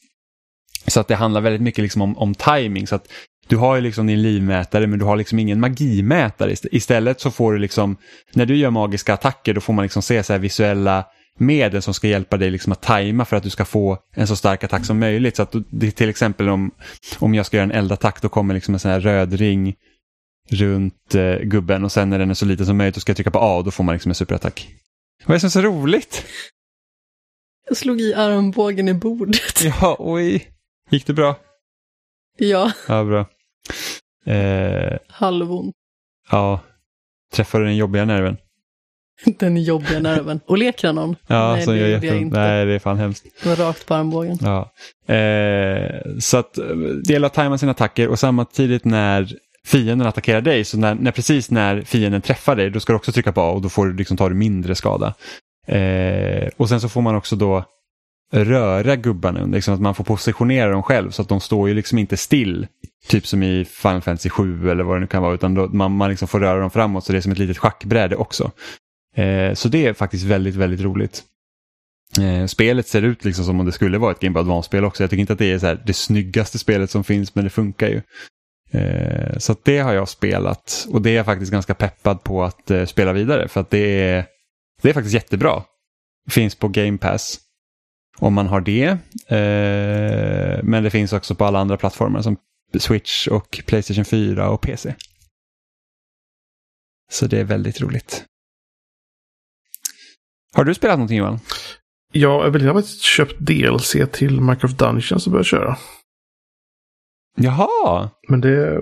Så 0.88 1.00
att 1.00 1.08
det 1.08 1.16
handlar 1.16 1.42
väldigt 1.42 1.62
mycket 1.62 1.82
liksom 1.82 2.02
om, 2.02 2.18
om 2.18 2.36
timing. 2.36 2.88
Så 2.88 2.96
att 2.96 3.08
du 3.50 3.58
har 3.58 3.76
ju 3.76 3.82
liksom 3.82 4.08
din 4.08 4.22
livmätare 4.22 4.88
men 4.88 5.00
du 5.00 5.06
har 5.06 5.16
liksom 5.18 5.40
ingen 5.40 5.60
magimätare. 5.60 6.52
Ist- 6.54 6.68
Istället 6.72 7.20
så 7.22 7.32
får 7.32 7.54
du 7.54 7.60
liksom, 7.60 7.98
när 8.34 8.46
du 8.46 8.56
gör 8.56 8.70
magiska 8.70 9.14
attacker 9.14 9.54
då 9.54 9.62
får 9.62 9.74
man 9.74 9.84
liksom 9.84 10.02
se 10.02 10.24
så 10.24 10.34
här 10.34 10.40
visuella 10.40 11.06
medel 11.38 11.82
som 11.82 11.94
ska 11.94 12.08
hjälpa 12.08 12.38
dig 12.38 12.52
liksom 12.52 12.72
att 12.72 12.82
tajma 12.82 13.26
för 13.26 13.38
att 13.38 13.44
du 13.44 13.50
ska 13.50 13.66
få 13.66 13.98
en 14.16 14.28
så 14.28 14.36
stark 14.36 14.64
attack 14.64 14.86
som 14.86 15.00
möjligt. 15.00 15.36
Så 15.36 15.42
att 15.44 15.56
det 15.72 15.92
till 15.92 16.10
exempel 16.10 16.50
om, 16.50 16.72
om 17.20 17.34
jag 17.36 17.46
ska 17.46 17.58
göra 17.58 17.64
en 17.64 17.72
eldattack 17.72 18.22
då 18.22 18.30
kommer 18.30 18.54
liksom 18.54 18.74
en 18.74 18.80
sån 18.80 18.92
här 18.92 19.00
röd 19.00 19.34
ring 19.34 19.76
runt 20.50 21.16
eh, 21.16 21.36
gubben 21.40 21.84
och 21.84 21.92
sen 21.92 22.10
när 22.10 22.20
den 22.20 22.30
är 22.30 22.34
så 22.34 22.46
liten 22.46 22.66
som 22.66 22.78
möjligt 22.78 22.96
då 22.96 23.02
ska 23.02 23.10
jag 23.10 23.18
trycka 23.18 23.32
på 23.32 23.40
A 23.40 23.56
och 23.58 23.64
då 23.64 23.72
får 23.72 23.84
man 23.84 23.94
liksom 23.96 24.12
en 24.12 24.16
superattack. 24.16 24.68
Vad 25.26 25.30
är 25.32 25.36
det 25.36 25.40
som 25.40 25.48
är 25.48 25.50
så 25.50 25.62
roligt? 25.62 26.26
Jag 27.68 27.78
slog 27.78 28.02
i 28.02 28.14
armbågen 28.14 28.88
i 28.88 28.94
bordet. 28.94 29.64
Ja, 29.64 29.96
oj. 30.00 30.48
Gick 30.90 31.06
det 31.08 31.14
bra? 31.14 31.36
Ja, 32.38 32.72
Ja, 32.88 33.04
bra. 33.04 33.26
Eh, 34.30 34.98
halvont. 35.08 35.76
ja, 36.32 36.60
träffade 37.34 37.64
du 37.64 37.68
den 37.68 37.78
jobbiga 37.78 38.06
nerven? 38.06 38.38
Den 39.40 39.64
jobbiga 39.64 40.00
nerven. 40.00 40.40
Och 40.46 40.58
leker 40.58 40.94
någon? 40.94 41.16
Ja, 41.28 41.54
Nej, 41.54 41.64
som 41.64 41.74
det 41.74 41.80
gör 41.80 41.88
jag 41.88 42.18
inte. 42.18 42.40
Nej, 42.40 42.66
det 42.66 42.74
är 42.74 42.80
fan 42.80 42.98
hemskt. 42.98 43.26
Det 43.44 43.50
var 43.50 43.56
rakt 43.56 43.86
på 43.86 43.94
armbågen. 43.96 44.38
Ja. 44.42 44.72
Eh, 45.14 46.02
så 46.20 46.38
att 46.38 46.60
att 47.24 47.34
tajma 47.34 47.58
sina 47.58 47.72
attacker 47.72 48.08
och 48.08 48.20
samtidigt 48.20 48.86
när 48.86 49.34
fienden 49.66 50.08
attackerar 50.08 50.42
dig, 50.42 50.64
så 50.66 50.78
när, 50.78 50.96
när 50.96 51.12
precis 51.12 51.52
när 51.52 51.82
fienden 51.82 52.22
träffar 52.22 52.56
dig, 52.56 52.70
då 52.70 52.80
ska 52.80 52.94
du 52.94 52.98
också 52.98 53.12
trycka 53.12 53.32
på 53.32 53.42
A 53.42 53.52
och 53.52 53.62
då 53.62 53.70
får 53.70 53.86
du 53.86 53.94
liksom, 53.94 54.18
tar 54.18 54.30
du 54.30 54.36
mindre 54.36 54.76
skada. 54.76 55.14
Eh, 55.68 56.50
och 56.58 56.70
sen 56.70 56.82
så 56.82 56.90
får 56.90 57.02
man 57.02 57.16
också 57.16 57.36
då 57.36 57.64
röra 58.32 58.96
gubbarna, 58.96 59.46
liksom 59.46 59.74
att 59.74 59.82
man 59.82 59.96
får 59.96 60.04
positionera 60.04 60.72
dem 60.72 60.84
själv 60.84 61.12
så 61.12 61.22
att 61.22 61.30
de 61.30 61.40
står 61.40 61.70
ju 61.70 61.76
liksom 61.76 61.98
inte 61.98 62.18
still, 62.18 62.68
typ 63.08 63.28
som 63.28 63.44
i 63.44 63.66
Final 63.66 64.02
Fantasy 64.02 64.30
7 64.30 64.70
eller 64.70 64.84
vad 64.84 64.96
det 64.96 65.00
nu 65.00 65.08
kan 65.08 65.24
vara, 65.24 65.34
utan 65.34 65.54
då, 65.54 65.68
man, 65.68 65.92
man 65.92 66.10
liksom 66.10 66.28
får 66.28 66.40
röra 66.40 66.60
dem 66.60 66.72
framåt 66.72 67.06
så 67.06 67.12
det 67.12 67.18
är 67.18 67.22
som 67.22 67.32
ett 67.32 67.38
litet 67.38 67.58
schackbräde 67.58 68.16
också. 68.16 68.52
Eh, 69.16 69.54
så 69.54 69.70
det 69.70 69.86
är 69.86 69.94
faktiskt 69.94 70.26
väldigt, 70.26 70.56
väldigt 70.56 70.82
roligt. 70.82 71.24
Eh, 72.20 72.46
spelet 72.46 72.88
ser 72.88 73.02
ut 73.02 73.26
liksom 73.26 73.46
som 73.46 73.60
om 73.60 73.66
det 73.66 73.72
skulle 73.72 73.98
vara 73.98 74.12
ett 74.12 74.20
Game 74.20 74.34
Boy 74.34 74.42
Advance-spel 74.42 74.86
också. 74.86 75.04
Jag 75.04 75.10
tycker 75.10 75.22
inte 75.22 75.34
att 75.34 75.40
det 75.40 75.52
är 75.52 75.60
så 75.60 75.68
här, 75.68 75.84
det 75.86 75.94
snyggaste 75.94 76.60
spelet 76.60 76.92
som 76.92 77.04
finns, 77.04 77.36
men 77.36 77.44
det 77.44 77.50
funkar 77.50 77.88
ju. 77.88 78.02
Eh, 78.72 79.38
så 79.38 79.52
att 79.52 79.66
det 79.66 79.80
har 79.80 79.94
jag 79.94 80.10
spelat 80.10 80.88
och 80.92 81.02
det 81.02 81.10
är 81.10 81.16
jag 81.16 81.26
faktiskt 81.26 81.52
ganska 81.52 81.74
peppad 81.74 82.24
på 82.24 82.44
att 82.44 82.72
eh, 82.72 82.86
spela 82.86 83.14
vidare 83.14 83.48
för 83.48 83.62
att 83.62 83.70
det 83.70 84.02
är, 84.02 84.26
det 84.82 84.90
är 84.90 84.94
faktiskt 84.94 85.16
jättebra. 85.16 85.64
Finns 86.30 86.56
på 86.56 86.68
Game 86.68 86.98
Pass 86.98 87.40
om 88.20 88.34
man 88.34 88.48
har 88.48 88.62
det. 88.62 88.86
Eh, 89.28 90.64
men 90.64 90.84
det 90.84 90.90
finns 90.90 91.14
också 91.14 91.36
på 91.36 91.46
alla 91.46 91.60
andra 91.60 91.78
plattformar 91.78 92.22
som 92.22 92.38
Switch 92.80 93.28
och 93.28 93.62
Playstation 93.66 94.06
4 94.06 94.50
och 94.50 94.62
PC. 94.62 94.96
Så 97.12 97.28
det 97.28 97.40
är 97.40 97.44
väldigt 97.44 97.82
roligt. 97.82 98.26
Har 100.54 100.64
du 100.64 100.74
spelat 100.74 100.98
någonting 100.98 101.18
Johan? 101.18 101.40
Ja, 102.12 102.46
Evelina 102.46 102.70
har 102.74 102.82
faktiskt 102.82 103.02
köpt 103.02 103.36
DLC 103.40 103.96
till 104.12 104.42
Minecraft 104.42 104.78
Dungeons 104.78 105.26
och 105.26 105.32
börjat 105.32 105.48
köra. 105.48 105.78
Jaha! 107.36 108.10
Men 108.28 108.42
det, 108.42 108.82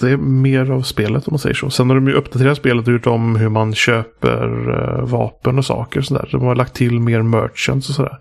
det 0.00 0.10
är 0.10 0.16
mer 0.16 0.70
av 0.70 0.82
spelet 0.82 1.28
om 1.28 1.32
man 1.32 1.38
säger 1.38 1.54
så. 1.54 1.70
Sen 1.70 1.88
har 1.88 1.94
de 1.96 2.06
ju 2.08 2.12
uppdaterat 2.14 2.56
spelet 2.56 2.86
och 2.86 2.92
gjort 2.92 3.06
om 3.06 3.36
hur 3.36 3.48
man 3.48 3.74
köper 3.74 4.70
eh, 4.98 5.04
vapen 5.04 5.58
och 5.58 5.64
saker 5.66 6.00
och 6.00 6.06
sådär. 6.06 6.28
De 6.32 6.42
har 6.42 6.54
lagt 6.54 6.74
till 6.74 7.00
mer 7.00 7.22
merchants 7.22 7.88
och 7.88 7.94
sådär. 7.94 8.18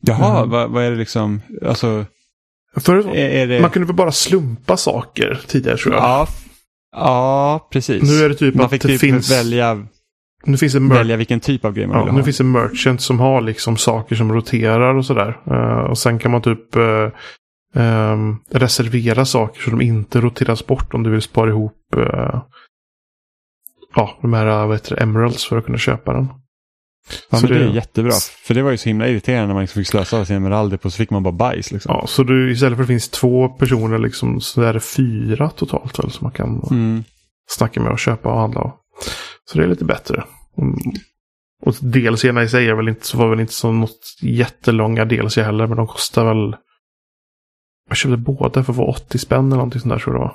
Jaha, 0.00 0.38
Mm. 0.38 0.50
vad, 0.50 0.70
vad 0.70 0.84
är 0.84 0.90
det 0.90 0.96
liksom? 0.96 1.40
Alltså, 1.66 2.04
Förut, 2.76 3.06
det... 3.12 3.60
Man 3.62 3.70
kunde 3.70 3.86
väl 3.86 3.96
bara 3.96 4.12
slumpa 4.12 4.76
saker 4.76 5.40
tidigare 5.46 5.76
tror 5.76 5.94
jag. 5.94 6.02
Ja, 6.02 6.26
ja, 6.96 7.68
precis. 7.72 8.02
Nu 8.02 8.24
är 8.24 8.28
det 8.28 8.34
typ 8.34 8.54
Man 8.54 8.64
att 8.64 8.70
fick 8.70 8.82
det 8.82 8.88
typ 8.88 9.00
finns... 9.00 9.30
välja, 9.32 9.86
Nu 10.44 10.56
finns 10.56 10.72
det 10.72 10.80
välja 10.80 11.16
vilken 11.16 11.40
typ 11.40 11.64
av 11.64 11.72
grej 11.74 11.86
man 11.86 11.96
Ja, 11.96 12.04
vill 12.04 12.12
nu 12.14 12.20
ha. 12.20 12.24
finns 12.24 12.38
det 12.38 12.44
merchant 12.44 13.00
som 13.00 13.20
har 13.20 13.40
liksom 13.40 13.76
saker 13.76 14.16
som 14.16 14.32
roterar 14.32 14.94
och 14.94 15.04
sådär. 15.06 15.40
Eh, 15.46 15.90
och 15.90 15.98
sen 15.98 16.18
kan 16.18 16.30
man 16.30 16.42
typ 16.42 16.76
eh, 16.76 17.08
ehm, 17.74 18.36
reservera 18.50 19.24
saker 19.24 19.60
så 19.62 19.70
de 19.70 19.80
inte 19.80 20.20
roteras 20.20 20.66
bort 20.66 20.94
om 20.94 21.02
du 21.02 21.10
vill 21.10 21.22
spara 21.22 21.50
ihop 21.50 21.94
eh, 21.96 22.42
ja, 23.94 24.18
de 24.22 24.32
här 24.32 24.66
vad 24.66 24.76
heter 24.76 24.96
det, 24.96 25.02
emeralds 25.02 25.46
för 25.48 25.56
att 25.56 25.64
kunna 25.64 25.78
köpa 25.78 26.12
den. 26.12 26.28
Ja, 27.30 27.38
så 27.38 27.46
men 27.46 27.54
det 27.58 27.64
är 27.64 27.68
det- 27.68 27.74
jättebra. 27.74 28.12
För 28.44 28.54
det 28.54 28.62
var 28.62 28.70
ju 28.70 28.76
så 28.76 28.88
himla 28.88 29.08
irriterande 29.08 29.46
när 29.46 29.54
man 29.54 29.62
liksom 29.62 29.80
fick 29.80 29.88
slösa 29.88 30.24
sina 30.24 30.36
emeralder 30.36 30.76
på 30.76 30.90
så 30.90 30.96
fick 30.96 31.10
man 31.10 31.22
bara 31.22 31.32
bajs. 31.32 31.72
Liksom. 31.72 31.94
Ja, 31.94 32.06
så 32.06 32.22
du, 32.22 32.52
istället 32.52 32.76
för 32.76 32.82
att 32.82 32.88
det 32.88 32.92
finns 32.92 33.08
två 33.08 33.48
personer 33.48 33.98
liksom, 33.98 34.40
så 34.40 34.62
är 34.62 34.72
det 34.72 34.80
fyra 34.80 35.50
totalt 35.50 35.98
väl 35.98 36.10
som 36.10 36.24
man 36.24 36.32
kan 36.32 36.62
Mm. 36.70 37.04
snacka 37.48 37.80
med 37.80 37.92
och 37.92 37.98
köpa 37.98 38.28
och 38.32 38.40
handla 38.40 38.60
av. 38.60 38.72
Så 39.44 39.58
det 39.58 39.64
är 39.64 39.68
lite 39.68 39.84
bättre. 39.84 40.24
Mm. 40.58 40.74
Och 41.66 41.74
DLCerna 41.80 42.42
i 42.42 42.48
sig 42.48 42.68
är 42.68 42.74
väl 42.74 42.88
inte, 42.88 43.06
så 43.06 43.18
var 43.18 43.28
väl 43.30 43.40
inte 43.40 43.52
så 43.52 43.72
något 43.72 44.00
jättelånga 44.22 45.04
DLC 45.04 45.36
heller, 45.36 45.66
men 45.66 45.76
de 45.76 45.86
kostar 45.86 46.24
väl... 46.24 46.56
Jag 47.88 47.96
köpte 47.96 48.16
båda 48.16 48.64
för 48.64 48.72
att 48.72 48.76
få 48.76 48.84
80 48.84 49.18
spänn 49.18 49.46
eller 49.46 49.56
någonting 49.56 49.80
sånt 49.80 49.94
där 49.94 49.98
tror 49.98 50.14
jag 50.16 50.22
det 50.22 50.26
var. 50.26 50.34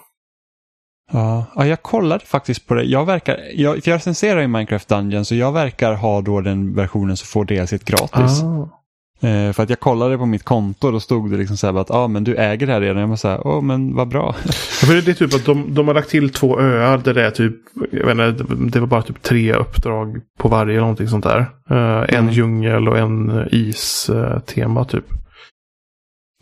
Ja. 1.12 1.46
ja, 1.56 1.66
jag 1.66 1.82
kollade 1.82 2.26
faktiskt 2.26 2.68
på 2.68 2.74
det. 2.74 2.84
Jag 2.84 3.06
verkar, 3.06 3.38
jag, 3.56 3.84
för 3.84 3.92
jag 3.92 3.96
recenserar 3.96 4.42
i 4.42 4.48
Minecraft 4.48 4.88
Dungeon 4.88 5.26
så 5.26 5.36
jag 5.36 5.52
verkar 5.52 5.94
ha 5.94 6.22
då 6.22 6.42
den 6.42 6.76
versionen 6.76 7.18
som 7.18 7.26
får 7.28 7.46
DLC 7.46 7.72
gratis. 7.72 8.44
Ah. 8.44 8.80
Eh, 9.28 9.52
för 9.54 9.64
att 9.64 9.70
jag 9.70 9.80
kollade 9.80 10.18
på 10.18 10.26
mitt 10.26 10.44
konto 10.44 10.88
och 10.88 10.94
då 10.94 11.00
stod 11.00 11.32
det 11.32 11.38
liksom 11.38 11.58
så 11.58 11.68
här 11.72 11.80
att 11.82 11.92
ah, 11.92 12.08
men 12.08 12.24
du 12.24 12.36
äger 12.36 12.68
det 12.68 12.74
här 12.74 12.82
redan. 12.82 13.02
Jag 13.02 13.08
var 13.08 13.16
så 13.16 13.28
här, 13.28 13.48
åh 13.48 13.62
men 13.62 13.96
vad 13.96 14.08
bra. 14.08 14.36
Ja, 14.46 14.88
för 14.88 14.94
det 15.02 15.12
är 15.12 15.14
typ 15.14 15.34
att 15.34 15.46
de, 15.46 15.74
de 15.74 15.88
har 15.88 15.94
lagt 15.96 16.10
till 16.10 16.30
två 16.30 16.60
öar 16.60 16.98
där 16.98 17.14
det 17.14 17.26
är 17.26 17.32
typ, 17.32 17.56
jag 17.92 18.16
vet 18.16 18.40
inte, 18.40 18.56
det 18.56 18.80
var 18.80 18.88
bara 18.88 19.02
typ 19.02 19.22
tre 19.22 19.54
uppdrag 19.54 20.22
på 20.40 20.48
varje 20.48 20.72
eller 20.74 20.82
någonting 20.82 21.08
sånt 21.08 21.24
där. 21.24 21.40
Eh, 21.70 22.16
en 22.18 22.24
Mm. 22.24 22.30
djungel 22.34 22.88
och 22.90 22.98
en 22.98 23.48
is-tema 23.52 24.86
typ. 24.86 25.06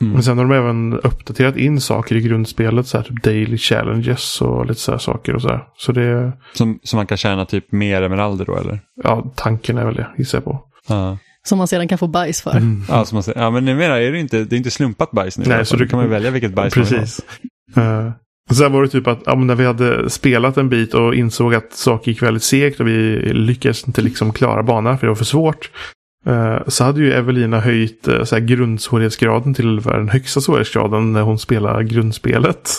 Mm. 0.02 0.14
Men 0.14 0.24
sen 0.24 0.38
har 0.38 0.46
de 0.46 0.54
även 0.56 0.94
uppdaterat 0.94 1.58
in 1.58 1.82
saker 1.82 2.16
i 2.16 2.22
grundspelet, 2.22 2.88
så 2.88 2.98
här 2.98 3.04
typ 3.04 3.24
daily 3.24 3.58
challenges 3.58 4.42
och 4.42 4.66
lite 4.66 4.80
så 4.80 4.92
här 4.92 5.00
saker 5.00 5.36
och 5.36 5.42
så 5.42 5.48
här. 5.48 5.64
Så 5.78 5.92
det, 5.92 6.32
Som, 6.54 6.80
som 6.84 6.98
man 6.98 7.08
kan 7.08 7.18
tjäna 7.18 7.46
typ 7.46 7.72
mer 7.72 8.02
emeralder 8.02 8.46
då 8.46 8.58
eller? 8.58 8.80
ja, 9.04 9.34
tanken 9.36 9.78
är 9.78 9.86
väl 9.86 9.96
det, 9.96 10.08
gissar 10.18 10.38
jag 10.38 10.46
på. 10.46 10.60
Ja. 10.88 11.18
Som 11.44 11.58
man 11.58 11.68
sedan 11.68 11.88
kan 11.88 11.98
få 11.98 12.08
bajs 12.08 12.42
för. 12.42 12.52
Mm. 12.52 12.84
Ja, 12.90 13.06
som 13.06 13.16
man 13.16 13.24
säger, 13.24 13.42
ja 13.42 13.50
men 13.50 13.66
numera 13.66 14.02
är 14.02 14.12
det 14.12 14.20
inte, 14.20 14.44
det 14.44 14.56
är 14.56 14.58
inte 14.58 14.72
slumpat 14.72 15.12
bajs 15.12 15.38
nu. 15.38 15.46
Nej, 15.48 15.66
så 15.66 15.76
du- 15.76 15.88
kan 15.88 16.00
man 16.00 16.10
välja 16.10 16.32
vilket 16.32 16.54
bajs 16.54 16.76
man 16.76 16.86
vill 16.86 16.94
ha. 16.94 17.00
Precis. 17.02 17.26
Uh, 17.78 18.12
sen 18.52 18.72
var 18.72 18.82
det 18.82 18.88
typ 18.88 19.08
att 19.08 19.20
ja, 19.26 19.36
men 19.36 19.48
när 19.48 19.56
vi 19.56 19.66
hade 19.66 20.10
spelat 20.10 20.58
en 20.58 20.70
bit 20.70 20.94
och 20.94 21.16
insåg 21.16 21.56
att 21.56 21.74
saker 21.74 22.12
gick 22.12 22.22
väldigt 22.24 22.44
segt 22.44 22.80
och 22.80 22.88
vi 22.88 23.20
lyckades 23.34 23.88
inte 23.88 24.02
liksom 24.02 24.34
klara 24.34 24.64
banan 24.64 24.98
för 24.98 25.08
det 25.08 25.12
var 25.12 25.16
för 25.16 25.26
svårt. 25.26 25.70
Eh, 26.26 26.58
så 26.68 26.84
hade 26.84 27.00
ju 27.00 27.12
Evelina 27.14 27.60
höjt 27.60 28.04
så 28.24 28.36
här 28.36 28.40
grundsvårighetsgraden 28.40 29.54
till 29.54 29.82
den 29.82 30.10
högsta 30.10 30.42
svårighetsgraden 30.42 31.14
när 31.14 31.22
hon 31.22 31.40
spelar 31.40 31.82
grundspelet. 31.82 32.72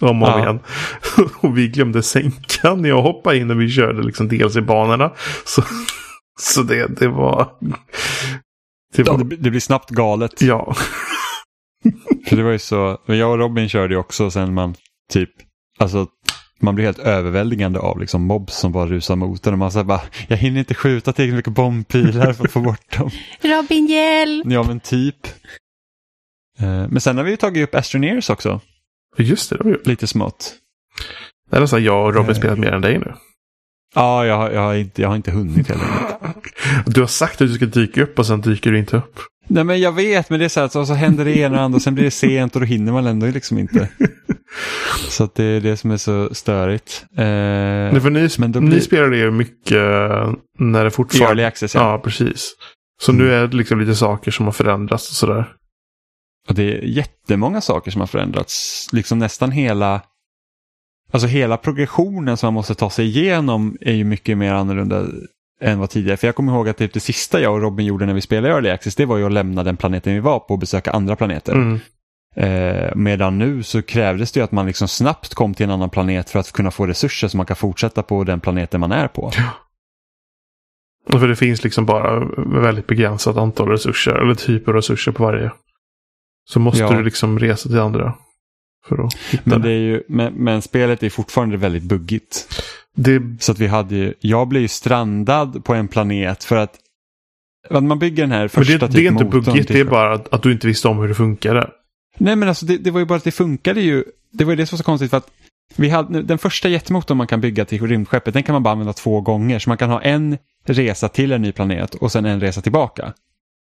Om 0.00 0.22
och 0.22 0.28
Ja. 0.28 0.38
igen. 0.42 0.60
och 1.40 1.58
vi 1.58 1.68
glömde 1.68 2.02
sänka 2.02 2.74
när 2.74 2.88
jag 2.88 3.02
hoppade 3.02 3.36
in 3.36 3.50
och 3.50 3.60
vi 3.60 3.70
körde 3.70 4.02
liksom 4.02 4.28
dels 4.28 4.56
i 4.56 4.60
banorna. 4.60 5.12
Så, 5.44 5.62
så 6.40 6.62
det, 6.62 6.86
det 7.00 7.08
var... 7.08 7.48
Det 8.96 9.02
Ja, 9.06 9.12
var 9.12 9.18
det, 9.18 9.24
blir- 9.24 9.38
det 9.38 9.50
blir 9.50 9.60
snabbt 9.60 9.90
galet. 9.90 10.42
ja. 10.42 10.74
För 12.28 12.36
det 12.36 12.42
var 12.42 12.50
ju 12.50 12.58
så, 12.58 12.98
men 13.06 13.18
jag 13.18 13.30
och 13.30 13.38
Robin 13.38 13.68
körde 13.68 13.94
ju 13.94 14.00
också 14.00 14.30
sen 14.30 14.54
man 14.54 14.74
typ, 15.12 15.30
alltså 15.78 16.06
man 16.62 16.74
blir 16.74 16.84
helt 16.84 16.98
överväldigande 16.98 17.78
av 17.78 18.00
liksom 18.00 18.22
mobs 18.22 18.54
som 18.56 18.72
bara 18.72 18.86
rusar 18.86 19.16
mot 19.16 19.46
en 19.46 19.52
och 19.52 19.58
man 19.58 19.72
säger 19.72 19.84
bara, 19.84 20.00
jag 20.28 20.36
hinner 20.36 20.58
inte 20.58 20.74
skjuta 20.74 21.12
tillräckligt 21.12 21.36
mycket 21.36 21.52
bombpilar 21.52 22.32
för 22.32 22.44
att 22.44 22.52
få 22.52 22.60
bort 22.60 22.98
dem. 22.98 23.10
Robin, 23.40 23.86
hjälp! 23.86 24.46
Ja 24.48 24.62
men 24.62 24.80
typ. 24.80 25.26
Eh, 26.58 26.88
Men 26.88 27.00
sen 27.00 27.16
har 27.16 27.24
vi 27.24 27.30
ju 27.30 27.36
tagit 27.36 27.68
upp 27.68 27.74
Astroneers 27.74 28.30
också, 28.30 28.60
Just 29.18 29.50
det, 29.50 29.56
det 29.56 29.64
var 29.64 29.70
ju... 29.70 29.78
lite 29.84 30.06
smått. 30.06 30.54
Det 31.50 31.56
är 31.56 31.60
nästan 31.60 31.84
jag 31.84 32.06
och 32.06 32.14
Robin 32.14 32.30
Eh. 32.30 32.36
spelat 32.36 32.58
mer 32.58 32.72
än 32.72 32.80
dig 32.82 32.98
nu. 32.98 33.12
Ja, 33.94 34.26
jag, 34.26 34.36
har- 34.36 34.50
jag, 34.50 34.60
har 34.60 34.74
inte, 34.74 35.02
jag 35.02 35.08
har 35.08 35.16
inte 35.16 35.30
hunnit 35.30 35.56
enkelt. 35.70 35.80
Du 36.86 37.00
har 37.00 37.08
sagt 37.08 37.32
att 37.40 37.48
du 37.48 37.54
ska 37.54 37.66
dyka 37.66 38.02
upp 38.02 38.18
och 38.18 38.26
sen 38.26 38.40
dyker 38.40 38.72
du 38.72 38.78
inte 38.78 38.96
upp. 38.96 39.18
Nej 39.48 39.64
men 39.64 39.80
jag 39.80 39.92
vet, 39.92 40.30
men 40.30 40.38
det 40.38 40.44
är 40.44 40.48
så 40.48 40.60
här, 40.60 40.68
så, 40.68 40.86
så 40.86 40.94
händer 40.94 41.24
det 41.24 41.36
ena 41.38 41.56
och 41.58 41.62
andra 41.62 41.80
sen 41.80 41.94
blir 41.94 42.04
det 42.04 42.10
sent 42.10 42.54
och 42.54 42.60
då 42.60 42.66
hinner 42.66 42.92
man 42.92 43.06
ändå 43.06 43.26
liksom 43.26 43.58
inte. 43.58 43.88
Så 45.08 45.24
att 45.24 45.34
det 45.34 45.44
är 45.44 45.60
det 45.60 45.76
som 45.76 45.90
är 45.90 45.96
så 45.96 46.34
störigt. 46.34 47.04
Eh, 47.16 47.24
Nej, 47.24 48.00
för 48.00 48.10
ni, 48.10 48.28
men 48.38 48.52
då 48.52 48.60
ni 48.60 48.70
blir- 48.70 48.80
spelade 48.80 49.16
ju 49.16 49.30
mycket 49.30 49.72
eh, 49.76 50.32
när 50.58 50.72
det 50.72 50.78
I 50.78 50.78
early 50.78 50.90
fortfarande... 50.90 51.46
access 51.46 51.74
ja. 51.74 51.80
Ja, 51.80 51.98
precis. 51.98 52.52
Så 53.02 53.12
Mm. 53.12 53.24
nu 53.26 53.32
är 53.34 53.46
det 53.46 53.56
liksom 53.56 53.80
lite 53.80 53.94
saker 53.94 54.30
som 54.30 54.44
har 54.44 54.52
förändrats 54.52 55.08
och 55.10 55.14
sådär. 55.16 55.48
Och 56.48 56.54
det 56.54 56.62
är 56.62 56.82
jättemånga 56.82 57.60
saker 57.60 57.90
som 57.90 58.00
har 58.00 58.06
förändrats. 58.06 58.86
Liksom 58.92 59.18
nästan 59.18 59.50
hela, 59.52 60.00
alltså 61.10 61.26
hela 61.26 61.56
progressionen 61.56 62.36
som 62.36 62.46
man 62.46 62.54
måste 62.54 62.74
ta 62.74 62.90
sig 62.90 63.06
igenom 63.06 63.76
är 63.80 63.92
ju 63.94 64.04
mycket 64.04 64.38
mer 64.38 64.52
annorlunda 64.52 65.06
än 65.62 65.78
vad 65.78 65.90
tidigare. 65.90 66.16
För 66.16 66.28
jag 66.28 66.34
kommer 66.34 66.52
ihåg 66.52 66.68
att 66.68 66.76
typ 66.76 66.92
det 66.92 67.00
sista 67.00 67.40
jag 67.40 67.52
och 67.54 67.60
Robin 67.62 67.86
gjorde 67.86 68.06
när 68.06 68.14
vi 68.14 68.20
spelade 68.20 68.54
Early 68.54 68.70
Access, 68.70 68.94
det 68.96 69.06
var 69.06 69.16
ju 69.16 69.26
att 69.26 69.32
lämna 69.32 69.62
den 69.62 69.76
planeten 69.76 70.14
vi 70.14 70.20
var 70.20 70.38
på 70.38 70.54
och 70.54 70.58
besöka 70.58 70.90
andra 70.90 71.16
planeter. 71.16 71.52
Mm. 71.52 71.80
Eh, 72.36 72.90
medan 72.94 73.38
nu 73.38 73.62
så 73.62 73.82
krävdes 73.82 74.32
det 74.32 74.40
ju 74.40 74.44
att 74.44 74.52
man 74.52 74.66
liksom 74.66 74.88
snabbt 74.88 75.34
kom 75.34 75.54
till 75.54 75.64
en 75.64 75.70
annan 75.70 75.90
planet 75.90 76.30
för 76.30 76.38
att 76.38 76.52
kunna 76.52 76.70
få 76.70 76.86
resurser 76.86 77.28
så 77.28 77.36
man 77.36 77.46
kan 77.46 77.56
fortsätta 77.56 78.02
på 78.02 78.24
den 78.24 78.40
planeten 78.40 78.80
man 78.80 78.92
är 78.92 79.08
på. 79.08 79.30
För 81.10 81.28
det 81.28 81.36
finns 81.36 81.64
liksom 81.64 81.86
bara 81.86 82.24
väldigt 82.62 82.86
begränsat 82.86 83.36
antal 83.36 83.68
resurser, 83.68 84.12
eller 84.14 84.34
typer 84.34 84.72
av 84.72 84.76
resurser 84.76 85.12
på 85.12 85.22
varje. 85.22 85.50
Så 86.50 86.60
måste 86.60 86.80
Ja. 86.82 86.90
du 86.92 87.02
liksom 87.04 87.38
resa 87.38 87.68
till 87.68 87.78
andra. 87.78 88.14
Men, 89.44 89.62
det. 89.62 89.70
är 89.70 89.78
ju, 89.78 90.02
men, 90.08 90.34
men 90.34 90.62
spelet 90.62 91.02
är 91.02 91.10
fortfarande 91.10 91.56
väldigt 91.56 91.82
buggigt. 91.82 92.62
det. 92.96 93.22
Så 93.40 93.52
att 93.52 93.58
vi 93.58 93.66
hade 93.66 93.94
ju, 93.94 94.14
jag 94.20 94.48
blev 94.48 94.62
ju 94.62 94.68
strandad 94.68 95.64
på 95.64 95.74
en 95.74 95.88
planet 95.88 96.44
för 96.44 96.56
att 96.56 96.78
att 97.70 97.84
man 97.84 97.98
bygger 97.98 98.22
den 98.22 98.32
här 98.32 98.40
Men 98.40 98.48
första 98.48 98.72
det, 98.72 98.86
typ 98.86 98.96
det 98.96 99.06
är 99.06 99.10
inte 99.10 99.24
motorn 99.24 99.42
buggigt, 99.44 99.68
det 99.68 99.80
är 99.80 99.84
bara 99.84 100.14
att, 100.14 100.34
att 100.34 100.42
du 100.42 100.52
inte 100.52 100.66
visste 100.66 100.88
om 100.88 100.98
hur 100.98 101.08
det 101.08 101.14
funkade. 101.14 101.70
Nej 102.18 102.36
men 102.36 102.48
alltså 102.48 102.66
det, 102.66 102.78
det 102.78 102.90
var 102.90 103.00
ju 103.00 103.06
bara 103.06 103.16
att 103.16 103.24
det 103.24 103.30
funkade 103.30 103.80
ju. 103.80 104.04
Det 104.32 104.44
var 104.44 104.52
ju 104.52 104.56
det 104.56 104.66
som 104.66 104.76
var 104.76 104.78
så 104.78 104.84
konstigt 104.84 105.10
för 105.10 105.16
att 105.16 105.30
vi 105.76 105.88
hade, 105.88 106.22
den 106.22 106.38
första 106.38 106.68
jetmotorn 106.68 107.16
man 107.16 107.26
kan 107.26 107.40
bygga 107.40 107.64
till 107.64 107.86
rymdskeppet 107.86 108.34
den 108.34 108.42
kan 108.42 108.52
man 108.52 108.62
bara 108.62 108.72
använda 108.72 108.92
två 108.92 109.20
gånger. 109.20 109.58
Så 109.58 109.70
man 109.70 109.78
kan 109.78 109.90
ha 109.90 110.02
en 110.02 110.38
resa 110.64 111.08
till 111.08 111.32
en 111.32 111.42
ny 111.42 111.52
planet 111.52 111.94
och 111.94 112.12
sen 112.12 112.24
en 112.24 112.40
resa 112.40 112.60
tillbaka. 112.60 113.12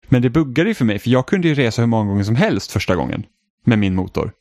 Men 0.10 0.22
det 0.22 0.30
buggade 0.30 0.70
ju 0.70 0.74
för 0.74 0.86
mig 0.86 1.00
för 1.00 1.10
jag 1.10 1.26
kunde 1.26 1.48
ju 1.48 1.54
resa 1.54 1.82
hur 1.82 1.88
många 1.88 2.10
gånger 2.10 2.24
som 2.24 2.36
helst 2.36 2.72
första 2.72 2.96
gången 2.96 3.24
med 3.66 3.80
min 3.80 3.96
motor. 3.96 4.32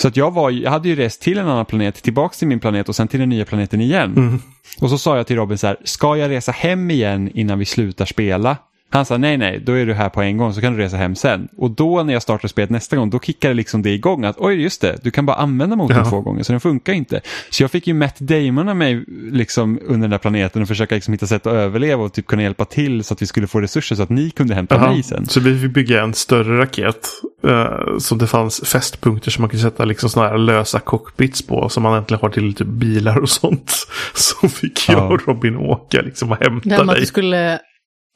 Så 0.00 0.08
att 0.08 0.16
jag, 0.16 0.30
var, 0.30 0.50
jag 0.50 0.70
hade 0.70 0.88
ju 0.88 0.96
rest 0.96 1.22
till 1.22 1.38
en 1.38 1.48
annan 1.48 1.66
planet, 1.66 2.02
tillbaks 2.02 2.38
till 2.38 2.48
min 2.48 2.60
planet 2.60 2.88
och 2.88 2.96
sen 2.96 3.08
till 3.08 3.20
den 3.20 3.28
nya 3.28 3.44
planeten 3.44 3.80
igen. 3.80 4.16
Mm. 4.16 4.40
Och 4.80 4.90
så 4.90 4.98
sa 4.98 5.16
jag 5.16 5.26
till 5.26 5.36
Robin 5.36 5.58
så 5.58 5.66
här, 5.66 5.76
ska 5.84 6.16
jag 6.16 6.30
resa 6.30 6.52
hem 6.52 6.90
igen 6.90 7.30
innan 7.34 7.58
vi 7.58 7.64
slutar 7.64 8.04
spela? 8.04 8.56
Han 8.90 9.04
sa 9.04 9.16
nej, 9.18 9.36
nej, 9.36 9.60
då 9.66 9.72
är 9.72 9.86
du 9.86 9.94
här 9.94 10.08
på 10.08 10.22
en 10.22 10.36
gång 10.36 10.52
så 10.54 10.60
kan 10.60 10.72
du 10.72 10.78
resa 10.78 10.96
hem 10.96 11.14
sen. 11.14 11.48
Och 11.56 11.70
då 11.70 12.02
när 12.02 12.12
jag 12.12 12.22
startar 12.22 12.48
spelet 12.48 12.70
nästa 12.70 12.96
gång, 12.96 13.10
då 13.10 13.20
kickade 13.20 13.54
liksom 13.54 13.82
det 13.82 13.90
igång 13.90 14.24
att 14.24 14.36
oj, 14.38 14.62
just 14.62 14.80
det, 14.80 14.96
du 15.02 15.10
kan 15.10 15.26
bara 15.26 15.36
använda 15.36 15.76
motorn 15.76 15.96
Ja. 15.98 16.04
två 16.10 16.20
gånger 16.20 16.42
så 16.42 16.52
den 16.52 16.60
funkar 16.60 16.92
inte. 16.92 17.20
Så 17.50 17.62
jag 17.62 17.70
fick 17.70 17.86
ju 17.86 17.94
Matt 17.94 18.18
Damon 18.18 18.68
av 18.68 18.76
mig 18.76 19.04
liksom 19.32 19.78
under 19.82 20.00
den 20.00 20.10
där 20.10 20.18
planeten 20.18 20.62
och 20.62 20.68
försöka 20.68 20.94
liksom 20.94 21.12
hitta 21.12 21.26
sätt 21.26 21.46
att 21.46 21.52
överleva 21.52 22.02
och 22.04 22.12
typ 22.12 22.26
kunna 22.26 22.42
hjälpa 22.42 22.64
till 22.64 23.04
så 23.04 23.14
att 23.14 23.22
vi 23.22 23.26
skulle 23.26 23.46
få 23.46 23.60
resurser 23.60 23.96
så 23.96 24.02
att 24.02 24.10
ni 24.10 24.30
kunde 24.30 24.54
hämta 24.54 24.74
Jaha. 24.74 24.90
mig 24.92 25.02
sen. 25.02 25.26
Så 25.26 25.40
vi 25.40 25.58
fick 25.60 25.70
bygga 25.70 26.02
en 26.02 26.14
större 26.14 26.58
raket. 26.58 27.08
Uh, 27.46 27.98
som 27.98 28.18
det 28.18 28.26
fanns 28.26 28.60
fästpunkter 28.68 29.30
som 29.30 29.42
man 29.42 29.48
kunde 29.48 29.62
sätta 29.62 29.84
liksom 29.84 30.10
såna 30.10 30.28
här 30.28 30.38
lösa 30.38 30.80
cockpits 30.80 31.46
på. 31.46 31.68
Som 31.68 31.82
man 31.82 31.98
äntligen 31.98 32.20
har 32.22 32.28
till 32.28 32.54
typ 32.54 32.66
bilar 32.66 33.18
och 33.18 33.28
sånt. 33.28 33.74
Så 34.14 34.48
fick 34.48 34.88
jag 34.88 34.98
Ja. 34.98 35.02
och 35.08 35.28
Robin 35.28 35.56
åka 35.56 36.00
liksom 36.00 36.32
och 36.32 36.36
Det 36.38 36.44
här 36.44 36.50
hämta 36.50 36.68
med 36.68 36.80
att 36.80 36.86
dig. 36.88 37.00
du 37.00 37.06
skulle 37.06 37.58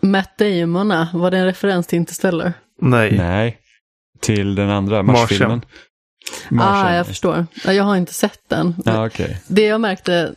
Matt 0.02 0.38
Damona, 0.38 1.08
var 1.14 1.30
det 1.30 1.38
en 1.38 1.44
referens 1.44 1.86
till 1.86 1.96
Interstellar? 1.96 2.52
Nej. 2.80 3.12
Nej, 3.18 3.58
till 4.20 4.54
den 4.54 4.70
andra 4.70 5.02
Martian. 5.02 5.20
Marsfilmen. 5.22 5.62
Ah, 6.50 6.54
Martian. 6.54 6.94
jag 6.94 7.06
förstår. 7.06 7.46
Ja, 7.64 7.72
Jag 7.72 7.84
har 7.84 7.96
inte 7.96 8.14
sett 8.14 8.48
den. 8.48 8.74
Ja, 8.84 9.06
okej. 9.06 9.40
Det 9.48 9.62
jag 9.62 9.80
märkte 9.80 10.34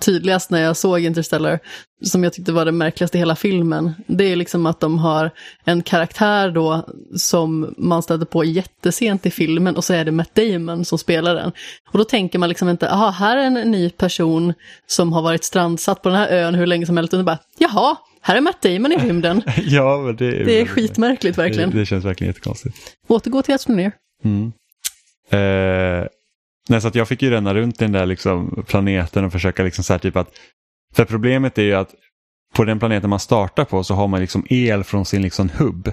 tydligast 0.00 0.50
när 0.50 0.62
jag 0.62 0.76
såg 0.76 1.00
Interstellar, 1.00 1.58
som 2.04 2.24
jag 2.24 2.32
tyckte 2.32 2.52
var 2.52 2.64
det 2.64 2.72
märkligaste 2.72 3.18
i 3.18 3.20
hela 3.20 3.36
filmen, 3.36 3.92
det 4.06 4.24
är 4.24 4.36
liksom 4.36 4.66
att 4.66 4.80
de 4.80 4.98
har 4.98 5.30
en 5.64 5.82
karaktär 5.82 6.50
då 6.50 6.86
som 7.16 7.74
man 7.78 8.02
stöter 8.02 8.26
på 8.26 8.44
jättesent 8.44 9.26
i 9.26 9.30
filmen 9.30 9.76
och 9.76 9.84
så 9.84 9.94
är 9.94 10.04
det 10.04 10.12
Matt 10.12 10.34
Damon 10.34 10.84
som 10.84 10.98
spelar 10.98 11.34
den. 11.34 11.52
Och 11.92 11.98
då 11.98 12.04
tänker 12.04 12.38
man 12.38 12.48
liksom 12.48 12.68
inte, 12.68 12.86
jaha, 12.86 13.10
här 13.10 13.36
är 13.36 13.42
en 13.42 13.54
ny 13.54 13.90
person 13.90 14.54
som 14.86 15.12
har 15.12 15.22
varit 15.22 15.44
strandsatt 15.44 16.02
på 16.02 16.08
den 16.08 16.18
här 16.18 16.28
ön 16.28 16.54
hur 16.54 16.66
länge 16.66 16.86
som 16.86 16.96
helst, 16.96 17.14
utan 17.14 17.24
bara, 17.24 17.38
jaha, 17.58 17.96
här 18.22 18.36
är 18.36 18.40
Matt 18.40 18.62
Damon 18.62 18.92
i 18.92 18.96
rymden. 18.96 19.42
Ja, 19.56 20.02
men 20.06 20.16
det 20.16 20.26
är, 20.26 20.44
Det 20.44 20.60
är 20.60 20.66
skitmärkligt 20.66 21.38
verkligen. 21.38 21.70
Det, 21.70 21.78
det 21.78 21.86
känns 21.86 22.04
verkligen 22.04 22.28
jättekonstigt. 22.28 22.76
Återgå 23.08 23.42
till 23.42 23.54
Astroneer. 23.54 23.92
Mm. 24.24 24.52
Eh, 25.30 26.06
nej, 26.68 26.80
så 26.80 26.88
att 26.88 26.94
jag 26.94 27.08
fick 27.08 27.22
ju 27.22 27.30
ränna 27.30 27.54
runt 27.54 27.82
i 27.82 27.84
den 27.84 27.92
där 27.92 28.06
liksom 28.06 28.64
planeten 28.68 29.24
och 29.24 29.32
försöka 29.32 29.62
liksom 29.62 29.84
så 29.84 29.92
här 29.92 29.98
typ 29.98 30.16
att... 30.16 30.30
För 30.94 31.04
problemet 31.04 31.58
är 31.58 31.62
ju 31.62 31.74
att 31.74 31.94
på 32.54 32.64
den 32.64 32.78
planeten 32.78 33.10
man 33.10 33.20
startar 33.20 33.64
på 33.64 33.84
så 33.84 33.94
har 33.94 34.08
man 34.08 34.20
liksom 34.20 34.46
el 34.48 34.84
från 34.84 35.04
sin 35.04 35.22
liksom 35.22 35.48
hubb. 35.48 35.92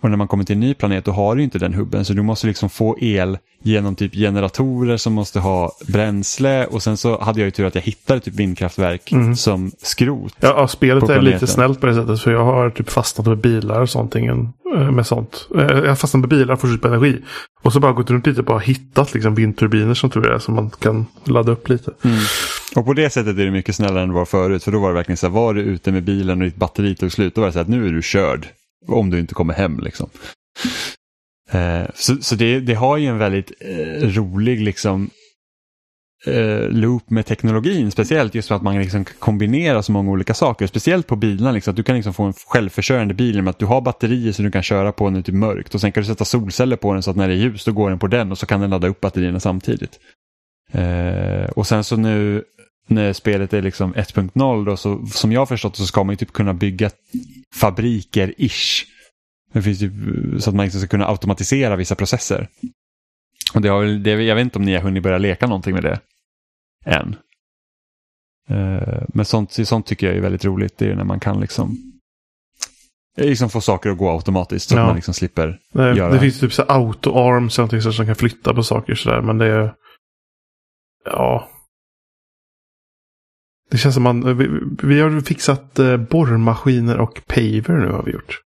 Och 0.00 0.10
när 0.10 0.16
man 0.16 0.28
kommer 0.28 0.44
till 0.44 0.54
en 0.54 0.60
ny 0.60 0.74
planet 0.74 1.04
då 1.04 1.10
har 1.10 1.36
du 1.36 1.42
inte 1.42 1.58
den 1.58 1.74
hubben 1.74 2.04
så 2.04 2.12
du 2.12 2.22
måste 2.22 2.46
liksom 2.46 2.70
få 2.70 2.98
el 3.00 3.38
genom 3.62 3.94
typ 3.94 4.14
generatorer 4.14 4.96
som 4.96 5.12
måste 5.12 5.40
ha 5.40 5.72
bränsle 5.86 6.66
och 6.66 6.82
sen 6.82 6.96
så 6.96 7.20
hade 7.20 7.40
jag 7.40 7.44
ju 7.44 7.50
tur 7.50 7.64
att 7.66 7.74
jag 7.74 7.82
hittade 7.82 8.20
typ 8.20 8.34
vindkraftverk 8.34 9.12
Mm. 9.12 9.36
som 9.36 9.70
skrot. 9.82 10.34
Ja, 10.40 10.68
spelet 10.68 11.08
är 11.08 11.20
lite 11.20 11.46
snällt 11.46 11.80
på 11.80 11.86
det 11.86 11.94
sättet. 11.94 12.20
För 12.20 12.30
jag 12.30 12.44
har 12.44 12.70
typ 12.70 12.90
fastnat 12.90 13.26
med 13.26 13.38
bilar 13.38 13.80
och 13.80 13.90
sånt. 13.90 14.14
ingen, 14.16 14.48
eh, 14.76 14.90
Med 14.90 15.06
sånt. 15.06 15.48
Eh, 15.54 15.60
Jag 15.62 15.88
har 15.88 15.94
fastnat 15.94 16.20
med 16.20 16.28
bilar 16.30 16.56
får 16.56 16.68
slut 16.68 16.82
på 16.82 16.88
energi. 16.88 17.18
Och 17.62 17.72
så 17.72 17.80
bara 17.80 17.92
gått 17.92 18.10
runt 18.10 18.26
lite 18.26 18.40
och 18.40 18.46
bara 18.46 18.58
hittat 18.58 19.14
liksom 19.14 19.34
vindturbiner 19.34 19.94
som 19.94 20.10
tur 20.10 20.26
är. 20.26 20.38
Som 20.38 20.54
man 20.54 20.70
kan 20.70 21.06
ladda 21.24 21.52
upp 21.52 21.68
lite. 21.68 21.90
Mm. 22.04 22.18
Och 22.76 22.84
på 22.86 22.92
det 22.92 23.10
sättet 23.10 23.38
är 23.38 23.44
det 23.44 23.50
mycket 23.50 23.74
snällare 23.76 24.02
än 24.02 24.08
det 24.08 24.14
var 24.14 24.24
förut. 24.24 24.64
För 24.64 24.72
då 24.72 24.78
var 24.80 24.88
det 24.88 24.94
verkligen 24.94 25.16
så 25.16 25.26
här, 25.26 25.34
var 25.34 25.54
du 25.54 25.60
ute 25.60 25.92
med 25.92 26.04
bilen 26.04 26.38
och 26.38 26.44
ditt 26.44 26.56
batteri 26.56 26.94
tog 26.94 27.12
slut, 27.12 27.34
då 27.34 27.40
var 27.40 27.48
det 27.48 27.52
så 27.52 27.58
här 27.58 27.62
att 27.64 27.68
nu 27.68 27.86
är 27.88 27.92
du 27.92 28.02
körd. 28.02 28.46
Om 28.88 29.10
du 29.10 29.18
inte 29.18 29.34
kommer 29.34 29.54
hem 29.54 29.80
liksom. 29.80 30.08
Eh, 31.50 31.86
så 31.94 32.16
så 32.16 32.34
det, 32.34 32.60
det 32.60 32.74
har 32.74 32.96
ju 32.96 33.06
en 33.06 33.18
väldigt 33.18 33.52
eh, 33.60 34.08
rolig 34.08 34.60
liksom 34.60 35.10
eh, 36.26 36.68
loop 36.68 37.10
med 37.10 37.26
teknologin. 37.26 37.90
Speciellt 37.90 38.34
just 38.34 38.48
för 38.48 38.54
att 38.54 38.62
man 38.62 38.78
liksom 38.78 39.04
kan 39.04 39.16
kombinera 39.18 39.82
så 39.82 39.92
många 39.92 40.10
olika 40.10 40.34
saker. 40.34 40.66
Speciellt 40.66 41.06
på 41.06 41.16
bilarna. 41.16 41.52
Liksom, 41.52 41.70
att 41.70 41.76
du 41.76 41.82
kan 41.82 41.96
liksom 41.96 42.14
få 42.14 42.22
en 42.22 42.32
självförsörjande 42.32 43.14
bil 43.14 43.42
med 43.42 43.50
att 43.50 43.58
du 43.58 43.66
har 43.66 43.80
batterier 43.80 44.32
som 44.32 44.44
du 44.44 44.50
kan 44.50 44.62
köra 44.62 44.92
på 44.92 45.10
när 45.10 45.18
det 45.18 45.20
är 45.20 45.22
typ 45.22 45.34
mörkt. 45.34 45.74
Och 45.74 45.80
sen 45.80 45.92
kan 45.92 46.02
du 46.02 46.06
sätta 46.06 46.24
solceller 46.24 46.76
på 46.76 46.92
den 46.92 47.02
så 47.02 47.10
att 47.10 47.16
när 47.16 47.28
det 47.28 47.34
är 47.34 47.38
ljus 47.38 47.64
då 47.64 47.72
går 47.72 47.90
den 47.90 47.98
på 47.98 48.06
den 48.06 48.32
och 48.32 48.38
så 48.38 48.46
kan 48.46 48.60
den 48.60 48.70
ladda 48.70 48.88
upp 48.88 49.00
batterierna 49.00 49.40
samtidigt. 49.40 49.98
Eh, 50.72 51.50
och 51.50 51.66
sen 51.66 51.84
så 51.84 51.96
nu 51.96 52.44
när 52.88 53.12
spelet 53.12 53.52
är 53.52 53.62
liksom 53.62 53.94
1.0 53.94 54.64
då 54.64 54.76
så 54.76 55.06
som 55.06 55.32
jag 55.32 55.40
har 55.40 55.46
förstått 55.46 55.76
så 55.76 55.86
ska 55.86 56.04
man 56.04 56.12
ju 56.12 56.16
typ 56.16 56.32
kunna 56.32 56.54
bygga 56.54 56.90
fabriker-ish. 57.60 58.84
Det 59.52 59.62
finns 59.62 59.78
typ, 59.78 59.92
så 60.42 60.50
att 60.50 60.56
man 60.56 60.64
liksom 60.64 60.80
ska 60.80 60.88
kunna 60.88 61.06
automatisera 61.06 61.76
vissa 61.76 61.94
processer. 61.94 62.48
Och 63.54 63.60
det 63.62 63.68
har, 63.68 63.84
det, 63.84 64.10
jag 64.10 64.34
vet 64.34 64.42
inte 64.42 64.58
om 64.58 64.64
ni 64.64 64.74
har 64.74 64.82
hunnit 64.82 65.02
börja 65.02 65.18
leka 65.18 65.46
någonting 65.46 65.74
med 65.74 65.82
det 65.82 66.00
än. 66.84 67.16
Eh, 68.48 69.02
men 69.08 69.24
sånt, 69.24 69.52
sånt 69.52 69.86
tycker 69.86 70.06
jag 70.06 70.16
är 70.16 70.20
väldigt 70.20 70.44
roligt. 70.44 70.78
Det 70.78 70.90
är 70.90 70.94
när 70.96 71.04
man 71.04 71.20
kan 71.20 71.40
liksom, 71.40 71.76
liksom 73.16 73.50
få 73.50 73.60
saker 73.60 73.90
att 73.90 73.98
gå 73.98 74.10
automatiskt 74.10 74.68
så 74.68 74.74
Ja. 74.76 74.80
att 74.80 74.86
man 74.86 74.96
liksom 74.96 75.14
slipper 75.14 75.60
Eh, 75.74 75.96
göra. 75.96 76.12
Det 76.12 76.20
finns 76.20 76.40
typ 76.40 76.52
så 76.52 76.62
auto-arms 76.62 77.58
någonting 77.58 77.82
så 77.82 77.92
som 77.92 78.06
kan 78.06 78.14
flytta 78.16 78.54
på 78.54 78.62
saker 78.62 78.94
sådär. 78.94 79.22
Men 79.22 79.38
det 79.38 79.46
är... 79.46 79.74
Ja. 81.04 81.48
Det 83.70 83.78
känns 83.78 83.94
som 83.94 84.02
man... 84.02 84.38
Vi, 84.38 84.48
vi 84.82 85.00
har 85.00 85.20
fixat 85.20 85.78
eh, 85.78 85.96
borrmaskiner 85.96 86.98
och 86.98 87.20
paver 87.26 87.72
nu 87.80 87.92
har 87.92 88.02
vi 88.02 88.12
gjort. 88.12 88.40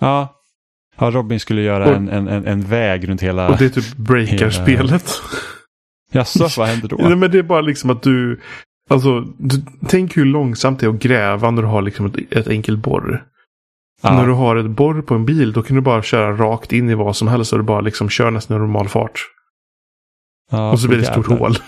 Ja. 0.00 0.40
ja, 0.98 1.10
Robin 1.10 1.40
skulle 1.40 1.62
göra 1.62 1.88
Och- 1.90 1.96
en, 1.96 2.08
en, 2.08 2.28
en, 2.28 2.60
väg 2.62 3.08
runt 3.08 3.22
hela... 3.22 3.48
Och 3.48 3.56
det 3.58 3.64
är 3.64 3.68
typ 3.68 3.96
breaker-spelet. 3.96 5.12
Jaså, 6.12 6.48
vad 6.60 6.68
händer 6.68 6.88
då? 6.88 6.96
Nej, 7.00 7.16
men 7.16 7.30
det 7.30 7.38
är 7.38 7.42
bara 7.42 7.60
liksom 7.60 7.90
att 7.90 8.02
du... 8.02 8.40
Alltså, 8.90 9.20
du, 9.38 9.62
tänk 9.88 10.16
hur 10.16 10.24
långsamt 10.24 10.80
det 10.80 10.86
är 10.86 10.90
att 10.90 11.02
gräva 11.02 11.50
när 11.50 11.62
du 11.62 11.68
har 11.68 11.82
liksom 11.82 12.06
ett, 12.06 12.32
ett 12.32 12.48
enkelt 12.48 12.78
borr. 12.78 13.24
Ja. 14.02 14.12
När 14.16 14.26
du 14.26 14.32
har 14.32 14.56
ett 14.56 14.70
borr 14.70 15.02
på 15.02 15.14
en 15.14 15.24
bil 15.26 15.52
då 15.52 15.62
kan 15.62 15.76
du 15.76 15.82
bara 15.82 16.02
köra 16.02 16.36
rakt 16.36 16.72
in 16.72 16.90
i 16.90 16.94
vad 16.94 17.16
som 17.16 17.28
helst 17.28 17.52
och 17.52 17.58
du 17.58 17.62
bara 17.64 17.80
liksom 17.80 18.08
kör 18.08 18.30
nästan 18.30 18.56
i 18.56 18.60
normal 18.60 18.88
fart. 18.88 19.20
Ja, 20.50 20.70
och 20.72 20.80
så 20.80 20.88
blir 20.88 20.98
det 20.98 21.04
ett 21.04 21.12
stort 21.12 21.26
hål. 21.38 21.54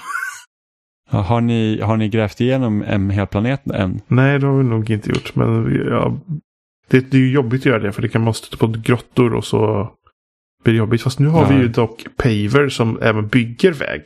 Ja, 1.11 1.18
har, 1.20 1.41
ni, 1.41 1.80
har 1.80 1.97
ni 1.97 2.09
grävt 2.09 2.41
igenom 2.41 2.83
en 2.83 3.11
hel 3.11 3.26
planet 3.26 3.66
än? 3.66 4.01
Nej, 4.07 4.39
det 4.39 4.47
har 4.47 4.59
vi 4.59 4.64
nog 4.64 4.91
inte 4.91 5.11
gjort. 5.11 5.35
Men 5.35 5.64
vi- 5.64 5.89
ja, 5.91 6.18
det, 6.89 7.11
det 7.11 7.16
är 7.16 7.20
ju 7.20 7.33
jobbigt 7.33 7.61
att 7.62 7.66
göra 7.66 7.78
det 7.78 7.93
för 7.93 8.03
det 8.03 8.09
kan 8.09 8.24
man 8.24 8.35
stöta 8.35 8.57
på 8.57 8.66
grottor 8.66 9.35
och 9.35 9.45
så 9.45 9.91
blir 10.64 10.74
det 10.74 10.78
jobbigt. 10.78 11.03
Fast 11.03 11.18
nu 11.18 11.26
har 11.28 11.43
Ja. 11.43 11.49
vi 11.49 11.55
ju 11.55 11.68
dock 11.68 12.05
paver 12.16 12.68
som 12.68 12.99
även 13.03 13.28
bygger 13.28 13.72
väg. 13.72 14.03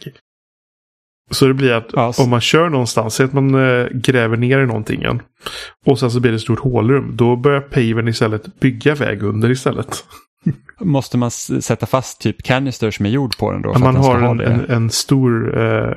Så 1.31 1.47
det 1.47 1.55
blir 1.55 1.73
att 1.73 1.87
Ja, 1.93 2.11
s- 2.11 2.19
om 2.19 2.31
man 2.31 2.41
kör 2.41 2.69
någonstans, 2.69 3.15
säg 3.15 3.27
att 3.27 3.33
man 3.33 3.55
eh, 3.55 3.87
gräver 3.93 4.37
ner 4.37 4.59
i 4.61 4.67
någonting 4.67 5.01
igen, 5.01 5.23
och 5.87 5.99
sen 5.99 6.11
så 6.11 6.21
blir 6.21 6.31
det 6.31 6.37
ett 6.37 6.43
stort 6.43 6.59
hålrum. 6.61 7.17
Då 7.17 7.37
börjar 7.37 7.61
pavern 7.61 8.09
istället 8.09 8.61
bygga 8.61 8.95
väg 8.95 9.23
under 9.23 9.51
istället. 9.51 10.05
Måste 10.81 11.19
man 11.19 11.31
sätta 11.31 11.87
fast 11.87 12.21
typ 12.21 12.43
canisters 12.43 13.01
med 13.01 13.11
jord 13.11 13.37
på 13.39 13.53
den 13.53 13.63
då? 13.63 13.71
Att 13.73 13.81
man 13.81 13.97
har 13.97 14.21
ha 14.21 14.31
en, 14.31 14.41
en, 14.41 14.71
en 14.71 14.91
stor, 14.91 15.59
eh, 15.63 15.93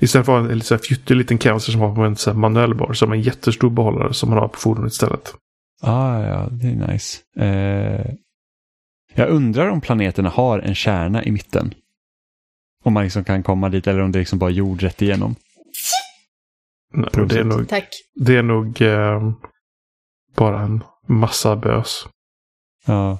istället 0.00 0.26
för 0.26 0.38
en 0.38 0.58
liten 0.58 0.78
fjuttig 0.78 1.16
liten 1.16 1.38
cancer 1.38 1.72
som 1.72 1.80
har 1.80 1.94
på 1.94 2.30
en 2.30 2.38
manuell 2.40 2.74
bar, 2.74 2.92
så 2.92 3.04
har 3.04 3.08
man 3.08 3.18
en 3.18 3.24
jättestor 3.24 3.70
behållare 3.70 4.14
som 4.14 4.30
man 4.30 4.38
har 4.38 4.48
på 4.48 4.58
fordonet 4.58 4.92
istället. 4.92 5.34
Ah, 5.80 6.22
ja, 6.22 6.48
det 6.50 6.68
är 6.68 6.92
nice. 6.92 7.18
Eh, 7.36 8.14
jag 9.14 9.28
undrar 9.28 9.68
om 9.68 9.80
planeterna 9.80 10.28
har 10.28 10.58
en 10.58 10.74
kärna 10.74 11.24
i 11.24 11.30
mitten. 11.30 11.74
Om 12.84 12.92
man 12.92 13.04
liksom 13.04 13.24
kan 13.24 13.42
komma 13.42 13.68
dit 13.68 13.86
eller 13.86 14.00
om 14.00 14.12
det 14.12 14.18
liksom 14.18 14.38
bara 14.38 14.50
är 14.50 14.54
jord 14.54 14.82
rätt 14.82 15.02
igenom. 15.02 15.34
Nej, 16.94 17.26
det 17.28 17.38
är 17.38 17.44
nog, 17.44 17.68
Tack. 17.68 17.88
det 18.14 18.36
är 18.36 18.42
nog 18.42 18.82
eh, 18.82 19.32
bara 20.36 20.62
en 20.62 20.84
massa 21.06 21.56
bös. 21.56 22.06
Ja. 22.86 23.18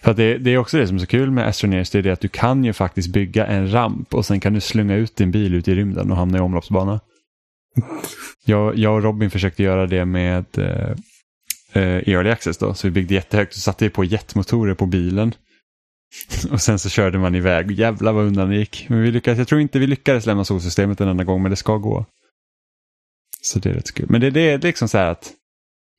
För 0.00 0.10
att 0.10 0.16
det, 0.16 0.38
det 0.38 0.50
är 0.50 0.58
också 0.58 0.76
det 0.78 0.86
som 0.86 0.96
är 0.96 1.00
så 1.00 1.06
kul 1.06 1.30
med 1.30 1.46
Astroneers, 1.46 1.90
det 1.90 1.98
är 1.98 2.02
det 2.02 2.12
att 2.12 2.20
du 2.20 2.28
kan 2.28 2.64
ju 2.64 2.72
faktiskt 2.72 3.08
bygga 3.08 3.46
en 3.46 3.72
ramp 3.72 4.14
och 4.14 4.26
sen 4.26 4.40
kan 4.40 4.52
du 4.52 4.60
slunga 4.60 4.94
ut 4.94 5.16
din 5.16 5.30
bil 5.30 5.54
ut 5.54 5.68
i 5.68 5.74
rymden 5.74 6.10
och 6.10 6.16
hamna 6.16 6.38
i 6.38 6.40
omloppsbana. 6.40 7.00
Jag, 8.44 8.76
jag 8.76 8.94
och 8.94 9.02
Robin 9.02 9.30
försökte 9.30 9.62
göra 9.62 9.86
det 9.86 10.04
med 10.04 10.44
eh, 11.72 11.82
eh, 11.82 12.08
Early 12.08 12.30
Access 12.30 12.58
då, 12.58 12.74
så 12.74 12.86
vi 12.86 12.90
byggde 12.90 13.14
jättehögt 13.14 13.54
och 13.54 13.60
satte 13.60 13.90
på 13.90 14.04
jetmotorer 14.04 14.74
på 14.74 14.86
bilen. 14.86 15.34
Och 16.50 16.60
sen 16.60 16.78
så 16.78 16.88
körde 16.88 17.18
man 17.18 17.34
iväg. 17.34 17.70
Jävlar 17.70 18.12
vad 18.12 18.24
undan 18.24 18.50
det 18.50 18.56
gick. 18.56 18.86
Men 18.88 19.02
vi 19.02 19.10
lyckades, 19.10 19.38
jag 19.38 19.48
tror 19.48 19.60
inte 19.60 19.78
vi 19.78 19.86
lyckades 19.86 20.26
lämna 20.26 20.44
solsystemet 20.44 21.00
en 21.00 21.08
enda 21.08 21.24
gång, 21.24 21.42
men 21.42 21.50
det 21.50 21.56
ska 21.56 21.76
gå. 21.76 22.06
Så 23.42 23.58
det 23.58 23.70
är 23.70 23.74
rätt 23.74 23.94
kul. 23.94 24.06
Men 24.08 24.20
det, 24.20 24.30
det 24.30 24.40
är 24.40 24.58
liksom 24.58 24.88
så 24.88 24.98
här 24.98 25.06
att 25.06 25.32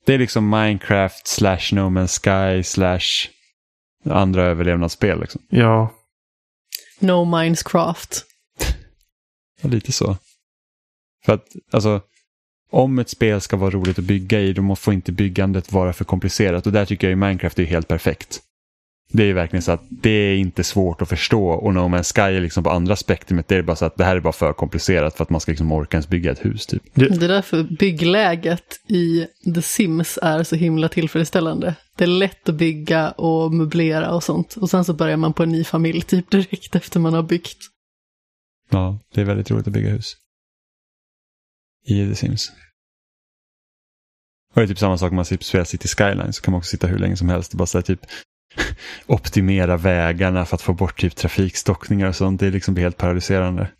det 0.06 0.14
är 0.14 0.18
liksom 0.18 0.50
Minecraft 0.50 1.26
slash 1.26 1.72
No 1.72 1.80
Man's 1.80 2.20
Sky 2.20 2.62
slash 2.62 3.30
andra 4.04 4.44
överlevnadsspel. 4.44 5.20
Liksom. 5.20 5.42
Ja. 5.48 5.94
No 6.98 7.24
Minecraft. 7.24 8.24
Lite 9.62 9.92
så. 9.92 10.16
För 11.24 11.32
att 11.32 11.46
alltså, 11.70 12.00
om 12.70 12.98
ett 12.98 13.08
spel 13.08 13.40
ska 13.40 13.56
vara 13.56 13.70
roligt 13.70 13.98
att 13.98 14.04
bygga 14.04 14.40
i, 14.40 14.52
då 14.52 14.76
får 14.76 14.94
inte 14.94 15.12
byggandet 15.12 15.72
vara 15.72 15.92
för 15.92 16.04
komplicerat. 16.04 16.66
Och 16.66 16.72
där 16.72 16.84
tycker 16.84 17.06
jag 17.06 17.10
ju 17.10 17.16
Minecraft 17.16 17.58
är 17.58 17.64
helt 17.64 17.88
perfekt. 17.88 18.40
Det 19.12 19.22
är 19.24 19.34
verkligen 19.34 19.62
så 19.62 19.72
att 19.72 19.82
det 19.90 20.10
är 20.10 20.36
inte 20.36 20.64
svårt 20.64 21.02
att 21.02 21.08
förstå 21.08 21.48
och 21.48 21.74
No 21.74 21.78
Man's 21.78 22.14
Sky 22.14 22.36
är 22.36 22.40
liksom 22.40 22.64
på 22.64 22.70
andra 22.70 22.96
spektrumet. 22.96 23.48
Det 23.48 23.56
är 23.56 23.62
bara 23.62 23.76
så 23.76 23.84
att 23.84 23.96
det 23.96 24.04
här 24.04 24.16
är 24.16 24.20
bara 24.20 24.32
för 24.32 24.52
komplicerat 24.52 25.16
för 25.16 25.22
att 25.24 25.30
man 25.30 25.40
ska 25.40 25.52
liksom 25.52 25.72
orka 25.72 25.96
ens 25.96 26.08
bygga 26.08 26.32
ett 26.32 26.44
hus. 26.44 26.66
Typ. 26.66 26.82
Det 26.94 27.04
är 27.04 27.28
därför 27.28 27.62
byggläget 27.62 28.80
i 28.88 29.26
The 29.54 29.62
Sims 29.62 30.18
är 30.22 30.42
så 30.42 30.56
himla 30.56 30.88
tillfredsställande. 30.88 31.74
Det 31.96 32.04
är 32.04 32.08
lätt 32.08 32.48
att 32.48 32.54
bygga 32.54 33.10
och 33.10 33.54
möblera 33.54 34.14
och 34.14 34.24
sånt. 34.24 34.56
Och 34.56 34.70
sen 34.70 34.84
så 34.84 34.92
börjar 34.92 35.16
man 35.16 35.32
på 35.32 35.42
en 35.42 35.52
ny 35.52 35.64
familj 35.64 36.02
typ 36.02 36.30
direkt 36.30 36.76
efter 36.76 37.00
man 37.00 37.14
har 37.14 37.22
byggt. 37.22 37.58
Ja, 38.70 38.98
det 39.14 39.20
är 39.20 39.24
väldigt 39.24 39.50
roligt 39.50 39.66
att 39.66 39.72
bygga 39.72 39.90
hus. 39.90 40.16
I 41.86 42.08
The 42.08 42.14
Sims. 42.14 42.52
Och 44.54 44.60
det 44.60 44.62
är 44.62 44.66
typ 44.66 44.78
samma 44.78 44.98
sak 44.98 45.10
om 45.10 45.16
man 45.16 45.24
spelar 45.24 45.64
City 45.64 45.88
Skyline 45.88 46.32
så 46.32 46.42
kan 46.42 46.52
man 46.52 46.58
också 46.58 46.70
sitta 46.70 46.86
hur 46.86 46.98
länge 46.98 47.16
som 47.16 47.28
helst 47.28 47.52
och 47.52 47.58
bara 47.58 47.66
säga 47.66 47.82
typ 47.82 48.00
optimera 49.06 49.76
vägarna 49.76 50.46
för 50.46 50.54
att 50.54 50.62
få 50.62 50.72
bort 50.72 51.00
typ 51.00 51.16
trafikstockningar 51.16 52.08
och 52.08 52.16
sånt. 52.16 52.40
Det 52.40 52.46
är 52.46 52.50
liksom 52.50 52.76
helt 52.76 52.96
paralyserande. 52.96 53.70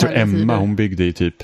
Tror 0.00 0.12
Emma 0.12 0.56
hon 0.56 0.76
byggde 0.76 1.04
ju 1.04 1.12
typ 1.12 1.42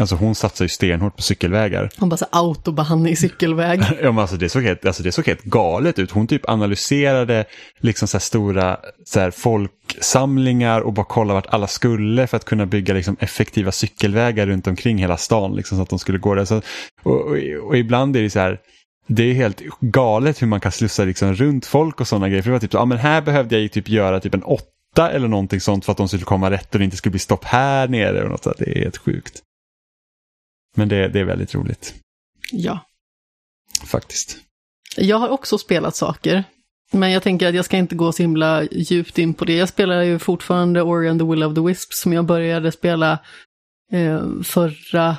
Alltså 0.00 0.16
hon 0.16 0.34
satsar 0.34 0.64
ju 0.64 0.68
stenhårt 0.68 1.16
på 1.16 1.22
cykelvägar. 1.22 1.90
Hon 1.98 2.08
bara 2.08 2.16
så 2.16 2.26
autobahn 2.30 3.06
i 3.06 3.16
cykelväg. 3.16 3.80
ja, 4.02 4.12
men 4.12 4.18
alltså 4.18 4.36
det, 4.36 4.48
såg 4.48 4.62
helt, 4.62 4.86
alltså 4.86 5.02
det 5.02 5.12
såg 5.12 5.26
helt 5.26 5.42
galet 5.42 5.98
ut. 5.98 6.10
Hon 6.10 6.26
typ 6.26 6.48
analyserade 6.48 7.44
liksom 7.80 8.08
så 8.08 8.20
stora 8.20 8.76
så 9.04 9.20
här 9.20 9.30
folksamlingar 9.30 10.80
och 10.80 10.92
bara 10.92 11.06
kollade 11.06 11.34
vart 11.34 11.46
alla 11.46 11.66
skulle 11.66 12.26
för 12.26 12.36
att 12.36 12.44
kunna 12.44 12.66
bygga 12.66 12.94
liksom 12.94 13.16
effektiva 13.20 13.72
cykelvägar 13.72 14.46
runt 14.46 14.66
omkring 14.66 14.98
hela 14.98 15.16
stan. 15.16 15.56
Liksom, 15.56 15.78
så 15.78 15.82
att 15.82 15.90
de 15.90 15.98
skulle 15.98 16.18
gå 16.18 16.34
där. 16.34 16.44
Så, 16.44 16.62
och, 17.02 17.20
och, 17.20 17.36
och 17.66 17.76
ibland 17.76 18.16
är 18.16 18.22
det 18.22 18.30
så 18.30 18.40
här, 18.40 18.58
det 19.06 19.22
är 19.22 19.34
helt 19.34 19.62
galet 19.80 20.42
hur 20.42 20.46
man 20.46 20.60
kan 20.60 20.72
slussa 20.72 21.04
liksom 21.04 21.34
runt 21.34 21.66
folk 21.66 22.00
och 22.00 22.08
sådana 22.08 22.28
grejer. 22.28 22.42
För 22.42 22.50
det 22.50 22.52
var 22.52 22.60
typ 22.60 22.72
så, 22.72 22.78
ja 22.78 22.84
men 22.84 22.98
här 22.98 23.22
behövde 23.22 23.54
jag 23.54 23.62
ju 23.62 23.68
typ 23.68 23.88
göra 23.88 24.20
typ 24.20 24.34
en 24.34 24.42
åtta 24.42 25.10
eller 25.10 25.28
någonting 25.28 25.60
sånt 25.60 25.84
för 25.84 25.92
att 25.92 25.98
de 25.98 26.08
skulle 26.08 26.24
komma 26.24 26.50
rätt 26.50 26.72
och 26.72 26.78
det 26.78 26.84
inte 26.84 26.96
skulle 26.96 27.10
bli 27.10 27.18
stopp 27.18 27.44
här 27.44 27.88
nere. 27.88 28.24
Och 28.24 28.30
något 28.30 28.44
så. 28.44 28.54
Det 28.58 28.78
är 28.78 28.82
helt 28.82 28.96
sjukt. 28.96 29.42
Men 30.76 30.88
det, 30.88 31.08
det 31.08 31.20
är 31.20 31.24
väldigt 31.24 31.54
roligt. 31.54 31.94
Ja. 32.52 32.80
Faktiskt. 33.84 34.38
Jag 34.96 35.18
har 35.18 35.28
också 35.28 35.58
spelat 35.58 35.96
saker. 35.96 36.44
Men 36.92 37.10
jag 37.10 37.22
tänker 37.22 37.48
att 37.48 37.54
jag 37.54 37.64
ska 37.64 37.76
inte 37.76 37.94
gå 37.94 38.12
så 38.12 38.22
himla 38.22 38.64
djupt 38.64 39.18
in 39.18 39.34
på 39.34 39.44
det. 39.44 39.56
Jag 39.56 39.68
spelar 39.68 40.02
ju 40.02 40.18
fortfarande 40.18 40.82
Ori 40.82 41.08
and 41.08 41.20
the 41.20 41.26
Will 41.26 41.42
of 41.42 41.54
the 41.54 41.60
Wisps 41.60 42.00
som 42.00 42.12
jag 42.12 42.24
började 42.24 42.72
spela 42.72 43.18
eh, 43.92 44.42
förra 44.42 45.16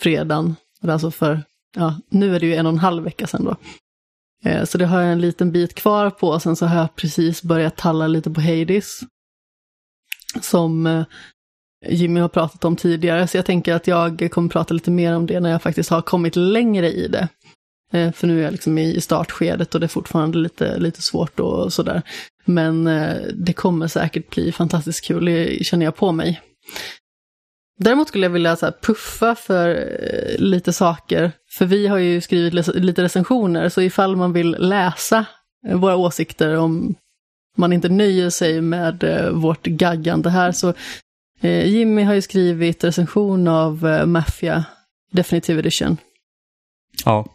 fredagen. 0.00 0.56
Alltså 0.82 1.10
för, 1.10 1.42
ja, 1.76 2.00
nu 2.08 2.36
är 2.36 2.40
det 2.40 2.46
ju 2.46 2.54
en 2.54 2.66
och 2.66 2.72
en 2.72 2.78
halv 2.78 3.04
vecka 3.04 3.26
sedan 3.26 3.44
då. 3.44 3.56
Eh, 4.50 4.64
så 4.64 4.78
det 4.78 4.86
har 4.86 5.00
jag 5.00 5.12
en 5.12 5.20
liten 5.20 5.52
bit 5.52 5.74
kvar 5.74 6.10
på. 6.10 6.40
Sen 6.40 6.56
så 6.56 6.66
har 6.66 6.76
jag 6.76 6.96
precis 6.96 7.42
börjat 7.42 7.76
talla 7.76 8.06
lite 8.06 8.30
på 8.30 8.40
Hades. 8.40 9.00
Som 10.40 10.86
eh, 10.86 11.04
Jimmy 11.88 12.20
har 12.20 12.28
pratat 12.28 12.64
om 12.64 12.76
tidigare, 12.76 13.28
så 13.28 13.36
jag 13.36 13.46
tänker 13.46 13.74
att 13.74 13.86
jag 13.86 14.28
kommer 14.30 14.48
prata 14.48 14.74
lite 14.74 14.90
mer 14.90 15.16
om 15.16 15.26
det 15.26 15.40
när 15.40 15.50
jag 15.50 15.62
faktiskt 15.62 15.90
har 15.90 16.02
kommit 16.02 16.36
längre 16.36 16.92
i 16.92 17.08
det. 17.08 17.28
Eh, 17.92 18.12
för 18.12 18.26
nu 18.26 18.38
är 18.38 18.44
jag 18.44 18.52
liksom 18.52 18.78
i 18.78 19.00
startskedet 19.00 19.74
och 19.74 19.80
det 19.80 19.86
är 19.86 19.88
fortfarande 19.88 20.38
lite, 20.38 20.78
lite 20.78 21.02
svårt 21.02 21.40
och 21.40 21.72
sådär. 21.72 22.02
Men 22.44 22.86
eh, 22.86 23.16
det 23.34 23.52
kommer 23.52 23.88
säkert 23.88 24.30
bli 24.30 24.52
fantastiskt 24.52 25.04
kul, 25.04 25.24
det 25.24 25.66
känner 25.66 25.86
jag 25.86 25.96
på 25.96 26.12
mig. 26.12 26.40
Däremot 27.78 28.08
skulle 28.08 28.26
jag 28.26 28.30
vilja 28.30 28.56
så 28.56 28.72
puffa 28.82 29.34
för 29.34 29.90
lite 30.38 30.72
saker, 30.72 31.32
för 31.50 31.64
vi 31.64 31.86
har 31.86 31.98
ju 31.98 32.20
skrivit 32.20 32.66
lite 32.74 33.02
recensioner, 33.02 33.68
så 33.68 33.82
ifall 33.82 34.16
man 34.16 34.32
vill 34.32 34.56
läsa 34.58 35.26
våra 35.72 35.96
åsikter 35.96 36.56
om 36.56 36.94
man 37.56 37.72
inte 37.72 37.88
nöjer 37.88 38.30
sig 38.30 38.60
med 38.60 39.28
vårt 39.32 39.66
gaggande 39.66 40.30
här 40.30 40.52
så 40.52 40.74
Jimmy 41.40 42.02
har 42.02 42.14
ju 42.14 42.22
skrivit 42.22 42.84
recension 42.84 43.48
av 43.48 43.86
eh, 43.86 44.06
Mafia 44.06 44.64
Definitive 45.12 45.58
Edition. 45.58 45.96
Ja. 47.04 47.26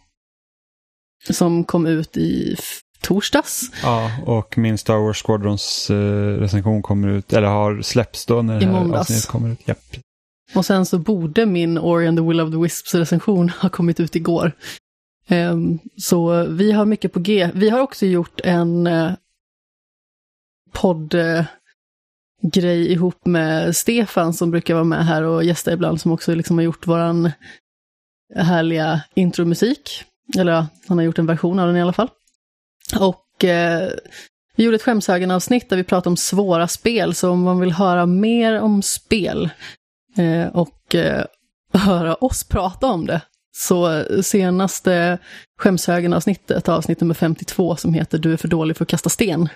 Som 1.29 1.63
kom 1.63 1.85
ut 1.85 2.17
i 2.17 2.55
torsdags. 3.01 3.61
Ja, 3.83 4.11
och 4.25 4.57
min 4.57 4.77
Star 4.77 4.97
Wars 4.97 5.23
Squadrons 5.23 5.89
eh, 5.89 6.39
recension 6.39 6.81
kommer 6.81 7.07
ut, 7.07 7.33
eller 7.33 7.47
har 7.47 7.81
släppts 7.81 8.25
då 8.25 8.41
när 8.41 8.59
det 8.59 8.65
här 8.65 8.97
avsnittet 8.97 9.27
kommer 9.27 9.51
ut. 9.51 9.67
Japp. 9.67 9.95
Och 10.55 10.65
sen 10.65 10.85
så 10.85 10.99
borde 10.99 11.45
min 11.45 11.77
Ori 11.77 12.07
and 12.07 12.17
the 12.17 12.23
Will 12.23 12.41
of 12.41 12.51
the 12.51 12.57
Wisps 12.57 12.95
recension 12.95 13.49
ha 13.61 13.69
kommit 13.69 13.99
ut 13.99 14.15
igår. 14.15 14.51
Um, 15.29 15.79
så 15.97 16.43
vi 16.43 16.71
har 16.71 16.85
mycket 16.85 17.13
på 17.13 17.19
G. 17.19 17.49
Vi 17.53 17.69
har 17.69 17.79
också 17.79 18.05
gjort 18.05 18.41
en 18.43 18.89
podd... 20.73 21.15
Grej 22.41 22.91
ihop 22.91 23.25
med 23.25 23.75
Stefan 23.75 24.33
som 24.33 24.51
brukar 24.51 24.73
vara 24.73 24.83
med 24.83 25.05
här 25.05 25.23
och 25.23 25.43
gästa 25.43 25.73
ibland, 25.73 26.01
som 26.01 26.11
också 26.11 26.35
liksom 26.35 26.57
har 26.57 26.63
gjort 26.63 26.87
våran 26.87 27.31
härliga 28.35 29.01
intromusik. 29.15 30.03
Eller 30.37 30.51
ja, 30.51 30.67
han 30.87 30.97
har 30.97 31.05
gjort 31.05 31.19
en 31.19 31.25
version 31.25 31.59
av 31.59 31.67
den 31.67 31.77
i 31.77 31.81
alla 31.81 31.93
fall. 31.93 32.09
Och 32.99 33.43
eh, 33.43 33.89
vi 34.55 34.63
gjorde 34.63 34.75
ett 34.75 34.83
skämshögen-avsnitt 34.83 35.69
där 35.69 35.77
vi 35.77 35.83
pratade 35.83 36.09
om 36.09 36.17
svåra 36.17 36.67
spel, 36.67 37.15
så 37.15 37.29
om 37.29 37.41
man 37.41 37.59
vill 37.59 37.71
höra 37.71 38.05
mer 38.05 38.61
om 38.61 38.81
spel 38.81 39.49
eh, 40.17 40.47
och 40.47 40.95
eh, 40.95 41.25
höra 41.73 42.15
oss 42.15 42.43
prata 42.43 42.87
om 42.87 43.05
det, 43.05 43.21
så 43.55 44.05
senaste 44.23 45.17
skämshögen-avsnittet, 45.59 46.69
avsnitt 46.69 47.01
nummer 47.01 47.13
52, 47.13 47.75
som 47.75 47.93
heter 47.93 48.17
Du 48.17 48.33
är 48.33 48.37
för 48.37 48.47
dålig 48.47 48.77
för 48.77 48.85
att 48.85 48.89
kasta 48.89 49.09
sten, 49.09 49.49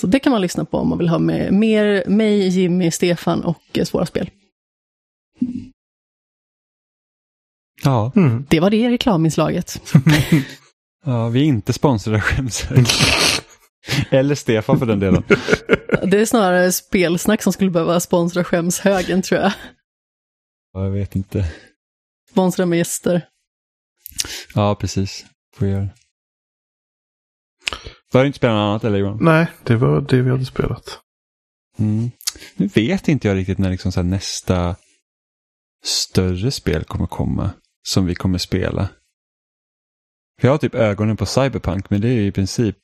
så 0.00 0.06
det 0.06 0.18
kan 0.18 0.32
man 0.32 0.40
lyssna 0.40 0.64
på 0.64 0.78
om 0.78 0.88
man 0.88 0.98
vill 0.98 1.08
ha 1.08 1.18
med 1.18 1.52
mer 1.52 2.04
mig, 2.06 2.48
Jimmy, 2.48 2.90
Stefan 2.90 3.44
och 3.44 3.62
eh, 3.72 3.84
Svåra 3.84 4.06
Spel. 4.06 4.30
Ja. 7.82 8.12
Mm. 8.16 8.46
Det 8.48 8.60
var 8.60 8.70
det 8.70 8.90
reklaminslaget. 8.90 9.82
ja, 11.04 11.28
vi 11.28 11.40
är 11.40 11.44
inte 11.44 11.72
sponsrade 11.72 12.16
av 12.16 12.22
Skämshög. 12.22 12.86
Eller 14.10 14.34
Stefan 14.34 14.78
för 14.78 14.86
den 14.86 15.00
delen. 15.00 15.22
Det 16.04 16.20
är 16.20 16.26
snarare 16.26 16.72
spelsnack 16.72 17.42
som 17.42 17.52
skulle 17.52 17.70
behöva 17.70 18.00
sponsra 18.00 18.44
Skämshögen 18.44 19.22
tror 19.22 19.40
jag. 19.40 19.52
Ja, 20.72 20.84
jag 20.84 20.90
vet 20.90 21.16
inte. 21.16 21.52
Sponsra 22.30 22.66
med 22.66 22.78
gäster. 22.78 23.28
Ja, 24.54 24.74
precis. 24.74 25.24
Får 25.56 25.68
göra. 25.68 25.88
Du 28.12 28.18
har 28.18 28.24
inte 28.24 28.36
spelat 28.36 28.54
något 28.54 28.62
annat 28.62 28.84
eller 28.84 28.98
Johan? 28.98 29.18
Nej, 29.20 29.46
det 29.62 29.76
var 29.76 30.00
det 30.00 30.22
vi 30.22 30.30
hade 30.30 30.44
spelat. 30.44 30.98
Mm. 31.78 32.10
Nu 32.56 32.66
vet 32.66 33.08
inte 33.08 33.28
jag 33.28 33.36
riktigt 33.36 33.58
när 33.58 33.70
liksom 33.70 33.92
så 33.92 34.02
nästa 34.02 34.76
större 35.84 36.50
spel 36.50 36.84
kommer 36.84 37.06
komma 37.06 37.50
som 37.86 38.06
vi 38.06 38.14
kommer 38.14 38.38
spela. 38.38 38.88
jag 40.40 40.50
har 40.50 40.58
typ 40.58 40.74
ögonen 40.74 41.16
på 41.16 41.26
Cyberpunk 41.26 41.90
men 41.90 42.00
det 42.00 42.08
är 42.08 42.20
i 42.20 42.32
princip 42.32 42.76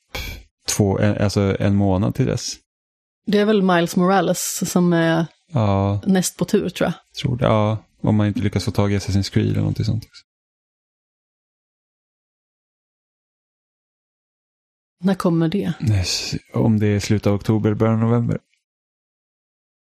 två, 0.67 0.99
alltså 1.19 1.57
en 1.59 1.75
månad 1.75 2.15
till 2.15 2.25
dess. 2.25 2.55
Det 3.25 3.37
är 3.37 3.45
väl 3.45 3.61
Miles 3.61 3.95
Morales 3.95 4.71
som 4.71 4.93
är 4.93 5.25
ja. 5.51 6.01
näst 6.05 6.37
på 6.37 6.45
tur 6.45 6.69
tror 6.69 6.87
jag. 6.87 6.93
Tror 7.21 7.37
det, 7.37 7.45
ja. 7.45 7.77
Om 8.01 8.15
man 8.15 8.27
inte 8.27 8.39
lyckas 8.39 8.65
få 8.65 8.71
tag 8.71 8.91
i 8.91 8.97
Assassin's 8.97 9.33
Creed 9.33 9.47
eller 9.47 9.59
någonting 9.59 9.85
sånt. 9.85 10.05
Också. 10.05 10.28
När 15.03 15.15
kommer 15.15 15.47
det? 15.47 15.73
Om 16.53 16.79
det 16.79 16.87
är 16.87 16.99
slutet 16.99 17.27
av 17.27 17.33
oktober, 17.33 17.73
början 17.73 17.95
av 18.03 18.09
november. 18.09 18.37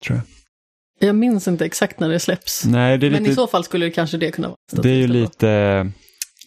Tror 0.06 0.16
jag. 0.18 0.24
Jag 1.08 1.16
minns 1.16 1.48
inte 1.48 1.64
exakt 1.64 2.00
när 2.00 2.08
det 2.08 2.20
släpps. 2.20 2.64
Nej, 2.64 2.98
det 2.98 3.06
är 3.06 3.10
Men 3.10 3.22
lite... 3.22 3.32
i 3.32 3.34
så 3.34 3.46
fall 3.46 3.64
skulle 3.64 3.86
det 3.86 3.90
kanske 3.90 4.16
det 4.16 4.30
kunna 4.30 4.48
vara. 4.48 4.82
Det 4.82 4.90
är 4.90 4.94
ju 4.94 5.06
lite... 5.08 5.90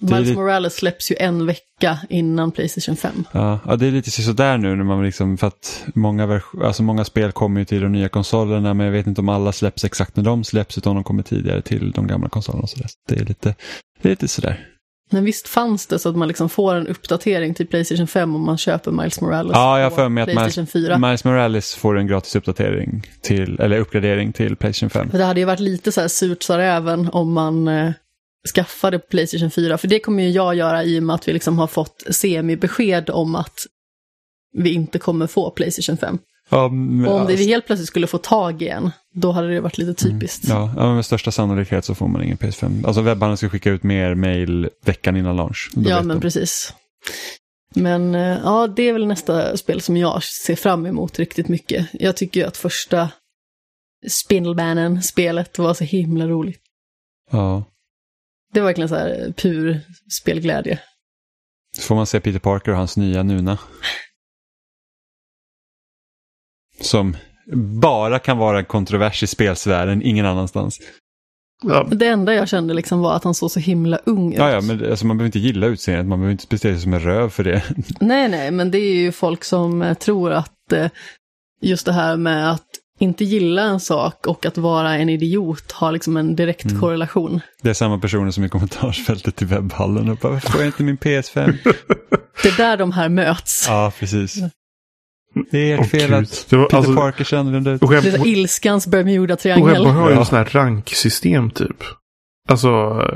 Miles 0.03 0.19
lite- 0.27 0.33
Morales 0.39 0.75
släpps 0.75 1.11
ju 1.11 1.15
en 1.19 1.45
vecka 1.45 1.99
innan 2.09 2.51
Playstation 2.51 2.95
5. 2.95 3.23
Ja, 3.31 3.59
ja, 3.65 3.75
det 3.75 3.87
är 3.87 3.91
lite 3.91 4.11
sådär 4.11 4.57
nu 4.57 4.75
när 4.75 4.83
man 4.83 5.03
liksom, 5.05 5.37
för 5.37 5.47
att 5.47 5.85
många, 5.95 6.25
vers- 6.25 6.61
alltså 6.63 6.83
många 6.83 7.05
spel 7.05 7.31
kommer 7.31 7.59
ju 7.61 7.65
till 7.65 7.81
de 7.81 7.91
nya 7.91 8.09
konsolerna 8.09 8.73
men 8.73 8.85
jag 8.85 8.93
vet 8.93 9.07
inte 9.07 9.21
om 9.21 9.29
alla 9.29 9.51
släpps 9.51 9.85
exakt 9.85 10.15
när 10.15 10.23
de 10.23 10.43
släpps 10.43 10.77
utan 10.77 10.95
de 10.95 11.03
kommer 11.03 11.23
tidigare 11.23 11.61
till 11.61 11.91
de 11.91 12.07
gamla 12.07 12.29
konsolerna. 12.29 12.67
Så 12.67 12.77
det 13.07 13.15
är 13.15 13.25
lite, 13.25 13.55
det 14.01 14.07
är 14.07 14.11
lite 14.11 14.27
sådär. 14.27 14.67
Men 15.13 15.25
visst 15.25 15.47
fanns 15.47 15.87
det 15.87 15.99
så 15.99 16.09
att 16.09 16.15
man 16.15 16.27
liksom 16.27 16.49
får 16.49 16.75
en 16.75 16.87
uppdatering 16.87 17.53
till 17.53 17.67
Playstation 17.67 18.07
5 18.07 18.35
om 18.35 18.45
man 18.45 18.57
köper 18.57 18.91
Miles 18.91 19.21
Morales 19.21 19.51
Ja, 19.53 19.79
jag 19.79 19.89
har 19.89 19.95
för 19.95 20.09
mig 20.09 20.35
att 20.35 20.69
4. 20.69 20.97
Miles 20.97 21.23
Morales 21.23 21.75
får 21.75 21.97
en 21.97 22.07
gratis 22.07 22.35
uppdatering 22.35 23.07
till, 23.21 23.59
eller 23.59 23.79
uppgradering 23.79 24.33
till 24.33 24.55
Playstation 24.55 24.89
5. 24.89 25.11
För 25.11 25.17
det 25.17 25.23
hade 25.23 25.39
ju 25.39 25.45
varit 25.45 25.59
lite 25.59 25.91
så 25.91 26.01
här 26.01 26.07
surt 26.07 26.43
sa 26.43 26.59
även 26.59 27.09
om 27.09 27.33
man 27.33 27.67
eh, 27.67 27.91
skaffade 28.55 28.99
Playstation 28.99 29.51
4. 29.51 29.77
För 29.77 29.87
det 29.87 29.99
kommer 29.99 30.23
ju 30.23 30.29
jag 30.29 30.55
göra 30.55 30.83
i 30.83 30.99
och 30.99 31.03
med 31.03 31.13
att 31.13 31.27
vi 31.27 31.33
liksom 31.33 31.59
har 31.59 31.67
fått 31.67 32.03
semi-besked 32.09 33.09
om 33.09 33.35
att 33.35 33.65
vi 34.53 34.73
inte 34.73 34.99
kommer 34.99 35.27
få 35.27 35.51
Playstation 35.51 35.97
5. 35.97 36.17
Men, 36.51 37.07
Och 37.07 37.19
om 37.19 37.27
det 37.27 37.35
vi 37.35 37.45
helt 37.47 37.65
plötsligt 37.65 37.87
skulle 37.87 38.07
få 38.07 38.17
tag 38.17 38.61
i 38.61 38.67
en, 38.67 38.91
då 39.13 39.31
hade 39.31 39.47
det 39.47 39.61
varit 39.61 39.77
lite 39.77 39.93
typiskt. 39.93 40.47
ja, 40.47 40.73
ja, 40.77 40.95
med 40.95 41.05
största 41.05 41.31
sannolikhet 41.31 41.85
så 41.85 41.95
får 41.95 42.07
man 42.07 42.23
ingen 42.23 42.37
PS5. 42.37 42.87
Alltså 42.87 43.01
webbhandeln 43.01 43.37
ska 43.37 43.49
skicka 43.49 43.69
ut 43.69 43.83
mer 43.83 44.15
mail 44.15 44.69
veckan 44.85 45.17
innan 45.17 45.35
launch. 45.35 45.69
Ja, 45.75 46.01
men 46.01 46.07
de. 46.07 46.21
precis. 46.21 46.73
Men 47.75 48.15
eh, 48.15 48.37
ja, 48.43 48.67
det 48.67 48.89
är 48.89 48.93
väl 48.93 49.07
nästa 49.07 49.57
spel 49.57 49.81
som 49.81 49.97
jag 49.97 50.23
ser 50.23 50.55
fram 50.55 50.85
emot 50.85 51.19
riktigt 51.19 51.47
mycket. 51.47 51.87
Jag 51.93 52.17
tycker 52.17 52.39
ju 52.39 52.47
att 52.47 52.57
första 52.57 53.09
Spindlebanen-spelet 54.09 55.57
var 55.59 55.73
så 55.73 55.83
himla 55.83 56.27
roligt. 56.27 56.61
Ja. 57.31 57.63
Det 58.53 58.59
var 58.59 58.65
verkligen 58.67 58.89
så 58.89 58.95
här 58.95 59.33
pur 59.37 59.81
spelglädje. 60.21 60.79
Så 61.77 61.81
får 61.81 61.95
man 61.95 62.05
se 62.05 62.19
Peter 62.19 62.39
Parker 62.39 62.71
och 62.71 62.77
hans 62.77 62.97
nya 62.97 63.23
Nuna. 63.23 63.57
Som 66.81 67.17
bara 67.81 68.19
kan 68.19 68.37
vara 68.37 68.59
en 68.59 68.65
kontrovers 68.65 69.23
i 69.23 69.27
spelsfären, 69.27 70.01
ingen 70.03 70.25
annanstans. 70.25 70.79
Ja, 71.63 71.87
Det 71.91 72.07
enda 72.07 72.33
jag 72.33 72.47
kände 72.49 72.73
liksom 72.73 72.99
var 72.99 73.13
att 73.15 73.23
han 73.23 73.33
såg 73.33 73.51
så 73.51 73.59
himla 73.59 73.97
ung 74.05 74.33
ut. 74.33 74.39
Ja, 74.39 74.49
ja, 74.51 74.61
men 74.61 74.89
alltså, 74.91 75.05
man 75.05 75.17
behöver 75.17 75.27
inte 75.27 75.39
gilla 75.39 75.67
utseendet, 75.67 76.05
man 76.07 76.19
behöver 76.19 76.31
inte 76.31 76.45
bete 76.49 76.57
sig 76.73 76.79
som 76.79 76.93
en 76.93 76.99
röv 76.99 77.29
för 77.29 77.43
det. 77.43 77.63
Nej, 77.99 78.29
nej, 78.29 78.51
men 78.51 78.71
det 78.71 78.77
är 78.77 78.93
ju 78.95 79.11
folk 79.11 79.43
som 79.43 79.81
eh, 79.81 79.93
tror 79.93 80.31
att 80.31 80.73
eh, 80.73 80.87
just 81.61 81.85
det 81.85 81.93
här 81.93 82.17
med 82.17 82.51
att 82.51 82.65
inte 82.99 83.23
gilla 83.23 83.61
en 83.61 83.79
sak 83.79 84.27
och 84.27 84.45
att 84.45 84.57
vara 84.57 84.95
en 84.97 85.09
idiot 85.09 85.71
har 85.71 85.91
liksom 85.91 86.17
en 86.17 86.35
direkt 86.35 86.65
Mm. 86.65 86.79
korrelation. 86.81 87.39
Det 87.61 87.69
är 87.69 87.73
samma 87.73 87.99
personer 87.99 88.31
som 88.31 88.43
i 88.43 88.49
kommentarsfältet 88.49 89.35
till 89.35 89.47
webbhallen 89.47 90.09
och 90.09 90.17
bara, 90.17 90.33
varför 90.33 90.49
får 90.51 90.61
jag 90.61 90.67
inte 90.67 90.83
min 90.83 90.97
PS5? 90.97 91.57
Det 92.43 92.49
är 92.49 92.57
där 92.57 92.77
de 92.77 92.91
här 92.91 93.09
möts. 93.09 93.65
ja, 93.67 93.91
precis. 93.99 94.37
Det 95.51 95.71
är 95.71 95.77
Åh, 95.79 95.85
ert 95.85 95.91
fel 95.91 96.01
gud. 96.09 96.13
att 96.13 96.45
Det 96.49 96.55
var, 96.57 96.63
Peter 96.65 96.77
alltså, 96.77 96.93
Parker 96.95 97.23
ser 97.23 97.37
annorlunda 97.37 97.71
ut. 97.71 97.81
och 97.83 97.91
Det 97.91 97.97
är 97.97 98.27
ilskans 98.27 98.85
och 98.85 98.91
Bermuda-triangel. 98.91 99.65
Webber 99.65 99.89
har 99.91 100.09
ju 100.09 100.13
Ja. 100.15 100.19
en 100.19 100.25
sån 100.25 100.37
här 100.37 100.45
ranksystem 100.45 101.51
typ. 101.51 101.77
Alltså, 102.49 102.67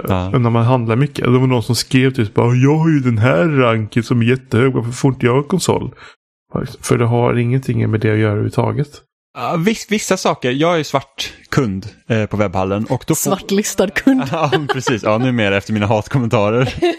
Ja. 0.08 0.30
när 0.30 0.50
man 0.50 0.64
handlar 0.66 0.96
mycket. 0.96 1.26
Det 1.26 1.32
var 1.40 1.48
någon 1.48 1.64
som 1.64 1.76
skrev 1.76 2.14
typ 2.14 2.34
bara, 2.34 2.56
jag 2.56 2.78
har 2.78 2.90
ju 2.90 3.00
den 3.00 3.18
här 3.18 3.46
ranken 3.46 4.04
som 4.04 4.22
är 4.22 4.26
jättehög, 4.26 4.74
varför 4.74 4.92
får 4.92 5.14
inte 5.14 5.26
jag 5.26 5.38
en 5.38 5.44
konsol? 5.44 5.92
För 6.82 6.98
det 6.98 7.06
har 7.06 7.38
ingenting 7.38 7.92
med 7.92 8.00
det 8.00 8.12
att 8.12 8.18
göra 8.18 8.30
överhuvudtaget. 8.32 9.02
Ja, 9.38 9.56
viss, 9.56 9.88
vissa 9.90 10.18
saker, 10.18 10.52
jag 10.52 10.80
är 10.80 10.84
svart 10.84 11.34
kund 11.50 11.88
eh, 12.10 12.26
på 12.26 12.38
webbhallen 12.38 12.86
och 12.86 13.04
då 13.08 13.16
får... 13.16 13.30
Svartlistad 13.32 13.90
kund. 13.90 14.24
Ja, 14.32 14.52
precis. 14.74 15.04
Ja, 15.04 15.18
numera 15.18 15.58
efter 15.58 15.74
mina 15.74 15.86
hatkommentarer. 15.88 16.62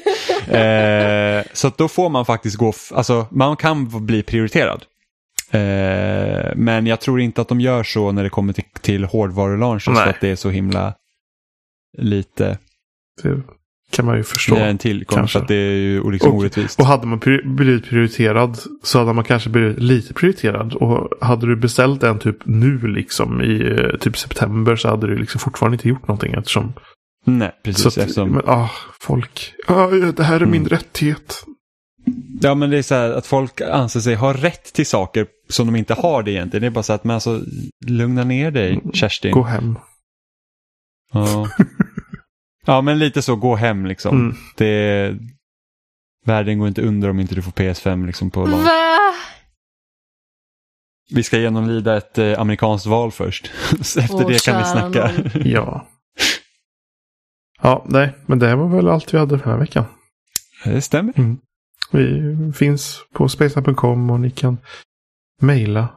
eh, 0.48 1.44
så 1.52 1.68
att 1.68 1.78
då 1.78 1.88
får 1.88 2.09
man 2.09 2.26
faktiskt 2.26 2.56
gå, 2.56 2.72
alltså 2.94 3.26
man 3.30 3.56
kan 3.56 4.06
bli 4.06 4.22
prioriterad. 4.22 4.82
Eh, 5.51 6.52
men 6.56 6.86
jag 6.86 7.01
tror 7.01 7.20
inte 7.20 7.40
att 7.40 7.48
de 7.48 7.60
gör 7.60 7.82
så 7.82 8.12
när 8.12 8.23
det 8.23 8.31
kommer 8.31 8.52
till, 8.52 8.64
till 8.81 9.05
hårdvarulauncher 9.05 9.78
så 9.81 9.90
att 10.01 10.20
det 10.20 10.28
är 10.28 10.36
så 10.36 10.51
himla 10.51 10.94
lite, 11.98 12.59
Det 13.23 13.43
kan 13.90 14.05
man 14.06 14.16
ju 14.16 14.23
förstå. 14.23 14.55
det 14.55 14.60
är 14.60 14.68
en 14.68 14.78
tillgång 14.78 15.16
kanske. 15.18 15.39
för 15.39 15.43
att 15.43 15.48
det 15.48 15.55
är 15.55 15.73
ju 15.73 16.10
liksom 16.10 16.31
Och- 16.32 16.39
orättvist. 16.39 16.81
Och 16.81 16.86
hade 16.86 17.06
man 17.06 17.20
pri- 17.20 17.55
blivit 17.55 17.85
prioriterad 17.89 18.59
så 18.82 18.98
hade 18.98 19.12
man 19.12 19.24
kanske 19.24 19.51
blivit 19.51 19.78
lite 19.78 20.14
prioriterad. 20.14 20.74
Och 20.74 21.10
hade 21.27 21.47
du 21.47 21.56
beställt 21.56 22.02
en 22.02 22.18
typ 22.18 22.36
nu 22.47 22.78
liksom 22.78 23.43
i 23.43 23.77
eh, 23.78 23.98
typ 24.01 24.18
september 24.18 24.77
så 24.77 24.89
hade 24.89 25.06
du 25.06 25.18
liksom 25.18 25.39
fortfarande 25.40 25.74
inte 25.74 25.89
gjort 25.89 26.09
någonting 26.09 26.32
eftersom. 26.32 26.73
Nej, 27.24 27.52
precis. 27.64 27.82
så 27.82 27.89
att, 27.89 27.97
eftersom, 27.97 28.31
men, 28.31 28.43
ah, 28.47 28.70
folk. 29.01 29.52
Ah, 29.66 29.86
det 29.86 30.24
här 30.24 30.40
är 30.40 30.47
min 30.47 30.55
Mm. 30.60 30.68
rättighet. 30.68 31.44
Ja, 32.40 32.54
men 32.54 32.70
det 32.70 32.78
är 32.78 32.82
så 32.82 32.94
här 32.94 33.10
att 33.10 33.26
folk 33.26 33.60
anser 33.60 34.00
sig 34.00 34.14
ha 34.14 34.32
rätt 34.32 34.72
till 34.72 34.86
saker 34.86 35.26
som 35.48 35.66
de 35.66 35.76
inte 35.76 35.94
har 35.94 36.22
det 36.22 36.30
egentligen. 36.30 36.60
Det 36.60 36.66
är 36.66 36.70
bara 36.70 36.82
så 36.82 36.92
att, 36.92 37.04
men 37.04 37.14
alltså, 37.14 37.40
lugna 37.86 38.24
ner 38.24 38.50
dig, 38.50 38.80
Kerstin. 38.92 39.32
Gå 39.32 39.42
hem. 39.42 39.78
Ja. 41.12 41.50
ja, 42.66 42.80
men 42.80 42.98
lite 42.98 43.22
så, 43.22 43.36
gå 43.36 43.54
hem 43.54 43.86
liksom. 43.86 44.20
Mm. 44.20 44.36
Det, 44.56 45.14
världen 46.24 46.58
går 46.58 46.68
inte 46.68 46.82
under 46.82 47.10
om 47.10 47.20
inte 47.20 47.34
du 47.34 47.42
får 47.42 47.52
PS5 47.52 48.06
liksom 48.06 48.30
på 48.30 48.46
lång. 48.46 48.62
Va? 48.64 48.96
Vi 51.10 51.22
ska 51.22 51.38
genomlida 51.38 51.96
ett 51.96 52.18
eh, 52.18 52.40
amerikanskt 52.40 52.86
val 52.86 53.12
först. 53.12 53.50
Efter 53.80 54.14
Åh, 54.14 54.28
det 54.28 54.44
kan 54.44 54.58
vi 54.58 54.64
snacka. 54.64 55.10
Ja. 55.44 55.88
Ja, 57.62 57.84
nej, 57.88 58.14
men 58.26 58.38
det 58.38 58.56
var 58.56 58.68
väl 58.68 58.88
allt 58.88 59.14
vi 59.14 59.18
hade 59.18 59.38
för 59.38 59.44
den 59.44 59.52
här 59.52 59.60
veckan. 59.60 59.84
Det 60.64 60.82
stämmer. 60.82 61.36
Vi 61.90 62.36
finns 62.52 63.04
på 63.12 63.28
spacesnack.com 63.28 64.10
och 64.10 64.20
ni 64.20 64.30
kan 64.30 64.58
mejla 65.42 65.88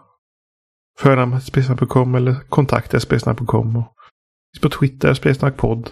förnamn.spacesnack.com 1.00 2.16
eller 2.16 2.36
kontakta 2.50 3.00
spacesnack.com. 3.00 3.76
och 3.76 3.96
finns 4.54 4.62
på 4.62 4.70
Twitter, 4.70 5.14
spacesnackpodd. 5.14 5.92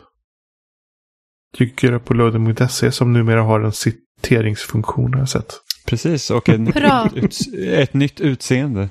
Dyker 1.57 1.91
upp 1.91 2.05
på 2.05 2.13
loading.se 2.13 2.91
som 2.91 3.13
numera 3.13 3.41
har 3.41 3.59
en 3.59 3.71
citeringsfunktion 3.71 5.13
har 5.13 5.19
jag 5.19 5.29
sett. 5.29 5.53
Precis, 5.85 6.31
och 6.31 6.49
en, 6.49 6.67
ut, 7.15 7.37
ett 7.67 7.93
nytt 7.93 8.19
utseende. 8.19 8.89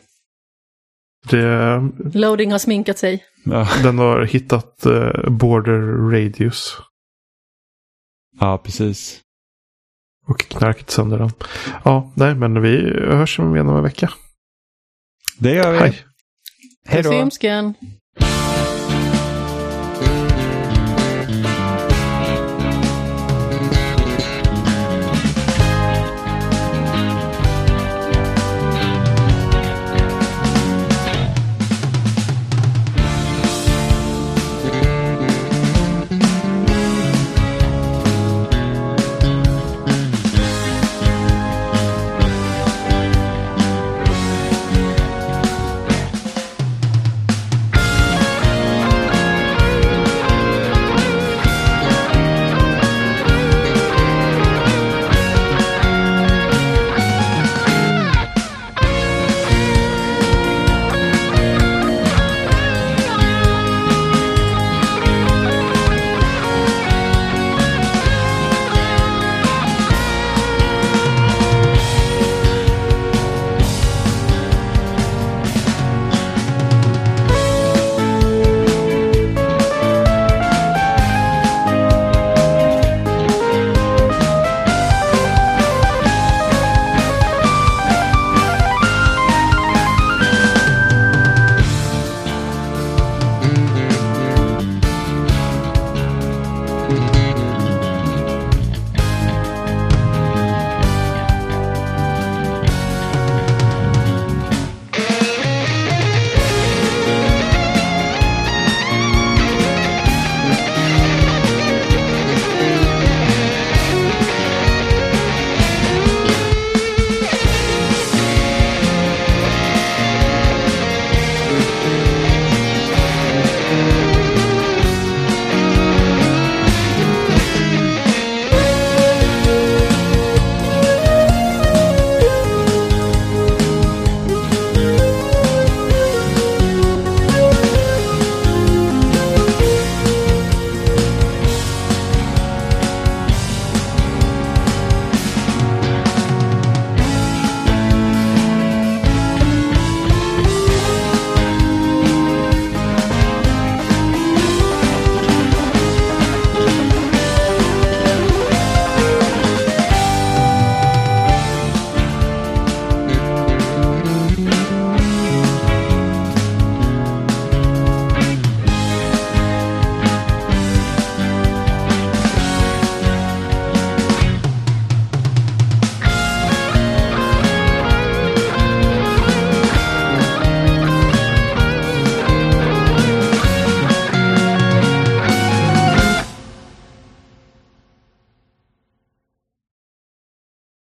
Det, 1.31 1.91
Loading 2.15 2.53
har 2.53 2.59
sminkat 2.59 2.99
sig. 2.99 3.25
Ja, 3.45 3.69
den 3.83 3.99
har 3.99 4.25
hittat 4.25 4.87
eh, 4.87 5.31
border 5.31 6.11
radius 6.11 6.79
ja 8.41 8.59
precis. 8.59 9.21
Och 10.27 10.39
knarkat 10.39 10.91
sönder 10.91 11.19
den. 11.19 11.31
Ja, 11.85 12.13
nej, 12.15 12.35
men 12.35 12.63
vi 12.63 13.01
hörs 13.01 13.39
om 13.39 13.53
en 13.55 13.83
vecka. 13.83 14.11
Det 15.39 15.55
gör 15.55 15.73
vi. 15.73 15.79
Hej! 15.79 16.05
Hej 16.87 17.03
då. 17.03 17.31